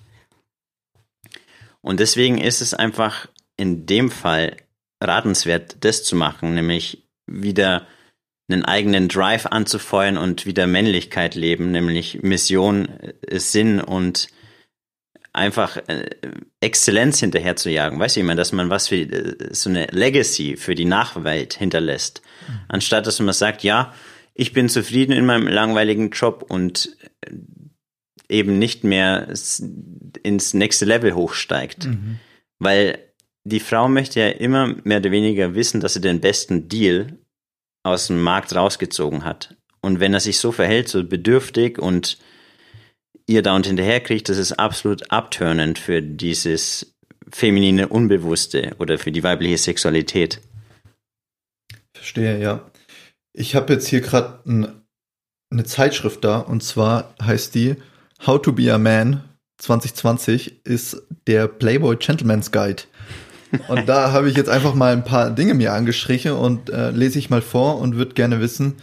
Und 1.80 2.00
deswegen 2.00 2.36
ist 2.36 2.60
es 2.60 2.74
einfach 2.74 3.28
in 3.62 3.86
dem 3.86 4.10
Fall 4.10 4.56
ratenswert, 5.00 5.76
das 5.80 6.02
zu 6.02 6.16
machen, 6.16 6.54
nämlich 6.54 7.06
wieder 7.26 7.86
einen 8.50 8.64
eigenen 8.64 9.08
Drive 9.08 9.46
anzufeuern 9.46 10.18
und 10.18 10.46
wieder 10.46 10.66
Männlichkeit 10.66 11.36
leben, 11.36 11.70
nämlich 11.70 12.22
Mission, 12.22 12.88
äh, 13.28 13.38
Sinn 13.38 13.80
und 13.80 14.26
einfach 15.32 15.76
äh, 15.86 16.10
Exzellenz 16.60 17.20
hinterher 17.20 17.54
zu 17.54 17.70
jagen. 17.70 18.00
Weißt 18.00 18.16
du, 18.16 18.20
ich 18.20 18.26
meine, 18.26 18.38
dass 18.38 18.52
man 18.52 18.68
was 18.68 18.88
für 18.88 18.96
äh, 18.96 19.54
so 19.54 19.70
eine 19.70 19.86
Legacy 19.86 20.56
für 20.56 20.74
die 20.74 20.84
Nachwelt 20.84 21.54
hinterlässt, 21.54 22.20
mhm. 22.48 22.60
anstatt 22.66 23.06
dass 23.06 23.20
man 23.20 23.32
sagt, 23.32 23.62
ja, 23.62 23.94
ich 24.34 24.52
bin 24.52 24.68
zufrieden 24.68 25.12
in 25.12 25.24
meinem 25.24 25.46
langweiligen 25.46 26.10
Job 26.10 26.44
und 26.48 26.96
eben 28.28 28.58
nicht 28.58 28.82
mehr 28.82 29.28
ins 30.22 30.52
nächste 30.52 30.84
Level 30.84 31.14
hochsteigt. 31.14 31.86
Mhm. 31.86 32.18
Weil 32.58 32.98
die 33.44 33.60
Frau 33.60 33.88
möchte 33.88 34.20
ja 34.20 34.28
immer 34.28 34.74
mehr 34.84 34.98
oder 34.98 35.10
weniger 35.10 35.54
wissen, 35.54 35.80
dass 35.80 35.94
sie 35.94 36.00
den 36.00 36.20
besten 36.20 36.68
Deal 36.68 37.18
aus 37.84 38.06
dem 38.06 38.22
Markt 38.22 38.54
rausgezogen 38.54 39.24
hat. 39.24 39.56
Und 39.80 39.98
wenn 39.98 40.14
er 40.14 40.20
sich 40.20 40.38
so 40.38 40.52
verhält, 40.52 40.88
so 40.88 41.02
bedürftig 41.02 41.78
und 41.78 42.18
ihr 43.26 43.42
dauernd 43.42 43.66
hinterherkriegt, 43.66 44.28
das 44.28 44.38
ist 44.38 44.52
absolut 44.52 45.10
abturnend 45.10 45.78
für 45.78 46.02
dieses 46.02 46.94
feminine 47.30 47.88
Unbewusste 47.88 48.76
oder 48.78 48.98
für 48.98 49.10
die 49.10 49.24
weibliche 49.24 49.58
Sexualität. 49.58 50.40
Verstehe, 51.94 52.40
ja. 52.40 52.70
Ich 53.32 53.54
habe 53.54 53.72
jetzt 53.72 53.88
hier 53.88 54.02
gerade 54.02 54.40
ein, 54.46 54.82
eine 55.50 55.64
Zeitschrift 55.64 56.22
da 56.22 56.38
und 56.38 56.62
zwar 56.62 57.14
heißt 57.20 57.54
die 57.54 57.76
How 58.24 58.40
to 58.40 58.52
be 58.52 58.72
a 58.72 58.78
Man 58.78 59.24
2020 59.58 60.66
ist 60.66 61.02
der 61.26 61.46
Playboy 61.46 61.96
Gentleman's 61.96 62.50
Guide. 62.50 62.82
Und 63.68 63.88
da 63.88 64.12
habe 64.12 64.30
ich 64.30 64.36
jetzt 64.36 64.48
einfach 64.48 64.74
mal 64.74 64.92
ein 64.92 65.04
paar 65.04 65.30
Dinge 65.30 65.54
mir 65.54 65.72
angestrichen 65.72 66.32
und 66.32 66.70
äh, 66.70 66.90
lese 66.90 67.18
ich 67.18 67.30
mal 67.30 67.42
vor 67.42 67.78
und 67.78 67.96
würde 67.96 68.14
gerne 68.14 68.40
wissen, 68.40 68.76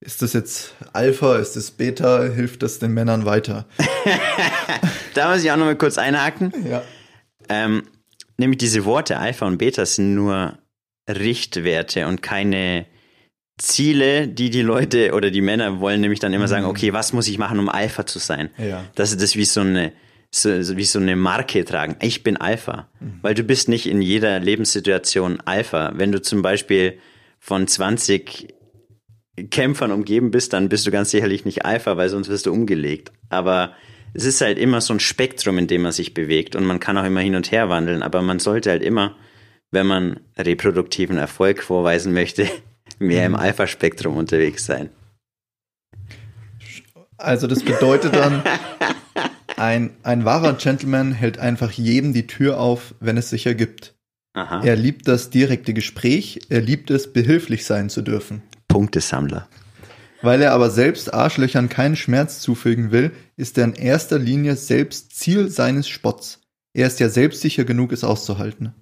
ist 0.00 0.22
das 0.22 0.32
jetzt 0.32 0.74
Alpha, 0.92 1.36
ist 1.36 1.56
das 1.56 1.70
Beta, 1.70 2.24
hilft 2.24 2.62
das 2.62 2.78
den 2.78 2.92
Männern 2.92 3.26
weiter? 3.26 3.66
da 5.14 5.30
muss 5.30 5.44
ich 5.44 5.52
auch 5.52 5.56
noch 5.56 5.66
mal 5.66 5.76
kurz 5.76 5.98
einhaken. 5.98 6.52
Ja. 6.68 6.82
Ähm, 7.48 7.82
nämlich 8.38 8.58
diese 8.58 8.84
Worte 8.84 9.18
Alpha 9.18 9.46
und 9.46 9.58
Beta 9.58 9.84
sind 9.84 10.14
nur 10.14 10.58
Richtwerte 11.08 12.06
und 12.06 12.22
keine 12.22 12.86
Ziele, 13.58 14.26
die 14.26 14.48
die 14.48 14.62
Leute 14.62 15.12
oder 15.12 15.30
die 15.30 15.42
Männer 15.42 15.80
wollen 15.80 16.00
nämlich 16.00 16.18
dann 16.18 16.32
immer 16.32 16.48
sagen, 16.48 16.64
mhm. 16.64 16.70
okay, 16.70 16.92
was 16.92 17.12
muss 17.12 17.28
ich 17.28 17.36
machen, 17.36 17.58
um 17.58 17.68
Alpha 17.68 18.06
zu 18.06 18.18
sein? 18.18 18.50
Ja. 18.56 18.84
Das 18.94 19.10
ist 19.10 19.22
das 19.22 19.36
wie 19.36 19.44
so 19.44 19.60
eine 19.60 19.92
so, 20.30 20.76
wie 20.76 20.84
so 20.84 20.98
eine 20.98 21.16
Marke 21.16 21.64
tragen. 21.64 21.96
Ich 22.00 22.22
bin 22.22 22.36
Alpha, 22.36 22.88
mhm. 23.00 23.18
weil 23.22 23.34
du 23.34 23.42
bist 23.42 23.68
nicht 23.68 23.86
in 23.86 24.00
jeder 24.00 24.38
Lebenssituation 24.38 25.40
Alpha. 25.44 25.92
Wenn 25.94 26.12
du 26.12 26.22
zum 26.22 26.42
Beispiel 26.42 26.98
von 27.38 27.66
20 27.66 28.54
Kämpfern 29.50 29.92
umgeben 29.92 30.30
bist, 30.30 30.52
dann 30.52 30.68
bist 30.68 30.86
du 30.86 30.90
ganz 30.90 31.10
sicherlich 31.10 31.44
nicht 31.44 31.64
Alpha, 31.64 31.96
weil 31.96 32.08
sonst 32.08 32.28
wirst 32.28 32.46
du 32.46 32.52
umgelegt. 32.52 33.12
Aber 33.28 33.74
es 34.12 34.24
ist 34.24 34.40
halt 34.40 34.58
immer 34.58 34.80
so 34.80 34.92
ein 34.92 35.00
Spektrum, 35.00 35.58
in 35.58 35.66
dem 35.66 35.82
man 35.82 35.92
sich 35.92 36.14
bewegt 36.14 36.56
und 36.56 36.64
man 36.64 36.80
kann 36.80 36.98
auch 36.98 37.04
immer 37.04 37.20
hin 37.20 37.34
und 37.34 37.50
her 37.50 37.68
wandeln, 37.68 38.02
aber 38.02 38.22
man 38.22 38.38
sollte 38.38 38.70
halt 38.70 38.82
immer, 38.82 39.16
wenn 39.70 39.86
man 39.86 40.20
reproduktiven 40.36 41.16
Erfolg 41.16 41.62
vorweisen 41.62 42.12
möchte, 42.12 42.48
mehr 42.98 43.26
im 43.26 43.32
mhm. 43.32 43.38
Alpha-Spektrum 43.38 44.16
unterwegs 44.16 44.66
sein. 44.66 44.90
Also 47.16 47.46
das 47.46 47.62
bedeutet 47.62 48.14
dann, 48.14 48.42
ein, 49.60 49.90
ein 50.02 50.24
wahrer 50.24 50.54
Gentleman 50.54 51.12
hält 51.12 51.38
einfach 51.38 51.70
jedem 51.70 52.12
die 52.12 52.26
Tür 52.26 52.58
auf, 52.58 52.94
wenn 53.00 53.16
es 53.16 53.30
sich 53.30 53.46
ergibt. 53.46 53.94
Aha. 54.32 54.62
Er 54.64 54.76
liebt 54.76 55.06
das 55.06 55.30
direkte 55.30 55.74
Gespräch, 55.74 56.40
er 56.48 56.60
liebt 56.60 56.90
es, 56.90 57.12
behilflich 57.12 57.64
sein 57.64 57.90
zu 57.90 58.02
dürfen. 58.02 58.42
Punktesammler. 58.68 59.48
Weil 60.22 60.42
er 60.42 60.52
aber 60.52 60.70
selbst 60.70 61.12
Arschlöchern 61.12 61.68
keinen 61.68 61.96
Schmerz 61.96 62.40
zufügen 62.40 62.90
will, 62.90 63.12
ist 63.36 63.58
er 63.58 63.64
in 63.64 63.74
erster 63.74 64.18
Linie 64.18 64.56
selbst 64.56 65.16
Ziel 65.16 65.48
seines 65.50 65.88
Spotts. 65.88 66.40
Er 66.72 66.86
ist 66.86 67.00
ja 67.00 67.08
selbstsicher 67.08 67.64
genug, 67.64 67.92
es 67.92 68.04
auszuhalten. 68.04 68.74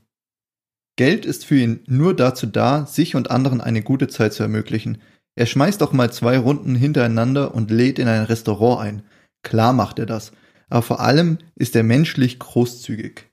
Geld 0.96 1.24
ist 1.26 1.44
für 1.44 1.56
ihn 1.56 1.80
nur 1.86 2.14
dazu 2.14 2.46
da, 2.46 2.86
sich 2.86 3.14
und 3.14 3.30
anderen 3.30 3.60
eine 3.60 3.82
gute 3.82 4.08
Zeit 4.08 4.32
zu 4.32 4.42
ermöglichen. 4.42 4.98
Er 5.36 5.46
schmeißt 5.46 5.82
auch 5.82 5.92
mal 5.92 6.12
zwei 6.12 6.38
Runden 6.38 6.74
hintereinander 6.74 7.54
und 7.54 7.70
lädt 7.70 7.98
in 7.98 8.08
ein 8.08 8.24
Restaurant 8.24 8.80
ein. 8.80 9.02
Klar 9.42 9.72
macht 9.72 10.00
er 10.00 10.06
das. 10.06 10.32
Aber 10.68 10.82
vor 10.82 11.00
allem 11.00 11.38
ist 11.54 11.74
er 11.76 11.82
menschlich 11.82 12.38
großzügig. 12.38 13.24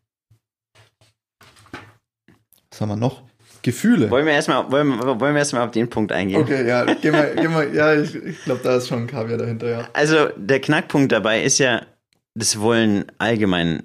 Was 2.72 2.82
haben 2.82 2.90
wir 2.90 2.96
noch? 2.96 3.24
Gefühle. 3.62 4.12
Wollen 4.12 4.28
wir 4.28 4.34
erstmal, 4.34 4.72
wollen, 4.72 5.00
wollen 5.00 5.34
wir 5.34 5.40
erstmal 5.40 5.64
auf 5.64 5.72
den 5.72 5.90
Punkt 5.90 6.12
eingehen? 6.12 6.42
Okay, 6.42 6.68
ja, 6.68 6.86
geh 6.94 7.10
mal, 7.10 7.34
geh 7.36 7.48
mal, 7.48 7.74
ja, 7.74 8.00
ich, 8.00 8.14
ich 8.14 8.44
glaube, 8.44 8.62
da 8.64 8.76
ist 8.76 8.88
schon 8.88 9.04
ein 9.04 9.08
Kaviar 9.08 9.40
dahinter, 9.40 9.68
ja. 9.68 9.90
Also, 9.94 10.30
der 10.36 10.60
Knackpunkt 10.60 11.12
dabei 11.12 11.42
ist 11.42 11.58
ja, 11.58 11.84
das 12.36 12.60
wollen 12.60 13.06
allgemein 13.18 13.84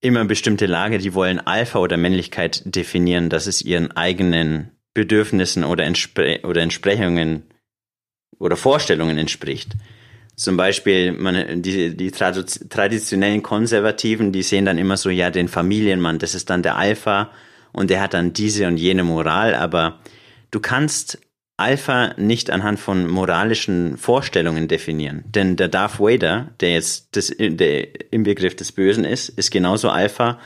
immer 0.00 0.24
bestimmte 0.26 0.66
Lager, 0.66 0.98
die 0.98 1.14
wollen 1.14 1.40
Alpha 1.40 1.78
oder 1.78 1.96
Männlichkeit 1.96 2.62
definieren, 2.66 3.30
dass 3.30 3.46
es 3.46 3.62
ihren 3.62 3.92
eigenen 3.92 4.72
Bedürfnissen 4.92 5.64
oder, 5.64 5.84
Entspre 5.84 6.40
oder 6.44 6.60
Entsprechungen 6.60 7.44
oder 8.38 8.56
Vorstellungen 8.56 9.16
entspricht. 9.16 9.72
Zum 10.38 10.56
Beispiel 10.56 11.10
man, 11.10 11.62
die, 11.62 11.96
die 11.96 12.12
traditionellen 12.12 13.42
Konservativen, 13.42 14.30
die 14.30 14.44
sehen 14.44 14.64
dann 14.64 14.78
immer 14.78 14.96
so, 14.96 15.10
ja, 15.10 15.30
den 15.30 15.48
Familienmann, 15.48 16.20
das 16.20 16.36
ist 16.36 16.48
dann 16.48 16.62
der 16.62 16.76
Alpha 16.76 17.32
und 17.72 17.90
der 17.90 18.00
hat 18.00 18.14
dann 18.14 18.32
diese 18.32 18.68
und 18.68 18.76
jene 18.76 19.02
Moral, 19.02 19.56
aber 19.56 19.98
du 20.52 20.60
kannst 20.60 21.18
Alpha 21.56 22.14
nicht 22.16 22.50
anhand 22.50 22.78
von 22.78 23.08
moralischen 23.08 23.96
Vorstellungen 23.96 24.68
definieren. 24.68 25.24
Denn 25.26 25.56
der 25.56 25.66
Darth 25.66 25.98
Vader, 25.98 26.50
der 26.60 26.74
jetzt 26.74 27.16
das, 27.16 27.34
der 27.36 28.12
im 28.12 28.22
Begriff 28.22 28.54
des 28.54 28.70
Bösen 28.70 29.04
ist, 29.04 29.30
ist 29.30 29.50
genauso 29.50 29.88
Alpha 29.90 30.38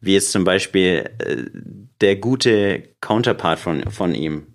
wie 0.00 0.14
jetzt 0.14 0.30
zum 0.30 0.44
Beispiel 0.44 1.10
äh, 1.18 1.44
der 2.00 2.16
gute 2.16 2.90
Counterpart 3.00 3.58
von, 3.58 3.90
von 3.90 4.14
ihm, 4.14 4.46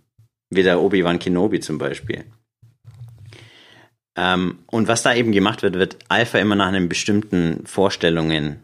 wie 0.50 0.64
der 0.64 0.80
Obi-Wan 0.80 1.20
Kenobi 1.20 1.60
zum 1.60 1.80
Beispiel. 1.80 2.24
Ähm, 4.20 4.60
und 4.68 4.90
was 4.90 5.04
da 5.04 5.16
eben 5.16 5.32
gemacht 5.32 5.62
wird, 5.64 5.76
wird 5.76 5.98
Alpha 6.10 6.40
immer 6.40 6.56
nach 6.56 6.68
einem 6.68 6.90
bestimmten 6.90 7.66
Vorstellungen 7.66 8.60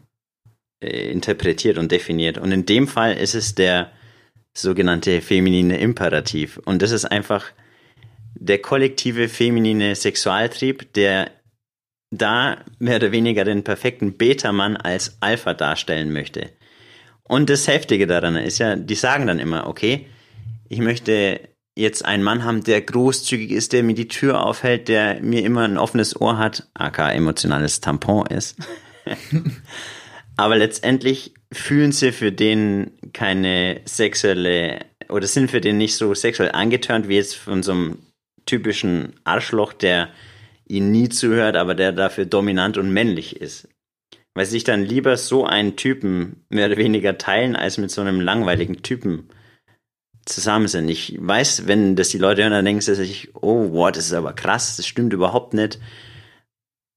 äh, 0.82 1.10
interpretiert 1.10 1.78
und 1.78 1.90
definiert. 1.90 2.36
Und 2.36 2.52
in 2.52 2.66
dem 2.66 2.86
Fall 2.86 3.16
ist 3.16 3.34
es 3.34 3.54
der 3.54 3.90
sogenannte 4.52 5.22
feminine 5.22 5.78
Imperativ. 5.78 6.58
Und 6.58 6.82
das 6.82 6.90
ist 6.90 7.06
einfach 7.06 7.46
der 8.34 8.58
kollektive 8.58 9.30
feminine 9.30 9.94
Sexualtrieb, 9.94 10.92
der 10.92 11.30
da 12.10 12.58
mehr 12.78 12.96
oder 12.96 13.12
weniger 13.12 13.44
den 13.44 13.64
perfekten 13.64 14.18
Beta-Mann 14.18 14.76
als 14.76 15.16
Alpha 15.20 15.54
darstellen 15.54 16.12
möchte. 16.12 16.50
Und 17.22 17.48
das 17.48 17.66
Heftige 17.66 18.06
daran 18.06 18.36
ist 18.36 18.58
ja, 18.58 18.76
die 18.76 18.94
sagen 18.94 19.26
dann 19.26 19.38
immer, 19.38 19.66
okay, 19.66 20.06
ich 20.68 20.80
möchte 20.80 21.40
jetzt 21.76 22.04
einen 22.04 22.22
Mann 22.22 22.42
haben, 22.42 22.64
der 22.64 22.80
großzügig 22.80 23.52
ist, 23.52 23.72
der 23.72 23.82
mir 23.82 23.94
die 23.94 24.08
Tür 24.08 24.44
aufhält, 24.44 24.88
der 24.88 25.20
mir 25.20 25.44
immer 25.44 25.62
ein 25.62 25.78
offenes 25.78 26.18
Ohr 26.20 26.38
hat, 26.38 26.66
aka 26.74 27.12
emotionales 27.12 27.80
Tampon 27.80 28.26
ist. 28.26 28.56
Aber 30.36 30.56
letztendlich 30.56 31.34
fühlen 31.52 31.92
sie 31.92 32.12
für 32.12 32.32
den 32.32 32.90
keine 33.12 33.80
sexuelle 33.84 34.80
oder 35.08 35.26
sind 35.26 35.50
für 35.50 35.60
den 35.60 35.78
nicht 35.78 35.96
so 35.96 36.12
sexuell 36.14 36.50
angeturnt 36.52 37.08
wie 37.08 37.16
jetzt 37.16 37.36
von 37.36 37.62
so 37.62 37.72
einem 37.72 37.98
typischen 38.44 39.14
Arschloch, 39.24 39.72
der 39.72 40.08
ihnen 40.66 40.90
nie 40.90 41.08
zuhört, 41.08 41.56
aber 41.56 41.74
der 41.74 41.92
dafür 41.92 42.26
dominant 42.26 42.76
und 42.76 42.92
männlich 42.92 43.40
ist. 43.40 43.68
Weil 44.34 44.46
sie 44.46 44.52
sich 44.52 44.64
dann 44.64 44.84
lieber 44.84 45.16
so 45.16 45.46
einen 45.46 45.76
Typen 45.76 46.44
mehr 46.48 46.66
oder 46.66 46.76
weniger 46.76 47.18
teilen, 47.18 47.56
als 47.56 47.78
mit 47.78 47.90
so 47.90 48.00
einem 48.00 48.20
langweiligen 48.20 48.82
Typen 48.82 49.28
zusammen 50.26 50.68
sind. 50.68 50.88
Ich 50.88 51.16
weiß, 51.18 51.66
wenn 51.66 51.96
das 51.96 52.10
die 52.10 52.18
Leute 52.18 52.42
hören, 52.42 52.52
dann 52.52 52.64
denken 52.64 52.82
sie 52.82 52.94
sich, 52.94 53.30
oh, 53.34 53.70
wow, 53.72 53.90
das 53.90 54.06
ist 54.06 54.12
aber 54.12 54.32
krass, 54.32 54.76
das 54.76 54.86
stimmt 54.86 55.12
überhaupt 55.12 55.54
nicht. 55.54 55.78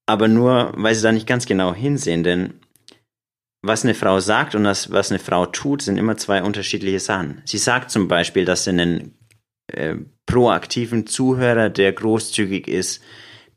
Aber 0.05 0.27
nur, 0.27 0.73
weil 0.75 0.95
sie 0.95 1.03
da 1.03 1.11
nicht 1.11 1.27
ganz 1.27 1.45
genau 1.45 1.73
hinsehen, 1.73 2.23
denn 2.23 2.55
was 3.61 3.83
eine 3.83 3.93
Frau 3.93 4.19
sagt 4.19 4.55
und 4.55 4.63
das, 4.63 4.91
was 4.91 5.11
eine 5.11 5.19
Frau 5.19 5.45
tut, 5.45 5.81
sind 5.81 5.97
immer 5.97 6.17
zwei 6.17 6.41
unterschiedliche 6.41 6.99
Sachen. 6.99 7.41
Sie 7.45 7.57
sagt 7.57 7.91
zum 7.91 8.07
Beispiel, 8.07 8.45
dass 8.45 8.63
sie 8.63 8.71
einen 8.71 9.17
äh, 9.67 9.95
proaktiven 10.25 11.05
Zuhörer, 11.05 11.69
der 11.69 11.91
großzügig 11.91 12.67
ist, 12.67 13.03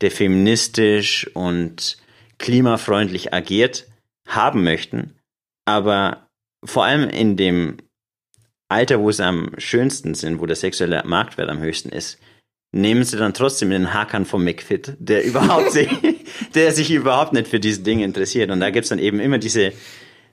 der 0.01 0.11
feministisch 0.11 1.29
und 1.33 1.97
klimafreundlich 2.37 3.33
agiert, 3.33 3.87
haben 4.27 4.63
möchten. 4.63 5.15
Aber 5.65 6.27
vor 6.63 6.85
allem 6.85 7.09
in 7.09 7.37
dem 7.37 7.77
Alter, 8.73 8.99
wo 8.99 9.11
sie 9.11 9.23
am 9.23 9.51
schönsten 9.57 10.15
sind, 10.15 10.39
wo 10.41 10.45
der 10.45 10.55
sexuelle 10.55 11.03
Marktwert 11.05 11.49
am 11.49 11.61
höchsten 11.61 11.89
ist, 11.89 12.19
nehmen 12.71 13.03
sie 13.03 13.17
dann 13.17 13.33
trotzdem 13.33 13.69
den 13.69 13.93
Hakan 13.93 14.25
vom 14.25 14.43
McFit, 14.43 14.95
der 14.99 15.23
überhaupt 15.25 15.71
sich, 15.71 15.89
der 16.55 16.71
sich 16.71 16.91
überhaupt 16.91 17.33
nicht 17.33 17.47
für 17.47 17.59
diese 17.59 17.81
Dinge 17.81 18.03
interessiert. 18.03 18.49
Und 18.51 18.59
da 18.59 18.71
gibt's 18.71 18.89
dann 18.89 18.99
eben 18.99 19.19
immer 19.19 19.37
diese 19.37 19.73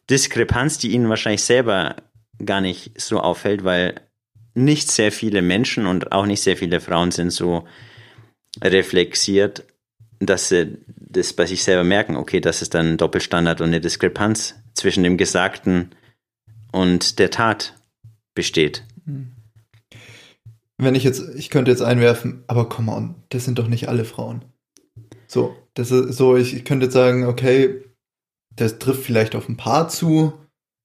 Diskrepanz, 0.08 0.78
die 0.78 0.92
ihnen 0.92 1.08
wahrscheinlich 1.08 1.42
selber 1.42 1.96
gar 2.44 2.60
nicht 2.60 2.98
so 3.00 3.20
auffällt, 3.20 3.64
weil 3.64 4.00
nicht 4.54 4.90
sehr 4.90 5.12
viele 5.12 5.42
Menschen 5.42 5.86
und 5.86 6.10
auch 6.12 6.26
nicht 6.26 6.42
sehr 6.42 6.56
viele 6.56 6.80
Frauen 6.80 7.10
sind 7.10 7.30
so 7.30 7.68
reflexiert, 8.62 9.64
dass 10.18 10.48
sie 10.48 10.78
das 10.86 11.32
bei 11.34 11.46
sich 11.46 11.62
selber 11.62 11.84
merken, 11.84 12.16
okay, 12.16 12.40
das 12.40 12.62
ist 12.62 12.74
dann 12.74 12.94
ein 12.94 12.96
Doppelstandard 12.96 13.60
und 13.60 13.68
eine 13.68 13.80
Diskrepanz 13.80 14.56
zwischen 14.74 15.04
dem 15.04 15.16
Gesagten 15.16 15.90
und 16.72 17.18
der 17.18 17.30
Tat 17.30 17.74
besteht. 18.40 18.84
Wenn 20.78 20.94
ich 20.94 21.04
jetzt, 21.04 21.22
ich 21.36 21.50
könnte 21.50 21.70
jetzt 21.70 21.82
einwerfen, 21.82 22.42
aber 22.46 22.68
come 22.68 22.92
on, 22.92 23.14
das 23.28 23.44
sind 23.44 23.58
doch 23.58 23.68
nicht 23.68 23.88
alle 23.88 24.04
Frauen. 24.04 24.44
So, 25.26 25.54
das 25.74 25.90
ist 25.90 26.16
so, 26.16 26.36
ich, 26.36 26.54
ich 26.54 26.64
könnte 26.64 26.86
jetzt 26.86 26.94
sagen, 26.94 27.26
okay, 27.26 27.82
das 28.56 28.78
trifft 28.78 29.04
vielleicht 29.04 29.34
auf 29.34 29.48
ein 29.48 29.56
paar 29.56 29.88
zu, 29.88 30.32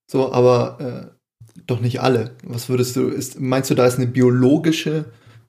so, 0.09 0.31
aber 0.31 0.79
äh, 0.79 1.59
doch 1.65 1.79
nicht 1.79 2.01
alle. 2.01 2.35
Was 2.43 2.69
würdest 2.69 2.95
du, 2.95 3.07
ist, 3.07 3.39
meinst 3.39 3.69
du, 3.69 3.75
da 3.75 3.85
ist 3.87 3.97
eine 3.97 4.07
biologische 4.07 5.05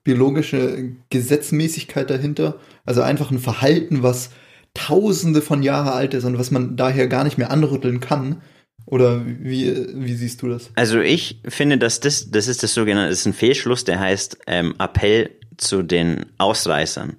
biologische 0.07 0.93
Gesetzmäßigkeit 1.09 2.09
dahinter. 2.09 2.55
Also 2.85 3.01
einfach 3.01 3.29
ein 3.29 3.39
Verhalten, 3.39 4.03
was 4.03 4.29
tausende 4.73 5.41
von 5.41 5.63
Jahren 5.63 5.89
alt 5.89 6.13
ist 6.13 6.23
und 6.23 6.39
was 6.39 6.49
man 6.49 6.77
daher 6.77 7.07
gar 7.07 7.25
nicht 7.25 7.37
mehr 7.37 7.51
anrütteln 7.51 7.99
kann. 7.99 8.41
Oder 8.87 9.21
wie, 9.25 9.85
wie 9.95 10.13
siehst 10.13 10.41
du 10.41 10.47
das? 10.47 10.71
Also 10.75 11.01
ich 11.01 11.41
finde, 11.45 11.77
dass 11.77 11.99
das, 11.99 12.31
das 12.31 12.47
ist 12.47 12.63
das 12.63 12.73
sogenannte, 12.73 13.09
das 13.09 13.19
ist 13.19 13.25
ein 13.25 13.33
Fehlschluss, 13.33 13.83
der 13.83 13.99
heißt 13.99 14.37
ähm, 14.47 14.75
Appell 14.79 15.29
zu 15.57 15.83
den 15.83 16.25
Ausreißern. 16.37 17.17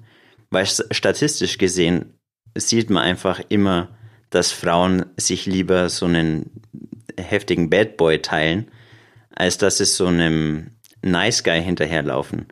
Weil 0.50 0.66
statistisch 0.66 1.58
gesehen 1.58 2.14
sieht 2.56 2.88
man 2.88 3.02
einfach 3.02 3.42
immer, 3.50 3.90
dass 4.30 4.50
Frauen 4.50 5.04
sich 5.18 5.44
lieber 5.44 5.90
so 5.90 6.06
einen 6.06 6.50
heftigen 7.18 7.68
Bad 7.68 7.98
Boy 7.98 8.22
teilen, 8.22 8.70
als 9.30 9.58
dass 9.58 9.80
es 9.80 9.94
so 9.94 10.06
einem 10.06 10.70
Nice 11.02 11.44
Guy 11.44 11.62
hinterherlaufen. 11.62 12.46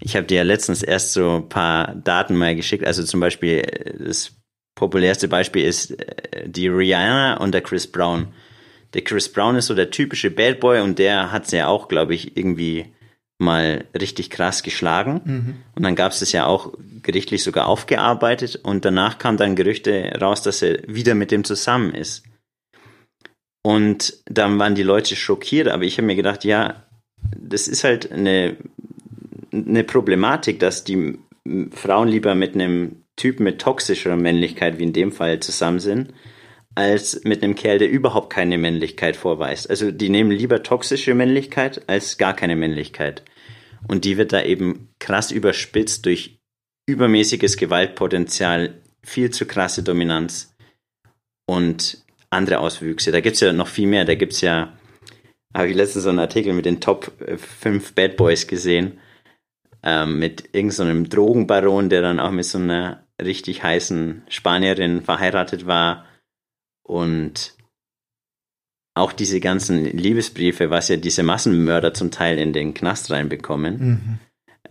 Ich 0.00 0.16
habe 0.16 0.26
dir 0.26 0.38
ja 0.38 0.42
letztens 0.42 0.82
erst 0.82 1.12
so 1.12 1.36
ein 1.36 1.48
paar 1.48 1.94
Daten 1.94 2.34
mal 2.34 2.56
geschickt. 2.56 2.84
Also 2.84 3.04
zum 3.04 3.20
Beispiel, 3.20 3.62
das 3.98 4.32
populärste 4.74 5.28
Beispiel 5.28 5.64
ist 5.64 5.92
äh, 5.92 6.48
die 6.48 6.66
Rihanna 6.66 7.36
und 7.36 7.52
der 7.52 7.62
Chris 7.62 7.86
Brown. 7.86 8.28
Der 8.94 9.02
Chris 9.02 9.30
Brown 9.32 9.56
ist 9.56 9.66
so 9.66 9.74
der 9.74 9.90
typische 9.90 10.30
Bad 10.30 10.60
Boy 10.60 10.80
und 10.80 10.98
der 10.98 11.32
hat 11.32 11.46
sie 11.48 11.58
ja 11.58 11.68
auch, 11.68 11.88
glaube 11.88 12.14
ich, 12.14 12.36
irgendwie 12.36 12.86
mal 13.38 13.84
richtig 13.98 14.30
krass 14.30 14.62
geschlagen. 14.62 15.20
Mhm. 15.24 15.54
Und 15.74 15.82
dann 15.82 15.94
gab 15.94 16.12
es 16.12 16.20
das 16.20 16.32
ja 16.32 16.46
auch 16.46 16.72
gerichtlich 17.02 17.42
sogar 17.42 17.66
aufgearbeitet 17.66 18.56
und 18.56 18.84
danach 18.84 19.18
kam 19.18 19.36
dann 19.36 19.56
Gerüchte 19.56 20.18
raus, 20.20 20.42
dass 20.42 20.62
er 20.62 20.78
wieder 20.86 21.14
mit 21.14 21.30
dem 21.30 21.44
zusammen 21.44 21.94
ist. 21.94 22.24
Und 23.62 24.22
dann 24.26 24.58
waren 24.58 24.74
die 24.74 24.82
Leute 24.82 25.16
schockiert, 25.16 25.68
aber 25.68 25.82
ich 25.82 25.98
habe 25.98 26.06
mir 26.06 26.16
gedacht, 26.16 26.44
ja, 26.44 26.86
das 27.36 27.68
ist 27.68 27.84
halt 27.84 28.12
eine, 28.12 28.56
eine 29.52 29.84
Problematik, 29.84 30.60
dass 30.60 30.84
die 30.84 31.18
Frauen 31.72 32.08
lieber 32.08 32.34
mit 32.34 32.54
einem 32.54 33.02
Typ 33.16 33.40
mit 33.40 33.60
toxischer 33.60 34.16
Männlichkeit, 34.16 34.78
wie 34.78 34.84
in 34.84 34.92
dem 34.92 35.10
Fall, 35.10 35.40
zusammen 35.40 35.80
sind, 35.80 36.12
als 36.76 37.24
mit 37.24 37.42
einem 37.42 37.54
Kerl, 37.54 37.78
der 37.78 37.90
überhaupt 37.90 38.30
keine 38.30 38.58
Männlichkeit 38.58 39.16
vorweist. 39.16 39.68
Also 39.70 39.90
die 39.90 40.10
nehmen 40.10 40.30
lieber 40.30 40.62
toxische 40.62 41.14
Männlichkeit 41.14 41.88
als 41.88 42.18
gar 42.18 42.36
keine 42.36 42.54
Männlichkeit. 42.54 43.22
Und 43.88 44.04
die 44.04 44.18
wird 44.18 44.32
da 44.32 44.42
eben 44.42 44.90
krass 44.98 45.30
überspitzt 45.30 46.04
durch 46.04 46.38
übermäßiges 46.86 47.56
Gewaltpotenzial, 47.56 48.74
viel 49.02 49.30
zu 49.30 49.46
krasse 49.46 49.82
Dominanz 49.82 50.54
und 51.46 52.04
andere 52.28 52.58
Auswüchse. 52.58 53.10
Da 53.10 53.20
gibt 53.20 53.36
es 53.36 53.40
ja 53.40 53.54
noch 53.54 53.68
viel 53.68 53.86
mehr. 53.86 54.04
Da 54.04 54.14
gibt 54.14 54.34
es 54.34 54.42
ja, 54.42 54.76
habe 55.54 55.68
ich 55.68 55.74
letztens 55.74 56.04
so 56.04 56.10
einen 56.10 56.18
Artikel 56.18 56.52
mit 56.52 56.66
den 56.66 56.82
Top 56.82 57.10
5 57.60 57.94
Bad 57.94 58.18
Boys 58.18 58.46
gesehen, 58.46 58.98
ähm, 59.82 60.18
mit 60.18 60.50
irgendeinem 60.52 61.06
so 61.06 61.10
Drogenbaron, 61.10 61.88
der 61.88 62.02
dann 62.02 62.20
auch 62.20 62.32
mit 62.32 62.44
so 62.44 62.58
einer 62.58 63.06
richtig 63.22 63.62
heißen 63.62 64.24
Spanierin 64.28 65.00
verheiratet 65.00 65.64
war 65.64 66.04
und 66.86 67.54
auch 68.94 69.12
diese 69.12 69.40
ganzen 69.40 69.84
Liebesbriefe, 69.84 70.70
was 70.70 70.88
ja 70.88 70.96
diese 70.96 71.22
Massenmörder 71.22 71.92
zum 71.92 72.10
Teil 72.10 72.38
in 72.38 72.52
den 72.52 72.72
Knast 72.72 73.10
reinbekommen, 73.10 73.78
mhm. 73.78 74.18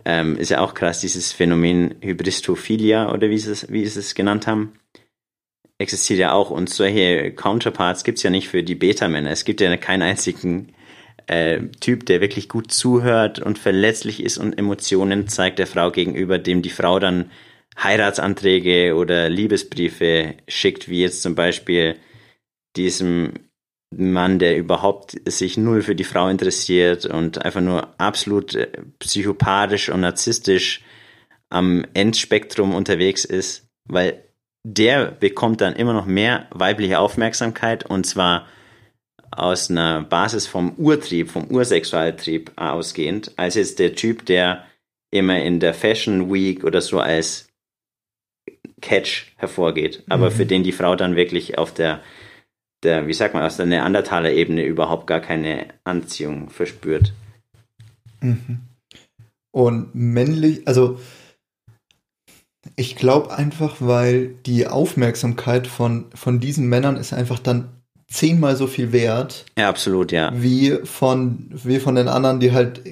ähm, 0.04 0.36
ist 0.36 0.50
ja 0.50 0.60
auch 0.60 0.74
krass, 0.74 1.00
dieses 1.00 1.32
Phänomen 1.32 1.94
Hybristophilia 2.00 3.12
oder 3.12 3.30
wie 3.30 3.38
sie 3.38 3.52
es, 3.52 3.70
wie 3.70 3.86
sie 3.86 4.00
es 4.00 4.14
genannt 4.14 4.46
haben, 4.46 4.72
existiert 5.78 6.18
ja 6.18 6.32
auch. 6.32 6.50
Und 6.50 6.70
solche 6.70 7.30
Counterparts 7.32 8.02
gibt 8.02 8.18
es 8.18 8.24
ja 8.24 8.30
nicht 8.30 8.48
für 8.48 8.64
die 8.64 8.74
Beta-Männer. 8.74 9.30
Es 9.30 9.44
gibt 9.44 9.60
ja 9.60 9.76
keinen 9.76 10.02
einzigen 10.02 10.72
äh, 11.28 11.60
Typ, 11.80 12.06
der 12.06 12.20
wirklich 12.20 12.48
gut 12.48 12.72
zuhört 12.72 13.38
und 13.38 13.58
verletzlich 13.58 14.22
ist 14.22 14.38
und 14.38 14.58
Emotionen 14.58 15.28
zeigt 15.28 15.58
der 15.58 15.66
Frau 15.66 15.92
gegenüber, 15.92 16.38
dem 16.38 16.62
die 16.62 16.70
Frau 16.70 16.98
dann 16.98 17.30
Heiratsanträge 17.80 18.96
oder 18.96 19.28
Liebesbriefe 19.28 20.34
schickt, 20.48 20.88
wie 20.88 21.02
jetzt 21.02 21.22
zum 21.22 21.34
Beispiel 21.34 21.96
diesem 22.76 23.32
Mann, 23.94 24.38
der 24.38 24.56
überhaupt 24.56 25.16
sich 25.26 25.56
null 25.56 25.82
für 25.82 25.94
die 25.94 26.04
Frau 26.04 26.28
interessiert 26.28 27.06
und 27.06 27.44
einfach 27.44 27.60
nur 27.60 27.88
absolut 27.98 28.54
äh, 28.54 28.68
psychopathisch 28.98 29.88
und 29.88 30.00
narzisstisch 30.00 30.82
am 31.48 31.84
Endspektrum 31.94 32.74
unterwegs 32.74 33.24
ist, 33.24 33.68
weil 33.88 34.24
der 34.64 35.12
bekommt 35.12 35.60
dann 35.60 35.76
immer 35.76 35.92
noch 35.92 36.06
mehr 36.06 36.48
weibliche 36.50 36.98
Aufmerksamkeit 36.98 37.86
und 37.86 38.04
zwar 38.04 38.46
aus 39.30 39.70
einer 39.70 40.02
Basis 40.02 40.46
vom 40.46 40.72
Urtrieb, 40.76 41.30
vom 41.30 41.46
Ursexualtrieb 41.48 42.52
ausgehend, 42.56 43.32
als 43.36 43.54
jetzt 43.54 43.78
der 43.78 43.94
Typ, 43.94 44.26
der 44.26 44.64
immer 45.12 45.40
in 45.40 45.60
der 45.60 45.74
Fashion 45.74 46.32
Week 46.32 46.64
oder 46.64 46.80
so 46.80 46.98
als 46.98 47.48
Catch 48.80 49.32
hervorgeht, 49.36 50.02
aber 50.08 50.30
mhm. 50.30 50.34
für 50.34 50.46
den 50.46 50.64
die 50.64 50.72
Frau 50.72 50.96
dann 50.96 51.16
wirklich 51.16 51.58
auf 51.58 51.72
der, 51.72 52.02
der, 52.82 53.06
wie 53.06 53.14
sagt 53.14 53.34
man, 53.34 53.42
aus 53.42 53.56
der 53.56 53.66
Neandertaler-Ebene 53.66 54.64
überhaupt 54.64 55.06
gar 55.06 55.20
keine 55.20 55.66
Anziehung 55.84 56.50
verspürt. 56.50 57.12
Mhm. 58.20 58.60
Und 59.50 59.94
männlich, 59.94 60.66
also 60.68 61.00
ich 62.74 62.96
glaube 62.96 63.36
einfach, 63.36 63.76
weil 63.80 64.28
die 64.46 64.66
Aufmerksamkeit 64.66 65.66
von, 65.66 66.06
von 66.14 66.40
diesen 66.40 66.68
Männern 66.68 66.96
ist 66.96 67.12
einfach 67.12 67.38
dann 67.38 67.68
zehnmal 68.08 68.56
so 68.56 68.66
viel 68.66 68.92
wert. 68.92 69.46
Ja, 69.58 69.68
absolut, 69.68 70.12
ja. 70.12 70.30
Wie 70.34 70.78
von, 70.84 71.48
wie 71.50 71.80
von 71.80 71.94
den 71.94 72.08
anderen, 72.08 72.40
die 72.40 72.52
halt 72.52 72.82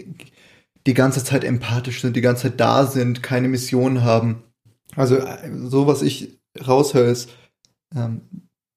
die 0.87 0.95
ganze 0.95 1.25
Zeit 1.25 1.45
empathisch 1.45 2.01
sind, 2.01 2.17
die 2.17 2.21
ganze 2.21 2.45
Zeit 2.45 2.61
da 2.61 2.87
sind, 2.87 3.23
keine 3.23 3.49
Mission 3.49 4.03
haben. 4.03 4.43
Also 4.97 5.19
so, 5.65 5.87
was 5.87 6.03
ich 6.03 6.39
raushöre, 6.67 7.11
ist, 7.11 7.31
ähm, 7.95 8.23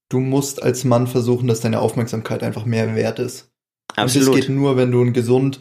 du 0.10 0.20
musst 0.20 0.62
als 0.62 0.84
Mann 0.84 1.08
versuchen, 1.08 1.48
dass 1.48 1.62
deine 1.62 1.80
Aufmerksamkeit 1.80 2.44
einfach 2.44 2.66
mehr 2.66 2.96
wert 2.96 3.20
ist. 3.20 3.52
Absolut. 3.96 4.28
Und 4.28 4.34
das 4.36 4.42
geht 4.48 4.56
nur, 4.56 4.78
wenn 4.78 4.92
du 4.92 5.12
gesund 5.12 5.60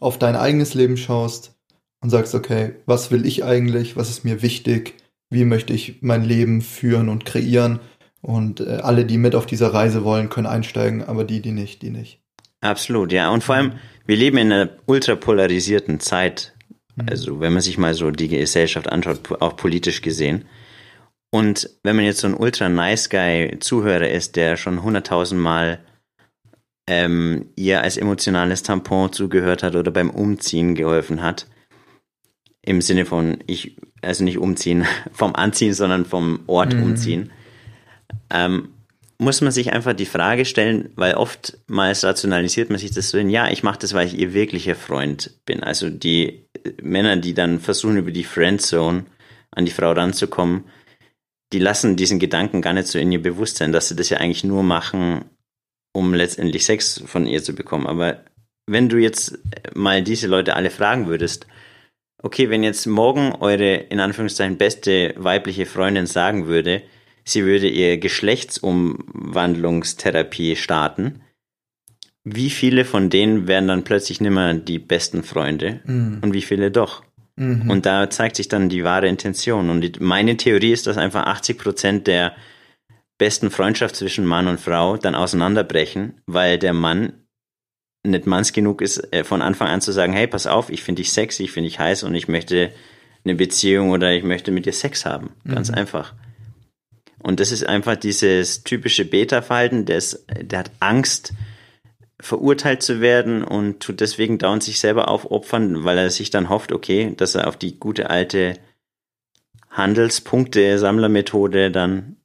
auf 0.00 0.18
dein 0.18 0.36
eigenes 0.36 0.74
Leben 0.74 0.96
schaust 0.96 1.56
und 2.00 2.10
sagst, 2.10 2.34
okay, 2.34 2.74
was 2.86 3.10
will 3.10 3.26
ich 3.26 3.44
eigentlich, 3.44 3.96
was 3.96 4.10
ist 4.10 4.24
mir 4.24 4.42
wichtig, 4.42 4.94
wie 5.30 5.44
möchte 5.44 5.72
ich 5.72 6.02
mein 6.02 6.24
Leben 6.24 6.62
führen 6.62 7.08
und 7.08 7.24
kreieren. 7.24 7.80
Und 8.22 8.60
äh, 8.60 8.78
alle, 8.82 9.04
die 9.04 9.18
mit 9.18 9.34
auf 9.34 9.46
dieser 9.46 9.72
Reise 9.72 10.04
wollen, 10.04 10.28
können 10.28 10.46
einsteigen, 10.46 11.04
aber 11.04 11.24
die, 11.24 11.40
die 11.40 11.52
nicht, 11.52 11.82
die 11.82 11.90
nicht. 11.90 12.20
Absolut, 12.60 13.12
ja. 13.12 13.30
Und 13.30 13.44
vor 13.44 13.54
allem, 13.54 13.74
wir 14.06 14.16
leben 14.16 14.38
in 14.38 14.52
einer 14.52 14.70
ultrapolarisierten 14.86 16.00
Zeit. 16.00 16.54
Mhm. 16.96 17.06
Also 17.08 17.40
wenn 17.40 17.52
man 17.52 17.62
sich 17.62 17.78
mal 17.78 17.94
so 17.94 18.10
die 18.10 18.28
Gesellschaft 18.28 18.90
anschaut, 18.90 19.40
auch 19.40 19.56
politisch 19.56 20.02
gesehen. 20.02 20.44
Und 21.36 21.68
wenn 21.82 21.96
man 21.96 22.06
jetzt 22.06 22.20
so 22.20 22.28
ein 22.28 22.34
ultra 22.34 22.70
nice 22.70 23.10
guy 23.10 23.58
Zuhörer 23.60 24.08
ist, 24.08 24.36
der 24.36 24.56
schon 24.56 24.82
hunderttausend 24.82 25.38
Mal 25.38 25.80
ähm, 26.88 27.50
ihr 27.56 27.82
als 27.82 27.98
emotionales 27.98 28.62
Tampon 28.62 29.12
zugehört 29.12 29.62
hat 29.62 29.76
oder 29.76 29.90
beim 29.90 30.08
Umziehen 30.08 30.74
geholfen 30.74 31.20
hat, 31.20 31.46
im 32.62 32.80
Sinne 32.80 33.04
von 33.04 33.36
ich, 33.46 33.76
also 34.00 34.24
nicht 34.24 34.38
umziehen 34.38 34.86
vom 35.12 35.34
Anziehen, 35.34 35.74
sondern 35.74 36.06
vom 36.06 36.40
Ort 36.46 36.72
mhm. 36.72 36.82
umziehen, 36.84 37.30
ähm, 38.30 38.70
muss 39.18 39.42
man 39.42 39.52
sich 39.52 39.74
einfach 39.74 39.92
die 39.92 40.06
Frage 40.06 40.46
stellen, 40.46 40.88
weil 40.96 41.16
oftmals 41.16 42.02
rationalisiert 42.02 42.70
man 42.70 42.78
sich 42.78 42.92
das 42.92 43.10
so 43.10 43.18
in, 43.18 43.28
ja, 43.28 43.50
ich 43.50 43.62
mache 43.62 43.80
das, 43.80 43.92
weil 43.92 44.06
ich 44.06 44.18
ihr 44.18 44.32
wirklicher 44.32 44.74
Freund 44.74 45.32
bin. 45.44 45.62
Also 45.62 45.90
die 45.90 46.46
Männer, 46.80 47.18
die 47.18 47.34
dann 47.34 47.60
versuchen, 47.60 47.98
über 47.98 48.10
die 48.10 48.24
Friendzone 48.24 49.04
an 49.50 49.66
die 49.66 49.72
Frau 49.72 49.92
ranzukommen, 49.92 50.64
die 51.52 51.58
lassen 51.58 51.96
diesen 51.96 52.18
Gedanken 52.18 52.62
gar 52.62 52.72
nicht 52.72 52.88
so 52.88 52.98
in 52.98 53.12
ihr 53.12 53.22
Bewusstsein, 53.22 53.72
dass 53.72 53.88
sie 53.88 53.96
das 53.96 54.08
ja 54.10 54.18
eigentlich 54.18 54.44
nur 54.44 54.62
machen, 54.62 55.24
um 55.92 56.14
letztendlich 56.14 56.64
Sex 56.64 57.02
von 57.06 57.26
ihr 57.26 57.42
zu 57.42 57.54
bekommen. 57.54 57.86
Aber 57.86 58.24
wenn 58.66 58.88
du 58.88 58.96
jetzt 58.98 59.38
mal 59.74 60.02
diese 60.02 60.26
Leute 60.26 60.56
alle 60.56 60.70
fragen 60.70 61.06
würdest, 61.06 61.46
okay, 62.22 62.48
wenn 62.50 62.64
jetzt 62.64 62.86
morgen 62.86 63.34
eure 63.36 63.74
in 63.74 64.00
Anführungszeichen 64.00 64.58
beste 64.58 65.14
weibliche 65.16 65.64
Freundin 65.66 66.06
sagen 66.06 66.46
würde, 66.46 66.82
sie 67.24 67.44
würde 67.44 67.68
ihr 67.68 67.98
Geschlechtsumwandlungstherapie 67.98 70.56
starten, 70.56 71.20
wie 72.24 72.50
viele 72.50 72.84
von 72.84 73.08
denen 73.08 73.46
wären 73.46 73.68
dann 73.68 73.84
plötzlich 73.84 74.20
nimmer 74.20 74.54
die 74.54 74.80
besten 74.80 75.22
Freunde 75.22 75.80
mhm. 75.84 76.18
und 76.22 76.34
wie 76.34 76.42
viele 76.42 76.72
doch? 76.72 77.04
Mhm. 77.36 77.70
Und 77.70 77.86
da 77.86 78.10
zeigt 78.10 78.36
sich 78.36 78.48
dann 78.48 78.68
die 78.68 78.84
wahre 78.84 79.08
Intention. 79.08 79.70
Und 79.70 79.80
die, 79.82 79.92
meine 80.00 80.36
Theorie 80.36 80.72
ist, 80.72 80.86
dass 80.86 80.96
einfach 80.96 81.26
80 81.26 81.58
Prozent 81.58 82.06
der 82.06 82.34
besten 83.18 83.50
Freundschaft 83.50 83.96
zwischen 83.96 84.24
Mann 84.24 84.48
und 84.48 84.60
Frau 84.60 84.96
dann 84.96 85.14
auseinanderbrechen, 85.14 86.20
weil 86.26 86.58
der 86.58 86.72
Mann 86.72 87.12
nicht 88.02 88.26
manns 88.26 88.52
genug 88.52 88.82
ist, 88.82 89.12
äh, 89.12 89.24
von 89.24 89.42
Anfang 89.42 89.68
an 89.68 89.80
zu 89.80 89.92
sagen, 89.92 90.12
hey, 90.12 90.26
pass 90.26 90.46
auf, 90.46 90.70
ich 90.70 90.82
finde 90.82 91.02
dich 91.02 91.12
sexy, 91.12 91.44
ich 91.44 91.52
finde 91.52 91.68
dich 91.68 91.78
heiß 91.78 92.04
und 92.04 92.14
ich 92.14 92.28
möchte 92.28 92.72
eine 93.24 93.34
Beziehung 93.34 93.90
oder 93.90 94.12
ich 94.12 94.22
möchte 94.22 94.52
mit 94.52 94.66
dir 94.66 94.72
Sex 94.72 95.04
haben. 95.04 95.30
Ganz 95.46 95.70
mhm. 95.70 95.76
einfach. 95.76 96.14
Und 97.18 97.40
das 97.40 97.50
ist 97.50 97.66
einfach 97.66 97.96
dieses 97.96 98.62
typische 98.62 99.04
Beta-Verhalten, 99.04 99.84
der, 99.84 100.00
der 100.42 100.60
hat 100.60 100.70
Angst, 100.78 101.32
verurteilt 102.20 102.82
zu 102.82 103.00
werden 103.00 103.44
und 103.44 103.80
tut 103.80 104.00
deswegen 104.00 104.38
dauernd 104.38 104.62
sich 104.62 104.80
selber 104.80 105.08
aufopfern, 105.08 105.84
weil 105.84 105.98
er 105.98 106.10
sich 106.10 106.30
dann 106.30 106.48
hofft, 106.48 106.72
okay, 106.72 107.12
dass 107.16 107.34
er 107.34 107.46
auf 107.46 107.56
die 107.56 107.78
gute 107.78 108.08
alte 108.10 108.58
Handelspunkte, 109.70 110.78
Sammlermethode 110.78 111.70
dann 111.70 112.16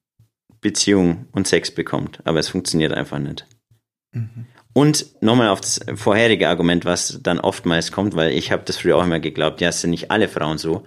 Beziehung 0.62 1.28
und 1.32 1.48
Sex 1.48 1.72
bekommt. 1.72 2.20
Aber 2.24 2.40
es 2.40 2.50
funktioniert 2.50 2.94
einfach 2.94 3.20
nicht. 3.20 3.46
Mhm. 4.14 4.46
Und 4.74 5.22
nochmal 5.22 5.50
auf 5.50 5.60
das 5.60 5.82
vorherige 5.96 6.48
Argument, 6.48 6.86
was 6.86 7.20
dann 7.22 7.40
oftmals 7.40 7.92
kommt, 7.92 8.16
weil 8.16 8.32
ich 8.32 8.52
habe 8.52 8.64
das 8.64 8.78
früher 8.78 8.96
auch 8.98 9.04
immer 9.04 9.20
geglaubt, 9.20 9.60
ja, 9.60 9.70
es 9.70 9.82
sind 9.82 9.90
nicht 9.90 10.12
alle 10.12 10.30
Frauen 10.30 10.58
so. 10.58 10.86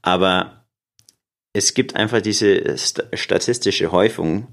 Aber 0.00 0.64
es 1.52 1.74
gibt 1.74 1.96
einfach 1.96 2.22
diese 2.22 2.76
statistische 2.78 3.92
Häufung. 3.92 4.48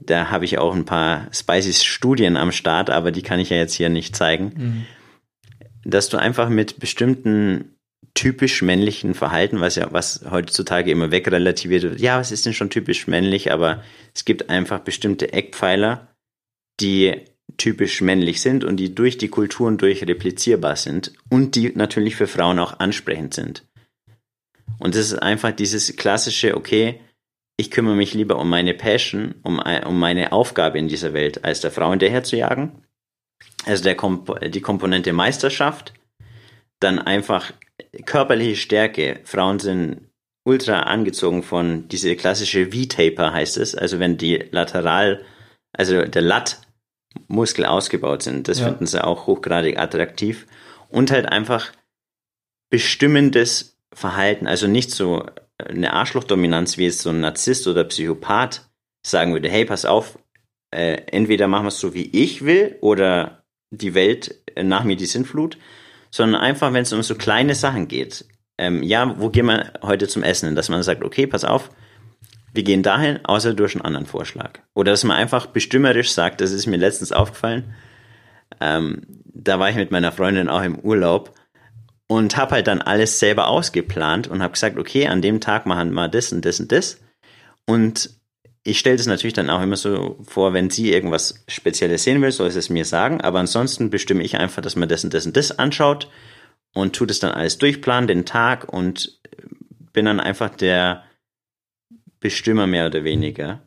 Da 0.00 0.30
habe 0.30 0.44
ich 0.44 0.58
auch 0.58 0.74
ein 0.74 0.84
paar 0.84 1.28
spicy 1.32 1.72
Studien 1.72 2.36
am 2.36 2.52
Start, 2.52 2.90
aber 2.90 3.10
die 3.10 3.22
kann 3.22 3.40
ich 3.40 3.50
ja 3.50 3.56
jetzt 3.56 3.74
hier 3.74 3.88
nicht 3.88 4.14
zeigen. 4.14 4.52
Mhm. 4.56 4.86
Dass 5.84 6.08
du 6.08 6.16
einfach 6.16 6.48
mit 6.48 6.78
bestimmten 6.78 7.76
typisch 8.14 8.62
männlichen 8.62 9.14
Verhalten, 9.14 9.60
was 9.60 9.76
ja, 9.76 9.92
was 9.92 10.24
heutzutage 10.30 10.90
immer 10.90 11.10
wegrelativiert 11.10 11.82
wird. 11.82 12.00
Ja, 12.00 12.18
was 12.18 12.32
ist 12.32 12.46
denn 12.46 12.54
schon 12.54 12.70
typisch 12.70 13.06
männlich? 13.06 13.52
Aber 13.52 13.82
es 14.14 14.24
gibt 14.24 14.48
einfach 14.48 14.80
bestimmte 14.80 15.32
Eckpfeiler, 15.32 16.08
die 16.80 17.14
typisch 17.58 18.00
männlich 18.00 18.40
sind 18.40 18.64
und 18.64 18.78
die 18.78 18.94
durch 18.94 19.18
die 19.18 19.28
Kulturen 19.28 19.78
durch 19.78 20.02
replizierbar 20.02 20.76
sind 20.76 21.12
und 21.28 21.54
die 21.54 21.72
natürlich 21.74 22.16
für 22.16 22.26
Frauen 22.26 22.58
auch 22.58 22.80
ansprechend 22.80 23.34
sind. 23.34 23.64
Und 24.78 24.94
das 24.94 25.12
ist 25.12 25.22
einfach 25.22 25.52
dieses 25.52 25.94
klassische, 25.96 26.56
okay, 26.56 27.00
ich 27.56 27.70
kümmere 27.70 27.94
mich 27.94 28.14
lieber 28.14 28.38
um 28.38 28.48
meine 28.48 28.74
Passion, 28.74 29.34
um, 29.42 29.58
um 29.86 29.98
meine 29.98 30.32
Aufgabe 30.32 30.78
in 30.78 30.88
dieser 30.88 31.12
Welt, 31.14 31.44
als 31.44 31.60
der 31.60 31.70
Frau 31.70 31.90
hinterher 31.90 32.22
zu 32.22 32.36
jagen. 32.36 32.82
Also 33.64 33.82
der 33.82 33.96
Komp 33.96 34.40
die 34.50 34.60
Komponente 34.60 35.12
Meisterschaft, 35.12 35.94
dann 36.80 36.98
einfach 36.98 37.52
körperliche 38.04 38.56
Stärke. 38.56 39.20
Frauen 39.24 39.58
sind 39.58 40.10
ultra 40.44 40.80
angezogen 40.80 41.42
von 41.42 41.88
diese 41.88 42.14
klassische 42.14 42.70
V-Taper 42.70 43.32
heißt 43.32 43.56
es, 43.56 43.74
also 43.74 43.98
wenn 43.98 44.16
die 44.16 44.36
lateral, 44.52 45.24
also 45.72 46.02
der 46.02 46.22
Lat-Muskel 46.22 47.64
ausgebaut 47.66 48.22
sind, 48.22 48.48
das 48.48 48.60
ja. 48.60 48.66
finden 48.66 48.86
sie 48.86 49.02
auch 49.02 49.26
hochgradig 49.26 49.78
attraktiv 49.78 50.46
und 50.88 51.10
halt 51.10 51.26
einfach 51.26 51.72
bestimmendes 52.70 53.76
Verhalten, 53.92 54.46
also 54.46 54.68
nicht 54.68 54.90
so 54.90 55.26
eine 55.58 55.92
Arschlochdominanz 55.92 56.78
wie 56.78 56.84
jetzt 56.84 57.00
so 57.00 57.10
ein 57.10 57.20
Narzisst 57.20 57.66
oder 57.66 57.84
Psychopath 57.84 58.68
sagen 59.04 59.32
würde, 59.32 59.48
hey, 59.48 59.64
pass 59.64 59.84
auf, 59.84 60.18
äh, 60.70 61.02
entweder 61.12 61.48
machen 61.48 61.64
wir 61.64 61.68
es 61.68 61.80
so, 61.80 61.94
wie 61.94 62.10
ich 62.12 62.44
will, 62.44 62.76
oder 62.80 63.44
die 63.70 63.94
Welt 63.94 64.34
äh, 64.54 64.62
nach 64.62 64.84
mir 64.84 64.96
die 64.96 65.06
Sintflut, 65.06 65.58
sondern 66.10 66.40
einfach, 66.40 66.72
wenn 66.72 66.82
es 66.82 66.92
um 66.92 67.02
so 67.02 67.14
kleine 67.14 67.54
Sachen 67.54 67.88
geht. 67.88 68.26
Ähm, 68.58 68.82
ja, 68.82 69.18
wo 69.18 69.30
gehen 69.30 69.46
wir 69.46 69.74
heute 69.82 70.08
zum 70.08 70.22
Essen? 70.22 70.54
Dass 70.56 70.68
man 70.68 70.82
sagt, 70.82 71.04
okay, 71.04 71.26
pass 71.26 71.44
auf, 71.44 71.70
wir 72.52 72.62
gehen 72.62 72.82
dahin, 72.82 73.24
außer 73.24 73.54
durch 73.54 73.74
einen 73.74 73.84
anderen 73.84 74.06
Vorschlag. 74.06 74.60
Oder 74.74 74.92
dass 74.92 75.04
man 75.04 75.16
einfach 75.16 75.46
bestimmerisch 75.46 76.10
sagt, 76.10 76.40
das 76.40 76.52
ist 76.52 76.66
mir 76.66 76.78
letztens 76.78 77.12
aufgefallen, 77.12 77.74
ähm, 78.60 79.02
da 79.24 79.58
war 79.58 79.68
ich 79.68 79.76
mit 79.76 79.90
meiner 79.90 80.12
Freundin 80.12 80.48
auch 80.48 80.62
im 80.62 80.78
Urlaub 80.78 81.34
und 82.08 82.36
habe 82.36 82.52
halt 82.52 82.66
dann 82.66 82.82
alles 82.82 83.18
selber 83.18 83.48
ausgeplant 83.48 84.28
und 84.28 84.42
habe 84.42 84.52
gesagt, 84.52 84.78
okay, 84.78 85.06
an 85.08 85.22
dem 85.22 85.40
Tag 85.40 85.66
machen 85.66 85.92
wir 85.92 86.08
das 86.08 86.32
und 86.32 86.44
das 86.44 86.60
und 86.60 86.70
das. 86.70 87.00
Und 87.66 88.10
ich 88.62 88.78
stelle 88.78 88.96
das 88.96 89.06
natürlich 89.06 89.34
dann 89.34 89.50
auch 89.50 89.62
immer 89.62 89.76
so 89.76 90.18
vor, 90.26 90.52
wenn 90.52 90.70
sie 90.70 90.92
irgendwas 90.92 91.44
Spezielles 91.48 92.04
sehen 92.04 92.20
will, 92.22 92.32
soll 92.32 92.50
sie 92.50 92.58
es 92.58 92.70
mir 92.70 92.84
sagen. 92.84 93.20
Aber 93.20 93.38
ansonsten 93.38 93.90
bestimme 93.90 94.24
ich 94.24 94.36
einfach, 94.36 94.62
dass 94.62 94.76
man 94.76 94.88
das 94.88 95.04
und 95.04 95.14
das 95.14 95.26
und 95.26 95.36
das 95.36 95.58
anschaut 95.58 96.08
und 96.74 96.94
tut 96.94 97.10
es 97.10 97.20
dann 97.20 97.32
alles 97.32 97.58
durchplanen, 97.58 98.08
den 98.08 98.24
Tag 98.24 98.72
und 98.72 99.20
bin 99.92 100.04
dann 100.04 100.20
einfach 100.20 100.50
der 100.50 101.04
Bestimmer 102.20 102.66
mehr 102.66 102.86
oder 102.86 103.04
weniger. 103.04 103.62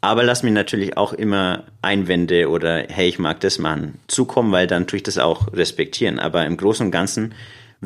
Aber 0.00 0.22
lass 0.22 0.42
mir 0.42 0.50
natürlich 0.50 0.96
auch 0.96 1.12
immer 1.12 1.64
Einwände 1.80 2.50
oder 2.50 2.84
hey, 2.88 3.08
ich 3.08 3.18
mag 3.18 3.40
das 3.40 3.58
machen 3.58 4.00
zukommen, 4.08 4.52
weil 4.52 4.66
dann 4.66 4.86
tue 4.86 4.98
ich 4.98 5.02
das 5.02 5.16
auch 5.16 5.52
respektieren. 5.52 6.18
Aber 6.18 6.44
im 6.44 6.56
Großen 6.56 6.86
und 6.86 6.92
Ganzen 6.92 7.34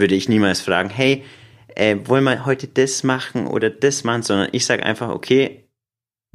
würde 0.01 0.14
ich 0.14 0.28
niemals 0.28 0.61
fragen, 0.61 0.90
hey, 0.90 1.24
äh, 1.74 1.96
wollen 2.05 2.24
wir 2.24 2.46
heute 2.46 2.66
das 2.66 3.05
machen 3.05 3.46
oder 3.46 3.70
das 3.70 4.05
machen, 4.05 4.22
sondern 4.22 4.49
ich 4.53 4.66
sage 4.66 4.84
einfach, 4.84 5.11
okay, 5.11 5.64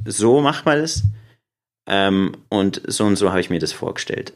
so 0.05 0.41
macht 0.41 0.65
man 0.65 0.79
das. 0.79 1.03
Ähm, 1.87 2.37
und 2.49 2.81
so 2.87 3.05
und 3.05 3.17
so 3.17 3.29
habe 3.29 3.41
ich 3.41 3.49
mir 3.49 3.59
das 3.59 3.73
vorgestellt. 3.73 4.33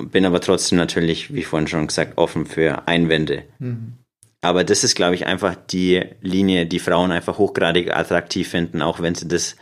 Bin 0.00 0.26
aber 0.26 0.40
trotzdem 0.40 0.76
natürlich, 0.76 1.32
wie 1.32 1.44
vorhin 1.44 1.68
schon 1.68 1.86
gesagt, 1.86 2.18
offen 2.18 2.44
für 2.44 2.86
Einwände. 2.86 3.44
Mhm. 3.58 3.94
Aber 4.40 4.64
das 4.64 4.84
ist, 4.84 4.94
glaube 4.94 5.14
ich, 5.14 5.26
einfach 5.26 5.56
die 5.56 6.04
Linie, 6.20 6.66
die 6.66 6.78
Frauen 6.78 7.10
einfach 7.10 7.38
hochgradig 7.38 7.94
attraktiv 7.94 8.48
finden, 8.48 8.82
auch 8.82 9.00
wenn 9.00 9.14
sie 9.14 9.26
das 9.26 9.56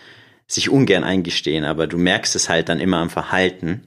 sich 0.47 0.69
ungern 0.69 1.05
eingestehen. 1.05 1.65
Aber 1.65 1.87
du 1.87 1.97
merkst 1.97 2.37
es 2.37 2.49
halt 2.49 2.69
dann 2.69 2.81
immer 2.81 2.99
am 2.99 3.11
Verhalten, 3.11 3.87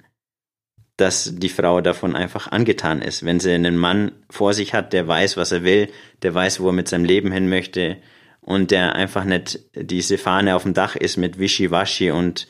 dass 1.00 1.34
die 1.36 1.50
Frau 1.50 1.82
davon 1.82 2.16
einfach 2.16 2.52
angetan 2.52 3.02
ist. 3.02 3.26
Wenn 3.26 3.40
sie 3.40 3.52
einen 3.52 3.78
Mann 3.78 4.12
vor 4.30 4.54
sich 4.54 4.74
hat, 4.74 4.94
der 4.94 5.08
weiß, 5.08 5.38
was 5.38 5.52
er 5.52 5.64
will, 5.64 5.90
der 6.24 6.34
weiß, 6.34 6.60
wo 6.60 6.68
er 6.68 6.74
mit 6.74 6.88
seinem 6.88 7.06
Leben 7.06 7.32
hin 7.32 7.50
möchte, 7.50 7.98
und 8.42 8.72
der 8.72 8.96
einfach 8.96 9.26
nicht 9.26 9.60
diese 9.76 10.18
Fahne 10.18 10.56
auf 10.56 10.64
dem 10.64 10.74
Dach 10.74 10.96
ist 10.96 11.18
mit 11.18 11.38
Wischiwaschi 11.38 12.10
und 12.10 12.48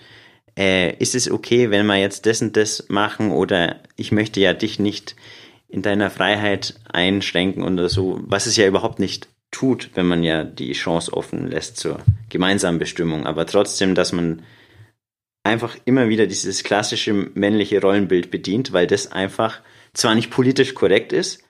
äh, 0.58 0.96
ist 0.96 1.14
es 1.14 1.30
okay, 1.30 1.72
wenn 1.72 1.86
wir 1.88 1.98
jetzt 1.98 2.26
das 2.26 2.42
und 2.42 2.56
das 2.56 2.86
machen 2.88 3.32
oder 3.32 3.78
ich 3.98 4.14
möchte 4.14 4.40
ja 4.40 4.54
dich 4.54 4.80
nicht 4.80 5.18
in 5.68 5.82
deiner 5.82 6.10
Freiheit 6.10 6.76
einschränken 6.92 7.64
oder 7.64 7.90
so, 7.90 8.20
was 8.24 8.46
es 8.46 8.56
ja 8.56 8.66
überhaupt 8.66 9.00
nicht 9.00 9.28
tut, 9.52 9.90
wenn 9.96 10.08
man 10.08 10.24
ja 10.24 10.46
die 10.46 10.72
Chance 10.72 11.12
offen 11.12 11.50
lässt 11.50 11.78
zur 11.78 12.00
gemeinsamen 12.30 12.80
Bestimmung, 12.80 13.26
aber 13.26 13.46
trotzdem, 13.46 13.94
dass 13.94 14.14
man 14.14 14.44
einfach 15.50 15.76
immer 15.86 16.10
wieder 16.10 16.28
dieses 16.28 16.64
klassische 16.64 17.12
männliche 17.14 17.82
Rollenbild 17.82 18.32
bedient, 18.32 18.72
weil 18.72 18.88
das 18.88 19.12
einfach 19.12 19.62
zwar 19.94 20.16
nicht 20.16 20.30
politisch 20.30 20.76
korrekt 20.76 21.12
ist, 21.12 21.44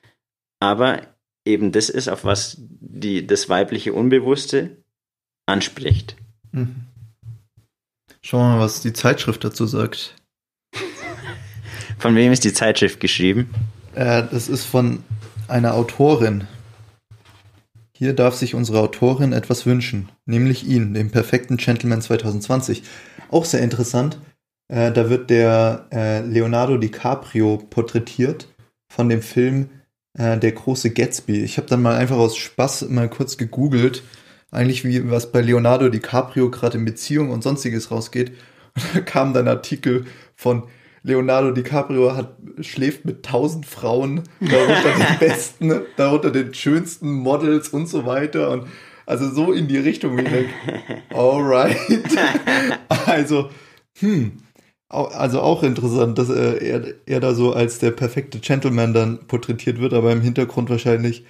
aber 0.59 1.01
eben 1.45 1.71
das 1.71 1.89
ist, 1.89 2.07
auf 2.07 2.23
was 2.23 2.57
die, 2.59 3.27
das 3.27 3.49
weibliche 3.49 3.93
Unbewusste 3.93 4.77
anspricht. 5.45 6.15
Mhm. 6.51 6.85
Schauen 8.21 8.41
wir 8.41 8.55
mal, 8.55 8.59
was 8.59 8.81
die 8.81 8.93
Zeitschrift 8.93 9.43
dazu 9.43 9.65
sagt. 9.65 10.15
Von 11.97 12.15
wem 12.15 12.31
ist 12.31 12.43
die 12.43 12.53
Zeitschrift 12.53 12.99
geschrieben? 12.99 13.53
Äh, 13.95 14.23
das 14.31 14.47
ist 14.47 14.65
von 14.65 15.03
einer 15.47 15.73
Autorin. 15.73 16.47
Hier 17.99 18.13
darf 18.13 18.33
sich 18.33 18.55
unsere 18.55 18.79
Autorin 18.79 19.33
etwas 19.33 19.65
wünschen, 19.65 20.07
nämlich 20.25 20.65
ihn, 20.65 20.93
den 20.93 21.11
perfekten 21.11 21.57
Gentleman 21.57 22.01
2020. 22.01 22.83
Auch 23.29 23.43
sehr 23.43 23.59
interessant. 23.59 24.21
Äh, 24.69 24.93
da 24.93 25.09
wird 25.09 25.29
der 25.29 25.87
äh, 25.91 26.21
Leonardo 26.21 26.77
DiCaprio 26.77 27.57
porträtiert 27.69 28.47
von 28.87 29.09
dem 29.09 29.21
Film 29.21 29.69
äh, 30.17 30.37
der 30.37 30.53
große 30.53 30.91
Gatsby. 30.91 31.43
Ich 31.43 31.57
habe 31.57 31.67
dann 31.67 31.81
mal 31.81 31.97
einfach 31.97 32.15
aus 32.15 32.37
Spaß 32.37 32.87
mal 32.87 33.09
kurz 33.09 33.35
gegoogelt, 33.35 34.01
eigentlich 34.49 34.85
wie 34.85 35.11
was 35.11 35.33
bei 35.33 35.41
Leonardo 35.41 35.89
DiCaprio 35.89 36.49
gerade 36.49 36.77
in 36.77 36.85
Beziehung 36.85 37.31
und 37.31 37.43
sonstiges 37.43 37.91
rausgeht. 37.91 38.29
Und 38.75 38.83
da 38.93 39.01
kam 39.01 39.33
dann 39.33 39.49
ein 39.49 39.57
Artikel 39.57 40.05
von 40.37 40.69
Leonardo 41.03 41.51
DiCaprio 41.51 42.15
hat, 42.15 42.35
schläft 42.61 43.05
mit 43.05 43.23
tausend 43.23 43.65
Frauen, 43.65 44.23
darunter 44.39 44.93
den 44.93 45.19
besten, 45.19 45.81
darunter 45.95 46.31
den 46.31 46.53
schönsten 46.53 47.11
Models 47.11 47.69
und 47.69 47.87
so 47.87 48.05
weiter. 48.05 48.51
Und 48.51 48.67
also 49.05 49.29
so 49.29 49.51
in 49.51 49.67
die 49.67 49.77
Richtung, 49.77 50.17
wie 50.17 50.21
ich 50.21 50.29
denke, 50.29 50.53
alright. 51.13 51.77
also, 53.05 53.49
hm, 53.99 54.37
also 54.87 55.41
auch 55.41 55.63
interessant, 55.63 56.17
dass 56.17 56.29
er, 56.29 56.61
er, 56.61 56.93
er 57.05 57.19
da 57.19 57.33
so 57.33 57.53
als 57.53 57.79
der 57.79 57.91
perfekte 57.91 58.39
Gentleman 58.39 58.93
dann 58.93 59.27
porträtiert 59.27 59.79
wird, 59.79 59.93
aber 59.93 60.11
im 60.11 60.21
Hintergrund 60.21 60.69
wahrscheinlich 60.69 61.23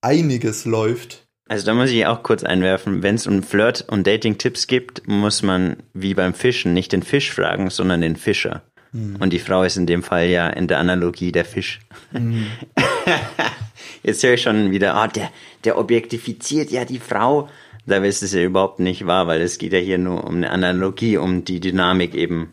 einiges 0.00 0.64
läuft. 0.64 1.26
Also 1.46 1.66
da 1.66 1.74
muss 1.74 1.90
ich 1.90 2.06
auch 2.06 2.22
kurz 2.22 2.42
einwerfen, 2.42 3.02
wenn 3.02 3.16
es 3.16 3.26
um 3.26 3.42
Flirt- 3.42 3.86
und 3.88 4.06
Dating-Tipps 4.06 4.66
gibt, 4.66 5.06
muss 5.06 5.42
man 5.42 5.76
wie 5.92 6.14
beim 6.14 6.32
Fischen 6.32 6.72
nicht 6.72 6.92
den 6.92 7.02
Fisch 7.02 7.32
fragen, 7.32 7.68
sondern 7.68 8.00
den 8.00 8.16
Fischer. 8.16 8.62
Mhm. 8.94 9.16
Und 9.16 9.32
die 9.32 9.38
Frau 9.40 9.64
ist 9.64 9.76
in 9.76 9.86
dem 9.86 10.02
Fall 10.02 10.28
ja 10.28 10.48
in 10.48 10.68
der 10.68 10.78
Analogie 10.78 11.32
der 11.32 11.44
Fisch. 11.44 11.80
Mhm. 12.12 12.46
Jetzt 14.02 14.22
höre 14.22 14.34
ich 14.34 14.42
schon 14.42 14.70
wieder, 14.70 15.02
oh, 15.02 15.10
der, 15.10 15.30
der 15.64 15.76
objektifiziert 15.78 16.70
ja 16.70 16.84
die 16.84 17.00
Frau. 17.00 17.48
Da 17.86 17.96
ist 17.96 18.22
es 18.22 18.32
ja 18.32 18.42
überhaupt 18.42 18.80
nicht 18.80 19.06
wahr, 19.06 19.26
weil 19.26 19.42
es 19.42 19.58
geht 19.58 19.72
ja 19.72 19.78
hier 19.78 19.98
nur 19.98 20.24
um 20.24 20.36
eine 20.36 20.50
Analogie, 20.50 21.18
um 21.18 21.44
die 21.44 21.60
Dynamik 21.60 22.14
eben 22.14 22.52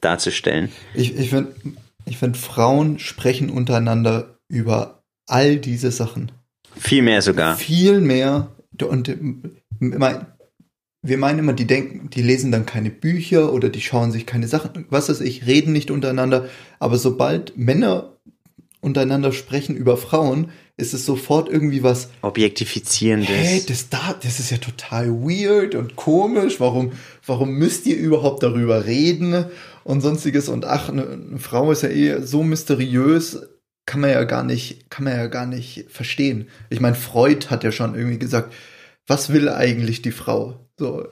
darzustellen. 0.00 0.70
Ich, 0.94 1.16
ich 1.18 1.30
finde, 1.30 1.54
ich 2.06 2.18
find, 2.18 2.36
Frauen 2.36 2.98
sprechen 2.98 3.50
untereinander 3.50 4.38
über 4.48 5.02
all 5.26 5.56
diese 5.56 5.90
Sachen. 5.90 6.32
Viel 6.76 7.02
mehr 7.02 7.20
sogar. 7.20 7.56
Viel 7.56 8.00
mehr. 8.00 8.52
Und 8.80 9.14
mein, 9.80 10.26
wir 11.06 11.18
meinen 11.18 11.40
immer, 11.40 11.52
die 11.52 11.66
denken, 11.66 12.08
die 12.08 12.22
lesen 12.22 12.50
dann 12.50 12.64
keine 12.64 12.88
Bücher 12.88 13.52
oder 13.52 13.68
die 13.68 13.82
schauen 13.82 14.10
sich 14.10 14.24
keine 14.24 14.48
Sachen, 14.48 14.86
was 14.88 15.10
weiß 15.10 15.20
ich, 15.20 15.46
reden 15.46 15.72
nicht 15.72 15.90
untereinander. 15.90 16.48
Aber 16.78 16.96
sobald 16.96 17.58
Männer 17.58 18.16
untereinander 18.80 19.32
sprechen 19.32 19.76
über 19.76 19.98
Frauen, 19.98 20.50
ist 20.78 20.94
es 20.94 21.04
sofort 21.04 21.50
irgendwie 21.50 21.82
was 21.82 22.08
Objektifizierendes. 22.22 23.28
Hey, 23.28 23.62
das 23.68 23.90
da, 23.90 24.18
das 24.22 24.40
ist 24.40 24.50
ja 24.50 24.56
total 24.56 25.10
weird 25.10 25.74
und 25.74 25.94
komisch. 25.94 26.58
Warum, 26.58 26.92
warum 27.26 27.50
müsst 27.52 27.86
ihr 27.86 27.96
überhaupt 27.96 28.42
darüber 28.42 28.86
reden 28.86 29.44
und 29.84 30.00
sonstiges? 30.00 30.48
Und 30.48 30.64
ach, 30.64 30.88
eine, 30.88 31.06
eine 31.06 31.38
Frau 31.38 31.70
ist 31.70 31.82
ja 31.82 31.90
eh 31.90 32.22
so 32.22 32.42
mysteriös, 32.42 33.42
kann 33.84 34.00
man 34.00 34.10
ja 34.10 34.24
gar 34.24 34.42
nicht, 34.42 34.88
kann 34.88 35.04
man 35.04 35.14
ja 35.14 35.26
gar 35.26 35.44
nicht 35.44 35.84
verstehen. 35.90 36.48
Ich 36.70 36.80
meine, 36.80 36.96
Freud 36.96 37.48
hat 37.50 37.62
ja 37.62 37.72
schon 37.72 37.94
irgendwie 37.94 38.18
gesagt, 38.18 38.54
was 39.06 39.30
will 39.30 39.50
eigentlich 39.50 40.00
die 40.00 40.12
Frau? 40.12 40.63
So, 40.78 41.06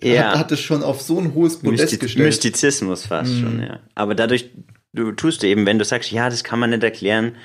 ja. 0.00 0.30
hat, 0.30 0.38
hat 0.38 0.52
es 0.52 0.60
schon 0.60 0.82
auf 0.82 1.00
so 1.02 1.18
ein 1.18 1.34
hohes 1.34 1.58
Podest 1.58 1.82
Mysti 1.82 1.96
gestellt. 1.98 2.26
Mystizismus 2.26 3.06
fast 3.06 3.32
mhm. 3.32 3.40
schon, 3.40 3.62
ja. 3.62 3.80
Aber 3.94 4.14
dadurch, 4.14 4.50
du 4.92 5.12
tust 5.12 5.42
du 5.42 5.48
eben, 5.48 5.66
wenn 5.66 5.78
du 5.78 5.84
sagst, 5.84 6.12
ja, 6.12 6.30
das 6.30 6.44
kann 6.44 6.60
man 6.60 6.70
nicht 6.70 6.84
erklären, 6.84 7.36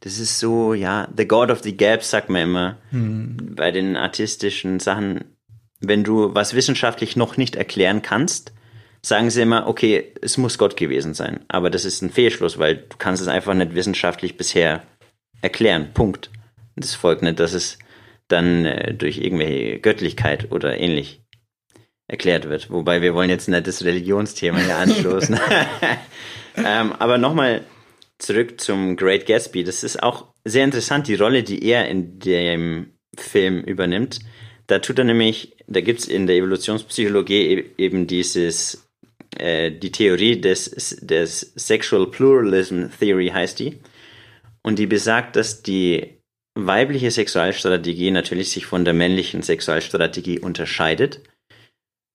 das 0.00 0.18
ist 0.18 0.38
so, 0.38 0.74
ja, 0.74 1.08
the 1.16 1.26
God 1.26 1.50
of 1.50 1.62
the 1.62 1.76
Gaps, 1.76 2.10
sagt 2.10 2.28
man 2.28 2.42
immer, 2.42 2.78
mhm. 2.90 3.54
bei 3.54 3.70
den 3.70 3.96
artistischen 3.96 4.78
Sachen. 4.80 5.24
Wenn 5.80 6.04
du 6.04 6.34
was 6.34 6.54
wissenschaftlich 6.54 7.16
noch 7.16 7.36
nicht 7.36 7.56
erklären 7.56 8.02
kannst, 8.02 8.52
sagen 9.02 9.30
sie 9.30 9.42
immer, 9.42 9.66
okay, 9.66 10.12
es 10.20 10.36
muss 10.36 10.58
Gott 10.58 10.76
gewesen 10.76 11.14
sein. 11.14 11.40
Aber 11.48 11.70
das 11.70 11.84
ist 11.84 12.02
ein 12.02 12.10
Fehlschluss, 12.10 12.58
weil 12.58 12.76
du 12.76 12.96
kannst 12.98 13.22
es 13.22 13.28
einfach 13.28 13.54
nicht 13.54 13.74
wissenschaftlich 13.74 14.36
bisher 14.36 14.82
erklären. 15.42 15.90
Punkt. 15.94 16.30
Das 16.76 16.94
folgt 16.94 17.22
nicht, 17.22 17.38
dass 17.38 17.52
es 17.52 17.78
dann 18.28 18.64
äh, 18.64 18.94
durch 18.94 19.18
irgendwelche 19.18 19.80
Göttlichkeit 19.80 20.50
oder 20.52 20.78
ähnlich 20.78 21.22
erklärt 22.08 22.48
wird. 22.48 22.70
Wobei 22.70 23.02
wir 23.02 23.14
wollen 23.14 23.30
jetzt 23.30 23.48
nicht 23.48 23.66
das 23.66 23.84
Religionsthema 23.84 24.58
hier 24.58 24.76
anstoßen. 24.76 25.38
ähm, 26.56 26.92
aber 26.92 27.18
nochmal 27.18 27.64
zurück 28.18 28.60
zum 28.60 28.96
Great 28.96 29.26
Gatsby. 29.26 29.64
Das 29.64 29.84
ist 29.84 30.02
auch 30.02 30.26
sehr 30.44 30.64
interessant, 30.64 31.08
die 31.08 31.14
Rolle, 31.14 31.42
die 31.42 31.64
er 31.64 31.88
in 31.88 32.18
dem 32.18 32.94
Film 33.16 33.62
übernimmt. 33.62 34.20
Da 34.66 34.78
tut 34.78 34.98
er 34.98 35.04
nämlich, 35.04 35.56
da 35.66 35.80
gibt 35.80 36.00
es 36.00 36.08
in 36.08 36.26
der 36.26 36.36
Evolutionspsychologie 36.36 37.54
e-, 37.54 37.64
eben 37.78 38.06
dieses, 38.06 38.88
äh, 39.38 39.70
die 39.70 39.92
Theorie 39.92 40.40
des, 40.40 40.96
des 41.00 41.52
Sexual 41.56 42.06
Pluralism 42.06 42.86
Theory 42.98 43.28
heißt 43.28 43.58
die. 43.58 43.78
Und 44.62 44.78
die 44.78 44.86
besagt, 44.86 45.36
dass 45.36 45.62
die 45.62 46.15
weibliche 46.56 47.10
Sexualstrategie 47.10 48.10
natürlich 48.10 48.50
sich 48.50 48.66
von 48.66 48.84
der 48.84 48.94
männlichen 48.94 49.42
Sexualstrategie 49.42 50.40
unterscheidet. 50.40 51.20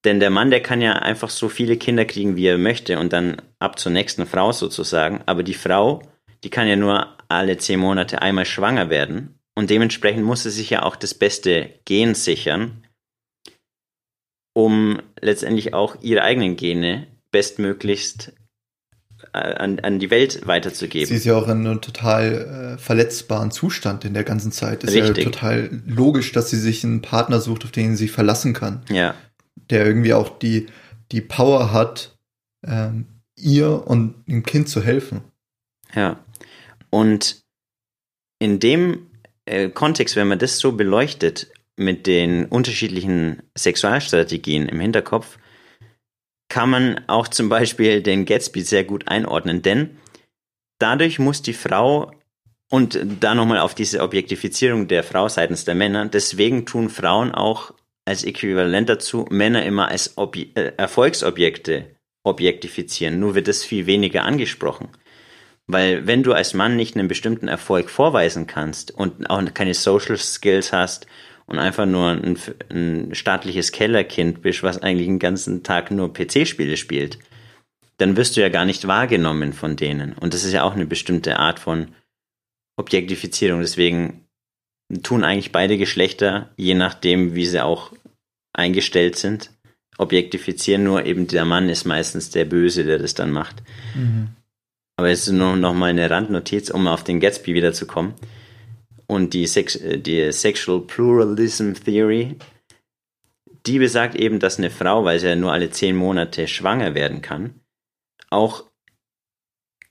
Denn 0.03 0.19
der 0.19 0.31
Mann, 0.31 0.49
der 0.49 0.63
kann 0.63 0.81
ja 0.81 0.93
einfach 0.93 1.29
so 1.29 1.47
viele 1.47 1.77
Kinder 1.77 2.05
kriegen, 2.05 2.35
wie 2.35 2.47
er 2.47 2.57
möchte 2.57 2.99
und 2.99 3.13
dann 3.13 3.41
ab 3.59 3.77
zur 3.77 3.91
nächsten 3.91 4.25
Frau 4.25 4.51
sozusagen. 4.51 5.21
Aber 5.27 5.43
die 5.43 5.53
Frau, 5.53 6.01
die 6.43 6.49
kann 6.49 6.67
ja 6.67 6.75
nur 6.75 7.15
alle 7.29 7.57
zehn 7.57 7.79
Monate 7.79 8.21
einmal 8.21 8.45
schwanger 8.45 8.89
werden. 8.89 9.39
Und 9.53 9.69
dementsprechend 9.69 10.23
muss 10.23 10.43
sie 10.43 10.49
sich 10.49 10.71
ja 10.71 10.81
auch 10.81 10.95
das 10.95 11.13
beste 11.13 11.69
Gen 11.85 12.15
sichern, 12.15 12.87
um 14.53 15.01
letztendlich 15.19 15.75
auch 15.75 16.01
ihre 16.01 16.23
eigenen 16.23 16.55
Gene 16.55 17.07
bestmöglichst 17.31 18.33
an, 19.33 19.79
an 19.79 19.99
die 19.99 20.09
Welt 20.09 20.45
weiterzugeben. 20.45 21.07
Sie 21.07 21.15
ist 21.15 21.25
ja 21.25 21.35
auch 21.35 21.47
in 21.47 21.65
einem 21.65 21.81
total 21.81 22.75
äh, 22.75 22.77
verletzbaren 22.77 23.51
Zustand 23.51 24.03
in 24.05 24.13
der 24.13 24.23
ganzen 24.23 24.51
Zeit. 24.51 24.83
Ist 24.83 24.93
Richtig. 24.93 25.17
ja 25.17 25.23
total 25.23 25.81
logisch, 25.85 26.31
dass 26.31 26.49
sie 26.49 26.59
sich 26.59 26.83
einen 26.83 27.01
Partner 27.01 27.39
sucht, 27.39 27.63
auf 27.63 27.71
den 27.71 27.95
sie 27.95 28.07
verlassen 28.07 28.53
kann. 28.53 28.81
Ja. 28.89 29.15
Der 29.69 29.85
irgendwie 29.85 30.13
auch 30.13 30.37
die, 30.37 30.67
die 31.11 31.21
Power 31.21 31.71
hat, 31.71 32.17
ähm, 32.65 33.05
ihr 33.37 33.87
und 33.87 34.15
dem 34.27 34.43
Kind 34.43 34.69
zu 34.69 34.81
helfen. 34.81 35.21
Ja. 35.95 36.19
Und 36.89 37.41
in 38.39 38.59
dem 38.59 39.07
äh, 39.45 39.69
Kontext, 39.69 40.15
wenn 40.15 40.27
man 40.27 40.39
das 40.39 40.59
so 40.59 40.73
beleuchtet, 40.73 41.51
mit 41.77 42.05
den 42.05 42.45
unterschiedlichen 42.45 43.41
Sexualstrategien 43.57 44.67
im 44.67 44.79
Hinterkopf, 44.79 45.37
kann 46.51 46.69
man 46.69 47.01
auch 47.07 47.29
zum 47.29 47.47
Beispiel 47.47 48.01
den 48.01 48.25
Gatsby 48.25 48.59
sehr 48.61 48.83
gut 48.83 49.07
einordnen, 49.07 49.61
denn 49.61 49.97
dadurch 50.79 51.17
muss 51.17 51.41
die 51.41 51.53
Frau 51.53 52.11
und 52.69 52.99
da 53.21 53.33
nochmal 53.35 53.59
auf 53.59 53.73
diese 53.73 54.01
Objektifizierung 54.01 54.89
der 54.89 55.05
Frau 55.05 55.29
seitens 55.29 55.63
der 55.63 55.75
Männer, 55.75 56.07
deswegen 56.07 56.65
tun 56.65 56.89
Frauen 56.89 57.31
auch 57.31 57.73
als 58.03 58.25
Äquivalent 58.25 58.89
dazu 58.89 59.25
Männer 59.29 59.63
immer 59.63 59.87
als 59.87 60.17
Obje 60.17 60.47
äh, 60.55 60.73
Erfolgsobjekte 60.75 61.95
objektifizieren, 62.23 63.17
nur 63.17 63.33
wird 63.33 63.47
das 63.47 63.63
viel 63.63 63.85
weniger 63.85 64.23
angesprochen. 64.23 64.89
Weil 65.67 66.05
wenn 66.05 66.21
du 66.21 66.33
als 66.33 66.53
Mann 66.53 66.75
nicht 66.75 66.97
einen 66.97 67.07
bestimmten 67.07 67.47
Erfolg 67.47 67.89
vorweisen 67.89 68.45
kannst 68.45 68.91
und 68.91 69.29
auch 69.29 69.41
keine 69.53 69.73
Social 69.73 70.17
Skills 70.17 70.73
hast 70.73 71.07
und 71.51 71.59
einfach 71.59 71.85
nur 71.85 72.11
ein, 72.11 72.37
ein 72.69 73.13
staatliches 73.13 73.73
Kellerkind 73.73 74.41
bist, 74.41 74.63
was 74.63 74.81
eigentlich 74.81 75.07
den 75.07 75.19
ganzen 75.19 75.63
Tag 75.63 75.91
nur 75.91 76.13
PC-Spiele 76.13 76.77
spielt, 76.77 77.19
dann 77.97 78.15
wirst 78.15 78.37
du 78.37 78.41
ja 78.41 78.47
gar 78.47 78.63
nicht 78.63 78.87
wahrgenommen 78.87 79.51
von 79.51 79.75
denen. 79.75 80.13
Und 80.13 80.33
das 80.33 80.45
ist 80.45 80.53
ja 80.53 80.63
auch 80.63 80.75
eine 80.75 80.85
bestimmte 80.85 81.39
Art 81.39 81.59
von 81.59 81.89
Objektifizierung. 82.77 83.59
Deswegen 83.59 84.25
tun 85.03 85.25
eigentlich 85.25 85.51
beide 85.51 85.77
Geschlechter, 85.77 86.51
je 86.55 86.73
nachdem, 86.73 87.35
wie 87.35 87.45
sie 87.45 87.61
auch 87.61 87.91
eingestellt 88.53 89.17
sind, 89.17 89.51
objektifizieren. 89.97 90.85
Nur 90.85 91.05
eben 91.05 91.27
der 91.27 91.43
Mann 91.43 91.67
ist 91.67 91.83
meistens 91.83 92.29
der 92.29 92.45
Böse, 92.45 92.85
der 92.85 92.97
das 92.97 93.13
dann 93.13 93.31
macht. 93.31 93.61
Mhm. 93.93 94.29
Aber 94.95 95.09
jetzt 95.09 95.29
nur 95.29 95.57
noch 95.57 95.73
mal 95.73 95.89
eine 95.89 96.09
Randnotiz, 96.09 96.69
um 96.69 96.87
auf 96.87 97.03
den 97.03 97.19
Gatsby 97.19 97.55
wiederzukommen 97.55 98.13
und 99.11 99.33
die, 99.33 99.45
Sex 99.45 99.77
die 99.77 100.31
Sexual 100.31 100.79
Pluralism 100.87 101.73
Theory, 101.73 102.37
die 103.65 103.77
besagt 103.77 104.15
eben, 104.15 104.39
dass 104.39 104.57
eine 104.57 104.69
Frau, 104.69 105.03
weil 105.03 105.19
sie 105.19 105.27
ja 105.27 105.35
nur 105.35 105.51
alle 105.51 105.69
zehn 105.69 105.97
Monate 105.97 106.47
schwanger 106.47 106.95
werden 106.95 107.21
kann, 107.21 107.59
auch 108.29 108.71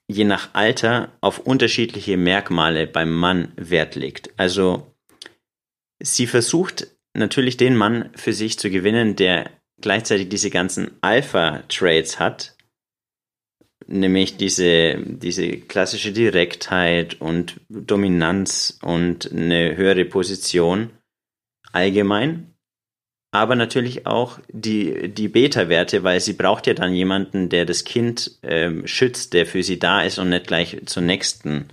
je 0.09 0.25
nach 0.25 0.55
Alter 0.55 1.12
auf 1.21 1.39
unterschiedliche 1.39 2.16
Merkmale 2.16 2.87
beim 2.87 3.12
Mann 3.12 3.53
Wert 3.57 3.95
legt. 3.95 4.31
Also 4.39 4.97
sie 6.03 6.27
versucht 6.27 6.87
natürlich 7.12 7.59
den 7.59 7.77
Mann 7.77 8.09
für 8.16 8.33
sich 8.33 8.59
zu 8.59 8.71
gewinnen, 8.71 9.16
der 9.16 9.51
gleichzeitig 9.83 10.31
diese 10.31 10.49
ganzen 10.49 10.93
Alpha-Traits 11.03 12.18
hat, 12.18 12.57
nämlich 13.87 14.37
diese, 14.37 14.97
diese 14.99 15.51
klassische 15.53 16.12
Direktheit 16.12 17.20
und 17.20 17.61
Dominanz 17.68 18.78
und 18.83 19.31
eine 19.33 19.76
höhere 19.76 20.05
Position 20.05 20.91
allgemein, 21.72 22.55
aber 23.33 23.55
natürlich 23.55 24.07
auch 24.07 24.41
die, 24.49 25.09
die 25.09 25.28
Beta-Werte, 25.28 26.03
weil 26.03 26.20
sie 26.20 26.33
braucht 26.33 26.66
ja 26.66 26.74
dann 26.74 26.93
jemanden, 26.95 27.49
der 27.49 27.64
das 27.64 27.85
Kind 27.85 28.39
ähm, 28.43 28.87
schützt, 28.87 29.35
der 29.35 29.47
für 29.47 29.62
sie 29.62 29.78
da 29.78 30.03
ist 30.03 30.18
und 30.18 30.31
nicht 30.31 30.49
gleich 30.49 30.76
zur 30.87 31.03
nächsten 31.03 31.66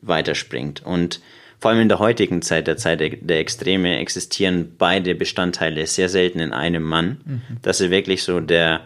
weiterspringt. 0.00 0.84
Und 0.84 1.20
vor 1.58 1.70
allem 1.70 1.80
in 1.80 1.88
der 1.88 1.98
heutigen 1.98 2.42
Zeit, 2.42 2.66
der 2.66 2.76
Zeit 2.76 3.00
der, 3.00 3.38
Extreme, 3.38 3.98
existieren 3.98 4.74
beide 4.76 5.14
Bestandteile 5.14 5.86
sehr 5.86 6.08
selten 6.08 6.40
in 6.40 6.52
einem 6.52 6.82
Mann, 6.82 7.20
mhm. 7.24 7.42
dass 7.62 7.80
er 7.80 7.90
wirklich 7.90 8.22
so 8.24 8.40
der 8.40 8.82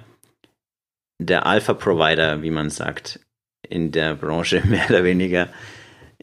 der 1.18 1.46
Alpha-Provider, 1.46 2.42
wie 2.42 2.50
man 2.50 2.70
sagt, 2.70 3.20
in 3.68 3.92
der 3.92 4.14
Branche 4.14 4.62
mehr 4.66 4.86
oder 4.88 5.04
weniger, 5.04 5.48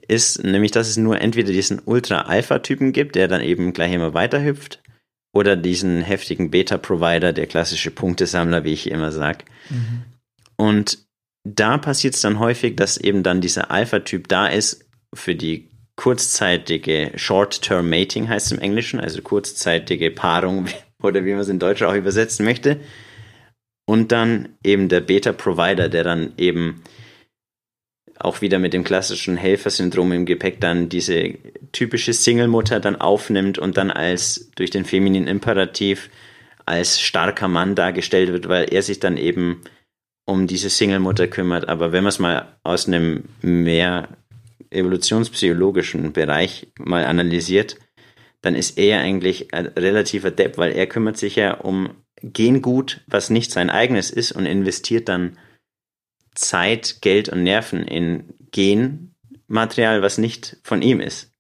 ist 0.08 0.44
nämlich, 0.44 0.72
dass 0.72 0.90
es 0.90 0.98
nur 0.98 1.22
entweder 1.22 1.52
diesen 1.52 1.82
Ultra-Alpha-Typen 1.84 2.92
gibt, 2.92 3.16
der 3.16 3.28
dann 3.28 3.42
eben 3.42 3.74
gleich 3.74 3.94
immer 3.94 4.14
weiterhüpft, 4.14 4.82
oder 5.36 5.56
diesen 5.56 6.02
heftigen 6.02 6.52
Beta-Provider, 6.52 7.34
der 7.34 7.48
klassische 7.48 7.90
Punktesammler, 7.90 8.64
wie 8.64 8.74
ich 8.74 8.92
immer 8.92 9.12
sage. 9.12 9.46
Mhm. 9.70 10.04
Und 10.58 11.00
da 11.44 11.78
passiert 11.78 12.14
es 12.14 12.22
dann 12.22 12.40
häufig, 12.40 12.76
dass 12.76 12.98
eben 12.98 13.24
dann 13.24 13.42
dieser 13.42 13.72
Alpha-Typ 13.72 14.28
da 14.28 14.48
ist 14.48 14.86
für 15.14 15.36
die 15.36 15.70
kurzzeitige 15.96 17.12
Short-Term 17.16 17.90
Mating 17.90 18.30
heißt 18.30 18.48
es 18.48 18.52
im 18.52 18.60
Englischen, 18.60 19.00
also 19.00 19.22
kurzzeitige 19.22 20.12
Paarung 20.12 20.68
oder 21.02 21.26
wie 21.26 21.32
man 21.32 21.42
es 21.42 21.50
in 21.50 21.60
Deutsch 21.60 21.82
auch 21.82 21.94
übersetzen 21.94 22.46
möchte 22.46 22.80
und 23.86 24.12
dann 24.12 24.50
eben 24.64 24.90
der 24.90 25.02
Beta-Provider, 25.02 25.90
der 25.90 26.04
dann 26.04 26.34
eben 26.38 26.84
auch 28.20 28.42
wieder 28.42 28.60
mit 28.60 28.74
dem 28.74 28.84
klassischen 28.84 29.38
Helfersyndrom 29.38 30.12
im 30.12 30.26
Gepäck 30.26 30.62
dann 30.62 30.88
diese 30.88 31.34
typische 31.72 32.14
Single-Mutter 32.14 32.80
dann 32.80 32.96
aufnimmt 32.96 33.58
und 33.60 33.78
dann 33.78 33.92
als 33.92 34.52
durch 34.56 34.70
den 34.70 34.86
femininen 34.86 35.28
Imperativ 35.28 36.10
als 36.66 37.02
starker 37.02 37.48
Mann 37.48 37.76
dargestellt 37.76 38.32
wird, 38.32 38.48
weil 38.48 38.66
er 38.72 38.82
sich 38.82 39.00
dann 39.00 39.18
eben 39.18 39.62
um 40.26 40.48
diese 40.48 40.70
Single-Mutter 40.70 41.28
kümmert. 41.28 41.68
Aber 41.68 41.92
wenn 41.92 42.04
man 42.04 42.10
es 42.10 42.20
mal 42.20 42.56
aus 42.64 42.88
einem 42.88 43.26
mehr 43.42 44.08
evolutionspsychologischen 44.70 46.14
Bereich 46.14 46.68
mal 46.80 47.06
analysiert, 47.06 47.78
dann 48.42 48.56
ist 48.56 48.78
er 48.78 49.02
eigentlich 49.02 49.54
ein 49.54 49.68
relativer 49.68 50.32
Depp, 50.32 50.58
weil 50.58 50.72
er 50.72 50.88
kümmert 50.88 51.18
sich 51.18 51.36
ja 51.36 51.56
um 51.56 51.90
Gengut, 52.24 53.02
was 53.08 53.30
nicht 53.30 53.52
sein 53.52 53.70
eigenes 53.70 54.10
ist 54.10 54.32
und 54.32 54.46
investiert 54.46 55.10
dann 55.10 55.38
Zeit, 56.34 57.02
Geld 57.02 57.30
und 57.30 57.44
Nerven 57.44 57.86
in 57.86 58.34
Genmaterial, 58.52 60.02
was 60.02 60.18
nicht 60.18 60.58
von 60.64 60.82
ihm 60.82 61.00
ist. 61.00 61.32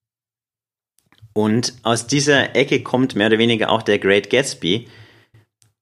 Und 1.33 1.73
aus 1.81 2.05
dieser 2.05 2.55
Ecke 2.55 2.83
kommt 2.83 3.15
mehr 3.15 3.27
oder 3.27 3.39
weniger 3.39 3.71
auch 3.71 3.81
der 3.81 3.97
Great 3.97 4.29
Gatsby 4.29 4.87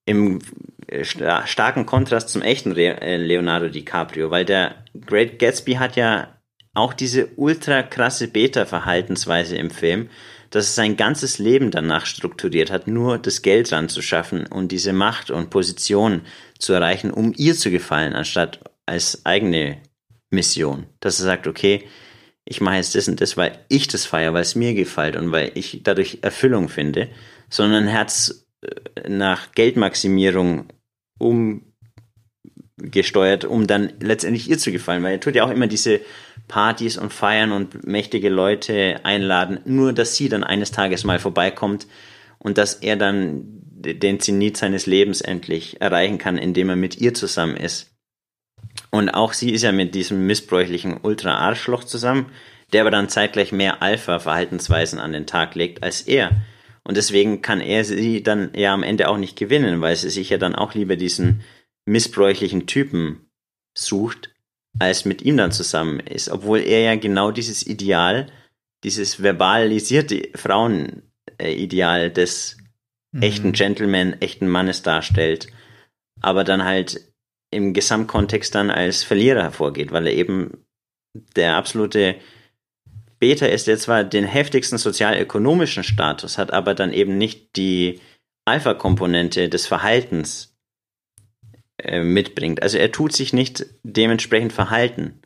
im 0.05 0.39
äh, 0.87 1.03
starken 1.03 1.85
Kontrast 1.85 2.29
zum 2.29 2.41
echten 2.41 2.75
äh, 2.77 3.17
Leonardo 3.17 3.67
DiCaprio, 3.67 4.31
weil 4.31 4.45
der 4.45 4.85
Great 4.99 5.39
Gatsby 5.39 5.73
hat 5.73 5.97
ja 5.97 6.37
auch 6.73 6.93
diese 6.93 7.27
ultra 7.35 7.83
krasse 7.83 8.29
Beta-Verhaltensweise 8.29 9.57
im 9.57 9.71
Film, 9.71 10.09
dass 10.51 10.65
es 10.65 10.75
sein 10.75 10.97
ganzes 10.97 11.39
Leben 11.39 11.71
danach 11.71 12.05
strukturiert 12.05 12.69
hat, 12.71 12.87
nur 12.87 13.17
das 13.17 13.41
Geld 13.41 13.71
ranzuschaffen 13.71 14.45
und 14.45 14.71
diese 14.71 14.93
Macht 14.93 15.31
und 15.31 15.49
Position 15.49 16.21
zu 16.59 16.73
erreichen, 16.73 17.11
um 17.11 17.33
ihr 17.35 17.55
zu 17.55 17.71
gefallen, 17.71 18.13
anstatt 18.13 18.59
als 18.85 19.25
eigene 19.25 19.81
Mission. 20.29 20.85
Dass 20.99 21.19
er 21.19 21.25
sagt, 21.25 21.47
okay, 21.47 21.87
ich 22.45 22.59
mache 22.59 22.75
jetzt 22.75 22.95
das 22.95 23.07
und 23.07 23.21
das, 23.21 23.37
weil 23.37 23.59
ich 23.69 23.87
das 23.87 24.05
feiere, 24.05 24.33
weil 24.33 24.41
es 24.41 24.55
mir 24.55 24.73
gefällt 24.73 25.15
und 25.15 25.31
weil 25.31 25.51
ich 25.55 25.81
dadurch 25.83 26.19
Erfüllung 26.21 26.67
finde, 26.69 27.09
sondern 27.49 27.87
Herz 27.87 28.45
äh, 28.61 29.09
nach 29.09 29.53
Geldmaximierung 29.53 30.67
umgesteuert, 32.81 33.45
um 33.45 33.67
dann 33.67 33.93
letztendlich 33.99 34.49
ihr 34.49 34.57
zu 34.57 34.71
gefallen, 34.71 35.03
weil 35.03 35.13
er 35.13 35.19
tut 35.19 35.35
ja 35.35 35.43
auch 35.43 35.51
immer 35.51 35.67
diese 35.67 36.01
Partys 36.47 36.97
und 36.97 37.13
Feiern 37.13 37.51
und 37.51 37.85
mächtige 37.85 38.29
Leute 38.29 39.01
einladen, 39.03 39.59
nur 39.65 39.93
dass 39.93 40.15
sie 40.15 40.29
dann 40.29 40.43
eines 40.43 40.71
Tages 40.71 41.03
mal 41.03 41.19
vorbeikommt 41.19 41.87
und 42.39 42.57
dass 42.57 42.75
er 42.75 42.95
dann 42.95 43.43
den 43.83 44.19
Zenit 44.19 44.57
seines 44.57 44.85
Lebens 44.85 45.21
endlich 45.21 45.81
erreichen 45.81 46.17
kann, 46.17 46.37
indem 46.37 46.69
er 46.69 46.75
mit 46.75 46.97
ihr 46.97 47.13
zusammen 47.13 47.57
ist. 47.57 47.91
Und 48.89 49.09
auch 49.09 49.33
sie 49.33 49.51
ist 49.51 49.63
ja 49.63 49.71
mit 49.71 49.95
diesem 49.95 50.27
missbräuchlichen 50.27 50.99
Ultra-Arschloch 51.01 51.83
zusammen, 51.83 52.27
der 52.73 52.81
aber 52.81 52.91
dann 52.91 53.09
zeitgleich 53.09 53.51
mehr 53.51 53.81
Alpha-Verhaltensweisen 53.81 54.99
an 54.99 55.13
den 55.13 55.25
Tag 55.25 55.55
legt 55.55 55.83
als 55.83 56.01
er. 56.01 56.31
Und 56.83 56.97
deswegen 56.97 57.41
kann 57.41 57.61
er 57.61 57.83
sie 57.83 58.23
dann 58.23 58.51
ja 58.55 58.73
am 58.73 58.83
Ende 58.83 59.07
auch 59.07 59.17
nicht 59.17 59.37
gewinnen, 59.37 59.81
weil 59.81 59.95
sie 59.95 60.09
sich 60.09 60.29
ja 60.29 60.37
dann 60.37 60.55
auch 60.55 60.73
lieber 60.73 60.95
diesen 60.95 61.41
missbräuchlichen 61.85 62.67
Typen 62.67 63.29
sucht, 63.77 64.33
als 64.79 65.05
mit 65.05 65.21
ihm 65.21 65.37
dann 65.37 65.51
zusammen 65.51 65.99
ist. 65.99 66.29
Obwohl 66.29 66.59
er 66.59 66.81
ja 66.81 66.95
genau 66.95 67.31
dieses 67.31 67.65
Ideal, 67.65 68.27
dieses 68.83 69.21
verbalisierte 69.21 70.29
Frauenideal 70.35 72.11
des 72.11 72.57
mhm. 73.11 73.21
echten 73.21 73.51
Gentleman, 73.51 74.13
echten 74.21 74.47
Mannes 74.47 74.81
darstellt, 74.81 75.47
aber 76.21 76.43
dann 76.43 76.63
halt 76.63 77.11
im 77.51 77.73
Gesamtkontext 77.73 78.55
dann 78.55 78.71
als 78.71 79.03
Verlierer 79.03 79.43
hervorgeht, 79.43 79.91
weil 79.91 80.07
er 80.07 80.13
eben 80.13 80.65
der 81.35 81.55
absolute 81.55 82.15
Beta 83.19 83.45
ist, 83.45 83.67
der 83.67 83.77
zwar 83.77 84.03
den 84.03 84.25
heftigsten 84.25 84.77
sozialökonomischen 84.77 85.83
Status 85.83 86.37
hat, 86.37 86.51
aber 86.51 86.73
dann 86.73 86.93
eben 86.93 87.17
nicht 87.17 87.55
die 87.55 87.99
Alpha-Komponente 88.45 89.49
des 89.49 89.67
Verhaltens 89.67 90.50
äh, 91.83 92.03
mitbringt. 92.03 92.61
Also 92.61 92.77
er 92.77 92.91
tut 92.91 93.13
sich 93.13 93.33
nicht 93.33 93.65
dementsprechend 93.83 94.53
verhalten. 94.53 95.19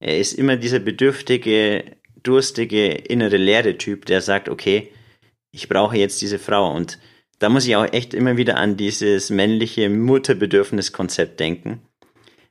Er 0.00 0.18
ist 0.18 0.32
immer 0.32 0.56
dieser 0.56 0.80
bedürftige, 0.80 1.96
durstige, 2.22 2.88
innere 2.88 3.36
leere 3.36 3.78
Typ, 3.78 4.06
der 4.06 4.20
sagt, 4.20 4.48
okay, 4.48 4.92
ich 5.52 5.68
brauche 5.68 5.96
jetzt 5.96 6.20
diese 6.20 6.38
Frau 6.38 6.74
und 6.74 6.98
da 7.38 7.48
muss 7.48 7.66
ich 7.66 7.76
auch 7.76 7.92
echt 7.92 8.14
immer 8.14 8.36
wieder 8.36 8.56
an 8.56 8.76
dieses 8.76 9.30
männliche 9.30 9.88
Mutterbedürfniskonzept 9.88 11.38
denken, 11.38 11.82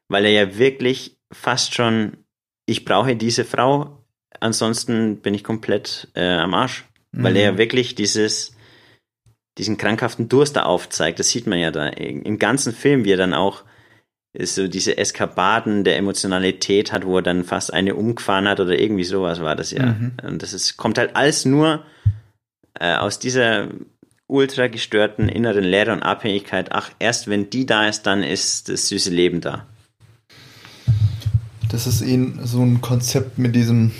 weil 0.08 0.26
er 0.26 0.32
ja 0.32 0.58
wirklich 0.58 1.18
fast 1.32 1.74
schon, 1.74 2.18
ich 2.66 2.86
brauche 2.86 3.16
diese 3.16 3.44
Frau, 3.44 4.06
ansonsten 4.40 5.18
bin 5.18 5.34
ich 5.34 5.44
komplett 5.44 6.10
äh, 6.16 6.28
am 6.28 6.54
Arsch, 6.54 6.86
mhm. 7.12 7.24
weil 7.24 7.36
er 7.36 7.44
ja 7.44 7.52
mhm. 7.54 7.58
wirklich 7.58 7.96
dieses, 7.96 8.56
diesen 9.58 9.78
krankhaften 9.78 10.30
Durst 10.30 10.56
da 10.56 10.64
aufzeigt. 10.64 11.20
Das 11.20 11.30
sieht 11.30 11.48
man 11.48 11.60
ja 11.60 11.72
da 11.72 11.88
im 11.88 12.40
ganzen 12.40 12.74
Film, 12.74 13.06
wie 13.06 13.12
er 13.12 13.18
dann 13.18 13.34
auch 13.34 13.64
so 14.42 14.68
diese 14.68 14.98
Eskapaden 14.98 15.84
der 15.84 15.98
Emotionalität 15.98 16.92
hat, 16.92 17.06
wo 17.06 17.18
er 17.18 17.22
dann 17.22 17.44
fast 17.44 17.72
eine 17.72 17.96
umgefahren 17.96 18.48
hat 18.48 18.60
oder 18.60 18.80
irgendwie 18.80 19.04
sowas 19.04 19.42
war 19.42 19.56
das 19.56 19.72
ja. 19.72 19.86
Mhm. 19.86 20.14
Und 20.24 20.42
das 20.42 20.54
ist, 20.54 20.76
kommt 20.76 20.98
halt 20.98 21.16
alles 21.16 21.46
nur 21.46 21.86
äh, 22.80 22.96
aus 22.96 23.20
dieser 23.20 23.68
ultra 24.26 24.68
gestörten 24.68 25.30
inneren 25.30 25.64
Leere 25.64 25.94
und 25.94 26.02
Abhängigkeit, 26.02 26.72
ach, 26.72 26.90
erst 26.98 27.28
wenn 27.28 27.52
die 27.52 27.68
da 27.68 27.88
ist, 27.88 28.04
dann 28.04 28.24
ist 28.24 28.70
das 28.70 28.88
süße 28.88 29.12
Leben 29.12 29.42
da. 29.42 29.68
Das 31.70 31.86
ist 31.86 32.02
eben 32.02 32.40
so 32.44 32.62
ein 32.62 32.82
Konzept 32.82 33.38
mit 33.38 33.56
diesem, 33.56 33.92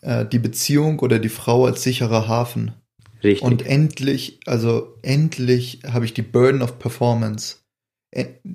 äh, 0.00 0.24
die 0.24 0.38
Beziehung 0.38 1.00
oder 1.00 1.18
die 1.18 1.28
Frau 1.28 1.66
als 1.66 1.82
sicherer 1.82 2.28
Hafen. 2.28 2.72
Richtig. 3.24 3.42
Und 3.42 3.66
endlich, 3.66 4.38
also 4.46 4.94
endlich 5.02 5.80
habe 5.90 6.04
ich 6.04 6.14
die 6.14 6.22
Burden 6.22 6.62
of 6.62 6.78
Performance. 6.78 7.56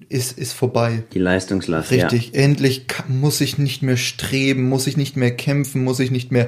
Ist, 0.08 0.38
ist 0.38 0.54
vorbei. 0.54 1.04
Die 1.12 1.20
Leistungslast. 1.20 1.92
Richtig. 1.92 2.28
Ja. 2.28 2.42
Endlich 2.42 2.86
muss 3.10 3.42
ich 3.42 3.58
nicht 3.58 3.82
mehr 3.82 3.98
streben, 3.98 4.70
muss 4.70 4.88
ich 4.88 4.96
nicht 4.96 5.18
mehr 5.18 5.36
kämpfen, 5.36 5.84
muss 5.84 6.00
ich 6.00 6.12
nicht 6.12 6.32
mehr 6.32 6.48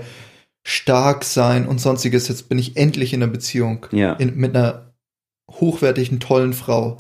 stark 0.66 1.26
sein 1.26 1.66
und 1.68 1.82
sonstiges. 1.82 2.30
Jetzt 2.30 2.48
bin 2.48 2.58
ich 2.58 2.78
endlich 2.78 3.12
in 3.12 3.22
einer 3.22 3.32
Beziehung. 3.32 3.86
Ja. 3.92 4.14
In, 4.14 4.38
mit 4.38 4.56
einer 4.56 4.94
hochwertigen, 5.50 6.22
tollen 6.22 6.54
Frau. 6.54 6.98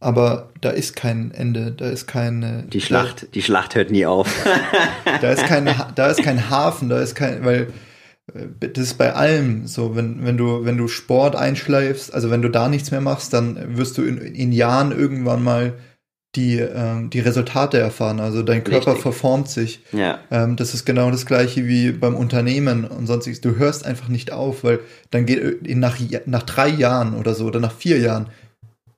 Aber 0.00 0.50
da 0.60 0.70
ist 0.70 0.94
kein 0.94 1.30
Ende, 1.30 1.72
da 1.72 1.88
ist 1.88 2.06
keine. 2.06 2.64
Die 2.64 2.82
Schlacht, 2.82 3.22
da, 3.22 3.26
die 3.32 3.42
Schlacht 3.42 3.74
hört 3.74 3.90
nie 3.90 4.04
auf. 4.04 4.28
da 5.22 5.30
ist 5.32 5.46
kein, 5.46 5.64
da 5.94 6.08
ist 6.08 6.22
kein 6.22 6.50
Hafen, 6.50 6.90
da 6.90 7.00
ist 7.00 7.14
kein, 7.14 7.44
weil 7.44 7.68
das 8.34 8.70
ist 8.76 8.94
bei 8.94 9.14
allem 9.14 9.66
so, 9.66 9.94
wenn, 9.94 10.24
wenn 10.24 10.36
du, 10.36 10.64
wenn 10.64 10.76
du 10.76 10.88
Sport 10.88 11.36
einschleifst, 11.36 12.12
also 12.12 12.30
wenn 12.30 12.42
du 12.42 12.48
da 12.48 12.68
nichts 12.68 12.90
mehr 12.90 13.00
machst, 13.00 13.32
dann 13.32 13.76
wirst 13.76 13.96
du 13.98 14.02
in, 14.02 14.18
in 14.18 14.52
Jahren 14.52 14.90
irgendwann 14.90 15.44
mal 15.44 15.74
die, 16.34 16.58
ähm, 16.58 17.08
die 17.08 17.20
Resultate 17.20 17.78
erfahren. 17.78 18.20
Also 18.20 18.42
dein 18.42 18.64
Körper 18.64 18.88
Richtig. 18.88 19.02
verformt 19.02 19.48
sich. 19.48 19.80
Ja. 19.92 20.18
Ähm, 20.30 20.56
das 20.56 20.74
ist 20.74 20.84
genau 20.84 21.10
das 21.10 21.24
gleiche 21.24 21.66
wie 21.66 21.92
beim 21.92 22.14
Unternehmen 22.14 22.84
und 22.84 23.06
sonstiges. 23.06 23.40
Du 23.40 23.56
hörst 23.56 23.86
einfach 23.86 24.08
nicht 24.08 24.32
auf, 24.32 24.64
weil 24.64 24.80
dann 25.10 25.24
geht 25.24 25.66
äh, 25.66 25.74
nach, 25.74 25.98
nach 26.26 26.42
drei 26.42 26.68
Jahren 26.68 27.14
oder 27.14 27.34
so 27.34 27.46
oder 27.46 27.60
nach 27.60 27.72
vier 27.72 27.98
Jahren 27.98 28.28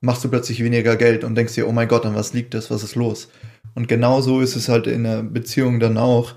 machst 0.01 0.23
du 0.23 0.29
plötzlich 0.29 0.63
weniger 0.63 0.95
Geld 0.95 1.23
und 1.23 1.35
denkst 1.35 1.55
dir, 1.55 1.67
oh 1.67 1.71
mein 1.71 1.87
Gott, 1.87 2.05
an 2.05 2.15
was 2.15 2.33
liegt 2.33 2.53
das, 2.53 2.71
was 2.71 2.83
ist 2.83 2.95
los? 2.95 3.29
Und 3.75 3.87
genau 3.87 4.21
so 4.21 4.41
ist 4.41 4.55
es 4.55 4.69
halt 4.69 4.87
in 4.87 5.03
der 5.03 5.23
Beziehung 5.23 5.79
dann 5.79 5.97
auch. 5.97 6.33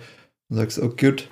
Du 0.48 0.56
sagst, 0.56 0.78
oh 0.80 0.90
gut, 0.90 1.28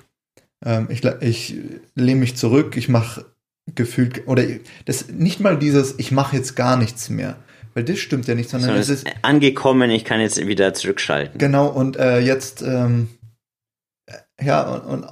ähm, 0.65 0.87
ich, 0.89 1.03
ich 1.21 1.55
lehne 1.95 2.19
mich 2.19 2.35
zurück, 2.35 2.77
ich 2.77 2.89
mache 2.89 3.25
gefühlt, 3.73 4.27
oder 4.27 4.43
das 4.85 5.09
nicht 5.09 5.39
mal 5.39 5.57
dieses, 5.57 5.97
ich 5.99 6.11
mache 6.11 6.35
jetzt 6.35 6.55
gar 6.55 6.77
nichts 6.77 7.09
mehr 7.09 7.37
weil 7.73 7.83
das 7.83 7.99
stimmt 7.99 8.27
ja 8.27 8.35
nicht, 8.35 8.49
sondern 8.49 8.75
es 8.75 8.89
ist 8.89 9.07
angekommen, 9.21 9.89
ich 9.91 10.03
kann 10.03 10.19
jetzt 10.19 10.45
wieder 10.45 10.73
zurückschalten. 10.73 11.37
Genau, 11.37 11.67
und 11.67 11.97
äh, 11.97 12.19
jetzt, 12.19 12.61
ähm, 12.61 13.09
ja, 14.41 14.67
und, 14.69 14.81
und 14.81 15.05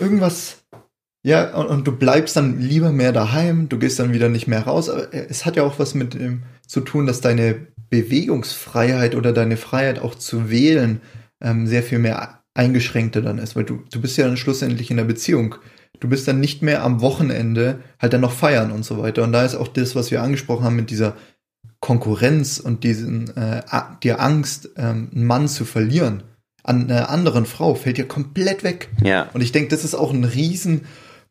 irgendwas, 0.00 0.64
ja, 1.24 1.54
und, 1.54 1.66
und, 1.66 1.86
du 1.86 1.92
bleibst 1.92 2.36
dann 2.36 2.60
lieber 2.60 2.90
mehr 2.90 3.12
daheim, 3.12 3.68
du 3.68 3.78
gehst 3.78 3.98
dann 4.00 4.12
wieder 4.12 4.28
nicht 4.28 4.48
mehr 4.48 4.62
raus. 4.62 4.88
Aber 4.88 5.14
es 5.14 5.46
hat 5.46 5.56
ja 5.56 5.62
auch 5.62 5.78
was 5.78 5.94
mit 5.94 6.14
dem 6.14 6.42
zu 6.66 6.80
tun, 6.80 7.06
dass 7.06 7.20
deine 7.20 7.68
Bewegungsfreiheit 7.90 9.14
oder 9.14 9.32
deine 9.32 9.56
Freiheit 9.56 10.00
auch 10.00 10.16
zu 10.16 10.50
wählen 10.50 11.00
ähm, 11.40 11.66
sehr 11.66 11.82
viel 11.82 11.98
mehr 11.98 12.41
eingeschränkter 12.54 13.22
dann 13.22 13.38
ist, 13.38 13.56
weil 13.56 13.64
du, 13.64 13.82
du 13.90 14.00
bist 14.00 14.16
ja 14.16 14.26
dann 14.26 14.36
schlussendlich 14.36 14.90
in 14.90 14.96
der 14.96 15.04
Beziehung. 15.04 15.54
Du 16.00 16.08
bist 16.08 16.26
dann 16.26 16.40
nicht 16.40 16.62
mehr 16.62 16.82
am 16.82 17.00
Wochenende 17.00 17.80
halt 18.00 18.12
dann 18.12 18.20
noch 18.20 18.32
feiern 18.32 18.72
und 18.72 18.84
so 18.84 18.98
weiter. 18.98 19.22
Und 19.22 19.32
da 19.32 19.44
ist 19.44 19.54
auch 19.54 19.68
das, 19.68 19.94
was 19.94 20.10
wir 20.10 20.22
angesprochen 20.22 20.64
haben 20.64 20.76
mit 20.76 20.90
dieser 20.90 21.16
Konkurrenz 21.80 22.58
und 22.58 22.84
diesen 22.84 23.34
äh, 23.36 23.62
die 24.02 24.12
Angst, 24.12 24.70
ähm, 24.76 25.10
einen 25.12 25.24
Mann 25.24 25.48
zu 25.48 25.64
verlieren 25.64 26.24
an 26.64 26.90
einer 26.90 27.10
anderen 27.10 27.46
Frau 27.46 27.74
fällt 27.74 27.98
ja 27.98 28.04
komplett 28.04 28.62
weg. 28.62 28.88
Ja. 29.02 29.28
Und 29.32 29.40
ich 29.40 29.52
denke, 29.52 29.70
das 29.70 29.84
ist 29.84 29.94
auch 29.94 30.12
ein 30.12 30.24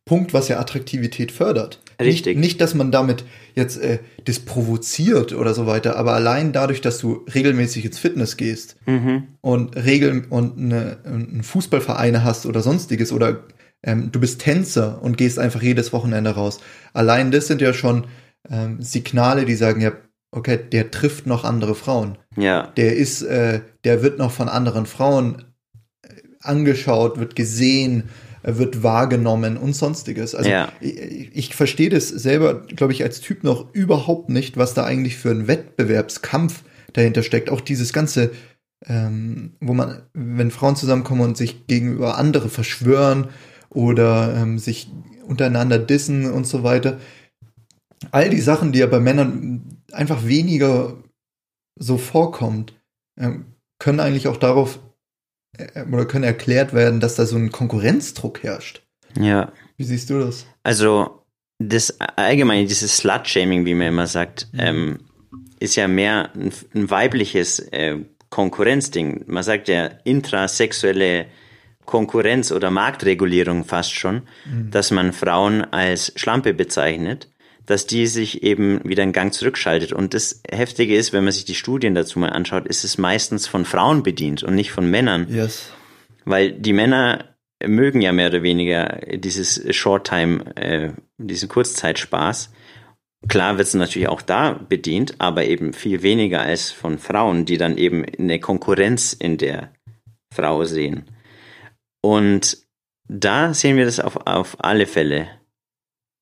Riesenpunkt, 0.09 0.33
was 0.33 0.47
ja 0.47 0.59
Attraktivität 0.59 1.31
fördert. 1.31 1.79
Richtig. 1.99 2.35
Nicht, 2.35 2.45
nicht 2.45 2.61
dass 2.61 2.73
man 2.73 2.91
damit 2.91 3.23
jetzt 3.53 3.77
äh, 3.77 3.99
das 4.25 4.39
provoziert 4.39 5.33
oder 5.33 5.53
so 5.53 5.67
weiter, 5.67 5.97
aber 5.97 6.13
allein 6.13 6.51
dadurch, 6.51 6.81
dass 6.81 6.97
du 6.97 7.25
regelmäßig 7.33 7.85
ins 7.85 7.99
Fitness 7.99 8.37
gehst 8.37 8.75
mhm. 8.85 9.27
und 9.41 9.75
Regel 9.75 10.25
und 10.29 10.57
eine, 10.57 10.97
eine 11.03 11.43
Fußballvereine 11.43 12.23
hast 12.23 12.45
oder 12.45 12.61
sonstiges 12.61 13.11
oder 13.11 13.43
ähm, 13.83 14.11
du 14.11 14.19
bist 14.19 14.41
Tänzer 14.41 15.01
und 15.01 15.17
gehst 15.17 15.37
einfach 15.37 15.61
jedes 15.61 15.93
Wochenende 15.93 16.31
raus. 16.31 16.59
Allein 16.93 17.31
das 17.31 17.47
sind 17.47 17.61
ja 17.61 17.73
schon 17.73 18.07
ähm, 18.49 18.81
Signale, 18.81 19.45
die 19.45 19.55
sagen, 19.55 19.81
ja, 19.81 19.91
okay, 20.31 20.57
der 20.71 20.91
trifft 20.91 21.27
noch 21.27 21.43
andere 21.43 21.75
Frauen. 21.75 22.17
Ja. 22.35 22.67
Der 22.77 22.95
ist, 22.95 23.21
äh, 23.21 23.61
der 23.83 24.01
wird 24.01 24.17
noch 24.17 24.31
von 24.31 24.49
anderen 24.49 24.85
Frauen 24.85 25.43
äh, 26.01 26.07
angeschaut, 26.41 27.19
wird 27.19 27.35
gesehen 27.35 28.09
wird 28.43 28.83
wahrgenommen 28.83 29.57
und 29.57 29.75
sonstiges. 29.75 30.35
Also 30.35 30.49
Ja. 30.49 30.71
ich, 30.79 31.29
ich 31.33 31.55
verstehe 31.55 31.89
das 31.89 32.09
selber, 32.09 32.61
glaube 32.61 32.93
ich, 32.93 33.03
als 33.03 33.21
Typ 33.21 33.43
noch 33.43 33.73
überhaupt 33.73 34.29
nicht, 34.29 34.57
was 34.57 34.73
da 34.73 34.83
eigentlich 34.83 35.17
für 35.17 35.31
ein 35.31 35.47
Wettbewerbskampf 35.47 36.63
dahinter 36.93 37.23
steckt. 37.23 37.49
Auch 37.49 37.61
dieses 37.61 37.93
ganze, 37.93 38.31
ähm, 38.85 39.53
wo 39.59 39.73
man, 39.73 40.03
wenn 40.13 40.51
Frauen 40.51 40.75
zusammenkommen 40.75 41.21
und 41.21 41.37
sich 41.37 41.67
gegenüber 41.67 42.17
andere 42.17 42.49
verschwören 42.49 43.29
oder 43.69 44.35
ähm, 44.35 44.57
sich 44.59 44.91
untereinander 45.25 45.79
dissen 45.79 46.29
und 46.31 46.45
so 46.45 46.63
weiter. 46.63 46.99
All 48.11 48.29
die 48.29 48.41
Sachen, 48.41 48.71
die 48.71 48.79
ja 48.79 48.87
bei 48.87 48.99
Männern 48.99 49.77
einfach 49.91 50.25
weniger 50.25 50.97
so 51.79 51.97
vorkommt, 51.97 52.73
ähm, 53.19 53.45
können 53.79 53.99
eigentlich 53.99 54.27
auch 54.27 54.37
darauf 54.37 54.75
äh, 54.75 54.79
oder 55.91 56.05
können 56.05 56.23
erklärt 56.23 56.73
werden, 56.73 56.99
dass 56.99 57.15
da 57.15 57.25
so 57.25 57.35
ein 57.35 57.51
Konkurrenzdruck 57.51 58.43
herrscht. 58.43 58.81
Ja. 59.19 59.51
Wie 59.77 59.83
siehst 59.83 60.09
du 60.09 60.19
das? 60.19 60.45
Also, 60.63 61.25
das 61.59 61.99
allgemeine, 61.99 62.65
dieses 62.65 62.97
Slut-Shaming, 62.97 63.65
wie 63.65 63.75
man 63.75 63.87
immer 63.87 64.07
sagt, 64.07 64.47
ähm, 64.57 64.99
ist 65.59 65.75
ja 65.75 65.87
mehr 65.87 66.31
ein, 66.33 66.51
ein 66.73 66.89
weibliches 66.89 67.59
äh, 67.59 67.97
Konkurrenzding. 68.29 69.25
Man 69.27 69.43
sagt 69.43 69.67
ja 69.67 69.89
intrasexuelle 70.03 71.27
Konkurrenz 71.85 72.51
oder 72.51 72.71
Marktregulierung 72.71 73.65
fast 73.65 73.93
schon, 73.93 74.21
dass 74.69 74.91
man 74.91 75.11
Frauen 75.11 75.61
als 75.61 76.13
Schlampe 76.15 76.53
bezeichnet, 76.53 77.27
dass 77.71 77.87
die 77.87 78.05
sich 78.05 78.43
eben 78.43 78.81
wieder 78.83 79.01
einen 79.01 79.13
Gang 79.13 79.33
zurückschaltet. 79.33 79.93
Und 79.93 80.13
das 80.13 80.43
Heftige 80.49 80.95
ist, 80.95 81.13
wenn 81.13 81.23
man 81.23 81.31
sich 81.31 81.45
die 81.45 81.55
Studien 81.55 81.95
dazu 81.95 82.19
mal 82.19 82.29
anschaut, 82.29 82.67
ist 82.67 82.83
es 82.83 82.97
meistens 82.97 83.47
von 83.47 83.63
Frauen 83.63 84.03
bedient 84.03 84.43
und 84.43 84.55
nicht 84.55 84.71
von 84.71 84.89
Männern. 84.89 85.27
Yes. 85.29 85.71
Weil 86.25 86.51
die 86.51 86.73
Männer 86.73 87.35
mögen 87.65 88.01
ja 88.01 88.11
mehr 88.11 88.27
oder 88.27 88.43
weniger 88.43 88.99
dieses 89.15 89.73
Short-Time, 89.73 90.55
äh, 90.57 90.89
diesen 91.17 91.47
Kurzzeitspaß. 91.47 92.51
Klar 93.29 93.57
wird 93.57 93.67
es 93.67 93.73
natürlich 93.73 94.09
auch 94.09 94.21
da 94.21 94.53
bedient, 94.53 95.15
aber 95.19 95.45
eben 95.45 95.71
viel 95.71 96.03
weniger 96.03 96.41
als 96.41 96.71
von 96.71 96.97
Frauen, 96.97 97.45
die 97.45 97.57
dann 97.57 97.77
eben 97.77 98.03
eine 98.03 98.39
Konkurrenz 98.39 99.13
in 99.13 99.37
der 99.37 99.71
Frau 100.33 100.65
sehen. 100.65 101.05
Und 102.01 102.57
da 103.07 103.53
sehen 103.53 103.77
wir 103.77 103.85
das 103.85 104.01
auf, 104.01 104.17
auf 104.27 104.57
alle 104.59 104.87
Fälle. 104.87 105.29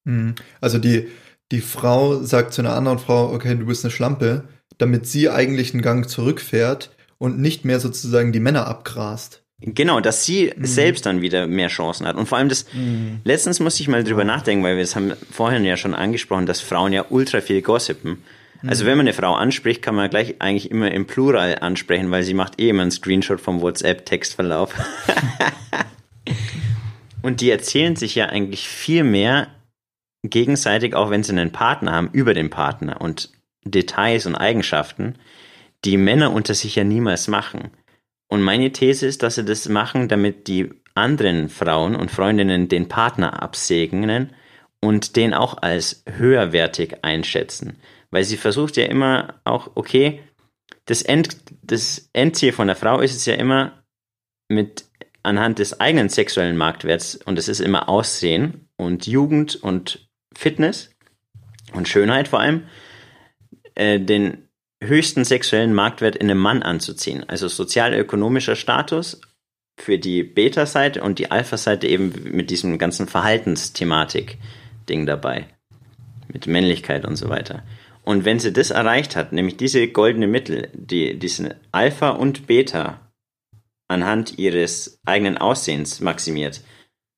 Mhm. 0.03 0.35
Also 0.61 0.77
die, 0.77 1.07
die 1.51 1.61
Frau 1.61 2.21
sagt 2.21 2.53
zu 2.53 2.61
einer 2.61 2.75
anderen 2.75 2.99
Frau, 2.99 3.33
okay, 3.33 3.55
du 3.55 3.65
bist 3.65 3.83
eine 3.83 3.91
Schlampe, 3.91 4.43
damit 4.77 5.07
sie 5.07 5.29
eigentlich 5.29 5.73
einen 5.73 5.81
Gang 5.81 6.09
zurückfährt 6.09 6.91
und 7.17 7.39
nicht 7.39 7.65
mehr 7.65 7.79
sozusagen 7.79 8.31
die 8.31 8.39
Männer 8.39 8.67
abgrast. 8.67 9.41
Genau, 9.61 9.99
dass 9.99 10.25
sie 10.25 10.53
selbst 10.61 11.05
dann 11.05 11.21
wieder 11.21 11.45
mehr 11.45 11.67
Chancen 11.67 12.07
hat. 12.07 12.15
Und 12.15 12.27
vor 12.27 12.37
allem 12.37 12.47
das, 12.47 12.65
letztens 13.25 13.59
musste 13.59 13.81
ich 13.81 13.89
mal 13.89 14.05
drüber 14.05 14.23
nachdenken, 14.23 14.63
weil 14.63 14.77
wir 14.77 14.83
es 14.83 14.95
haben 14.95 15.11
vorhin 15.31 15.65
ja 15.65 15.75
schon 15.75 15.93
angesprochen, 15.93 16.45
dass 16.45 16.61
Frauen 16.61 16.93
ja 16.93 17.05
ultra 17.09 17.41
viel 17.41 17.61
gossipen. 17.61 18.23
Also 18.65 18.85
wenn 18.85 18.97
man 18.97 19.07
eine 19.07 19.13
Frau 19.13 19.35
anspricht, 19.35 19.81
kann 19.81 19.95
man 19.95 20.09
gleich 20.09 20.35
eigentlich 20.39 20.71
immer 20.71 20.91
im 20.91 21.07
Plural 21.07 21.59
ansprechen, 21.59 22.11
weil 22.11 22.23
sie 22.23 22.33
macht 22.33 22.59
eh 22.59 22.69
immer 22.69 22.83
einen 22.83 22.91
Screenshot 22.91 23.39
vom 23.39 23.61
WhatsApp-Textverlauf. 23.61 24.73
Und 27.21 27.41
die 27.41 27.49
erzählen 27.49 27.95
sich 27.95 28.15
ja 28.15 28.27
eigentlich 28.27 28.67
viel 28.67 29.03
mehr 29.03 29.47
gegenseitig, 30.23 30.95
auch 30.95 31.09
wenn 31.09 31.23
sie 31.23 31.31
einen 31.31 31.51
Partner 31.51 31.93
haben, 31.93 32.09
über 32.11 32.33
den 32.33 32.49
Partner 32.49 33.01
und 33.01 33.31
Details 33.63 34.25
und 34.25 34.35
Eigenschaften, 34.35 35.15
die 35.85 35.97
Männer 35.97 36.33
unter 36.33 36.53
sich 36.53 36.75
ja 36.75 36.83
niemals 36.83 37.27
machen. 37.27 37.71
Und 38.27 38.41
meine 38.41 38.71
These 38.71 39.07
ist, 39.07 39.23
dass 39.23 39.35
sie 39.35 39.45
das 39.45 39.69
machen, 39.69 40.07
damit 40.07 40.47
die 40.47 40.69
anderen 40.95 41.49
Frauen 41.49 41.95
und 41.95 42.11
Freundinnen 42.11 42.67
den 42.67 42.87
Partner 42.87 43.41
absegnen 43.41 44.33
und 44.81 45.15
den 45.15 45.33
auch 45.33 45.61
als 45.61 46.03
höherwertig 46.05 47.03
einschätzen. 47.03 47.77
Weil 48.11 48.23
sie 48.23 48.37
versucht 48.37 48.77
ja 48.77 48.85
immer 48.85 49.39
auch, 49.45 49.71
okay, 49.75 50.21
das, 50.85 51.01
End, 51.01 51.37
das 51.61 52.09
Endziel 52.13 52.51
von 52.51 52.67
der 52.67 52.75
Frau 52.75 52.99
ist 52.99 53.15
es 53.15 53.25
ja 53.25 53.35
immer 53.35 53.83
mit 54.47 54.85
anhand 55.23 55.59
des 55.59 55.79
eigenen 55.79 56.09
sexuellen 56.09 56.57
Marktwerts 56.57 57.15
und 57.15 57.37
es 57.37 57.47
ist 57.47 57.59
immer 57.59 57.89
Aussehen 57.89 58.69
und 58.77 59.05
Jugend 59.05 59.55
und 59.55 60.08
Fitness 60.35 60.89
und 61.73 61.87
Schönheit 61.87 62.27
vor 62.27 62.39
allem, 62.39 62.63
äh, 63.75 63.99
den 63.99 64.49
höchsten 64.81 65.25
sexuellen 65.25 65.73
Marktwert 65.73 66.15
in 66.15 66.29
einem 66.29 66.39
Mann 66.39 66.63
anzuziehen. 66.63 67.27
Also 67.27 67.47
sozial-ökonomischer 67.47 68.55
Status 68.55 69.21
für 69.79 69.97
die 69.97 70.23
Beta-Seite 70.23 71.01
und 71.01 71.19
die 71.19 71.31
Alpha-Seite 71.31 71.87
eben 71.87 72.13
mit 72.31 72.49
diesem 72.49 72.77
ganzen 72.77 73.07
Verhaltensthematik-Ding 73.07 75.05
dabei. 75.05 75.47
Mit 76.31 76.47
Männlichkeit 76.47 77.05
und 77.05 77.15
so 77.15 77.29
weiter. 77.29 77.63
Und 78.03 78.25
wenn 78.25 78.39
sie 78.39 78.53
das 78.53 78.71
erreicht 78.71 79.15
hat, 79.15 79.33
nämlich 79.33 79.57
diese 79.57 79.87
goldene 79.87 80.27
Mittel, 80.27 80.69
die 80.73 81.17
diesen 81.17 81.53
Alpha 81.71 82.09
und 82.09 82.47
Beta 82.47 83.11
anhand 83.87 84.37
ihres 84.37 84.99
eigenen 85.05 85.37
Aussehens 85.37 85.99
maximiert, 85.99 86.61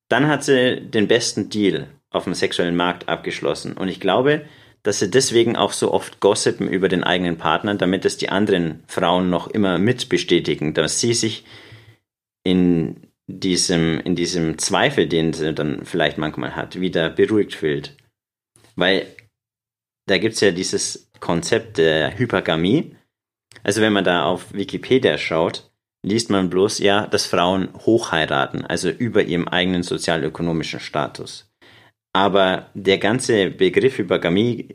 dann 0.09 0.27
hat 0.27 0.43
sie 0.43 0.81
den 0.81 1.07
besten 1.07 1.49
Deal 1.49 1.87
auf 2.11 2.25
dem 2.25 2.33
sexuellen 2.33 2.75
Markt 2.75 3.09
abgeschlossen. 3.09 3.73
Und 3.73 3.87
ich 3.87 3.99
glaube, 3.99 4.45
dass 4.83 4.99
sie 4.99 5.09
deswegen 5.09 5.55
auch 5.55 5.71
so 5.71 5.91
oft 5.91 6.19
gossipen 6.19 6.67
über 6.67 6.89
den 6.89 7.03
eigenen 7.03 7.37
Partner, 7.37 7.75
damit 7.75 8.05
es 8.05 8.17
die 8.17 8.29
anderen 8.29 8.83
Frauen 8.87 9.29
noch 9.29 9.47
immer 9.47 9.77
mitbestätigen, 9.79 10.73
dass 10.73 10.99
sie 10.99 11.13
sich 11.13 11.45
in 12.43 13.07
diesem, 13.27 13.99
in 13.99 14.15
diesem 14.15 14.57
Zweifel, 14.57 15.07
den 15.07 15.33
sie 15.33 15.53
dann 15.53 15.85
vielleicht 15.85 16.17
manchmal 16.17 16.55
hat, 16.55 16.79
wieder 16.79 17.09
beruhigt 17.09 17.55
fühlt. 17.55 17.95
Weil 18.75 19.07
da 20.07 20.17
gibt 20.17 20.35
es 20.35 20.41
ja 20.41 20.51
dieses 20.51 21.09
Konzept 21.19 21.77
der 21.77 22.17
Hypergamie. 22.17 22.95
Also 23.63 23.81
wenn 23.81 23.93
man 23.93 24.03
da 24.03 24.25
auf 24.25 24.53
Wikipedia 24.53 25.17
schaut, 25.17 25.71
liest 26.03 26.31
man 26.31 26.49
bloß 26.49 26.79
ja, 26.79 27.05
dass 27.05 27.27
Frauen 27.27 27.69
hochheiraten, 27.85 28.65
also 28.65 28.89
über 28.89 29.23
ihrem 29.23 29.47
eigenen 29.47 29.83
sozialökonomischen 29.83 30.79
Status. 30.79 31.50
Aber 32.13 32.69
der 32.73 32.97
ganze 32.97 33.49
Begriff 33.49 33.97
Hypergamie 33.97 34.69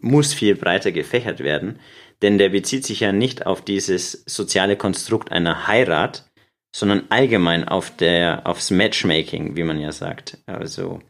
muss 0.00 0.34
viel 0.34 0.56
breiter 0.56 0.92
gefächert 0.92 1.40
werden, 1.40 1.78
denn 2.22 2.38
der 2.38 2.48
bezieht 2.48 2.84
sich 2.84 3.00
ja 3.00 3.12
nicht 3.12 3.46
auf 3.46 3.62
dieses 3.62 4.24
soziale 4.26 4.76
Konstrukt 4.76 5.30
einer 5.30 5.66
Heirat, 5.66 6.30
sondern 6.74 7.04
allgemein 7.10 7.68
auf 7.68 7.94
der, 7.96 8.46
aufs 8.46 8.70
Matchmaking, 8.70 9.56
wie 9.56 9.64
man 9.64 9.78
ja 9.78 9.92
sagt. 9.92 10.38
Also, 10.46 11.00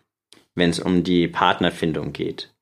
wenn 0.54 0.70
es 0.70 0.80
um 0.80 1.04
die 1.04 1.28
Partnerfindung 1.28 2.12
geht. 2.12 2.52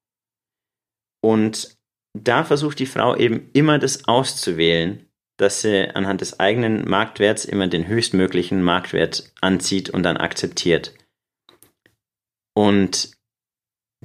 Und 1.22 1.76
da 2.12 2.44
versucht 2.44 2.78
die 2.78 2.86
Frau 2.86 3.16
eben 3.16 3.50
immer 3.52 3.78
das 3.78 4.06
auszuwählen, 4.06 5.06
dass 5.38 5.62
sie 5.62 5.88
anhand 5.94 6.20
des 6.20 6.38
eigenen 6.38 6.88
Marktwerts 6.88 7.44
immer 7.44 7.66
den 7.66 7.86
höchstmöglichen 7.86 8.62
Marktwert 8.62 9.32
anzieht 9.40 9.88
und 9.88 10.02
dann 10.02 10.18
akzeptiert. 10.18 10.92
Und 12.54 13.12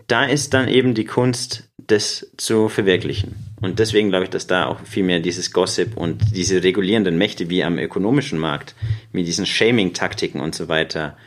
da 0.07 0.25
ist 0.25 0.53
dann 0.53 0.67
eben 0.67 0.93
die 0.93 1.05
Kunst, 1.05 1.69
das 1.87 2.31
zu 2.37 2.69
verwirklichen. 2.69 3.35
Und 3.61 3.79
deswegen 3.79 4.09
glaube 4.09 4.25
ich, 4.25 4.29
dass 4.29 4.47
da 4.47 4.65
auch 4.65 4.79
viel 4.81 5.03
mehr 5.03 5.19
dieses 5.19 5.51
Gossip 5.51 5.97
und 5.97 6.35
diese 6.35 6.63
regulierenden 6.63 7.17
Mächte 7.17 7.49
wie 7.49 7.63
am 7.63 7.77
ökonomischen 7.77 8.39
Markt 8.39 8.75
mit 9.11 9.27
diesen 9.27 9.45
Shaming-Taktiken 9.45 10.41
und 10.41 10.55
so 10.55 10.67
weiter 10.67 11.17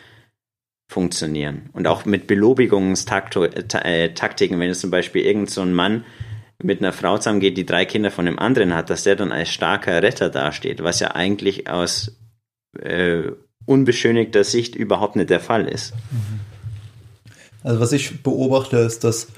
funktionieren. 0.91 1.71
Und 1.73 1.87
auch 1.87 2.05
mit 2.05 2.27
Belobigungstaktiken, 2.27 4.59
wenn 4.59 4.71
es 4.71 4.81
zum 4.81 4.91
Beispiel 4.91 5.23
irgend 5.23 5.51
so 5.51 5.63
ein 5.63 5.75
Mann 5.75 6.05
mit 6.63 6.81
einer 6.81 6.93
Frau 6.93 7.19
zusammengeht, 7.19 7.57
die 7.57 7.67
drei 7.67 7.85
Kinder 7.85 8.11
von 8.11 8.27
einem 8.27 8.39
anderen 8.39 8.75
hat, 8.75 8.91
dass 8.91 9.05
der 9.05 9.17
dann 9.17 9.33
als 9.33 9.51
starker 9.51 10.03
Retter 10.03 10.29
dasteht, 10.29 10.83
was 10.83 10.99
ja 10.99 11.15
eigentlich 11.15 11.71
aus 11.71 12.19
äh, 12.81 13.23
unbeschönigter 13.65 14.45
Sicht 14.45 14.75
überhaupt 14.75 15.17
nicht 15.17 15.31
der 15.31 15.41
Fall 15.41 15.69
ist. 15.69 15.95
Also 17.63 17.81
was 17.81 17.93
ich 17.93 18.23
beobachte, 18.23 18.79
ist, 18.79 19.05
dass 19.05 19.29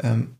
ähm, 0.00 0.36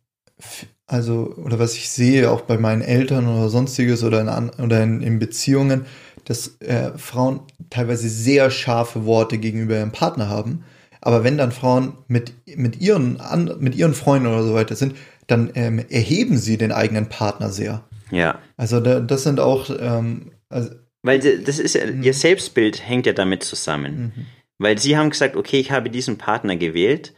also 0.87 1.35
oder 1.37 1.59
was 1.59 1.75
ich 1.75 1.91
sehe 1.91 2.31
auch 2.31 2.43
bei 2.43 2.59
meinen 2.59 2.83
Eltern 2.83 3.27
oder 3.27 3.49
sonstiges 3.49 4.05
oder 4.05 4.21
in, 4.21 4.51
oder 4.63 4.83
in, 4.83 5.01
in 5.01 5.19
Beziehungen, 5.19 5.87
dass 6.25 6.61
äh, 6.61 6.97
Frauen 6.97 7.41
teilweise 7.71 8.09
sehr 8.09 8.51
scharfe 8.51 9.05
Worte 9.05 9.39
gegenüber 9.39 9.77
ihrem 9.77 9.93
Partner 9.93 10.29
haben. 10.29 10.65
Aber 11.01 11.25
wenn 11.25 11.37
dann 11.37 11.51
Frauen 11.51 11.99
mit, 12.07 12.33
mit, 12.57 12.81
ihren, 12.81 13.21
an, 13.21 13.57
mit 13.59 13.75
ihren 13.75 13.95
Freunden 13.95 14.29
oder 14.29 14.45
so 14.45 14.55
weiter 14.55 14.77
sind, 14.77 14.95
dann 15.27 15.51
ähm, 15.55 15.85
erheben 15.89 16.39
sie 16.39 16.59
den 16.59 16.71
eigenen 16.71 17.09
Partner 17.09 17.51
sehr. 17.51 17.85
Ja. 18.11 18.39
Also 18.57 18.79
da, 18.79 19.01
das 19.01 19.25
sind 19.25 19.41
auch. 19.41 19.69
Ähm, 19.81 20.33
also, 20.49 20.71
Weil 21.03 21.19
das 21.19 21.59
ist 21.59 21.75
ja, 21.75 21.85
ihr 21.85 22.15
Selbstbild 22.15 22.87
hängt 22.87 23.07
ja 23.07 23.13
damit 23.13 23.43
zusammen. 23.43 24.13
Mhm. 24.15 24.27
Weil 24.63 24.79
sie 24.79 24.97
haben 24.97 25.11
gesagt, 25.11 25.35
okay, 25.35 25.59
ich 25.59 25.73
habe 25.73 25.91
diesen 25.91 26.19
Partner 26.19 26.55
gewählt 26.55 27.15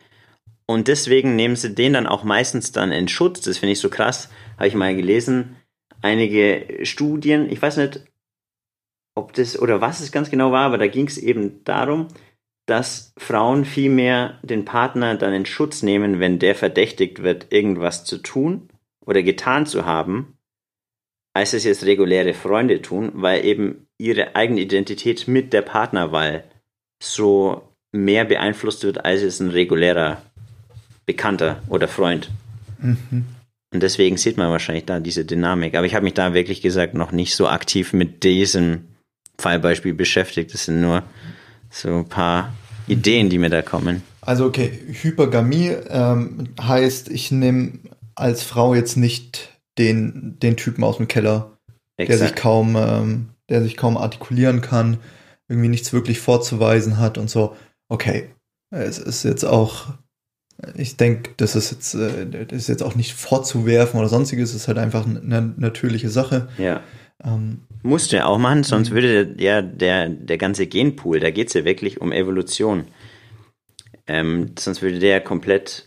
und 0.65 0.89
deswegen 0.89 1.37
nehmen 1.37 1.57
sie 1.57 1.75
den 1.75 1.93
dann 1.93 2.07
auch 2.07 2.25
meistens 2.25 2.73
dann 2.73 2.91
in 2.91 3.07
Schutz. 3.07 3.43
Das 3.43 3.59
finde 3.59 3.73
ich 3.73 3.81
so 3.81 3.91
krass. 3.91 4.31
Habe 4.57 4.69
ich 4.69 4.75
mal 4.75 4.97
gelesen. 4.97 5.57
Einige 6.01 6.87
Studien, 6.87 7.51
ich 7.51 7.61
weiß 7.61 7.77
nicht, 7.77 8.01
ob 9.15 9.35
das 9.35 9.61
oder 9.61 9.83
was 9.83 10.01
es 10.01 10.11
ganz 10.11 10.31
genau 10.31 10.53
war, 10.53 10.65
aber 10.65 10.79
da 10.79 10.87
ging 10.87 11.07
es 11.07 11.19
eben 11.19 11.62
darum, 11.65 12.09
dass 12.65 13.12
Frauen 13.19 13.66
viel 13.66 13.91
mehr 13.91 14.41
den 14.43 14.65
Partner 14.65 15.15
dann 15.15 15.35
in 15.35 15.45
Schutz 15.45 15.83
nehmen, 15.83 16.21
wenn 16.21 16.39
der 16.39 16.55
verdächtigt 16.55 17.23
wird, 17.23 17.53
irgendwas 17.53 18.07
zu 18.07 18.19
tun 18.19 18.71
oder 19.05 19.23
getan 19.23 19.66
zu 19.66 19.85
haben, 19.85 20.39
als 21.35 21.53
es 21.53 21.65
jetzt 21.65 21.85
reguläre 21.85 22.33
Freunde 22.33 22.81
tun, 22.81 23.12
weil 23.15 23.45
eben 23.45 23.87
ihre 23.99 24.35
eigene 24.35 24.62
Identität 24.62 25.29
mit 25.29 25.53
der 25.53 25.62
Partnerwahl 25.62 26.45
so 27.05 27.62
mehr 27.93 28.24
beeinflusst 28.24 28.82
wird, 28.85 29.05
als 29.05 29.22
es 29.22 29.40
ein 29.40 29.51
regulärer 29.51 30.20
Bekannter 31.06 31.62
oder 31.68 31.86
Freund. 31.86 32.31
Mhm. 32.78 33.26
Und 33.72 33.82
deswegen 33.82 34.16
sieht 34.16 34.36
man 34.36 34.51
wahrscheinlich 34.51 34.85
da 34.85 35.01
diese 35.01 35.24
Dynamik. 35.24 35.74
Aber 35.74 35.86
ich 35.86 35.94
habe 35.94 36.05
mich 36.05 36.14
da 36.14 36.32
wirklich 36.32 36.62
gesagt 36.62 36.94
noch 36.94 37.12
nicht 37.12 37.35
so 37.35 37.48
aktiv 37.48 37.93
mit 37.93 38.22
diesem 38.22 38.85
Fallbeispiel 39.39 39.94
beschäftigt. 39.94 40.55
Das 40.55 40.66
sind 40.66 40.81
nur 40.81 41.02
so 41.70 41.89
ein 41.89 42.09
paar 42.09 42.55
Ideen, 42.86 43.31
die 43.31 43.39
mir 43.39 43.51
da 43.51 43.62
kommen. 43.62 44.02
Also 44.20 44.47
okay, 44.47 44.70
Hypergamie 45.02 45.70
ähm, 45.89 46.48
heißt, 46.60 47.10
ich 47.10 47.31
nehme 47.31 47.72
als 48.14 48.43
Frau 48.43 48.74
jetzt 48.74 48.97
nicht 48.97 49.51
den, 49.76 50.39
den 50.40 50.56
Typen 50.56 50.85
aus 50.85 50.98
dem 50.98 51.09
Keller, 51.09 51.59
Exakt. 51.97 52.20
der 52.20 52.28
sich 52.28 52.36
kaum, 52.36 52.76
ähm, 52.76 53.28
der 53.48 53.62
sich 53.62 53.76
kaum 53.76 53.97
artikulieren 53.97 54.60
kann, 54.60 54.98
irgendwie 55.49 55.69
nichts 55.69 55.93
wirklich 55.93 56.21
vorzuweisen 56.21 56.99
hat 56.99 57.19
und 57.19 57.29
so. 57.29 57.57
Okay, 57.89 58.31
es 58.71 58.99
ist 58.99 59.25
jetzt 59.25 59.45
auch, 59.45 59.87
ich 60.75 60.97
denke, 60.97 61.31
das 61.37 61.55
ist 61.55 61.71
jetzt, 61.71 61.95
äh, 61.95 62.27
das 62.27 62.59
ist 62.59 62.69
jetzt 62.69 62.83
auch 62.83 62.95
nicht 62.95 63.12
vorzuwerfen 63.12 63.99
oder 63.99 64.09
sonstiges, 64.09 64.51
es 64.51 64.57
ist 64.57 64.69
halt 64.69 64.79
einfach 64.79 65.07
eine 65.07 65.55
natürliche 65.57 66.09
Sache. 66.09 66.49
Ja. 66.59 66.83
Ähm, 67.23 67.62
Musste 67.83 68.16
er 68.16 68.29
auch 68.29 68.39
machen, 68.39 68.65
sonst 68.65 68.91
mhm. 68.91 68.95
würde 68.95 69.35
ja 69.39 69.62
der, 69.62 70.09
der 70.09 70.39
ganze 70.39 70.66
Genpool, 70.66 71.21
da 71.21 71.31
geht 71.31 71.49
es 71.49 71.55
ja 71.55 71.65
wirklich 71.65 72.01
um 72.01 72.12
Evolution. 72.12 72.87
Ähm, 74.07 74.53
sonst 74.59 74.83
würde 74.83 74.99
der 74.99 75.21
komplett, 75.21 75.87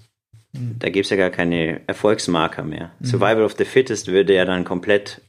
mhm. 0.54 0.78
da 0.80 0.90
gibt 0.90 1.06
es 1.06 1.10
ja 1.10 1.18
gar 1.18 1.30
keine 1.30 1.82
Erfolgsmarker 1.88 2.64
mehr. 2.64 2.92
Mhm. 3.00 3.06
Survival 3.06 3.44
of 3.44 3.56
the 3.58 3.66
Fittest 3.66 4.08
würde 4.08 4.36
ja 4.36 4.46
dann 4.46 4.64
komplett 4.64 5.22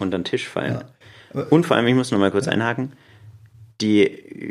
unter 0.00 0.18
den 0.18 0.24
Tisch 0.24 0.48
fallen. 0.48 0.84
Ja. 1.34 1.42
Und 1.50 1.66
vor 1.66 1.76
allem, 1.76 1.86
ich 1.86 1.94
muss 1.94 2.10
noch 2.10 2.18
mal 2.18 2.30
kurz 2.30 2.48
einhaken, 2.48 2.92
die 3.80 4.04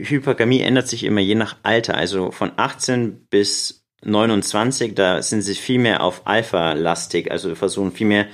Hypergamie 0.07 0.61
ändert 0.61 0.87
sich 0.87 1.03
immer 1.03 1.21
je 1.21 1.35
nach 1.35 1.57
Alter. 1.63 1.95
Also 1.95 2.31
von 2.31 2.51
18 2.55 3.27
bis 3.29 3.85
29, 4.03 4.93
da 4.95 5.21
sind 5.21 5.41
sie 5.41 5.55
viel 5.55 5.79
mehr 5.79 6.03
auf 6.03 6.27
Alpha-lastig, 6.27 7.31
also 7.31 7.55
versuchen 7.55 7.91
viel 7.91 8.07
mehr 8.07 8.27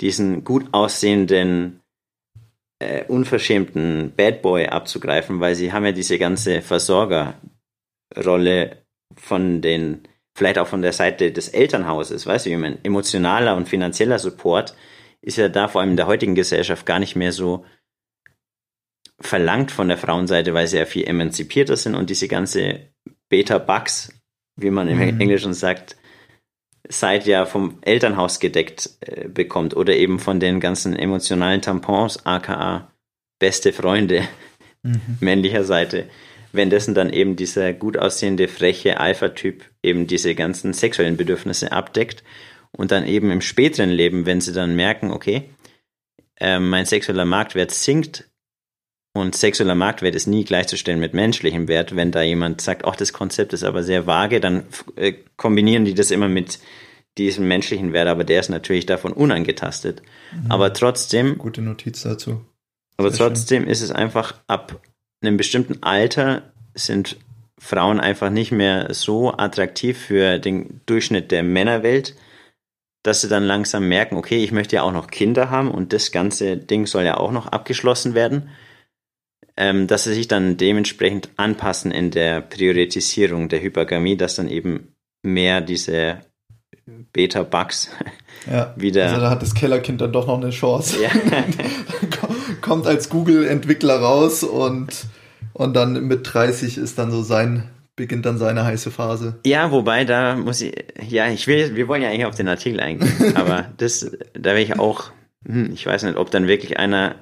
diesen 0.00 0.44
gut 0.44 0.66
aussehenden 0.72 1.80
äh, 2.78 3.04
unverschämten 3.04 4.12
Bad 4.16 4.42
Boy 4.42 4.66
abzugreifen, 4.66 5.40
weil 5.40 5.54
sie 5.54 5.72
haben 5.72 5.84
ja 5.84 5.92
diese 5.92 6.18
ganze 6.18 6.60
Versorgerrolle 6.60 7.38
von 9.16 9.62
den, 9.62 10.08
vielleicht 10.36 10.58
auch 10.58 10.66
von 10.66 10.82
der 10.82 10.92
Seite 10.92 11.32
des 11.32 11.48
Elternhauses, 11.48 12.26
weißt 12.26 12.46
du, 12.46 12.50
wie 12.50 12.56
man, 12.56 12.78
emotionaler 12.82 13.56
und 13.56 13.68
finanzieller 13.68 14.18
Support 14.18 14.74
ist 15.22 15.38
ja 15.38 15.48
da 15.48 15.68
vor 15.68 15.80
allem 15.80 15.92
in 15.92 15.96
der 15.96 16.06
heutigen 16.06 16.34
Gesellschaft 16.34 16.84
gar 16.84 16.98
nicht 16.98 17.16
mehr 17.16 17.32
so 17.32 17.64
verlangt 19.26 19.70
von 19.70 19.88
der 19.88 19.98
Frauenseite, 19.98 20.54
weil 20.54 20.66
sie 20.66 20.78
ja 20.78 20.84
viel 20.84 21.04
emanzipierter 21.06 21.76
sind 21.76 21.94
und 21.94 22.10
diese 22.10 22.28
ganze 22.28 22.90
Beta-Bugs, 23.28 24.12
wie 24.56 24.70
man 24.70 24.88
im 24.88 24.98
mhm. 24.98 25.20
Englischen 25.20 25.54
sagt, 25.54 25.96
Seite 26.88 27.30
ja 27.30 27.46
vom 27.46 27.78
Elternhaus 27.80 28.40
gedeckt 28.40 28.90
äh, 29.00 29.28
bekommt 29.28 29.74
oder 29.74 29.96
eben 29.96 30.18
von 30.18 30.38
den 30.38 30.60
ganzen 30.60 30.94
emotionalen 30.94 31.62
Tampons, 31.62 32.26
aka 32.26 32.92
beste 33.38 33.72
Freunde 33.72 34.28
mhm. 34.82 35.00
männlicher 35.20 35.64
Seite, 35.64 36.08
wenn 36.52 36.70
dessen 36.70 36.94
dann 36.94 37.10
eben 37.10 37.36
dieser 37.36 37.72
gut 37.72 37.96
aussehende, 37.96 38.48
freche 38.48 39.00
Alpha-Typ 39.00 39.64
eben 39.82 40.06
diese 40.06 40.34
ganzen 40.34 40.74
sexuellen 40.74 41.16
Bedürfnisse 41.16 41.72
abdeckt 41.72 42.22
und 42.72 42.92
dann 42.92 43.06
eben 43.06 43.30
im 43.30 43.40
späteren 43.40 43.90
Leben, 43.90 44.26
wenn 44.26 44.42
sie 44.42 44.52
dann 44.52 44.76
merken, 44.76 45.10
okay, 45.10 45.48
äh, 46.36 46.58
mein 46.58 46.84
sexueller 46.84 47.24
Marktwert 47.24 47.70
sinkt 47.70 48.28
und 49.16 49.36
sexueller 49.36 49.76
Marktwert 49.76 50.16
ist 50.16 50.26
nie 50.26 50.44
gleichzustellen 50.44 50.98
mit 50.98 51.14
menschlichem 51.14 51.68
Wert. 51.68 51.94
Wenn 51.94 52.10
da 52.10 52.22
jemand 52.22 52.60
sagt, 52.60 52.84
ach, 52.84 52.96
das 52.96 53.12
Konzept 53.12 53.52
ist 53.52 53.62
aber 53.62 53.84
sehr 53.84 54.06
vage, 54.06 54.40
dann 54.40 54.64
äh, 54.96 55.14
kombinieren 55.36 55.84
die 55.84 55.94
das 55.94 56.10
immer 56.10 56.28
mit 56.28 56.58
diesem 57.16 57.46
menschlichen 57.46 57.92
Wert, 57.92 58.08
aber 58.08 58.24
der 58.24 58.40
ist 58.40 58.48
natürlich 58.48 58.86
davon 58.86 59.12
unangetastet. 59.12 60.02
Mhm. 60.32 60.50
Aber 60.50 60.72
trotzdem. 60.72 61.38
Gute 61.38 61.62
Notiz 61.62 62.02
dazu. 62.02 62.44
Aber 62.96 63.10
sehr 63.10 63.28
trotzdem 63.28 63.62
schön. 63.62 63.70
ist 63.70 63.82
es 63.82 63.92
einfach 63.92 64.34
ab 64.48 64.80
einem 65.22 65.36
bestimmten 65.36 65.82
Alter 65.84 66.52
sind 66.74 67.16
Frauen 67.56 68.00
einfach 68.00 68.30
nicht 68.30 68.50
mehr 68.50 68.92
so 68.92 69.32
attraktiv 69.32 69.96
für 69.96 70.40
den 70.40 70.80
Durchschnitt 70.86 71.30
der 71.30 71.44
Männerwelt, 71.44 72.16
dass 73.04 73.20
sie 73.20 73.28
dann 73.28 73.44
langsam 73.44 73.88
merken, 73.88 74.16
okay, 74.16 74.42
ich 74.42 74.50
möchte 74.50 74.76
ja 74.76 74.82
auch 74.82 74.92
noch 74.92 75.06
Kinder 75.06 75.50
haben 75.50 75.70
und 75.70 75.92
das 75.92 76.10
ganze 76.10 76.56
Ding 76.56 76.86
soll 76.86 77.04
ja 77.04 77.16
auch 77.16 77.30
noch 77.30 77.46
abgeschlossen 77.46 78.14
werden 78.14 78.50
ähm, 79.56 79.86
dass 79.86 80.04
sie 80.04 80.14
sich 80.14 80.28
dann 80.28 80.56
dementsprechend 80.56 81.30
anpassen 81.36 81.90
in 81.90 82.10
der 82.10 82.40
Priorisierung 82.40 83.48
der 83.48 83.62
Hypergamie, 83.62 84.16
dass 84.16 84.36
dann 84.36 84.48
eben 84.48 84.94
mehr 85.22 85.60
diese 85.60 86.20
Beta-Bugs 87.12 87.90
ja, 88.50 88.74
wieder. 88.76 89.06
Also 89.06 89.20
da 89.20 89.30
hat 89.30 89.42
das 89.42 89.54
Kellerkind 89.54 90.00
dann 90.00 90.12
doch 90.12 90.26
noch 90.26 90.40
eine 90.40 90.50
Chance. 90.50 91.02
Ja. 91.02 91.10
Kommt 92.60 92.86
als 92.86 93.08
Google-Entwickler 93.08 94.00
raus 94.00 94.42
und, 94.42 95.06
und 95.52 95.74
dann 95.74 96.06
mit 96.06 96.32
30 96.32 96.78
ist 96.78 96.98
dann 96.98 97.10
so 97.10 97.22
sein, 97.22 97.70
beginnt 97.96 98.26
dann 98.26 98.38
seine 98.38 98.64
heiße 98.64 98.90
Phase. 98.90 99.38
Ja, 99.46 99.70
wobei 99.70 100.04
da 100.04 100.34
muss 100.36 100.60
ich, 100.62 100.74
ja, 101.08 101.28
ich 101.28 101.46
will, 101.46 101.76
wir 101.76 101.88
wollen 101.88 102.02
ja 102.02 102.08
eigentlich 102.08 102.26
auf 102.26 102.34
den 102.34 102.48
Artikel 102.48 102.80
eingehen, 102.80 103.36
aber 103.36 103.66
das, 103.76 104.10
da 104.32 104.50
wäre 104.50 104.62
ich 104.62 104.78
auch, 104.78 105.10
hm, 105.46 105.72
ich 105.72 105.86
weiß 105.86 106.04
nicht, 106.04 106.16
ob 106.16 106.30
dann 106.30 106.48
wirklich 106.48 106.78
einer 106.78 107.16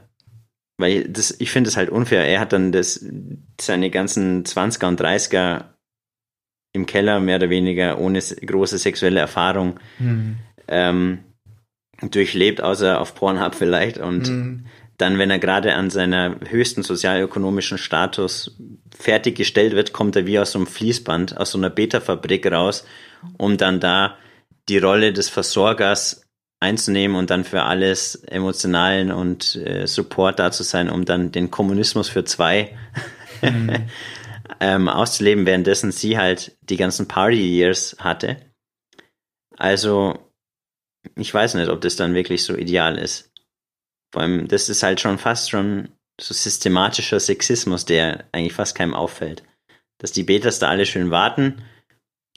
weil 0.83 1.09
das, 1.09 1.35
ich 1.39 1.51
finde 1.51 1.69
es 1.69 1.77
halt 1.77 1.89
unfair. 1.89 2.27
Er 2.27 2.41
hat 2.41 2.53
dann 2.53 2.73
das, 2.73 3.03
seine 3.59 3.89
ganzen 3.89 4.45
20er 4.45 4.89
und 4.89 5.01
30er 5.01 5.65
im 6.75 6.87
Keller 6.87 7.21
mehr 7.21 7.37
oder 7.37 7.51
weniger 7.51 7.99
ohne 7.99 8.19
große 8.21 8.79
sexuelle 8.79 9.21
Erfahrung 9.21 9.79
mhm. 9.99 10.37
ähm, 10.69 11.19
durchlebt, 12.03 12.61
außer 12.61 13.01
auf 13.01 13.15
Pornhub 13.15 13.55
vielleicht. 13.55 13.99
Und 13.99 14.29
mhm. 14.29 14.67
dann, 14.99 15.19
wenn 15.19 15.31
er 15.31 15.39
gerade 15.39 15.75
an 15.75 15.89
seiner 15.89 16.37
höchsten 16.49 16.83
sozialökonomischen 16.83 17.79
Status 17.79 18.59
fertiggestellt 18.99 19.75
wird, 19.75 19.93
kommt 19.93 20.17
er 20.17 20.27
wie 20.27 20.39
aus 20.39 20.53
so 20.53 20.59
einem 20.59 20.67
Fließband, 20.67 21.37
aus 21.37 21.53
so 21.53 21.59
einer 21.59 21.71
Beta-Fabrik 21.71 22.51
raus, 22.51 22.85
um 23.39 23.57
dann 23.57 23.81
da 23.81 24.17
die 24.69 24.79
Rolle 24.79 25.13
des 25.13 25.29
Versorgers 25.29 26.22
einzunehmen 26.63 27.17
und 27.17 27.31
dann 27.31 27.45
für 27.45 27.65
alles 27.65 28.15
emotionalen 28.15 29.11
und 29.11 29.57
äh, 29.57 29.87
Support 29.87 30.39
da 30.39 30.53
zu 30.53 30.63
sein, 30.63 30.89
um 30.89 31.05
dann 31.05 31.33
den 31.33 31.51
Kommunismus 31.51 32.09
für 32.09 32.25
zwei 32.25 32.77
mhm. 33.43 33.89
ähm, 34.61 34.89
auszuleben, 34.89 35.45
währenddessen 35.45 35.91
sie 35.91 36.17
halt 36.17 36.57
die 36.63 36.77
ganzen 36.77 37.09
Party-Years 37.09 37.97
hatte. 37.99 38.37
Also, 39.59 40.19
ich 41.17 41.35
weiß 41.35 41.55
nicht, 41.55 41.69
ob 41.69 41.81
das 41.81 41.97
dann 41.97 42.15
wirklich 42.15 42.45
so 42.45 42.57
ideal 42.57 42.97
ist. 42.97 43.33
Vor 44.13 44.23
allem, 44.23 44.47
das 44.47 44.69
ist 44.69 44.85
halt 44.85 45.01
schon 45.01 45.19
fast 45.19 45.51
schon 45.51 45.89
so 46.21 46.33
systematischer 46.33 47.19
Sexismus, 47.19 47.85
der 47.85 48.25
eigentlich 48.31 48.53
fast 48.53 48.77
keinem 48.77 48.95
auffällt. 48.95 49.43
Dass 49.99 50.13
die 50.13 50.23
Betas 50.23 50.61
da 50.61 50.69
alle 50.69 50.87
schön 50.87 51.11
warten 51.11 51.65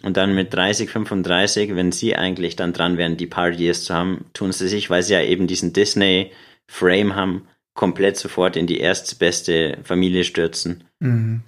und 0.04 0.18
dann 0.18 0.36
mit 0.36 0.54
30, 0.54 0.90
35, 0.90 1.76
wenn 1.76 1.92
sie 1.92 2.16
eigentlich 2.16 2.56
dann 2.56 2.74
dran 2.74 2.98
wären, 2.98 3.18
die 3.18 3.28
Party 3.28 3.64
Years 3.64 3.86
zu 3.86 3.94
haben, 3.94 4.26
tun 4.34 4.52
sie 4.52 4.68
sich, 4.68 4.90
weil 4.90 5.04
sie 5.04 5.14
ja 5.14 5.22
eben 5.22 5.48
diesen 5.48 5.74
Disney-Frame 5.74 7.16
haben, 7.16 7.48
komplett 7.74 8.18
sofort 8.18 8.56
in 8.56 8.68
die 8.68 8.80
erstbeste 8.80 9.78
Familie 9.84 10.24
stürzen. 10.24 10.84
Mhm. 11.00 11.42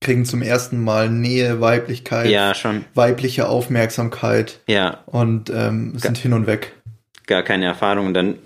Kriegen 0.00 0.24
zum 0.24 0.42
ersten 0.42 0.82
Mal 0.82 1.10
Nähe, 1.10 1.60
Weiblichkeit, 1.60 2.28
ja, 2.28 2.54
schon. 2.54 2.84
weibliche 2.94 3.48
Aufmerksamkeit. 3.48 4.60
Ja. 4.66 5.04
Und 5.06 5.48
ähm, 5.50 5.96
sind 5.96 6.14
gar, 6.14 6.22
hin 6.22 6.32
und 6.32 6.46
weg. 6.46 6.74
Gar 7.26 7.44
keine 7.44 7.66
Erfahrung. 7.66 8.06
Und 8.06 8.14
dann, 8.14 8.38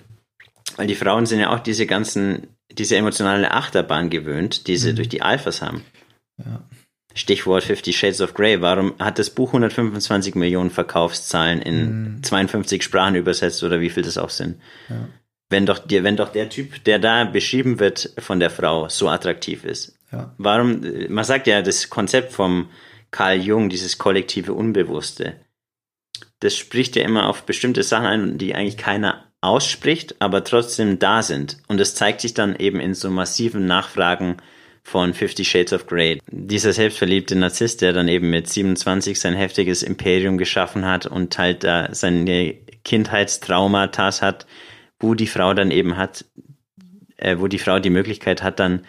weil 0.77 0.87
die 0.87 0.95
Frauen 0.95 1.25
sind 1.25 1.41
ja 1.41 1.51
auch 1.51 1.61
diese 1.61 1.87
ganzen, 1.87 2.49
diese 2.71 2.97
emotionale 2.97 3.53
Achterbahn 3.53 4.11
gewöhnt, 4.11 4.67
die 4.67 4.77
sie 4.77 4.93
mhm. 4.93 4.97
durch 4.97 5.09
die 5.09 5.23
Alphas 5.23 5.63
haben. 5.63 5.83
Ja. 6.37 6.63
Stichwort 7.17 7.65
Fifty 7.65 7.93
Shades 7.95 8.21
of 8.21 8.35
Grey. 8.35 8.61
Warum 8.61 8.95
hat 8.99 9.19
das 9.19 9.31
Buch 9.31 9.49
125 9.49 10.35
Millionen 10.35 10.71
Verkaufszahlen 10.71 11.63
in 11.63 12.19
mm. 12.19 12.23
52 12.23 12.83
Sprachen 12.83 13.15
übersetzt 13.15 13.65
oder 13.65 13.81
wie 13.81 13.89
viel 13.89 14.03
das 14.03 14.19
auch 14.19 14.31
sind? 14.31 14.61
Ja. 14.89 15.09
Wenn 15.49 15.65
doch 15.65 15.79
der, 15.79 16.05
wenn 16.05 16.17
doch 16.17 16.29
der 16.29 16.51
Typ, 16.51 16.85
der 16.85 16.99
da 16.99 17.25
beschrieben 17.25 17.81
wird 17.81 18.13
von 18.19 18.39
der 18.39 18.51
Frau, 18.51 18.89
so 18.91 19.09
attraktiv 19.09 19.65
ist. 19.65 19.99
Ja. 20.13 20.35
Warum, 20.37 20.83
man 21.09 21.25
sagt 21.25 21.47
ja, 21.47 21.63
das 21.63 21.89
Konzept 21.89 22.33
vom 22.33 22.69
Carl 23.11 23.41
Jung, 23.41 23.71
dieses 23.71 23.97
kollektive 23.97 24.53
Unbewusste, 24.53 25.41
das 26.41 26.55
spricht 26.55 26.97
ja 26.97 27.03
immer 27.03 27.29
auf 27.29 27.45
bestimmte 27.45 27.83
Sachen 27.83 28.07
ein, 28.07 28.39
die 28.39 28.55
eigentlich 28.55 28.77
keiner 28.77 29.25
ausspricht, 29.41 30.17
aber 30.19 30.45
trotzdem 30.45 30.99
da 30.99 31.23
sind. 31.23 31.57
Und 31.67 31.81
das 31.81 31.95
zeigt 31.95 32.21
sich 32.21 32.35
dann 32.35 32.57
eben 32.57 32.79
in 32.79 32.95
so 32.95 33.11
massiven 33.11 33.65
Nachfragen 33.65 34.37
von 34.87 35.15
Fifty 35.15 35.45
Shades 35.45 35.73
of 35.73 35.89
Grey. 35.89 36.21
Dieser 36.31 36.73
selbstverliebte 36.73 37.35
Narzisst, 37.35 37.83
der 37.83 37.93
dann 37.93 38.07
eben 38.07 38.31
mit 38.31 38.49
27 38.49 39.19
sein 39.19 39.35
heftiges 39.35 39.83
Imperium 39.83 40.39
geschaffen 40.39 40.87
hat 40.87 41.07
und 41.07 41.37
halt 41.39 41.65
da 41.65 41.93
seine 41.93 42.55
Kindheitstraumata 42.85 44.21
hat, 44.21 44.47
wo 45.01 45.15
die 45.15 45.27
Frau 45.27 45.55
dann 45.55 45.73
eben 45.73 45.97
hat, 45.97 46.25
äh, 47.17 47.37
wo 47.41 47.49
die 47.49 47.59
Frau 47.59 47.81
die 47.81 47.91
Möglichkeit 47.91 48.45
hat, 48.45 48.61
dann 48.61 48.87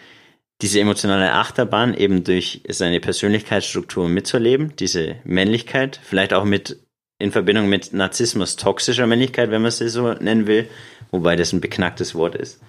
diese 0.62 0.78
emotionale 0.78 1.32
Achterbahn 1.32 1.94
eben 1.94 2.22
durch 2.22 2.62
seine 2.68 3.00
Persönlichkeitsstruktur 3.00 4.08
mitzuleben, 4.08 4.76
diese 4.76 5.16
Männlichkeit, 5.24 5.98
vielleicht 6.04 6.32
auch 6.32 6.44
mit 6.44 6.78
in 7.18 7.32
Verbindung 7.32 7.68
mit 7.68 7.92
Narzissmus 7.92 8.54
toxischer 8.54 9.08
Männlichkeit, 9.08 9.50
wenn 9.50 9.62
man 9.62 9.70
es 9.70 9.78
so 9.78 10.12
nennen 10.12 10.46
will, 10.46 10.68
wobei 11.10 11.34
das 11.34 11.52
ein 11.52 11.60
beknacktes 11.60 12.14
Wort 12.14 12.36
ist. 12.36 12.60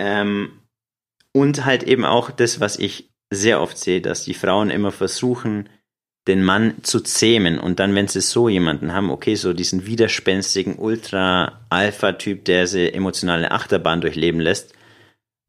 Ähm, 0.00 0.50
und 1.38 1.64
halt 1.64 1.84
eben 1.84 2.04
auch 2.04 2.30
das, 2.32 2.58
was 2.58 2.78
ich 2.78 3.10
sehr 3.30 3.60
oft 3.60 3.78
sehe, 3.78 4.00
dass 4.00 4.24
die 4.24 4.34
Frauen 4.34 4.70
immer 4.70 4.90
versuchen, 4.90 5.68
den 6.26 6.42
Mann 6.42 6.82
zu 6.82 7.00
zähmen 7.00 7.60
und 7.60 7.78
dann, 7.78 7.94
wenn 7.94 8.08
sie 8.08 8.20
so 8.20 8.48
jemanden 8.48 8.92
haben, 8.92 9.08
okay, 9.08 9.36
so 9.36 9.52
diesen 9.52 9.86
widerspenstigen 9.86 10.76
Ultra-Alpha-Typ, 10.76 12.44
der 12.44 12.66
sie 12.66 12.92
emotionale 12.92 13.52
Achterbahn 13.52 14.00
durchleben 14.00 14.40
lässt, 14.40 14.74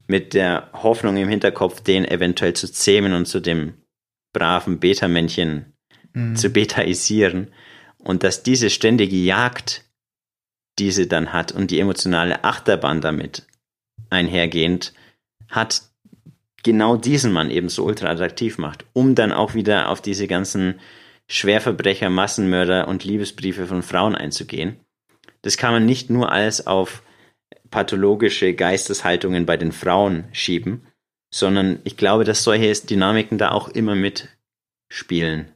mit 0.06 0.32
der 0.32 0.70
Hoffnung 0.72 1.16
im 1.16 1.28
Hinterkopf, 1.28 1.80
den 1.80 2.04
eventuell 2.04 2.54
zu 2.54 2.70
zähmen 2.70 3.12
und 3.12 3.26
zu 3.26 3.40
dem 3.40 3.74
braven 4.32 4.78
Beta-Männchen 4.78 5.72
mhm. 6.12 6.36
zu 6.36 6.50
betaisieren. 6.50 7.48
Und 7.98 8.22
dass 8.22 8.44
diese 8.44 8.70
ständige 8.70 9.16
Jagd, 9.16 9.84
die 10.78 10.92
sie 10.92 11.08
dann 11.08 11.32
hat 11.32 11.50
und 11.50 11.72
die 11.72 11.80
emotionale 11.80 12.44
Achterbahn 12.44 13.00
damit 13.00 13.46
einhergehend, 14.08 14.94
hat 15.50 15.82
genau 16.62 16.96
diesen 16.96 17.32
Mann 17.32 17.50
eben 17.50 17.68
so 17.68 17.84
ultra 17.84 18.08
attraktiv 18.08 18.58
macht, 18.58 18.84
um 18.92 19.14
dann 19.14 19.32
auch 19.32 19.54
wieder 19.54 19.88
auf 19.88 20.00
diese 20.00 20.26
ganzen 20.26 20.80
Schwerverbrecher, 21.28 22.10
Massenmörder 22.10 22.88
und 22.88 23.04
Liebesbriefe 23.04 23.66
von 23.66 23.82
Frauen 23.82 24.14
einzugehen. 24.14 24.76
Das 25.42 25.56
kann 25.56 25.72
man 25.72 25.86
nicht 25.86 26.10
nur 26.10 26.32
alles 26.32 26.66
auf 26.66 27.02
pathologische 27.70 28.52
Geisteshaltungen 28.54 29.46
bei 29.46 29.56
den 29.56 29.72
Frauen 29.72 30.24
schieben, 30.32 30.86
sondern 31.32 31.78
ich 31.84 31.96
glaube, 31.96 32.24
dass 32.24 32.42
solche 32.42 32.72
Dynamiken 32.86 33.38
da 33.38 33.52
auch 33.52 33.68
immer 33.68 33.94
mitspielen. 33.94 35.52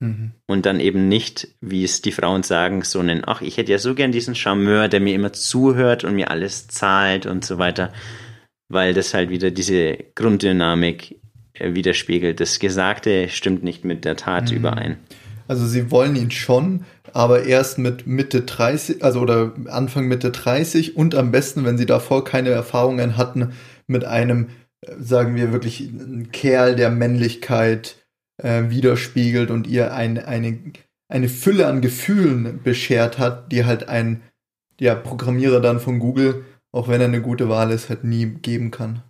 Mhm. 0.00 0.32
Und 0.46 0.66
dann 0.66 0.80
eben 0.80 1.08
nicht, 1.08 1.48
wie 1.60 1.84
es 1.84 2.02
die 2.02 2.12
Frauen 2.12 2.42
sagen, 2.42 2.82
so 2.82 3.00
einen, 3.00 3.22
ach, 3.26 3.42
ich 3.42 3.56
hätte 3.58 3.72
ja 3.72 3.78
so 3.78 3.94
gern 3.94 4.12
diesen 4.12 4.34
Charmeur, 4.34 4.88
der 4.88 5.00
mir 5.00 5.14
immer 5.14 5.32
zuhört 5.32 6.04
und 6.04 6.14
mir 6.14 6.30
alles 6.30 6.68
zahlt 6.68 7.26
und 7.26 7.44
so 7.44 7.58
weiter, 7.58 7.92
weil 8.68 8.94
das 8.94 9.14
halt 9.14 9.30
wieder 9.30 9.50
diese 9.50 9.96
Grunddynamik 10.14 11.16
äh, 11.54 11.74
widerspiegelt. 11.74 12.40
Das 12.40 12.58
Gesagte 12.58 13.28
stimmt 13.28 13.62
nicht 13.62 13.84
mit 13.84 14.04
der 14.04 14.16
Tat 14.16 14.50
mhm. 14.50 14.56
überein. 14.56 14.96
Also 15.48 15.66
sie 15.66 15.90
wollen 15.90 16.16
ihn 16.16 16.30
schon, 16.30 16.84
aber 17.12 17.44
erst 17.44 17.78
mit 17.78 18.06
Mitte 18.06 18.42
30, 18.42 19.04
also 19.04 19.20
oder 19.20 19.52
Anfang 19.66 20.08
Mitte 20.08 20.30
30 20.30 20.96
und 20.96 21.14
am 21.14 21.30
besten, 21.30 21.64
wenn 21.64 21.78
sie 21.78 21.86
davor 21.86 22.24
keine 22.24 22.50
Erfahrungen 22.50 23.16
hatten, 23.16 23.52
mit 23.86 24.04
einem, 24.04 24.48
äh, 24.80 24.92
sagen 24.98 25.36
wir 25.36 25.52
wirklich, 25.52 25.80
ein 25.80 26.30
Kerl 26.32 26.74
der 26.74 26.90
Männlichkeit 26.90 27.96
äh, 28.42 28.64
widerspiegelt 28.68 29.50
und 29.50 29.66
ihr 29.66 29.94
ein, 29.94 30.18
eine, 30.18 30.58
eine 31.08 31.28
Fülle 31.28 31.66
an 31.66 31.80
Gefühlen 31.80 32.60
beschert 32.62 33.18
hat, 33.18 33.52
die 33.52 33.64
halt 33.64 33.88
ein 33.88 34.22
ja, 34.80 34.94
Programmierer 34.94 35.60
dann 35.60 35.80
von 35.80 36.00
Google, 36.00 36.44
auch 36.76 36.88
wenn 36.88 37.00
er 37.00 37.08
eine 37.08 37.22
gute 37.22 37.48
Wahl 37.48 37.70
ist, 37.70 37.88
halt 37.88 38.04
nie 38.04 38.26
geben 38.26 38.70
kann. 38.70 39.02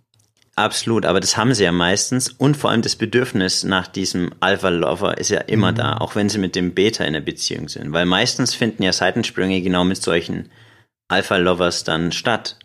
Absolut, 0.55 1.05
aber 1.05 1.19
das 1.19 1.37
haben 1.37 1.53
sie 1.53 1.65
ja 1.65 1.71
meistens 1.71 2.29
und 2.29 2.57
vor 2.57 2.71
allem 2.71 2.81
das 2.81 2.95
Bedürfnis 2.95 3.63
nach 3.63 3.87
diesem 3.87 4.31
Alpha-Lover 4.39 5.19
ist 5.19 5.29
ja 5.29 5.41
immer 5.41 5.71
mhm. 5.71 5.75
da, 5.75 5.97
auch 5.97 6.15
wenn 6.15 6.29
sie 6.29 6.39
mit 6.39 6.55
dem 6.55 6.73
Beta 6.73 7.03
in 7.03 7.13
der 7.13 7.21
Beziehung 7.21 7.69
sind, 7.69 7.93
weil 7.93 8.07
meistens 8.07 8.55
finden 8.55 8.81
ja 8.81 8.91
Seitensprünge 8.91 9.61
genau 9.61 9.83
mit 9.83 10.01
solchen 10.01 10.49
Alpha-Lovers 11.09 11.83
dann 11.83 12.11
statt. 12.11 12.57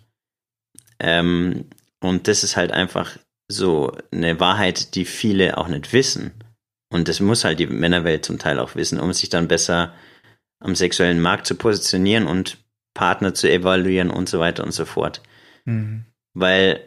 Ähm, 0.99 1.67
und 2.01 2.29
das 2.29 2.45
ist 2.45 2.57
halt 2.57 2.73
einfach 2.73 3.19
so 3.49 3.93
eine 4.11 4.41
Wahrheit, 4.41 4.95
die 4.95 5.05
viele 5.05 5.59
auch 5.59 5.69
nicht 5.69 5.93
wissen. 5.93 6.33
Und 6.91 7.09
das 7.09 7.21
muss 7.21 7.45
halt 7.45 7.59
die 7.59 7.67
Männerwelt 7.67 8.25
zum 8.25 8.39
Teil 8.39 8.59
auch 8.59 8.75
wissen, 8.75 8.99
um 8.99 9.13
sich 9.13 9.29
dann 9.29 9.49
besser 9.49 9.93
am 10.61 10.75
sexuellen 10.75 11.21
Markt 11.21 11.47
zu 11.47 11.57
positionieren 11.57 12.27
und 12.27 12.57
Partner 12.95 13.35
zu 13.35 13.51
evaluieren 13.51 14.11
und 14.11 14.29
so 14.29 14.39
weiter 14.39 14.65
und 14.65 14.73
so 14.73 14.85
fort. 14.85 15.23
Mhm. 15.65 16.05
Weil 16.35 16.81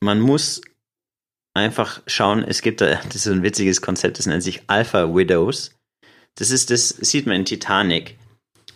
man 0.00 0.20
muss 0.20 0.60
einfach 1.54 2.02
schauen, 2.06 2.44
es 2.44 2.62
gibt 2.62 2.80
da, 2.80 3.00
das 3.06 3.16
ist 3.16 3.24
so 3.24 3.32
ein 3.32 3.42
witziges 3.42 3.80
Konzept, 3.80 4.18
das 4.18 4.26
nennt 4.26 4.42
sich 4.42 4.62
Alpha 4.66 5.14
Widows. 5.14 5.72
Das 6.36 6.50
ist, 6.50 6.70
das 6.70 6.88
sieht 6.88 7.26
man 7.26 7.36
in 7.36 7.44
Titanic, 7.44 8.16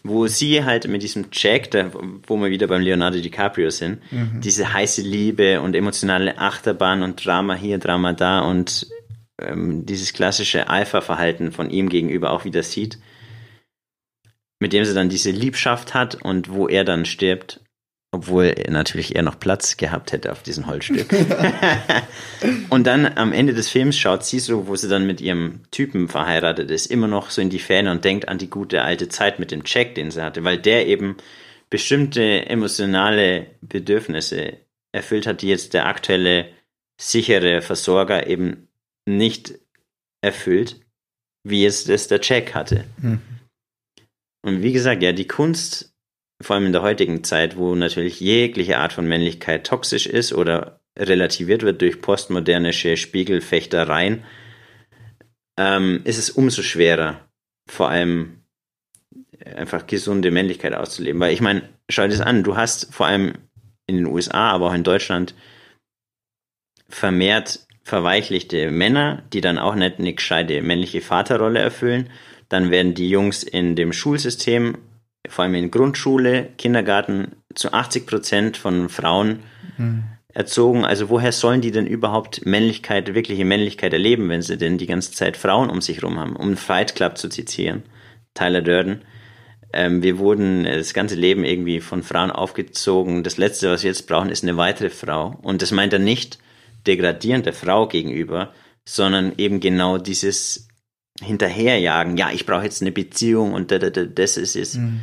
wo 0.03 0.27
sie 0.27 0.65
halt 0.65 0.89
mit 0.89 1.03
diesem 1.03 1.27
Jack, 1.31 1.71
da, 1.71 1.93
wo 2.27 2.37
wir 2.37 2.51
wieder 2.51 2.67
beim 2.67 2.83
Leonardo 2.83 3.21
DiCaprio 3.21 3.71
sind, 3.71 4.01
mhm. 4.11 4.41
diese 4.41 4.73
heiße 4.73 5.03
Liebe 5.03 5.61
und 5.61 5.77
emotionale 5.77 6.39
Achterbahn 6.39 7.05
und 7.05 7.25
Drama 7.25 7.55
hier, 7.55 7.79
Drama 7.79 8.15
da 8.15 8.41
und 8.41 8.89
ähm, 9.41 9.87
dieses 9.87 10.13
klassische 10.13 10.69
Alpha-Verhalten 10.69 11.53
von 11.53 11.71
ihm 11.71 11.89
gegenüber 11.89 12.33
auch 12.33 12.45
wieder 12.45 12.65
sieht, 12.65 12.99
mit 14.63 14.73
dem 14.73 14.85
sie 14.85 14.95
dann 14.95 15.09
diese 15.09 15.31
Liebschaft 15.31 15.93
hat 15.93 16.15
und 16.15 16.51
wo 16.51 16.69
er 16.69 16.85
dann 16.85 17.05
stirbt 17.05 17.61
obwohl 18.15 18.55
natürlich 18.69 19.17
er 19.17 19.23
noch 19.23 19.41
Platz 19.41 19.79
gehabt 19.79 20.13
hätte 20.13 20.33
auf 20.33 20.43
diesem 20.43 20.67
Holzstück. 20.67 21.09
und 22.69 22.87
dann 22.87 23.07
am 23.07 23.33
Ende 23.33 23.55
des 23.55 23.71
Films 23.71 23.97
schaut 23.99 24.23
sie 24.23 24.39
so, 24.39 24.69
wo 24.69 24.77
sie 24.77 24.89
dann 24.89 25.07
mit 25.07 25.23
ihrem 25.23 25.61
Typen 25.71 26.09
verheiratet 26.09 26.71
ist, 26.71 26.87
immer 26.87 27.09
noch 27.09 27.31
so 27.31 27.41
in 27.41 27.49
die 27.49 27.59
Ferne 27.59 27.91
und 27.91 28.05
denkt 28.05 28.29
an 28.29 28.37
die 28.37 28.51
gute 28.51 28.83
alte 28.83 29.09
Zeit 29.09 29.39
mit 29.39 29.51
dem 29.51 29.65
Check, 29.65 29.95
den 29.95 30.11
sie 30.11 30.23
hatte, 30.23 30.45
weil 30.45 30.59
der 30.59 30.87
eben 30.87 31.17
bestimmte 31.71 32.45
emotionale 32.47 33.47
Bedürfnisse 33.63 34.59
erfüllt 34.93 35.27
hat, 35.27 35.41
die 35.41 35.49
jetzt 35.49 35.73
der 35.73 35.87
aktuelle 35.87 36.51
sichere 37.01 37.63
Versorger 37.63 38.27
eben 38.27 38.69
nicht 39.07 39.55
erfüllt, 40.21 40.81
wie 41.45 41.65
es 41.65 41.85
das 41.85 42.09
der 42.09 42.21
Check 42.21 42.55
hatte. 42.55 42.85
Mhm. 42.99 43.23
Und 44.43 44.63
wie 44.63 44.73
gesagt, 44.73 45.03
ja, 45.03 45.13
die 45.13 45.29
Kunst 45.29 45.93
vor 46.43 46.57
allem 46.57 46.67
in 46.67 46.73
der 46.73 46.83
heutigen 46.83 47.25
Zeit, 47.25 47.57
wo 47.57 47.75
natürlich 47.75 48.21
jegliche 48.21 48.79
Art 48.79 48.93
von 48.93 49.07
Männlichkeit 49.07 49.67
toxisch 49.67 50.07
ist 50.07 50.33
oder 50.33 50.81
relativiert 50.99 51.63
wird 51.63 51.81
durch 51.81 52.03
postmodernische 52.03 52.97
Spiegelfechtereien, 52.97 54.25
ähm, 55.57 56.01
ist 56.05 56.19
es 56.19 56.31
umso 56.31 56.63
schwerer, 56.63 57.29
vor 57.69 57.89
allem 57.89 58.43
einfach 59.45 59.87
gesunde 59.87 60.31
Männlichkeit 60.31 60.75
auszuleben. 60.75 61.21
Weil 61.21 61.33
ich 61.33 61.41
meine, 61.41 61.69
schau 61.89 62.03
dir 62.03 62.11
das 62.11 62.21
an, 62.21 62.43
du 62.43 62.57
hast 62.57 62.93
vor 62.93 63.07
allem 63.07 63.35
in 63.87 63.97
den 63.97 64.07
USA, 64.07 64.51
aber 64.51 64.69
auch 64.69 64.75
in 64.75 64.85
Deutschland 64.85 65.35
vermehrt 66.89 67.67
verweichlichte 67.85 68.71
Männer, 68.71 69.25
die 69.33 69.41
dann 69.41 69.59
auch 69.59 69.75
nicht 69.75 69.99
eine 69.99 70.15
gescheite 70.15 70.63
männliche 70.63 71.01
Vaterrolle 71.01 71.59
erfüllen. 71.59 72.11
Dann 72.53 72.71
werden 72.71 72.93
die 72.93 73.09
Jungs 73.09 73.43
in 73.43 73.77
dem 73.77 73.95
Schulsystem 73.95 74.77
vor 75.27 75.45
allem 75.45 75.55
in 75.55 75.71
Grundschule, 75.71 76.51
Kindergarten, 76.59 77.37
zu 77.55 77.73
80 77.73 78.07
Prozent 78.07 78.57
von 78.59 78.91
Frauen 78.91 79.39
mhm. 79.79 80.05
erzogen. 80.35 80.85
Also 80.85 81.09
woher 81.09 81.33
sollen 81.33 81.63
die 81.63 81.71
denn 81.71 81.87
überhaupt 81.87 82.45
Männlichkeit, 82.45 83.15
wirkliche 83.15 83.47
Männlichkeit 83.47 83.95
erleben, 83.95 84.29
wenn 84.29 84.43
sie 84.43 84.59
denn 84.59 84.77
die 84.77 84.87
ganze 84.87 85.13
Zeit 85.13 85.39
Frauen 85.39 85.71
um 85.71 85.81
sich 85.81 86.03
herum 86.03 86.19
haben? 86.19 86.37
Um 86.37 86.59
Fight 86.59 86.95
Club 86.95 87.17
zu 87.17 87.31
zitieren, 87.31 87.85
Tyler 88.35 88.61
Durden. 88.61 89.01
Ähm, 89.73 90.03
wir 90.03 90.19
wurden 90.19 90.65
das 90.65 90.93
ganze 90.93 91.15
Leben 91.15 91.45
irgendwie 91.45 91.81
von 91.81 92.03
Frauen 92.03 92.31
aufgezogen. 92.31 93.23
Das 93.23 93.39
Letzte, 93.39 93.71
was 93.71 93.83
wir 93.83 93.89
jetzt 93.89 94.07
brauchen, 94.07 94.29
ist 94.29 94.43
eine 94.43 94.59
weitere 94.59 94.91
Frau. 94.91 95.39
Und 95.41 95.63
das 95.63 95.71
meint 95.71 95.95
er 95.95 96.01
nicht 96.01 96.39
degradierend 96.87 97.47
der 97.47 97.55
Frau 97.55 97.89
gegenüber, 97.89 98.53
sondern 98.85 99.33
eben 99.39 99.61
genau 99.61 99.97
dieses 99.97 100.69
hinterherjagen, 101.21 102.17
ja, 102.17 102.31
ich 102.31 102.47
brauche 102.47 102.65
jetzt 102.65 102.83
eine 102.83 102.93
Beziehung 102.93 103.53
und 103.53 103.71
da, 103.71 103.79
da, 103.79 103.91
da, 103.91 104.05
das 104.05 104.37
ist 104.37 104.57
es. 104.57 104.75
Mhm. 104.75 105.01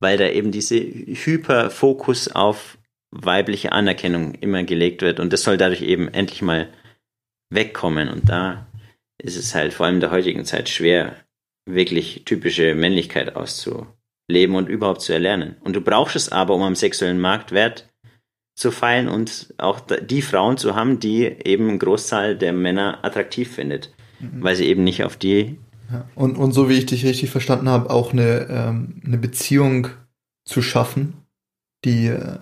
Weil 0.00 0.16
da 0.16 0.28
eben 0.28 0.50
diese 0.50 0.76
Hyperfokus 0.76 2.28
auf 2.28 2.78
weibliche 3.10 3.72
Anerkennung 3.72 4.34
immer 4.34 4.64
gelegt 4.64 5.02
wird 5.02 5.20
und 5.20 5.32
das 5.32 5.42
soll 5.42 5.56
dadurch 5.56 5.82
eben 5.82 6.08
endlich 6.08 6.42
mal 6.42 6.68
wegkommen 7.50 8.08
und 8.08 8.28
da 8.28 8.66
ist 9.18 9.36
es 9.36 9.54
halt 9.54 9.74
vor 9.74 9.86
allem 9.86 9.96
in 9.96 10.00
der 10.00 10.10
heutigen 10.10 10.44
Zeit 10.44 10.68
schwer, 10.68 11.16
wirklich 11.68 12.24
typische 12.24 12.74
Männlichkeit 12.74 13.36
auszuleben 13.36 14.56
und 14.56 14.68
überhaupt 14.68 15.02
zu 15.02 15.12
erlernen. 15.12 15.56
Und 15.60 15.76
du 15.76 15.80
brauchst 15.80 16.16
es 16.16 16.32
aber, 16.32 16.54
um 16.54 16.62
am 16.62 16.74
sexuellen 16.74 17.20
Marktwert 17.20 17.88
zu 18.56 18.72
feilen 18.72 19.08
und 19.08 19.54
auch 19.58 19.80
die 19.80 20.22
Frauen 20.22 20.56
zu 20.56 20.74
haben, 20.74 20.98
die 20.98 21.24
eben 21.24 21.68
einen 21.68 21.78
Großteil 21.78 22.36
der 22.36 22.52
Männer 22.52 23.04
attraktiv 23.04 23.54
findet 23.54 23.92
mhm. 24.22 24.42
weil 24.42 24.56
sie 24.56 24.64
eben 24.64 24.84
nicht 24.84 25.04
auf 25.04 25.16
die. 25.16 25.58
Ja. 25.90 26.06
Und, 26.14 26.38
und 26.38 26.52
so 26.52 26.70
wie 26.70 26.78
ich 26.78 26.86
dich 26.86 27.04
richtig 27.04 27.30
verstanden 27.30 27.68
habe, 27.68 27.90
auch 27.90 28.12
eine, 28.12 28.46
ähm, 28.48 29.02
eine 29.04 29.18
Beziehung 29.18 29.88
zu 30.46 30.62
schaffen, 30.62 31.12
die 31.84 32.06
äh, 32.06 32.38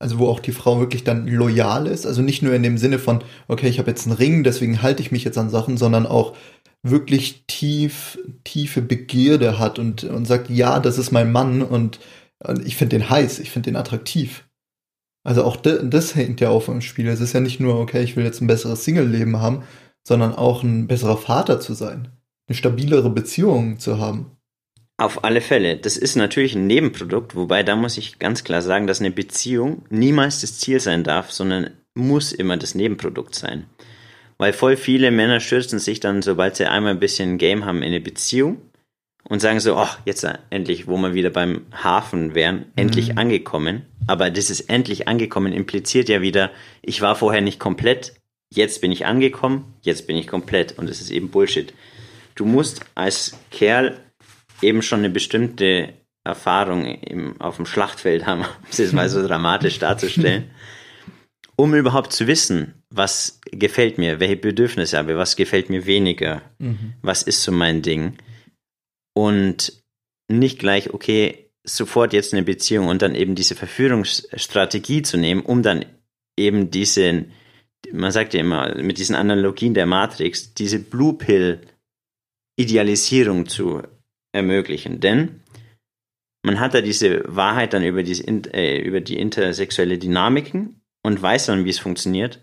Also 0.00 0.18
wo 0.18 0.28
auch 0.28 0.40
die 0.40 0.52
Frau 0.52 0.78
wirklich 0.78 1.04
dann 1.04 1.26
loyal 1.26 1.86
ist. 1.86 2.06
Also 2.06 2.22
nicht 2.22 2.42
nur 2.42 2.54
in 2.54 2.62
dem 2.62 2.78
Sinne 2.78 2.98
von, 2.98 3.22
okay, 3.48 3.68
ich 3.68 3.78
habe 3.78 3.90
jetzt 3.90 4.06
einen 4.06 4.16
Ring, 4.16 4.44
deswegen 4.44 4.80
halte 4.82 5.02
ich 5.02 5.12
mich 5.12 5.24
jetzt 5.24 5.38
an 5.38 5.50
Sachen, 5.50 5.76
sondern 5.76 6.06
auch 6.06 6.36
wirklich 6.84 7.44
tief, 7.46 8.18
tiefe 8.44 8.80
Begierde 8.82 9.58
hat 9.58 9.78
und, 9.78 10.04
und 10.04 10.26
sagt, 10.26 10.48
ja, 10.50 10.78
das 10.78 10.98
ist 10.98 11.10
mein 11.10 11.32
Mann 11.32 11.62
und, 11.62 11.98
und 12.38 12.64
ich 12.64 12.76
finde 12.76 12.96
den 12.96 13.10
heiß, 13.10 13.40
ich 13.40 13.50
finde 13.50 13.70
den 13.70 13.76
attraktiv. 13.76 14.44
Also 15.24 15.42
auch 15.42 15.56
das 15.56 16.14
hängt 16.14 16.40
ja 16.40 16.50
auf 16.50 16.68
im 16.68 16.80
Spiel. 16.80 17.08
Es 17.08 17.20
ist 17.20 17.32
ja 17.32 17.40
nicht 17.40 17.58
nur, 17.58 17.80
okay, 17.80 18.02
ich 18.02 18.16
will 18.16 18.24
jetzt 18.24 18.40
ein 18.40 18.46
besseres 18.46 18.84
Single-Leben 18.84 19.40
haben, 19.40 19.64
sondern 20.08 20.34
auch 20.34 20.62
ein 20.62 20.86
besserer 20.86 21.18
Vater 21.18 21.60
zu 21.60 21.74
sein, 21.74 22.08
eine 22.48 22.56
stabilere 22.56 23.10
Beziehung 23.10 23.78
zu 23.78 23.98
haben. 23.98 24.32
Auf 24.96 25.22
alle 25.22 25.42
Fälle. 25.42 25.76
Das 25.76 25.98
ist 25.98 26.16
natürlich 26.16 26.54
ein 26.54 26.66
Nebenprodukt, 26.66 27.36
wobei 27.36 27.62
da 27.62 27.76
muss 27.76 27.98
ich 27.98 28.18
ganz 28.18 28.42
klar 28.42 28.62
sagen, 28.62 28.86
dass 28.86 29.00
eine 29.00 29.10
Beziehung 29.10 29.84
niemals 29.90 30.40
das 30.40 30.58
Ziel 30.58 30.80
sein 30.80 31.04
darf, 31.04 31.30
sondern 31.30 31.70
muss 31.94 32.32
immer 32.32 32.56
das 32.56 32.74
Nebenprodukt 32.74 33.34
sein. 33.34 33.66
Weil 34.38 34.54
voll 34.54 34.76
viele 34.76 35.10
Männer 35.10 35.40
stürzen 35.40 35.78
sich 35.78 36.00
dann, 36.00 36.22
sobald 36.22 36.56
sie 36.56 36.64
einmal 36.64 36.92
ein 36.92 37.00
bisschen 37.00 37.36
Game 37.36 37.66
haben, 37.66 37.82
in 37.82 37.88
eine 37.88 38.00
Beziehung 38.00 38.62
und 39.28 39.40
sagen 39.40 39.60
so, 39.60 39.76
oh, 39.76 39.88
jetzt 40.06 40.26
endlich, 40.48 40.86
wo 40.86 40.96
wir 40.96 41.12
wieder 41.12 41.30
beim 41.30 41.66
Hafen 41.70 42.34
wären, 42.34 42.64
endlich 42.76 43.12
mhm. 43.12 43.18
angekommen. 43.18 43.82
Aber 44.06 44.30
dieses 44.30 44.62
endlich 44.62 45.06
angekommen 45.06 45.52
impliziert 45.52 46.08
ja 46.08 46.22
wieder, 46.22 46.50
ich 46.80 47.02
war 47.02 47.14
vorher 47.14 47.42
nicht 47.42 47.60
komplett, 47.60 48.14
jetzt 48.52 48.80
bin 48.80 48.92
ich 48.92 49.06
angekommen, 49.06 49.74
jetzt 49.82 50.06
bin 50.06 50.16
ich 50.16 50.26
komplett. 50.26 50.78
Und 50.78 50.88
es 50.88 51.00
ist 51.00 51.10
eben 51.10 51.30
Bullshit. 51.30 51.72
Du 52.34 52.44
musst 52.44 52.80
als 52.94 53.36
Kerl 53.50 54.00
eben 54.62 54.82
schon 54.82 55.00
eine 55.00 55.10
bestimmte 55.10 55.92
Erfahrung 56.24 56.84
im, 56.84 57.40
auf 57.40 57.56
dem 57.56 57.66
Schlachtfeld 57.66 58.26
haben, 58.26 58.40
um 58.42 58.46
es 58.70 58.92
mal 58.92 59.08
so 59.08 59.26
dramatisch 59.26 59.78
darzustellen 59.78 60.50
um 61.60 61.74
überhaupt 61.74 62.12
zu 62.12 62.28
wissen, 62.28 62.74
was 62.88 63.40
gefällt 63.50 63.98
mir, 63.98 64.20
welche 64.20 64.36
Bedürfnisse 64.36 64.96
habe, 64.96 65.18
was 65.18 65.34
gefällt 65.34 65.70
mir 65.70 65.86
weniger, 65.86 66.42
mhm. 66.58 66.94
was 67.02 67.24
ist 67.24 67.42
so 67.42 67.50
mein 67.50 67.82
Ding. 67.82 68.16
Und 69.12 69.82
nicht 70.30 70.60
gleich, 70.60 70.94
okay, 70.94 71.50
sofort 71.64 72.12
jetzt 72.12 72.32
eine 72.32 72.44
Beziehung 72.44 72.86
und 72.86 73.02
dann 73.02 73.16
eben 73.16 73.34
diese 73.34 73.56
Verführungsstrategie 73.56 75.02
zu 75.02 75.16
nehmen, 75.16 75.42
um 75.42 75.64
dann 75.64 75.84
eben 76.38 76.70
diesen, 76.70 77.32
man 77.92 78.12
sagt 78.12 78.34
ja 78.34 78.40
immer, 78.40 78.74
mit 78.76 78.98
diesen 78.98 79.14
Analogien 79.14 79.74
der 79.74 79.86
Matrix, 79.86 80.54
diese 80.54 80.78
Blue 80.78 81.14
Pill 81.14 81.60
Idealisierung 82.58 83.46
zu 83.46 83.82
ermöglichen. 84.32 85.00
Denn 85.00 85.40
man 86.44 86.60
hat 86.60 86.74
da 86.74 86.80
diese 86.80 87.22
Wahrheit 87.26 87.72
dann 87.72 87.84
über, 87.84 88.02
diese, 88.02 88.24
äh, 88.26 88.80
über 88.80 89.00
die 89.00 89.18
intersexuelle 89.18 89.98
Dynamiken 89.98 90.80
und 91.02 91.20
weiß 91.20 91.46
dann, 91.46 91.64
wie 91.64 91.70
es 91.70 91.78
funktioniert 91.78 92.40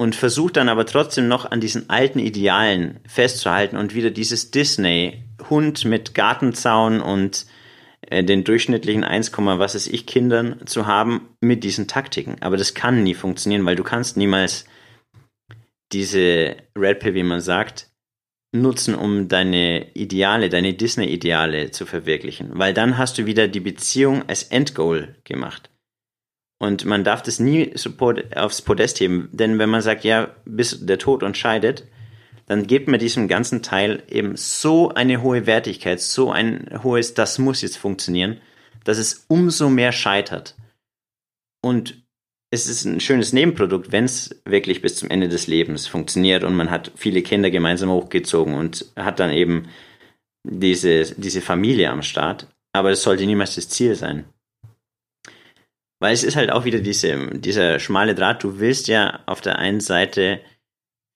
und 0.00 0.14
versucht 0.14 0.56
dann 0.56 0.70
aber 0.70 0.86
trotzdem 0.86 1.28
noch 1.28 1.50
an 1.50 1.60
diesen 1.60 1.90
alten 1.90 2.18
Idealen 2.18 3.00
festzuhalten 3.06 3.76
und 3.76 3.94
wieder 3.94 4.10
dieses 4.10 4.50
Disney-Hund 4.50 5.84
mit 5.84 6.14
Gartenzaun 6.14 7.02
und 7.02 7.46
den 8.08 8.44
durchschnittlichen 8.44 9.04
1, 9.04 9.32
was 9.36 9.74
ist 9.74 9.88
ich 9.88 10.06
Kindern 10.06 10.66
zu 10.66 10.86
haben 10.86 11.28
mit 11.40 11.64
diesen 11.64 11.86
Taktiken. 11.86 12.36
Aber 12.40 12.56
das 12.56 12.74
kann 12.74 13.02
nie 13.02 13.14
funktionieren, 13.14 13.64
weil 13.66 13.76
du 13.76 13.84
kannst 13.84 14.16
niemals 14.16 14.64
diese 15.92 16.56
Red 16.76 17.00
Pill, 17.00 17.14
wie 17.14 17.22
man 17.22 17.40
sagt, 17.40 17.88
nutzen, 18.52 18.94
um 18.94 19.28
deine 19.28 19.92
Ideale, 19.94 20.48
deine 20.48 20.74
Disney-Ideale 20.74 21.70
zu 21.70 21.86
verwirklichen. 21.86 22.50
Weil 22.52 22.74
dann 22.74 22.98
hast 22.98 23.18
du 23.18 23.26
wieder 23.26 23.48
die 23.48 23.60
Beziehung 23.60 24.28
als 24.28 24.44
Endgoal 24.44 25.16
gemacht. 25.24 25.70
Und 26.58 26.84
man 26.84 27.04
darf 27.04 27.22
das 27.22 27.40
nie 27.40 27.72
aufs 28.34 28.62
Podest 28.62 29.00
heben, 29.00 29.30
denn 29.32 29.58
wenn 29.58 29.70
man 29.70 29.80
sagt, 29.80 30.04
ja, 30.04 30.34
bis 30.44 30.84
der 30.84 30.98
Tod 30.98 31.22
uns 31.22 31.38
scheidet, 31.38 31.86
dann 32.50 32.66
gibt 32.66 32.88
man 32.88 32.98
diesem 32.98 33.28
ganzen 33.28 33.62
Teil 33.62 34.02
eben 34.10 34.34
so 34.34 34.88
eine 34.88 35.22
hohe 35.22 35.46
Wertigkeit, 35.46 36.00
so 36.00 36.32
ein 36.32 36.68
hohes, 36.82 37.14
das 37.14 37.38
muss 37.38 37.62
jetzt 37.62 37.76
funktionieren, 37.76 38.40
dass 38.82 38.98
es 38.98 39.24
umso 39.28 39.68
mehr 39.70 39.92
scheitert. 39.92 40.56
Und 41.62 42.02
es 42.50 42.66
ist 42.66 42.86
ein 42.86 42.98
schönes 42.98 43.32
Nebenprodukt, 43.32 43.92
wenn 43.92 44.02
es 44.02 44.42
wirklich 44.44 44.82
bis 44.82 44.96
zum 44.96 45.10
Ende 45.10 45.28
des 45.28 45.46
Lebens 45.46 45.86
funktioniert 45.86 46.42
und 46.42 46.56
man 46.56 46.72
hat 46.72 46.90
viele 46.96 47.22
Kinder 47.22 47.52
gemeinsam 47.52 47.88
hochgezogen 47.88 48.54
und 48.54 48.86
hat 48.96 49.20
dann 49.20 49.30
eben 49.30 49.68
diese, 50.42 51.14
diese 51.14 51.42
Familie 51.42 51.88
am 51.88 52.02
Start. 52.02 52.48
Aber 52.72 52.90
es 52.90 53.04
sollte 53.04 53.26
niemals 53.26 53.54
das 53.54 53.68
Ziel 53.68 53.94
sein. 53.94 54.24
Weil 56.00 56.14
es 56.14 56.24
ist 56.24 56.34
halt 56.34 56.50
auch 56.50 56.64
wieder 56.64 56.80
diese, 56.80 57.28
dieser 57.28 57.78
schmale 57.78 58.16
Draht. 58.16 58.42
Du 58.42 58.58
willst 58.58 58.88
ja 58.88 59.20
auf 59.26 59.40
der 59.40 59.60
einen 59.60 59.78
Seite 59.78 60.40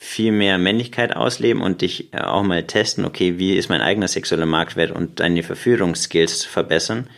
viel 0.05 0.33
mehr 0.33 0.59
Männlichkeit 0.59 1.17
ausleben 1.17 1.63
und 1.63 1.81
dich 1.81 2.13
äh, 2.13 2.19
auch 2.19 2.43
mal 2.43 2.65
testen, 2.65 3.07
okay, 3.07 3.39
wie 3.39 3.55
ist 3.55 3.71
mein 3.71 3.81
eigener 3.81 4.07
sexueller 4.07 4.45
Marktwert 4.47 4.91
und 4.91 5.19
deine 5.19 5.43
Verführungsskills 5.43 6.45
verbessern. 6.45 7.09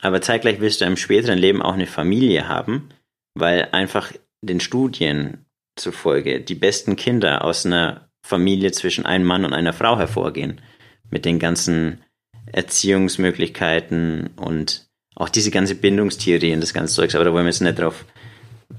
Aber 0.00 0.22
zeitgleich 0.22 0.60
willst 0.60 0.80
du 0.80 0.86
im 0.86 0.96
späteren 0.96 1.38
Leben 1.38 1.60
auch 1.60 1.74
eine 1.74 1.86
Familie 1.86 2.48
haben, 2.48 2.88
weil 3.34 3.68
einfach 3.72 4.12
den 4.40 4.60
Studien 4.60 5.44
zufolge 5.76 6.40
die 6.40 6.54
besten 6.54 6.96
Kinder 6.96 7.44
aus 7.44 7.66
einer 7.66 8.08
Familie 8.22 8.72
zwischen 8.72 9.04
einem 9.04 9.26
Mann 9.26 9.44
und 9.44 9.52
einer 9.52 9.74
Frau 9.74 9.98
hervorgehen. 9.98 10.62
Mit 11.10 11.26
den 11.26 11.38
ganzen 11.38 12.02
Erziehungsmöglichkeiten 12.50 14.30
und 14.36 14.88
auch 15.14 15.28
diese 15.28 15.50
ganze 15.50 15.74
Bindungstheorie 15.74 16.54
und 16.54 16.60
das 16.60 16.74
ganze 16.74 16.94
Zeugs, 16.94 17.14
aber 17.14 17.24
da 17.24 17.32
wollen 17.32 17.44
wir 17.44 17.50
jetzt 17.50 17.60
nicht 17.60 17.78
drauf 17.78 18.06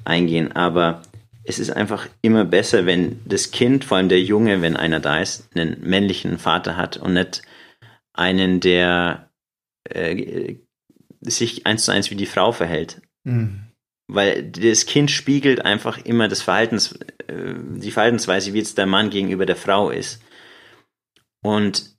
eingehen. 0.05 0.51
Aber 0.53 1.03
es 1.47 1.59
ist 1.59 1.69
einfach 1.69 2.09
immer 2.21 2.43
besser, 2.43 2.85
wenn 2.85 3.21
das 3.25 3.51
Kind, 3.51 3.85
vor 3.85 3.97
allem 3.97 4.09
der 4.09 4.21
Junge, 4.21 4.61
wenn 4.61 4.75
einer 4.75 4.99
da 4.99 5.21
ist, 5.21 5.47
einen 5.55 5.79
männlichen 5.81 6.39
Vater 6.39 6.75
hat 6.75 6.97
und 6.97 7.13
nicht 7.13 7.41
einen, 8.13 8.59
der 8.59 9.29
äh, 9.89 10.55
sich 11.21 11.65
eins 11.65 11.85
zu 11.85 11.91
eins 11.93 12.11
wie 12.11 12.15
die 12.15 12.25
Frau 12.25 12.51
verhält. 12.51 13.01
Mhm. 13.23 13.61
Weil 14.09 14.43
das 14.43 14.85
Kind 14.87 15.09
spiegelt 15.09 15.63
einfach 15.63 15.97
immer 15.97 16.27
das 16.27 16.41
Verhaltens, 16.41 16.99
äh, 17.27 17.53
die 17.77 17.91
Verhaltensweise, 17.91 18.51
wie 18.51 18.59
jetzt 18.59 18.77
der 18.77 18.85
Mann 18.85 19.09
gegenüber 19.09 19.45
der 19.45 19.55
Frau 19.55 19.89
ist. 19.89 20.21
Und 21.41 21.95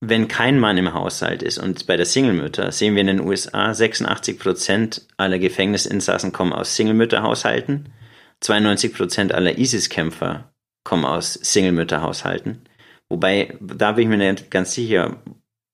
wenn 0.00 0.28
kein 0.28 0.60
Mann 0.60 0.78
im 0.78 0.94
Haushalt 0.94 1.42
ist 1.42 1.58
und 1.58 1.88
bei 1.88 1.96
der 1.96 2.06
Single-Mütter 2.06 2.70
sehen 2.70 2.94
wir 2.94 3.00
in 3.00 3.08
den 3.08 3.20
USA 3.20 3.74
86 3.74 4.38
Prozent 4.38 5.08
aller 5.16 5.40
Gefängnisinsassen 5.40 6.30
kommen 6.30 6.52
aus 6.52 6.76
Single-Mütter-Haushalten, 6.76 7.92
92 8.40 8.94
Prozent 8.94 9.34
aller 9.34 9.58
ISIS-Kämpfer 9.58 10.52
kommen 10.84 11.04
aus 11.04 11.34
Single-Mütter-Haushalten. 11.34 12.62
Wobei, 13.08 13.58
da 13.60 13.92
bin 13.92 14.04
ich 14.04 14.10
mir 14.16 14.32
nicht 14.32 14.50
ganz 14.50 14.72
sicher 14.72 15.22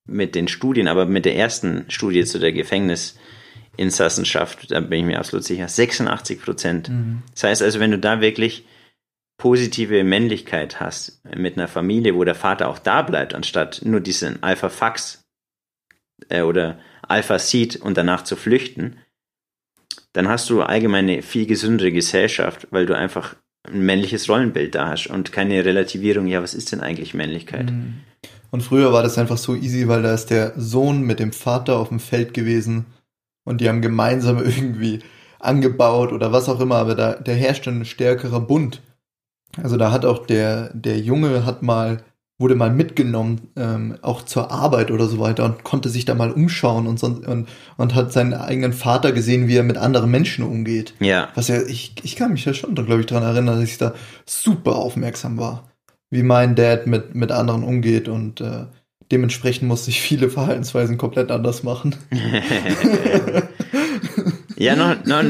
mit 0.06 0.34
den 0.34 0.48
Studien, 0.48 0.88
aber 0.88 1.06
mit 1.06 1.24
der 1.24 1.36
ersten 1.36 1.84
Studie 1.88 2.24
zu 2.24 2.38
der 2.38 2.52
Gefängnisinsassenschaft, 2.52 4.70
da 4.70 4.80
bin 4.80 5.00
ich 5.00 5.06
mir 5.06 5.18
absolut 5.18 5.44
sicher, 5.44 5.68
86 5.68 6.42
Prozent. 6.42 6.88
Mhm. 6.88 7.22
Das 7.32 7.44
heißt 7.44 7.62
also, 7.62 7.80
wenn 7.80 7.90
du 7.90 7.98
da 7.98 8.20
wirklich 8.20 8.64
positive 9.38 10.02
Männlichkeit 10.02 10.80
hast 10.80 11.22
mit 11.36 11.56
einer 11.56 11.68
Familie, 11.68 12.14
wo 12.14 12.24
der 12.24 12.34
Vater 12.34 12.68
auch 12.68 12.78
da 12.78 13.02
bleibt, 13.02 13.34
anstatt 13.34 13.82
nur 13.84 14.00
diesen 14.00 14.42
Alpha-Fax 14.42 15.26
äh, 16.28 16.42
oder 16.42 16.78
Alpha-Seed 17.02 17.76
und 17.76 17.98
danach 17.98 18.24
zu 18.24 18.36
flüchten, 18.36 18.98
dann 20.16 20.28
hast 20.28 20.48
du 20.48 20.62
allgemein 20.62 21.10
eine 21.10 21.20
viel 21.20 21.44
gesündere 21.44 21.92
Gesellschaft, 21.92 22.68
weil 22.70 22.86
du 22.86 22.96
einfach 22.96 23.36
ein 23.68 23.84
männliches 23.84 24.30
Rollenbild 24.30 24.74
da 24.74 24.88
hast 24.88 25.08
und 25.08 25.30
keine 25.30 25.62
Relativierung, 25.62 26.26
ja, 26.26 26.42
was 26.42 26.54
ist 26.54 26.72
denn 26.72 26.80
eigentlich 26.80 27.12
Männlichkeit? 27.12 27.70
Mhm. 27.70 27.98
Und 28.50 28.62
früher 28.62 28.94
war 28.94 29.02
das 29.02 29.18
einfach 29.18 29.36
so 29.36 29.54
easy, 29.54 29.88
weil 29.88 30.02
da 30.02 30.14
ist 30.14 30.30
der 30.30 30.54
Sohn 30.56 31.02
mit 31.02 31.18
dem 31.18 31.32
Vater 31.32 31.76
auf 31.76 31.90
dem 31.90 32.00
Feld 32.00 32.32
gewesen 32.32 32.86
und 33.44 33.60
die 33.60 33.68
haben 33.68 33.82
gemeinsam 33.82 34.38
irgendwie 34.42 35.00
angebaut 35.38 36.12
oder 36.12 36.32
was 36.32 36.48
auch 36.48 36.60
immer, 36.60 36.76
aber 36.76 36.94
da, 36.94 37.12
der 37.16 37.34
herrscht 37.34 37.68
ein 37.68 37.84
stärkerer 37.84 38.40
Bund. 38.40 38.80
Also 39.62 39.76
da 39.76 39.92
hat 39.92 40.06
auch 40.06 40.26
der, 40.26 40.72
der 40.72 40.98
Junge 40.98 41.44
hat 41.44 41.62
mal, 41.62 42.02
wurde 42.38 42.54
mal 42.54 42.70
mitgenommen, 42.70 43.48
ähm, 43.56 43.96
auch 44.02 44.22
zur 44.22 44.50
Arbeit 44.50 44.90
oder 44.90 45.06
so 45.06 45.18
weiter 45.18 45.44
und 45.44 45.64
konnte 45.64 45.88
sich 45.88 46.04
da 46.04 46.14
mal 46.14 46.30
umschauen 46.30 46.86
und, 46.86 46.98
sonst, 46.98 47.26
und, 47.26 47.48
und 47.78 47.94
hat 47.94 48.12
seinen 48.12 48.34
eigenen 48.34 48.74
Vater 48.74 49.12
gesehen, 49.12 49.48
wie 49.48 49.56
er 49.56 49.62
mit 49.62 49.78
anderen 49.78 50.10
Menschen 50.10 50.44
umgeht. 50.44 50.92
Ja. 51.00 51.30
Was 51.34 51.48
ja, 51.48 51.62
ich, 51.62 51.94
ich 52.02 52.14
kann 52.14 52.32
mich 52.32 52.44
ja 52.44 52.52
schon, 52.52 52.74
glaube 52.74 53.00
ich, 53.00 53.06
daran 53.06 53.24
erinnern, 53.24 53.60
dass 53.60 53.70
ich 53.70 53.78
da 53.78 53.94
super 54.26 54.76
aufmerksam 54.76 55.38
war, 55.38 55.70
wie 56.10 56.22
mein 56.22 56.56
Dad 56.56 56.86
mit, 56.86 57.14
mit 57.14 57.32
anderen 57.32 57.64
umgeht 57.64 58.08
und 58.08 58.42
äh, 58.42 58.66
dementsprechend 59.10 59.68
musste 59.68 59.90
ich 59.90 60.02
viele 60.02 60.28
Verhaltensweisen 60.28 60.98
komplett 60.98 61.30
anders 61.30 61.62
machen. 61.62 61.96
ja, 64.56 64.76
noch, 64.76 65.02
noch, 65.06 65.24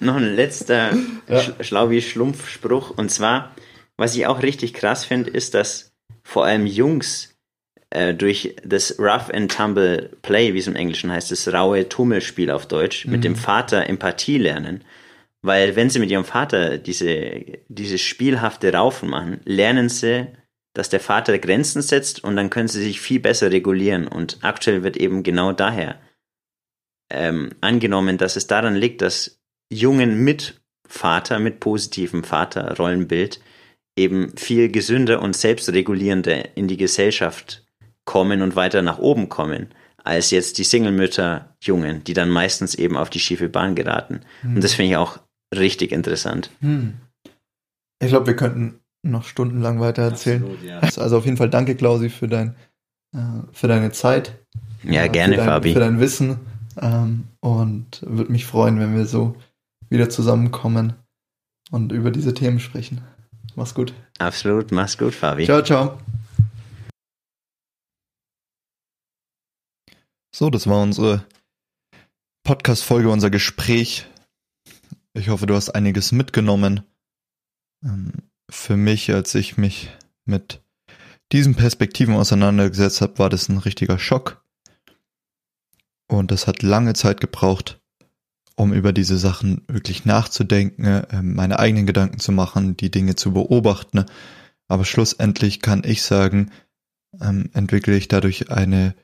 noch 0.00 0.16
ein 0.16 0.34
letzter 0.34 0.90
ja. 1.28 1.40
Sch 1.40 1.52
schlau 1.60 1.88
wie 1.88 2.02
Schlumpfspruch. 2.02 2.90
Und 2.90 3.10
zwar, 3.10 3.52
was 3.96 4.14
ich 4.16 4.26
auch 4.26 4.42
richtig 4.42 4.74
krass 4.74 5.06
finde, 5.06 5.30
ist, 5.30 5.54
dass 5.54 5.95
vor 6.26 6.44
allem 6.44 6.66
Jungs 6.66 7.36
äh, 7.90 8.12
durch 8.12 8.56
das 8.64 8.98
Rough 8.98 9.30
and 9.32 9.50
Tumble 9.50 10.10
Play, 10.22 10.54
wie 10.54 10.58
es 10.58 10.66
im 10.66 10.74
Englischen 10.74 11.12
heißt, 11.12 11.30
das 11.30 11.52
raue 11.52 11.88
Tummelspiel 11.88 12.50
auf 12.50 12.66
Deutsch, 12.66 13.06
mhm. 13.06 13.12
mit 13.12 13.24
dem 13.24 13.36
Vater 13.36 13.88
Empathie 13.88 14.36
lernen. 14.36 14.82
Weil 15.42 15.76
wenn 15.76 15.88
sie 15.88 16.00
mit 16.00 16.10
ihrem 16.10 16.24
Vater 16.24 16.78
diese, 16.78 17.44
dieses 17.68 18.00
spielhafte 18.00 18.72
Raufen 18.72 19.08
machen, 19.08 19.40
lernen 19.44 19.88
sie, 19.88 20.26
dass 20.74 20.88
der 20.88 20.98
Vater 20.98 21.38
Grenzen 21.38 21.80
setzt 21.80 22.24
und 22.24 22.34
dann 22.34 22.50
können 22.50 22.68
sie 22.68 22.82
sich 22.82 23.00
viel 23.00 23.20
besser 23.20 23.52
regulieren. 23.52 24.08
Und 24.08 24.38
aktuell 24.42 24.82
wird 24.82 24.96
eben 24.96 25.22
genau 25.22 25.52
daher 25.52 26.00
ähm, 27.08 27.50
angenommen, 27.60 28.18
dass 28.18 28.34
es 28.34 28.48
daran 28.48 28.74
liegt, 28.74 29.00
dass 29.00 29.40
Jungen 29.70 30.24
mit 30.24 30.60
Vater, 30.88 31.38
mit 31.38 31.60
positivem 31.60 32.24
Vaterrollenbild 32.24 33.40
eben 33.96 34.36
viel 34.36 34.70
gesünder 34.70 35.22
und 35.22 35.34
selbstregulierender 35.34 36.56
in 36.56 36.68
die 36.68 36.76
Gesellschaft 36.76 37.64
kommen 38.04 38.42
und 38.42 38.56
weiter 38.56 38.82
nach 38.82 38.98
oben 38.98 39.28
kommen, 39.28 39.68
als 40.04 40.30
jetzt 40.30 40.58
die 40.58 40.64
Single-Mütter 40.64 41.56
Jungen, 41.60 42.04
die 42.04 42.14
dann 42.14 42.30
meistens 42.30 42.74
eben 42.74 42.96
auf 42.96 43.10
die 43.10 43.18
schiefe 43.18 43.48
Bahn 43.48 43.74
geraten. 43.74 44.20
Hm. 44.42 44.56
Und 44.56 44.64
das 44.64 44.74
finde 44.74 44.90
ich 44.90 44.96
auch 44.96 45.18
richtig 45.54 45.92
interessant. 45.92 46.50
Hm. 46.60 46.94
Ich 48.00 48.08
glaube, 48.08 48.26
wir 48.26 48.36
könnten 48.36 48.80
noch 49.02 49.24
stundenlang 49.24 49.80
weiter 49.80 50.02
erzählen. 50.02 50.42
Absolut, 50.42 50.62
ja. 50.62 50.78
Also 50.80 51.18
auf 51.18 51.24
jeden 51.24 51.36
Fall 51.36 51.50
danke, 51.50 51.74
Klausi, 51.74 52.10
für, 52.10 52.28
dein, 52.28 52.54
äh, 53.14 53.18
für 53.52 53.68
deine 53.68 53.92
Zeit. 53.92 54.36
Ja, 54.84 55.04
äh, 55.04 55.08
gerne, 55.08 55.34
für 55.34 55.38
dein, 55.38 55.48
Fabi. 55.48 55.72
Für 55.72 55.80
dein 55.80 56.00
Wissen. 56.00 56.38
Ähm, 56.80 57.24
und 57.40 58.02
würde 58.06 58.30
mich 58.30 58.44
freuen, 58.44 58.78
wenn 58.78 58.94
wir 58.94 59.06
so 59.06 59.36
wieder 59.88 60.10
zusammenkommen 60.10 60.92
und 61.70 61.92
über 61.92 62.10
diese 62.10 62.34
Themen 62.34 62.60
sprechen. 62.60 63.00
Mach's 63.56 63.74
gut. 63.74 63.94
Absolut, 64.18 64.70
mach's 64.70 64.98
gut, 64.98 65.14
Fabi. 65.14 65.46
Ciao, 65.46 65.62
ciao. 65.62 65.98
So, 70.34 70.50
das 70.50 70.66
war 70.66 70.82
unsere 70.82 71.26
Podcast-Folge, 72.44 73.08
unser 73.08 73.30
Gespräch. 73.30 74.06
Ich 75.14 75.30
hoffe, 75.30 75.46
du 75.46 75.54
hast 75.54 75.70
einiges 75.70 76.12
mitgenommen. 76.12 76.82
Ähm, 77.82 78.12
für 78.50 78.76
mich, 78.76 79.12
als 79.14 79.34
ich 79.34 79.56
mich 79.56 79.90
mit 80.26 80.62
diesen 81.32 81.54
Perspektiven 81.54 82.14
auseinandergesetzt 82.14 83.00
habe, 83.00 83.18
war 83.18 83.30
das 83.30 83.48
ein 83.48 83.56
richtiger 83.56 83.98
Schock. 83.98 84.44
Und 86.08 86.30
das 86.30 86.46
hat 86.46 86.62
lange 86.62 86.92
Zeit 86.92 87.22
gebraucht, 87.22 87.80
um 88.56 88.72
über 88.72 88.92
diese 88.92 89.18
Sachen 89.18 89.62
wirklich 89.68 90.04
nachzudenken, 90.04 90.84
äh, 90.84 91.22
meine 91.22 91.58
eigenen 91.58 91.86
Gedanken 91.86 92.18
zu 92.18 92.32
machen, 92.32 92.76
die 92.76 92.90
Dinge 92.90 93.14
zu 93.14 93.32
beobachten. 93.32 94.06
Aber 94.66 94.84
schlussendlich 94.84 95.60
kann 95.60 95.82
ich 95.84 96.02
sagen, 96.02 96.50
ähm, 97.20 97.50
entwickle 97.52 97.96
ich 97.96 98.08
dadurch 98.08 98.50
eine 98.50 98.94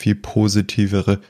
viel 0.00 0.14
positivere 0.16 1.20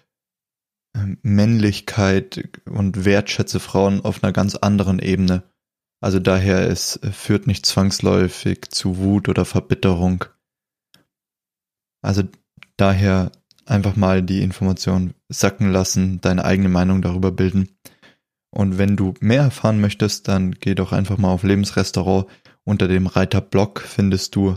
ähm, 0.96 1.18
Männlichkeit 1.22 2.48
und 2.64 3.05
wertschätze 3.05 3.60
Frauen 3.60 4.01
auf 4.01 4.22
einer 4.22 4.32
ganz 4.32 4.55
anderen 4.55 5.01
Ebene. 5.01 5.42
Also 6.01 6.20
daher, 6.20 6.68
es 6.68 6.96
äh, 6.96 7.10
führt 7.10 7.46
nicht 7.46 7.66
zwangsläufig 7.66 8.70
zu 8.70 8.98
Wut 8.98 9.28
oder 9.28 9.44
Verbitterung. 9.44 10.24
Also 12.02 12.22
daher 12.76 13.32
einfach 13.66 13.96
mal 13.96 14.22
die 14.22 14.42
Information 14.42 15.14
sacken 15.35 15.70
lassen, 15.70 16.20
deine 16.20 16.44
eigene 16.44 16.69
Meinung 16.69 17.02
darüber 17.02 17.32
bilden. 17.32 17.69
Und 18.51 18.78
wenn 18.78 18.97
du 18.97 19.15
mehr 19.20 19.43
erfahren 19.43 19.81
möchtest, 19.81 20.28
dann 20.28 20.52
geh 20.52 20.74
doch 20.74 20.93
einfach 20.93 21.19
mal 21.19 21.32
auf 21.32 21.43
Lebensrestaurant. 21.43 22.27
Unter 22.65 22.89
dem 22.89 23.06
Reiter 23.06 23.40
Blog 23.40 23.81
findest 23.81 24.36
du 24.36 24.56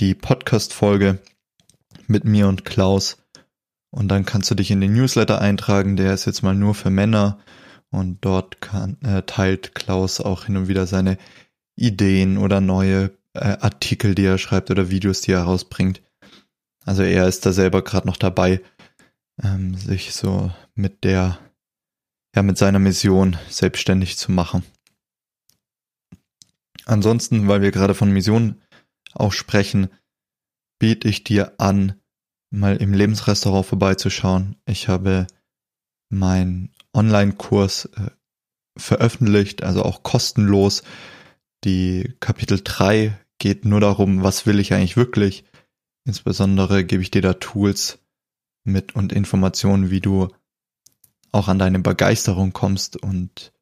die 0.00 0.14
Podcast-Folge 0.14 1.18
mit 2.06 2.24
mir 2.24 2.48
und 2.48 2.64
Klaus. 2.64 3.18
Und 3.90 4.08
dann 4.08 4.24
kannst 4.24 4.50
du 4.50 4.54
dich 4.54 4.70
in 4.70 4.80
den 4.80 4.94
Newsletter 4.94 5.40
eintragen. 5.40 5.96
Der 5.96 6.14
ist 6.14 6.26
jetzt 6.26 6.42
mal 6.42 6.54
nur 6.54 6.74
für 6.74 6.90
Männer. 6.90 7.38
Und 7.90 8.18
dort 8.20 8.60
kann, 8.60 9.00
äh, 9.02 9.22
teilt 9.22 9.74
Klaus 9.74 10.20
auch 10.20 10.44
hin 10.44 10.56
und 10.56 10.68
wieder 10.68 10.86
seine 10.86 11.18
Ideen 11.74 12.38
oder 12.38 12.60
neue 12.60 13.10
äh, 13.34 13.56
Artikel, 13.60 14.14
die 14.14 14.24
er 14.24 14.38
schreibt 14.38 14.70
oder 14.70 14.90
Videos, 14.90 15.22
die 15.22 15.32
er 15.32 15.42
rausbringt. 15.42 16.02
Also 16.84 17.02
er 17.02 17.26
ist 17.28 17.44
da 17.46 17.52
selber 17.52 17.82
gerade 17.82 18.06
noch 18.06 18.16
dabei, 18.16 18.60
ähm, 19.42 19.74
sich 19.74 20.14
so 20.14 20.52
mit 20.74 21.04
der, 21.04 21.38
ja, 22.34 22.42
mit 22.42 22.58
seiner 22.58 22.78
Mission 22.78 23.36
selbstständig 23.48 24.16
zu 24.16 24.32
machen. 24.32 24.64
Ansonsten, 26.84 27.48
weil 27.48 27.60
wir 27.60 27.70
gerade 27.70 27.94
von 27.94 28.10
Mission 28.10 28.60
auch 29.12 29.32
sprechen, 29.32 29.88
biete 30.78 31.08
ich 31.08 31.24
dir 31.24 31.54
an, 31.58 32.00
mal 32.50 32.76
im 32.76 32.94
Lebensrestaurant 32.94 33.66
vorbeizuschauen. 33.66 34.56
Ich 34.64 34.88
habe 34.88 35.26
meinen 36.08 36.72
Online-Kurs 36.94 37.86
äh, 37.96 38.10
veröffentlicht, 38.78 39.62
also 39.62 39.82
auch 39.82 40.02
kostenlos. 40.02 40.82
Die 41.64 42.14
Kapitel 42.20 42.60
3 42.62 43.18
geht 43.38 43.64
nur 43.64 43.80
darum, 43.80 44.22
was 44.22 44.46
will 44.46 44.58
ich 44.58 44.72
eigentlich 44.72 44.96
wirklich. 44.96 45.44
Insbesondere 46.04 46.84
gebe 46.84 47.02
ich 47.02 47.10
dir 47.10 47.22
da 47.22 47.34
Tools 47.34 47.98
mit 48.64 48.94
und 48.94 49.12
Informationen, 49.12 49.90
wie 49.90 50.00
du 50.00 50.28
auch 51.32 51.48
an 51.48 51.58
deine 51.58 51.78
Begeisterung 51.78 52.52
kommst 52.52 52.96
und 52.96 53.52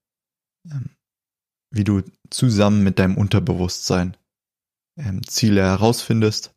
ähm, 0.71 0.91
wie 1.71 1.85
du 1.85 2.03
zusammen 2.31 2.83
mit 2.83 2.99
deinem 2.99 3.17
Unterbewusstsein 3.17 4.17
ähm, 4.97 5.27
Ziele 5.27 5.63
herausfindest 5.63 6.55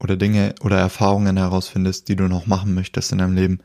oder 0.00 0.16
Dinge 0.16 0.54
oder 0.60 0.78
Erfahrungen 0.78 1.36
herausfindest, 1.36 2.08
die 2.08 2.16
du 2.16 2.28
noch 2.28 2.46
machen 2.46 2.74
möchtest 2.74 3.12
in 3.12 3.18
deinem 3.18 3.34
Leben. 3.34 3.60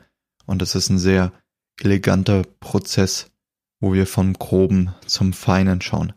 Und 0.46 0.62
das 0.62 0.74
ist 0.74 0.88
ein 0.88 0.98
sehr 0.98 1.32
eleganter 1.80 2.42
Prozess, 2.60 3.30
wo 3.80 3.92
wir 3.92 4.06
vom 4.06 4.32
Groben 4.34 4.94
zum 5.06 5.32
Feinen 5.32 5.80
schauen. 5.80 6.12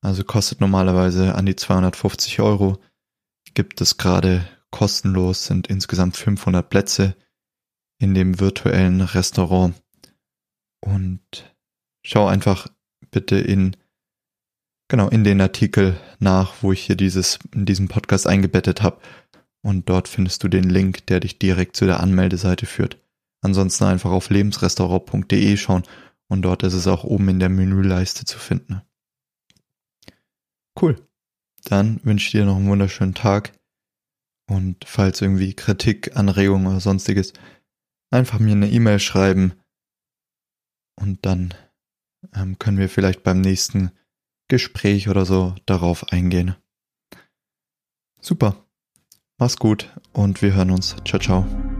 Also 0.00 0.24
kostet 0.24 0.60
normalerweise 0.60 1.34
an 1.34 1.46
die 1.46 1.56
250 1.56 2.40
Euro 2.40 2.78
gibt 3.54 3.80
es 3.80 3.96
gerade 3.96 4.48
kostenlos, 4.70 5.46
sind 5.46 5.66
insgesamt 5.68 6.16
500 6.16 6.68
Plätze 6.68 7.16
in 7.98 8.14
dem 8.14 8.40
virtuellen 8.40 9.00
Restaurant. 9.00 9.74
Und 10.80 11.20
schau 12.02 12.26
einfach 12.26 12.68
bitte 13.10 13.36
in, 13.36 13.76
genau, 14.88 15.08
in 15.08 15.24
den 15.24 15.40
Artikel 15.40 15.98
nach, 16.18 16.54
wo 16.62 16.72
ich 16.72 16.82
hier 16.82 16.96
dieses, 16.96 17.38
in 17.54 17.66
diesem 17.66 17.88
Podcast 17.88 18.26
eingebettet 18.26 18.82
habe. 18.82 19.00
Und 19.62 19.88
dort 19.88 20.08
findest 20.08 20.44
du 20.44 20.48
den 20.48 20.70
Link, 20.70 21.06
der 21.06 21.20
dich 21.20 21.38
direkt 21.38 21.76
zu 21.76 21.86
der 21.86 22.00
Anmeldeseite 22.00 22.66
führt. 22.66 22.98
Ansonsten 23.40 23.84
einfach 23.84 24.10
auf 24.10 24.30
lebensrestaurant.de 24.30 25.56
schauen 25.56 25.82
und 26.28 26.42
dort 26.42 26.62
ist 26.62 26.74
es 26.74 26.86
auch 26.86 27.04
oben 27.04 27.28
in 27.28 27.38
der 27.40 27.48
Menüleiste 27.48 28.24
zu 28.24 28.38
finden. 28.38 28.82
Cool. 30.80 30.96
Dann 31.64 32.00
wünsche 32.04 32.26
ich 32.26 32.32
dir 32.32 32.44
noch 32.44 32.56
einen 32.56 32.68
wunderschönen 32.68 33.14
Tag. 33.14 33.52
Und 34.48 34.84
falls 34.86 35.20
irgendwie 35.20 35.54
Kritik, 35.54 36.16
Anregungen 36.16 36.66
oder 36.66 36.80
sonstiges, 36.80 37.32
einfach 38.10 38.38
mir 38.38 38.52
eine 38.52 38.70
E-Mail 38.70 38.98
schreiben. 38.98 39.52
Und 40.96 41.24
dann 41.26 41.54
ähm, 42.34 42.58
können 42.58 42.78
wir 42.78 42.88
vielleicht 42.88 43.22
beim 43.22 43.40
nächsten 43.40 43.92
Gespräch 44.48 45.08
oder 45.08 45.26
so 45.26 45.54
darauf 45.66 46.12
eingehen. 46.12 46.56
Super. 48.20 48.64
Mach's 49.38 49.58
gut 49.58 49.94
und 50.12 50.42
wir 50.42 50.54
hören 50.54 50.70
uns. 50.70 50.96
Ciao, 51.04 51.20
ciao. 51.20 51.77